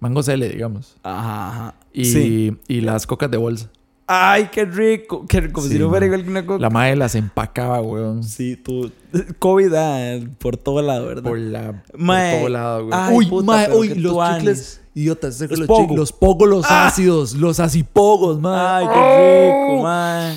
Mango 0.00 0.22
Cele, 0.22 0.48
digamos. 0.48 0.96
Ajá, 1.02 1.48
ajá. 1.48 1.74
Y, 1.92 2.04
Sí. 2.04 2.56
y 2.68 2.80
las 2.82 3.04
cocas 3.06 3.28
de 3.32 3.36
bolsa. 3.36 3.68
Ay, 4.10 4.48
qué 4.50 4.64
rico. 4.64 5.26
Qué, 5.28 5.52
como 5.52 5.66
Sí, 5.66 5.74
si 5.74 5.78
no 5.78 5.90
fuera 5.90 6.06
igual 6.06 6.24
que 6.24 6.30
una 6.30 6.46
coca. 6.46 6.60
La 6.62 6.70
madre 6.70 6.96
las 6.96 7.14
empacaba, 7.14 7.78
güey. 7.80 8.22
Sí, 8.22 8.56
tú. 8.56 8.90
COVID 9.38 9.74
ah, 9.74 10.18
por 10.38 10.56
todo 10.56 10.80
lado, 10.80 11.06
¿verdad? 11.06 11.22
Por, 11.24 11.38
la, 11.38 11.82
por 11.90 12.00
Mae. 12.00 12.38
todo 12.38 12.48
lado. 12.48 12.88
Ay, 12.90 13.16
uy, 13.16 13.26
puta, 13.26 13.46
mae, 13.46 13.70
uy, 13.76 13.94
los 13.96 14.16
chicles. 14.36 14.80
Idiotas, 14.94 15.36
que 15.38 15.56
Los 15.56 15.66
pogo. 15.68 15.88
chi- 15.88 15.94
los 15.96 16.12
pogos, 16.12 16.48
los 16.48 16.64
Ah. 16.68 16.86
ácidos, 16.88 17.34
los 17.34 17.60
asipogos, 17.60 18.40
mae. 18.40 18.84
Ay, 18.84 18.86
qué 18.92 19.46
rico, 19.46 19.82
mae. 19.82 20.36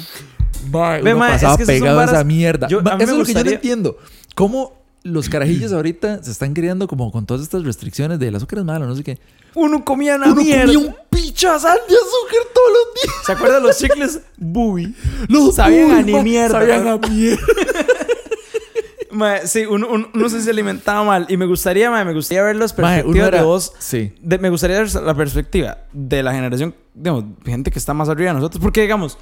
Mae, 0.71 1.01
Ve, 1.01 1.11
uno 1.13 1.19
mae, 1.19 1.31
pasaba 1.31 1.53
es 1.53 1.59
que 1.59 1.65
pegado 1.65 1.99
a 1.99 2.03
esa 2.05 2.23
mierda. 2.25 2.67
yo- 2.67 2.79
a 2.85 2.95
Eso 2.97 3.13
es 3.13 3.17
lo 3.17 3.25
que 3.25 3.33
yo 3.33 3.43
no 3.43 3.49
entiendo. 3.51 3.97
¿Cómo 4.35 4.73
los 5.03 5.29
carajillos 5.29 5.71
ahorita 5.73 6.21
se 6.21 6.29
están 6.31 6.53
criando 6.53 6.87
como 6.87 7.11
con 7.11 7.25
todas 7.25 7.41
estas 7.41 7.63
restricciones 7.63 8.19
de 8.19 8.27
el 8.27 8.35
azúcar 8.35 8.59
es 8.59 8.65
malo, 8.65 8.85
no 8.85 8.95
sé 8.95 9.03
qué? 9.03 9.17
Uno 9.55 9.83
comía 9.83 10.15
una 10.17 10.27
Uno 10.27 10.35
mierda. 10.43 10.65
comía 10.73 10.79
un 10.89 10.95
pichazal 11.41 11.79
de 11.87 11.95
azúcar 11.95 12.53
todos 12.53 12.69
los 12.71 12.93
días. 13.01 13.25
¿Se 13.25 13.31
acuerdan 13.31 13.63
los 13.63 13.77
chicles? 13.77 14.21
Bubi. 14.37 14.95
Los 15.27 15.55
Sabían 15.55 15.91
a 15.91 16.01
ni 16.01 16.13
mierda, 16.21 16.59
Sabían 16.59 16.87
a 16.87 16.97
mierda. 16.97 17.41
Mae, 19.11 19.45
sí, 19.45 19.65
uno, 19.65 19.87
uno, 19.89 20.07
uno 20.13 20.29
se 20.29 20.49
alimentaba 20.49 21.03
mal. 21.03 21.25
Y 21.27 21.35
me 21.35 21.45
gustaría, 21.45 21.91
mae, 21.91 22.05
me 22.05 22.13
gustaría 22.13 22.43
ver 22.43 22.55
las 22.55 22.71
perspectivas 22.71 23.27
era- 23.27 23.39
de 23.39 23.43
vos. 23.43 23.73
Sí. 23.77 24.13
de- 24.21 24.37
me 24.39 24.49
gustaría 24.49 24.79
ver 24.81 24.93
la 24.95 25.13
perspectiva 25.13 25.79
de 25.91 26.23
la 26.23 26.33
generación, 26.33 26.73
digamos, 26.93 27.25
gente 27.43 27.71
que 27.71 27.79
está 27.79 27.93
más 27.93 28.07
arriba 28.07 28.29
de 28.29 28.35
nosotros. 28.35 28.61
Porque, 28.61 28.81
digamos, 28.81 29.17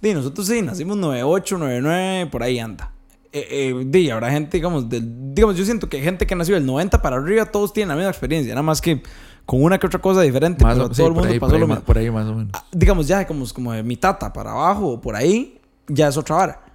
di, 0.00 0.14
nosotros 0.14 0.46
sí, 0.46 0.62
nacimos 0.62 0.96
98, 0.96 1.58
99, 1.58 2.30
por 2.30 2.42
ahí 2.42 2.58
anda. 2.58 2.92
Eh, 3.30 3.46
eh, 3.50 3.84
di, 3.84 4.08
habrá 4.08 4.30
gente, 4.30 4.56
digamos, 4.56 4.88
del, 4.88 5.04
digamos, 5.34 5.54
yo 5.58 5.66
siento 5.66 5.86
que 5.90 6.00
gente 6.00 6.26
que 6.26 6.34
nació 6.34 6.54
del 6.54 6.64
90 6.64 7.02
para 7.02 7.16
arriba, 7.16 7.44
todos 7.44 7.74
tienen 7.74 7.90
la 7.90 7.96
misma 7.96 8.10
experiencia. 8.10 8.54
Nada 8.54 8.62
más 8.62 8.80
que 8.80 9.02
con 9.46 9.62
una 9.62 9.78
que 9.78 9.86
otra 9.86 10.00
cosa 10.00 10.20
diferente. 10.22 10.62
Más 10.64 10.74
pero 10.74 10.86
o, 10.86 10.88
sí, 10.90 10.96
todo 10.96 11.06
el 11.06 11.14
por 11.14 11.22
mundo 11.22 11.32
ahí, 11.32 11.40
pasó 11.40 11.50
por 11.50 11.54
ahí 11.54 11.60
lo 11.60 11.66
mismo. 11.68 11.82
por 11.84 11.98
ahí 11.98 12.10
más 12.10 12.26
o 12.26 12.34
menos. 12.34 12.50
Ah, 12.52 12.64
digamos, 12.72 13.08
ya 13.08 13.26
como, 13.26 13.46
como 13.54 13.72
de 13.72 13.82
mi 13.82 13.96
tata 13.96 14.32
para 14.32 14.50
abajo 14.50 14.88
o 14.88 15.00
por 15.00 15.14
ahí, 15.14 15.58
ya 15.86 16.08
es 16.08 16.16
otra 16.16 16.36
vara. 16.36 16.65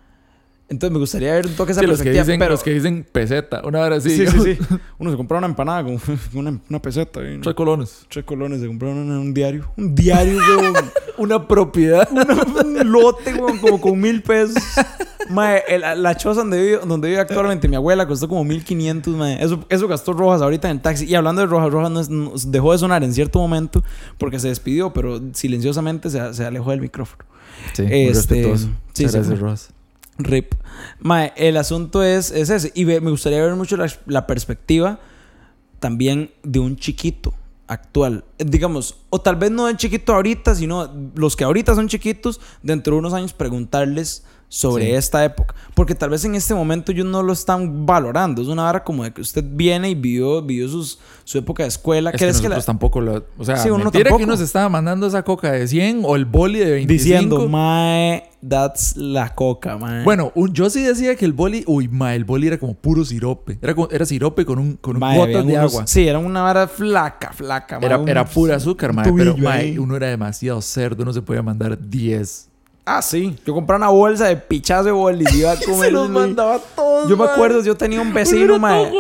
Entonces 0.71 0.93
me 0.93 0.99
gustaría 0.99 1.33
ver 1.33 1.47
un 1.47 1.53
toque 1.53 1.73
esa 1.73 1.81
Sí, 1.81 1.87
los 1.87 2.01
que, 2.01 2.11
dicen, 2.11 2.39
pero, 2.39 2.51
los 2.51 2.63
que 2.63 2.71
dicen 2.73 3.05
peseta. 3.11 3.61
Una 3.65 3.81
hora 3.81 3.97
así. 3.97 4.09
sí, 4.09 4.25
sí, 4.25 4.39
sí. 4.39 4.57
Uno 4.99 5.11
se 5.11 5.17
compraba 5.17 5.39
una 5.39 5.47
empanada 5.47 5.83
con 5.83 5.99
una, 6.33 6.57
una 6.69 6.81
peseta. 6.81 7.19
y 7.29 7.41
Tres 7.41 7.55
colones. 7.55 8.05
Tres 8.09 8.23
colones, 8.23 8.61
se 8.61 8.67
compraron 8.67 8.97
una- 8.99 9.19
un 9.19 9.33
diario. 9.33 9.69
Un 9.75 9.93
diario, 9.93 10.37
weón. 10.61 10.73
Una 11.17 11.45
propiedad. 11.45 12.07
un 12.09 12.89
lote, 12.91 13.33
weón, 13.33 13.57
como 13.59 13.81
con 13.81 13.99
mil 13.99 14.23
pesos. 14.23 14.55
Mae, 15.29 15.61
el- 15.67 16.01
la 16.01 16.15
choza 16.15 16.39
donde 16.39 16.61
vive, 16.61 16.79
donde 16.87 17.09
vive 17.09 17.19
actualmente 17.19 17.67
mi 17.67 17.75
abuela 17.75 18.07
costó 18.07 18.29
como 18.29 18.45
1500, 18.45 19.13
mae. 19.13 19.43
Eso, 19.43 19.65
eso 19.67 19.87
gastó 19.89 20.13
Rojas 20.13 20.41
ahorita 20.41 20.69
en 20.69 20.77
el 20.77 20.81
taxi. 20.81 21.03
Y 21.05 21.15
hablando 21.15 21.41
de 21.41 21.47
Rojas, 21.47 21.69
Rojas 21.69 21.91
no 21.91 21.99
es- 21.99 22.09
no- 22.09 22.31
dejó 22.47 22.71
de 22.71 22.77
sonar 22.77 23.03
en 23.03 23.13
cierto 23.13 23.39
momento 23.39 23.83
porque 24.17 24.39
se 24.39 24.47
despidió, 24.47 24.93
pero 24.93 25.19
silenciosamente 25.33 26.09
se, 26.09 26.33
se 26.33 26.45
alejó 26.45 26.71
del 26.71 26.79
micrófono. 26.79 27.25
Sí, 27.73 27.81
muy 27.83 27.91
Este, 28.03 28.13
respetuoso. 28.35 28.69
sí, 28.93 29.03
Muchas 29.03 29.27
gracias, 29.29 29.39
fue. 29.39 29.80
Rip. 30.23 30.53
Mae, 30.99 31.33
el 31.35 31.57
asunto 31.57 32.03
es, 32.03 32.31
es 32.31 32.49
ese. 32.49 32.71
Y 32.75 32.85
me 32.85 32.99
gustaría 32.99 33.41
ver 33.41 33.55
mucho 33.55 33.77
la, 34.05 34.27
perspectiva 34.27 34.99
también 35.79 36.31
de 36.43 36.59
un 36.59 36.75
chiquito 36.75 37.33
actual. 37.67 38.23
Digamos, 38.37 38.97
o 39.09 39.21
tal 39.21 39.35
vez 39.35 39.51
no 39.51 39.67
de 39.67 39.77
chiquito 39.77 40.13
ahorita, 40.13 40.55
sino 40.55 40.91
los 41.15 41.35
que 41.35 41.43
ahorita 41.43 41.75
son 41.75 41.87
chiquitos, 41.87 42.39
dentro 42.61 42.95
de 42.95 42.99
unos 42.99 43.13
años 43.13 43.33
preguntarles 43.33 44.25
sobre 44.53 44.83
Sí. 44.87 44.91
esta 44.91 45.23
época. 45.23 45.55
Porque 45.73 45.95
tal 45.95 46.09
vez 46.09 46.25
en 46.25 46.35
este 46.35 46.53
momento 46.53 46.91
ellos 46.91 47.05
no 47.05 47.23
lo 47.23 47.31
están 47.31 47.85
valorando. 47.85 48.41
Es 48.41 48.49
una 48.49 48.67
hora 48.67 48.83
como 48.83 49.05
de 49.05 49.13
que 49.13 49.21
usted 49.21 49.45
viene 49.47 49.89
y 49.91 49.95
vivió, 49.95 50.41
vivió 50.41 50.67
sus, 50.67 50.99
su 51.23 51.37
época 51.37 51.63
de 51.63 51.69
escuela. 51.69 52.09
Es 52.09 52.15
que 52.17 52.17
¿Crees 52.25 52.41
que 52.41 52.49
nosotros 52.49 52.63
la- 52.63 52.65
tampoco 52.65 52.99
lo... 52.99 53.25
O 53.37 53.45
sea, 53.45 53.55
Sí, 53.55 53.69
uno 53.69 53.85
mentira 53.85 54.03
tampoco. 54.03 54.17
que 54.17 54.23
uno 54.25 54.35
se 54.35 54.43
estaba 54.43 54.67
mandando 54.67 55.07
esa 55.07 55.23
coca 55.23 55.53
de 55.53 55.65
100 55.69 56.01
o 56.03 56.17
el 56.17 56.25
boli 56.25 56.59
de 56.59 56.69
25. 56.71 56.91
diciendo, 56.91 57.47
mae, 57.47 58.29
that's 58.45 58.97
la 58.97 59.33
coca, 59.33 59.77
mae. 59.77 60.03
Bueno, 60.03 60.33
un- 60.35 60.51
yo 60.51 60.69
sí 60.69 60.81
decía 60.83 61.15
que 61.15 61.23
el 61.23 61.31
boli... 61.31 61.63
Uy, 61.65 61.87
ma, 61.87 62.13
el 62.13 62.25
boli 62.25 62.47
era 62.47 62.57
como 62.59 62.73
puro 62.73 63.05
sirope. 63.05 63.57
Era, 63.61 63.73
como- 63.73 63.87
era 63.89 64.05
sirope 64.05 64.43
con 64.43 64.59
un, 64.59 64.73
con 64.75 64.99
Mae, 64.99 65.17
gotas 65.17 65.47
de 65.47 65.53
unos- 65.53 65.71
agua. 65.73 65.87
Sí, 65.87 66.05
era 66.05 66.19
una 66.19 66.41
vara 66.41 66.67
flaca, 66.67 67.31
flaca, 67.31 67.79
mae, 67.79 67.85
Era, 67.85 67.97
un 67.99 68.09
era 68.09 68.25
pura 68.25 68.57
azúcar, 68.57 68.91
mae. 68.91 69.09
Pero, 69.15 69.37
mae, 69.37 69.59
ahí. 69.61 69.77
uno 69.77 69.95
era 69.95 70.07
demasiado 70.07 70.61
cerdo. 70.61 71.03
Uno 71.03 71.13
se 71.13 71.21
podía 71.21 71.41
mandar 71.41 71.79
10. 71.89 72.49
Ah, 72.83 73.01
sí. 73.01 73.35
Yo 73.45 73.53
compré 73.53 73.75
una 73.75 73.89
bolsa 73.89 74.27
de 74.27 74.37
pichazo 74.37 74.85
de 74.85 74.91
bolis 74.91 75.33
y 75.33 75.37
iba 75.41 75.51
a 75.51 75.55
comer. 75.57 75.85
Se 75.85 75.91
los 75.91 76.09
mandaba 76.09 76.59
todos, 76.75 77.09
Yo 77.09 77.15
me 77.15 77.25
acuerdo, 77.25 77.61
yo 77.63 77.75
tenía 77.77 78.01
un 78.01 78.13
vecino, 78.13 78.57
mae. 78.59 78.91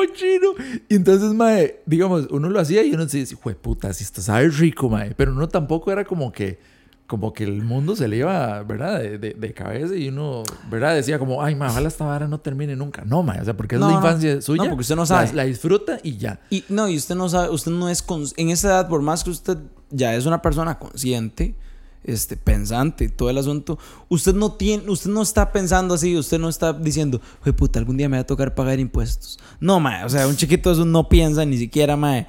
Y 0.89 0.95
entonces, 0.95 1.33
mae, 1.33 1.79
digamos, 1.85 2.27
uno 2.29 2.49
lo 2.49 2.59
hacía 2.59 2.83
y 2.83 2.93
uno 2.93 3.07
se 3.09 3.17
dice, 3.19 3.35
jue 3.35 3.55
puta, 3.55 3.91
si 3.93 4.03
esto 4.03 4.21
sabe 4.21 4.49
rico, 4.49 4.89
mae. 4.89 5.13
Pero 5.15 5.31
uno 5.31 5.47
tampoco 5.49 5.91
era 5.91 6.05
como 6.05 6.31
que, 6.31 6.59
como 7.07 7.33
que 7.33 7.43
el 7.43 7.63
mundo 7.63 7.95
se 7.95 8.07
le 8.07 8.17
iba, 8.17 8.61
¿verdad? 8.63 8.99
De, 8.99 9.17
de- 9.17 9.33
de 9.33 9.53
cabeza 9.53 9.95
y 9.95 10.09
uno, 10.09 10.43
¿verdad? 10.69 10.95
Decía 10.95 11.17
como, 11.19 11.43
ay, 11.43 11.55
mae, 11.55 11.69
ojalá 11.69 11.87
esta 11.87 12.05
vara 12.05 12.27
no 12.27 12.39
termine 12.39 12.75
nunca. 12.75 13.03
No, 13.03 13.23
mae, 13.23 13.41
o 13.41 13.45
sea, 13.45 13.57
porque 13.57 13.75
es 13.75 13.81
No, 13.81 13.87
la 13.87 13.93
no. 13.93 13.99
infancia 13.99 14.41
suya. 14.41 14.63
No, 14.63 14.69
porque 14.69 14.81
usted 14.81 14.95
no 14.95 15.01
la- 15.01 15.07
sabe. 15.07 15.33
La, 15.33 15.43
disfruta 15.43 15.97
y 16.03 16.17
ya. 16.17 16.39
Y 16.51 16.63
no, 16.69 16.87
y 16.87 16.95
usted 16.97 17.15
no 17.15 17.27
sabe, 17.29 17.49
usted 17.49 17.71
no 17.71 17.89
es 17.89 18.05
en 18.37 18.49
esa 18.51 18.67
edad, 18.69 18.87
por 18.89 19.01
más 19.01 19.23
que 19.23 19.31
usted 19.31 19.57
ya 19.89 20.15
es 20.15 20.25
una 20.25 20.41
persona 20.41 20.77
consciente, 20.79 21.55
este, 22.03 22.35
pensante 22.37 23.05
y 23.05 23.09
todo 23.09 23.29
el 23.29 23.37
asunto, 23.37 23.77
usted 24.09 24.33
no 24.33 24.53
tiene, 24.53 24.89
usted 24.89 25.09
no 25.09 25.21
está 25.21 25.51
pensando 25.51 25.93
así, 25.93 26.17
usted 26.17 26.39
no 26.39 26.49
está 26.49 26.73
diciendo, 26.73 27.21
"Jue 27.43 27.53
puta, 27.53 27.79
algún 27.79 27.97
día 27.97 28.09
me 28.09 28.17
va 28.17 28.21
a 28.21 28.25
tocar 28.27 28.55
pagar 28.55 28.79
impuestos. 28.79 29.39
No, 29.59 29.79
mae, 29.79 30.03
o 30.05 30.09
sea, 30.09 30.27
un 30.27 30.35
chiquito 30.35 30.69
de 30.69 30.75
eso 30.75 30.85
no 30.85 31.07
piensa 31.09 31.45
ni 31.45 31.57
siquiera, 31.57 31.95
mae, 31.95 32.27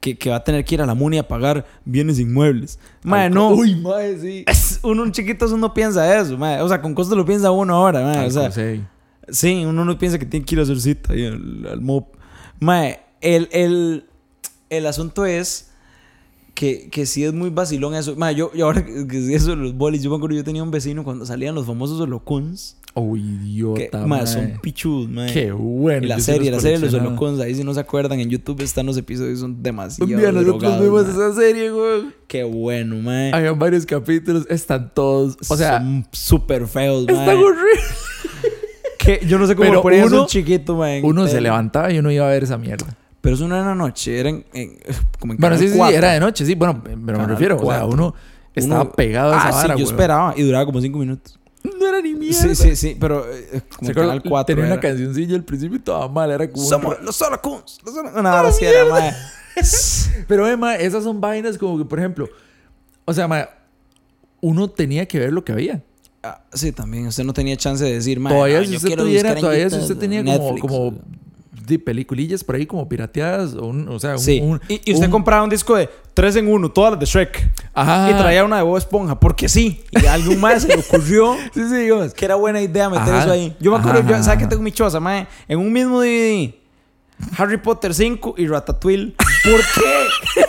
que, 0.00 0.18
que 0.18 0.28
va 0.28 0.36
a 0.36 0.44
tener 0.44 0.64
que 0.66 0.74
ir 0.74 0.82
a 0.82 0.86
la 0.86 0.94
MUNI 0.94 1.18
a 1.18 1.26
pagar 1.28 1.64
bienes 1.86 2.18
inmuebles. 2.18 2.78
Mae, 3.02 3.30
no. 3.30 3.50
Uy, 3.50 3.74
mae, 3.76 4.18
sí. 4.18 4.44
Es- 4.46 4.80
uno, 4.82 5.02
un 5.02 5.12
chiquito 5.12 5.46
eso 5.46 5.56
no 5.56 5.72
piensa 5.72 6.20
eso, 6.20 6.36
mae. 6.36 6.60
O 6.60 6.68
sea, 6.68 6.82
con 6.82 6.94
costo 6.94 7.16
lo 7.16 7.24
piensa 7.24 7.50
uno 7.50 7.74
ahora, 7.74 8.02
mae. 8.04 8.26
O 8.26 8.30
sea, 8.30 8.50
sí. 8.50 8.82
Sí, 9.30 9.64
uno 9.64 9.86
no 9.86 9.96
piensa 9.98 10.18
que 10.18 10.26
tiene 10.26 10.44
que 10.44 10.54
ir 10.54 10.58
a 10.60 10.64
hacer 10.64 10.78
cita 10.78 11.14
al, 11.14 11.66
al 11.72 11.80
MOP. 11.80 12.14
Mae, 12.60 13.00
el, 13.22 13.48
el, 13.52 14.04
el 14.68 14.86
asunto 14.86 15.24
es 15.24 15.70
que, 16.54 16.88
que 16.90 17.04
sí 17.06 17.24
es 17.24 17.32
muy 17.32 17.50
vacilón 17.50 17.94
eso. 17.94 18.14
Mae, 18.16 18.34
yo, 18.34 18.52
yo 18.54 18.66
ahora 18.66 18.84
que 18.84 19.06
que 19.06 19.20
sí 19.20 19.34
eso 19.34 19.54
los 19.56 19.74
bolis, 19.74 20.02
yo 20.02 20.10
me 20.10 20.16
acuerdo 20.16 20.36
yo 20.36 20.44
tenía 20.44 20.62
un 20.62 20.70
vecino 20.70 21.02
cuando 21.04 21.26
salían 21.26 21.54
los 21.54 21.66
famosos 21.66 22.00
holocuns. 22.00 22.76
Que, 22.94 23.00
idiota, 23.00 23.98
mae, 24.06 24.20
mae. 24.20 24.26
son 24.28 24.60
pichudos, 24.62 25.08
mae. 25.08 25.32
Qué 25.32 25.50
bueno. 25.50 26.04
Y 26.06 26.08
la 26.08 26.20
serie, 26.20 26.52
la 26.52 26.60
serie 26.60 26.78
de 26.78 26.84
los 26.84 26.94
holocuns, 26.94 27.40
ahí 27.40 27.52
si 27.56 27.64
no 27.64 27.74
se 27.74 27.80
acuerdan, 27.80 28.20
en 28.20 28.30
YouTube 28.30 28.60
están 28.62 28.86
los 28.86 28.96
episodios, 28.96 29.40
son 29.40 29.60
demasiado 29.64 30.06
día 30.06 30.30
nosotros 30.30 30.80
vimos 30.80 31.08
esa 31.08 31.34
serie, 31.34 31.70
güey. 31.72 32.04
Qué 32.28 32.44
bueno, 32.44 32.94
mae. 32.96 33.32
Habían 33.34 33.58
varios 33.58 33.84
capítulos, 33.84 34.46
están 34.48 34.92
todos. 34.94 35.36
O 35.48 35.56
sea, 35.56 35.78
son 35.78 36.06
súper 36.12 36.68
feos, 36.68 37.04
mae. 37.06 37.16
están 37.18 37.36
horribles. 37.38 37.84
Que 38.96 39.20
yo 39.26 39.38
no 39.38 39.46
sé 39.48 39.56
cómo 39.56 39.82
uno- 39.82 40.20
un 40.22 40.26
chiquito, 40.28 40.76
mae. 40.76 40.98
en 40.98 41.04
Uno 41.04 41.26
se 41.26 41.40
levantaba 41.40 41.92
y 41.92 41.98
uno 41.98 42.12
iba 42.12 42.26
a 42.26 42.30
ver 42.30 42.44
esa 42.44 42.58
mierda. 42.58 42.96
Pero 43.24 43.34
eso 43.36 43.48
no 43.48 43.54
era 43.56 43.62
en 43.64 43.68
la 43.70 43.74
noche, 43.74 44.20
era 44.20 44.28
en, 44.28 44.44
en- 44.52 44.78
como 45.18 45.32
en 45.32 45.38
Bueno, 45.40 45.56
sí, 45.56 45.64
sí, 45.66 45.72
sí, 45.72 45.78
4. 45.78 45.96
era 45.96 46.12
de 46.12 46.20
noche, 46.20 46.44
sí. 46.46 46.54
Bueno, 46.54 46.80
pero 46.84 46.96
me 46.96 47.12
Canal 47.12 47.28
refiero, 47.30 47.56
o 47.56 47.58
sea, 47.60 47.80
4. 47.80 47.88
uno 47.88 48.14
estaba 48.54 48.82
Uno- 48.82 48.92
pegado 48.92 49.32
a 49.32 49.38
esa 49.38 49.48
ah, 49.48 49.50
vara, 49.50 49.62
sí, 49.62 49.68
yo 49.80 49.84
güey. 49.86 49.94
esperaba 49.94 50.34
y 50.36 50.42
duraba 50.42 50.66
como 50.66 50.80
cinco 50.80 50.98
minutos. 50.98 51.38
No 51.80 51.88
era 51.88 52.02
ni 52.02 52.14
mierda. 52.14 52.36
Sí, 52.38 52.54
sí, 52.54 52.76
sí, 52.76 52.96
pero 53.00 53.24
eh, 53.32 53.62
como 53.78 53.80
¿Se 53.80 53.86
en 53.86 53.90
acuerdan? 53.92 54.18
Canal 54.18 54.22
4 54.28 54.46
Tenía 54.54 54.64
una 54.66 54.74
era. 54.74 54.80
cancioncilla 54.82 55.34
al 55.36 55.44
principio 55.44 55.78
y 55.78 55.80
toda 55.80 56.06
mal, 56.08 56.30
era 56.30 56.48
como... 56.50 56.62
Somos 56.62 57.00
los 57.02 57.16
Solocuns. 57.16 57.78
Los 57.84 57.94
Solo- 57.94 58.10
Una 58.14 58.38
hora 58.38 58.52
sí 58.52 58.66
era, 58.66 58.84
mae. 58.84 59.12
Pero, 60.28 60.46
Emma, 60.46 60.74
esas 60.76 61.02
son 61.04 61.20
vainas 61.20 61.56
como 61.58 61.78
que, 61.78 61.84
por 61.86 61.98
ejemplo... 61.98 62.28
O 63.06 63.14
sea, 63.14 63.26
ma, 63.26 63.48
uno 64.42 64.68
tenía 64.68 65.06
que 65.08 65.18
ver 65.18 65.32
lo 65.32 65.42
que 65.44 65.52
había. 65.52 65.82
Ah, 66.22 66.42
sí, 66.52 66.72
también. 66.72 67.06
Usted 67.06 67.24
no 67.24 67.32
tenía 67.32 67.56
chance 67.56 67.84
de 67.84 67.92
decir, 67.94 68.18
mae, 68.20 68.32
todavía 68.34 68.64
si 68.66 68.76
usted 68.76 68.96
tuviera, 68.96 69.34
todavía 69.34 69.68
si 69.70 69.76
usted 69.76 69.96
tenía 69.96 70.22
como, 70.24 70.58
como 70.58 70.94
de 71.66 71.78
peliculillas 71.78 72.44
por 72.44 72.54
ahí 72.56 72.66
como 72.66 72.88
pirateadas 72.88 73.54
o, 73.54 73.66
un, 73.66 73.88
o 73.88 73.98
sea, 73.98 74.12
un, 74.12 74.18
Sí. 74.18 74.40
un- 74.42 74.60
y, 74.68 74.80
y 74.84 74.92
usted 74.94 75.06
un- 75.06 75.12
compraba 75.12 75.42
un 75.42 75.50
disco 75.50 75.76
de 75.76 75.88
3 76.14 76.36
en 76.36 76.48
1, 76.48 76.70
todas 76.70 76.92
las 76.92 77.00
de 77.00 77.06
Shrek. 77.06 77.50
Ajá. 77.72 78.10
Y 78.10 78.14
traía 78.14 78.44
una 78.44 78.56
de 78.58 78.62
Bob 78.62 78.76
Esponja, 78.76 79.18
porque 79.18 79.48
sí. 79.48 79.82
Y 79.90 80.06
a 80.06 80.14
alguien 80.14 80.40
más 80.40 80.62
se 80.62 80.68
le 80.68 80.76
ocurrió 80.76 81.34
Sí, 81.54 81.68
sí, 81.68 81.76
digamos. 81.76 82.12
que 82.14 82.24
era 82.24 82.34
buena 82.34 82.60
idea 82.60 82.88
meter 82.90 83.14
Ajá. 83.14 83.22
eso 83.22 83.32
ahí. 83.32 83.56
Yo 83.60 83.70
me 83.72 83.78
acuerdo, 83.78 84.00
Ajá, 84.00 84.08
yo, 84.08 84.22
¿sabes 84.22 84.38
qué 84.38 84.44
ajá. 84.44 84.48
tengo 84.50 84.62
mi 84.62 84.72
choza, 84.72 85.00
mae? 85.00 85.26
En 85.48 85.58
un 85.58 85.72
mismo 85.72 86.00
DVD, 86.00 86.54
Harry 87.38 87.56
Potter 87.58 87.94
5 87.94 88.34
y 88.38 88.46
Ratatouille. 88.46 89.14
¿Por 89.16 89.60
qué? 89.60 90.42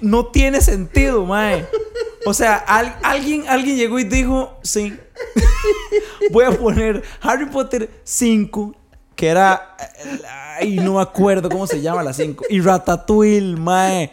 no 0.00 0.26
tiene 0.26 0.60
sentido, 0.60 1.24
mae. 1.26 1.66
O 2.26 2.34
sea, 2.34 2.56
al- 2.56 2.96
alguien, 3.02 3.44
alguien 3.48 3.76
llegó 3.76 3.98
y 3.98 4.04
dijo, 4.04 4.58
sí, 4.62 4.94
voy 6.30 6.44
a 6.44 6.50
poner 6.50 7.02
Harry 7.22 7.46
Potter 7.46 7.90
5, 8.04 8.74
que 9.16 9.28
era, 9.28 9.76
ay, 10.58 10.76
no 10.76 10.94
me 10.96 11.02
acuerdo 11.02 11.48
cómo 11.48 11.66
se 11.66 11.80
llama 11.80 12.02
la 12.02 12.12
5, 12.12 12.44
y 12.50 12.60
Ratatouille, 12.60 13.56
mae. 13.56 14.12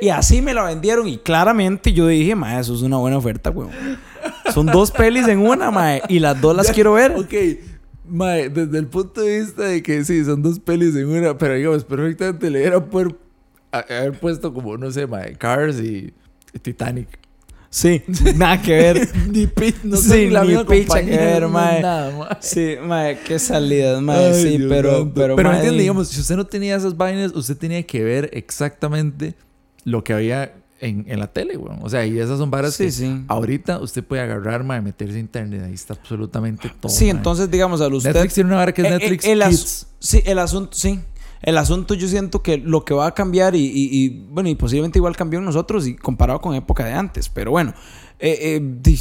Y 0.00 0.10
así 0.10 0.42
me 0.42 0.52
la 0.54 0.64
vendieron 0.64 1.08
y 1.08 1.18
claramente 1.18 1.92
yo 1.92 2.06
dije, 2.08 2.34
mae, 2.34 2.60
eso 2.60 2.74
es 2.74 2.82
una 2.82 2.96
buena 2.98 3.18
oferta, 3.18 3.50
weón. 3.50 3.70
Son 4.52 4.66
dos 4.66 4.90
pelis 4.90 5.26
en 5.28 5.38
una, 5.40 5.70
mae, 5.70 6.02
y 6.08 6.18
las 6.18 6.40
dos 6.40 6.54
las 6.56 6.70
quiero 6.72 6.92
ver. 6.94 7.12
Ok, 7.12 7.34
mae, 8.06 8.48
desde 8.48 8.78
el 8.78 8.86
punto 8.88 9.20
de 9.20 9.40
vista 9.40 9.62
de 9.62 9.82
que 9.82 10.04
sí, 10.04 10.24
son 10.24 10.42
dos 10.42 10.58
pelis 10.58 10.94
en 10.96 11.08
una, 11.08 11.36
pero 11.38 11.54
digamos, 11.54 11.84
perfectamente 11.84 12.50
le 12.50 12.58
hubiera 12.60 12.76
haber 13.72 14.18
puesto 14.20 14.52
como, 14.52 14.76
no 14.76 14.90
sé, 14.90 15.06
mae, 15.06 15.34
Cars 15.36 15.78
y 15.80 16.12
Titanic. 16.62 17.08
Sí, 17.70 18.02
nada 18.36 18.60
que 18.62 18.72
ver. 18.72 19.08
ni 19.30 19.46
pi, 19.46 19.74
no 19.84 19.96
Sí, 19.98 20.08
son 20.24 20.32
la 20.32 20.40
ni 20.42 20.48
misma 20.48 20.66
picha 20.66 21.00
que 21.04 21.10
ver, 21.16 21.48
mae. 21.48 21.82
nada, 21.82 22.16
mae. 22.16 22.36
Sí, 22.40 22.76
mae, 22.82 23.18
qué 23.20 23.38
salidas, 23.38 24.00
mae, 24.00 24.32
Ay, 24.32 24.42
sí, 24.42 24.58
Dios 24.58 24.68
pero, 24.70 25.12
pero, 25.14 25.36
pero 25.36 25.48
mae, 25.50 25.58
entiende, 25.58 25.80
digamos, 25.82 26.08
si 26.08 26.20
usted 26.20 26.36
no 26.36 26.46
tenía 26.46 26.76
esas 26.76 26.96
vainas, 26.96 27.32
usted 27.34 27.56
tenía 27.58 27.82
que 27.82 28.02
ver 28.02 28.30
exactamente 28.32 29.34
lo 29.84 30.02
que 30.02 30.12
había 30.14 30.54
en, 30.80 31.04
en 31.08 31.18
la 31.18 31.26
tele, 31.26 31.56
weón. 31.58 31.80
O 31.82 31.88
sea, 31.90 32.06
y 32.06 32.18
esas 32.18 32.38
son 32.38 32.50
varas 32.50 32.74
Sí, 32.74 32.84
que 32.84 32.90
sí. 32.92 33.24
ahorita 33.28 33.80
usted 33.80 34.02
puede 34.02 34.22
agarrar, 34.22 34.64
mae, 34.64 34.80
meterse 34.80 35.16
a 35.16 35.20
internet, 35.20 35.62
ahí 35.66 35.74
está 35.74 35.92
absolutamente 35.94 36.70
todo. 36.80 36.90
Sí, 36.90 37.04
mae. 37.06 37.10
entonces, 37.16 37.50
digamos, 37.50 37.80
al 37.82 37.92
usted... 37.92 38.12
Netflix 38.14 38.34
tiene 38.34 38.48
una 38.48 38.56
vara 38.58 38.72
que 38.72 38.80
es 38.82 38.86
Eh, 38.86 38.90
eh, 38.90 38.98
Netflix 38.98 39.24
el 39.26 39.42
as- 39.42 39.50
Kids. 39.50 39.86
Sí, 39.98 40.22
el 40.24 40.38
asunto, 40.38 40.70
sí. 40.74 41.00
El 41.42 41.56
asunto 41.56 41.94
yo 41.94 42.08
siento 42.08 42.42
que 42.42 42.58
lo 42.58 42.84
que 42.84 42.94
va 42.94 43.06
a 43.06 43.14
cambiar 43.14 43.54
y, 43.54 43.60
y- 43.64 43.88
y, 44.04 44.08
bueno, 44.30 44.48
y 44.48 44.54
posiblemente 44.54 44.98
igual 44.98 45.16
cambió 45.16 45.38
en 45.38 45.44
nosotros 45.44 45.86
y 45.86 45.94
comparado 45.94 46.40
con 46.40 46.54
época 46.54 46.84
de 46.84 46.92
antes, 46.94 47.28
pero 47.28 47.50
bueno, 47.52 47.74
eh, 48.18 48.60
eh, 48.86 48.92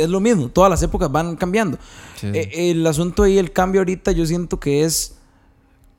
es 0.00 0.08
lo 0.08 0.20
mismo, 0.20 0.48
todas 0.48 0.70
las 0.70 0.82
épocas 0.82 1.10
van 1.10 1.34
cambiando. 1.36 1.78
Sí. 2.20 2.28
Eh, 2.32 2.70
el 2.70 2.86
asunto 2.86 3.26
y 3.26 3.38
el 3.38 3.52
cambio 3.52 3.80
ahorita 3.80 4.12
yo 4.12 4.24
siento 4.26 4.60
que 4.60 4.84
es 4.84 5.16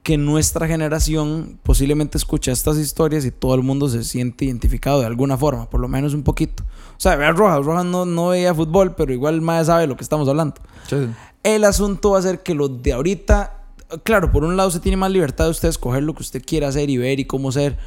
que 0.03 0.17
nuestra 0.17 0.67
generación 0.67 1.59
posiblemente 1.63 2.17
escucha 2.19 2.51
estas 2.51 2.77
historias 2.77 3.25
y 3.25 3.31
todo 3.31 3.55
el 3.55 3.63
mundo 3.63 3.89
se 3.89 4.03
siente 4.03 4.45
identificado 4.45 4.99
de 4.99 5.07
alguna 5.07 5.35
forma, 5.35 5.67
por 5.69 5.79
lo 5.81 5.87
menos 5.87 6.13
un 6.13 6.21
poquito. 6.21 6.63
O 6.91 6.99
sea, 6.99 7.15
vea 7.15 7.29
a 7.29 7.31
Rojas, 7.31 7.65
Rojas 7.65 7.85
no, 7.85 8.05
no 8.05 8.27
veía 8.29 8.53
fútbol, 8.53 8.93
pero 8.95 9.11
igual 9.11 9.41
más 9.41 9.65
sabe 9.65 9.87
lo 9.87 9.97
que 9.97 10.03
estamos 10.03 10.29
hablando. 10.29 10.55
Sí. 10.87 11.07
El 11.43 11.63
asunto 11.63 12.11
va 12.11 12.19
a 12.19 12.21
ser 12.21 12.43
que 12.43 12.53
los 12.53 12.83
de 12.83 12.93
ahorita, 12.93 13.64
claro, 14.03 14.31
por 14.31 14.43
un 14.43 14.57
lado 14.57 14.69
usted 14.69 14.81
tiene 14.81 14.97
más 14.97 15.11
libertad 15.11 15.45
de 15.45 15.51
usted 15.51 15.69
escoger 15.69 16.03
lo 16.03 16.13
que 16.13 16.23
usted 16.23 16.43
quiera 16.45 16.67
hacer 16.67 16.89
y 16.89 16.97
ver 16.97 17.19
y 17.19 17.25
cómo 17.25 17.51
ser, 17.51 17.77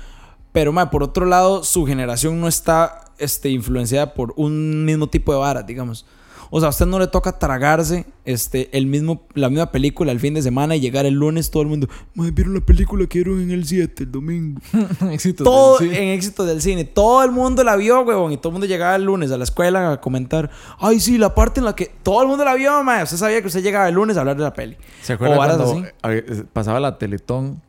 pero 0.53 0.73
mae, 0.73 0.87
por 0.87 1.03
otro 1.03 1.27
lado 1.27 1.65
su 1.65 1.87
generación 1.87 2.41
no 2.41 2.49
está 2.49 3.05
este, 3.19 3.51
influenciada 3.51 4.15
por 4.15 4.33
un 4.37 4.85
mismo 4.85 5.09
tipo 5.09 5.33
de 5.33 5.39
varas, 5.39 5.67
digamos. 5.67 6.07
O 6.51 6.61
sea, 6.61 6.69
a 6.69 6.71
usted 6.71 6.87
no 6.87 6.99
le 6.99 7.07
toca 7.07 7.39
tragarse 7.39 8.07
este, 8.25 8.69
el 8.77 8.87
mismo, 8.87 9.23
la 9.35 9.49
misma 9.51 9.71
película 9.71 10.13
el 10.13 10.21
fin 10.21 10.35
de 10.35 10.43
semana 10.43 10.77
y 10.77 10.81
llegar 10.81 11.05
el 11.07 11.15
lunes 11.15 11.51
todo 11.51 11.63
el 11.63 11.69
mundo, 11.69 11.89
mae, 12.15 12.31
vieron 12.31 12.55
la 12.55 12.61
película 12.61 13.07
que 13.07 13.19
dieron 13.19 13.41
en 13.43 13.51
el 13.51 13.65
7 13.67 14.05
el 14.05 14.13
domingo. 14.13 14.61
Éxitos 15.11 15.45
todo 15.45 15.79
del 15.79 15.91
cine. 15.91 16.03
en 16.03 16.09
éxito 16.19 16.45
del 16.45 16.63
cine. 16.63 16.85
Todo 16.85 17.23
el 17.25 17.31
mundo 17.33 17.63
la 17.65 17.77
vio, 17.77 18.01
huevón. 18.03 18.33
Y 18.33 18.37
todo 18.39 18.49
el 18.49 18.53
mundo 18.53 18.67
llegaba 18.67 18.97
el 18.97 19.05
lunes 19.05 19.31
a 19.33 19.37
la 19.39 19.45
escuela 19.45 19.93
a 19.93 20.01
comentar. 20.01 20.51
Ay, 20.79 21.01
sí, 21.01 21.19
la 21.19 21.35
parte 21.35 21.61
en 21.61 21.65
la 21.67 21.75
que 21.75 21.93
todo 22.03 22.23
el 22.23 22.29
mundo 22.29 22.45
la 22.45 22.55
vio, 22.55 22.83
mae. 22.85 23.03
Usted 23.05 23.17
sabía 23.17 23.41
que 23.41 23.47
usted 23.49 23.63
llegaba 23.63 23.89
el 23.89 23.95
lunes 23.95 24.17
a 24.17 24.21
hablar 24.21 24.37
de 24.37 24.43
la 24.45 24.53
peli. 24.55 24.77
¿Se 25.03 25.13
acuerda 25.15 25.35
O 25.35 25.37
cuando 25.39 25.65
así. 25.65 25.85
eh, 26.05 26.45
pasaba 26.53 26.81
la 26.81 26.97
Teletón 26.99 27.61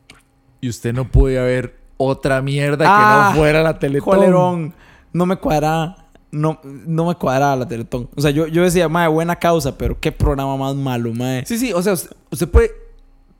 y 0.60 0.68
usted 0.68 0.92
no 0.94 1.10
podía 1.10 1.42
ver 1.42 1.78
otra 1.96 2.40
mierda 2.40 2.84
Ah, 2.88 3.30
que 3.32 3.34
no 3.34 3.40
fuera 3.42 3.62
la 3.62 3.78
Teletón? 3.78 4.04
Colerón. 4.14 4.74
No 5.12 5.26
me 5.26 5.36
cuadraba. 5.36 5.99
No, 6.32 6.60
no 6.62 7.06
me 7.06 7.14
cuadraba 7.16 7.56
la 7.56 7.66
Teletón. 7.68 8.08
O 8.14 8.20
sea, 8.20 8.30
yo, 8.30 8.46
yo 8.46 8.62
decía, 8.62 8.88
mae, 8.88 9.08
buena 9.08 9.36
causa, 9.36 9.76
pero 9.76 9.98
qué 9.98 10.12
programa 10.12 10.56
más 10.56 10.76
malo, 10.76 11.12
mae. 11.12 11.44
Sí, 11.46 11.58
sí, 11.58 11.72
o 11.72 11.82
sea, 11.82 11.94
usted, 11.94 12.10
usted 12.30 12.48
puede 12.48 12.70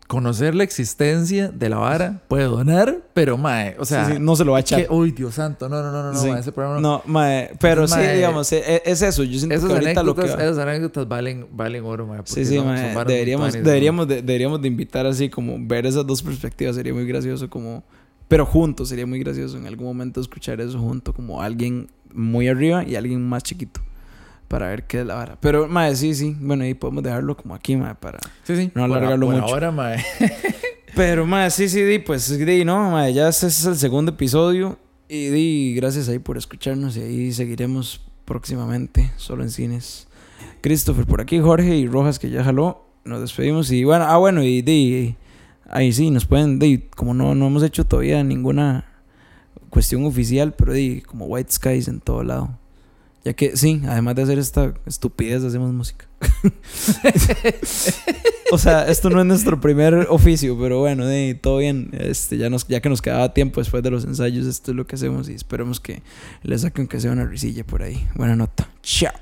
conocer 0.08 0.56
la 0.56 0.64
existencia 0.64 1.52
de 1.52 1.68
la 1.68 1.76
vara, 1.76 2.20
puede 2.26 2.42
donar, 2.44 2.98
pero 3.14 3.38
mae, 3.38 3.76
o 3.78 3.84
sea, 3.84 4.06
Sí, 4.06 4.12
sí, 4.14 4.18
no 4.18 4.34
se 4.34 4.44
lo 4.44 4.50
va 4.52 4.58
a 4.58 4.60
echar. 4.62 4.84
que- 4.84 4.92
uy, 4.92 5.12
Dios 5.12 5.36
santo, 5.36 5.68
no, 5.68 5.80
no, 5.80 5.92
no, 5.92 6.02
no, 6.02 6.12
no, 6.12 6.18
Sí. 6.20 6.28
mae, 6.30 6.40
ese 6.40 6.50
programa 6.50 6.80
no. 6.80 6.88
No, 6.96 7.02
mae, 7.06 7.52
pero 7.60 7.82
Entonces, 7.84 7.96
sí, 7.98 8.04
mae, 8.06 8.16
digamos, 8.16 8.50
e- 8.52 8.58
e- 8.74 8.82
es, 8.86 9.02
eso. 9.02 9.22
Yo 9.22 9.38
siento 9.38 9.54
Esas 9.54 9.68
que 9.68 9.74
ahorita 9.76 10.02
lo 10.02 10.16
que... 10.16 10.22
anécdotas, 10.22 10.44
esas 10.46 10.58
anécdotas 10.58 11.06
valen, 11.06 11.46
valen 11.52 11.84
oro, 11.84 12.08
mae. 12.08 12.22
Sí, 12.24 12.44
sí, 12.44 12.56
son- 12.56 12.66
mae, 12.66 12.92
son 12.92 13.06
deberíamos, 13.06 13.52
deberíamos, 13.52 14.08
de, 14.08 14.16
deberíamos 14.16 14.60
de 14.60 14.66
invitar 14.66 15.06
así 15.06 15.28
como 15.30 15.54
ver 15.60 15.86
esas 15.86 16.04
dos 16.04 16.20
perspectivas. 16.24 16.74
Sería 16.74 16.92
muy 16.92 17.06
gracioso 17.06 17.48
como... 17.48 17.84
Pero 18.26 18.46
juntos, 18.46 18.88
sería 18.88 19.06
muy 19.06 19.18
gracioso 19.20 19.56
en 19.58 19.66
algún 19.66 19.86
momento 19.86 20.20
escuchar 20.20 20.60
eso 20.60 20.78
junto, 20.78 21.12
como 21.12 21.40
alguien 21.42 21.88
muy 22.14 22.48
arriba 22.48 22.84
y 22.84 22.96
alguien 22.96 23.26
más 23.28 23.42
chiquito. 23.42 23.80
Para 24.48 24.68
ver 24.68 24.84
qué 24.84 25.00
es 25.00 25.06
la 25.06 25.14
vara. 25.14 25.38
Pero, 25.40 25.68
mae, 25.68 25.94
sí, 25.94 26.14
sí. 26.14 26.36
Bueno, 26.40 26.64
ahí 26.64 26.74
podemos 26.74 27.04
dejarlo 27.04 27.36
como 27.36 27.54
aquí, 27.54 27.76
mae, 27.76 27.94
para... 27.94 28.18
Sí, 28.42 28.56
sí. 28.56 28.72
No 28.74 28.84
alargarlo 28.84 29.26
por 29.26 29.34
mucho. 29.36 29.46
ahora, 29.46 29.70
mae. 29.70 30.04
Pero, 30.96 31.24
mae, 31.24 31.50
sí, 31.50 31.68
sí, 31.68 31.82
di, 31.82 32.00
pues, 32.00 32.36
di, 32.36 32.64
no, 32.64 32.90
mae, 32.90 33.12
ya 33.12 33.28
ese 33.28 33.46
es 33.46 33.64
el 33.64 33.76
segundo 33.76 34.12
episodio. 34.12 34.76
Y 35.08 35.28
di, 35.28 35.74
gracias 35.74 36.08
ahí 36.08 36.18
por 36.18 36.36
escucharnos 36.36 36.96
y 36.96 37.00
ahí 37.00 37.32
seguiremos 37.32 38.00
próximamente, 38.24 39.10
solo 39.16 39.42
en 39.42 39.50
cines. 39.50 40.08
Christopher 40.60 41.06
por 41.06 41.20
aquí, 41.20 41.40
Jorge 41.40 41.76
y 41.76 41.86
Rojas 41.86 42.18
que 42.18 42.30
ya 42.30 42.44
jaló. 42.44 42.86
Nos 43.04 43.20
despedimos 43.20 43.70
y 43.72 43.84
bueno, 43.84 44.04
ah, 44.06 44.18
bueno, 44.18 44.42
y 44.42 44.62
di, 44.62 45.16
ahí 45.68 45.92
sí, 45.92 46.10
nos 46.10 46.26
pueden, 46.26 46.58
di, 46.58 46.78
como 46.94 47.14
no, 47.14 47.34
no 47.34 47.46
hemos 47.46 47.62
hecho 47.62 47.84
todavía 47.84 48.22
ninguna 48.22 48.89
cuestión 49.70 50.04
oficial, 50.04 50.52
pero 50.52 50.72
di, 50.72 51.00
como 51.00 51.26
White 51.26 51.52
Skies 51.52 51.88
en 51.88 52.00
todo 52.00 52.22
lado. 52.22 52.58
Ya 53.24 53.34
que 53.34 53.56
sí, 53.56 53.82
además 53.86 54.14
de 54.14 54.22
hacer 54.22 54.38
esta 54.38 54.72
estupidez, 54.86 55.44
hacemos 55.44 55.72
música. 55.72 56.06
o 58.52 58.58
sea, 58.58 58.88
esto 58.88 59.10
no 59.10 59.20
es 59.20 59.26
nuestro 59.26 59.60
primer 59.60 60.06
oficio, 60.08 60.58
pero 60.58 60.80
bueno, 60.80 61.06
di, 61.06 61.34
todo 61.34 61.58
bien. 61.58 61.90
Este, 61.92 62.38
ya, 62.38 62.48
nos, 62.48 62.66
ya 62.66 62.80
que 62.80 62.88
nos 62.88 63.02
quedaba 63.02 63.34
tiempo 63.34 63.60
después 63.60 63.82
de 63.82 63.90
los 63.90 64.04
ensayos, 64.04 64.46
esto 64.46 64.70
es 64.70 64.76
lo 64.76 64.86
que 64.86 64.96
hacemos 64.96 65.28
y 65.28 65.34
esperemos 65.34 65.80
que 65.80 66.02
les 66.42 66.62
saquen 66.62 66.86
que 66.86 66.98
sea 66.98 67.12
una 67.12 67.26
risilla 67.26 67.64
por 67.64 67.82
ahí. 67.82 68.08
Buena 68.14 68.36
nota. 68.36 68.70
Chao. 68.82 69.12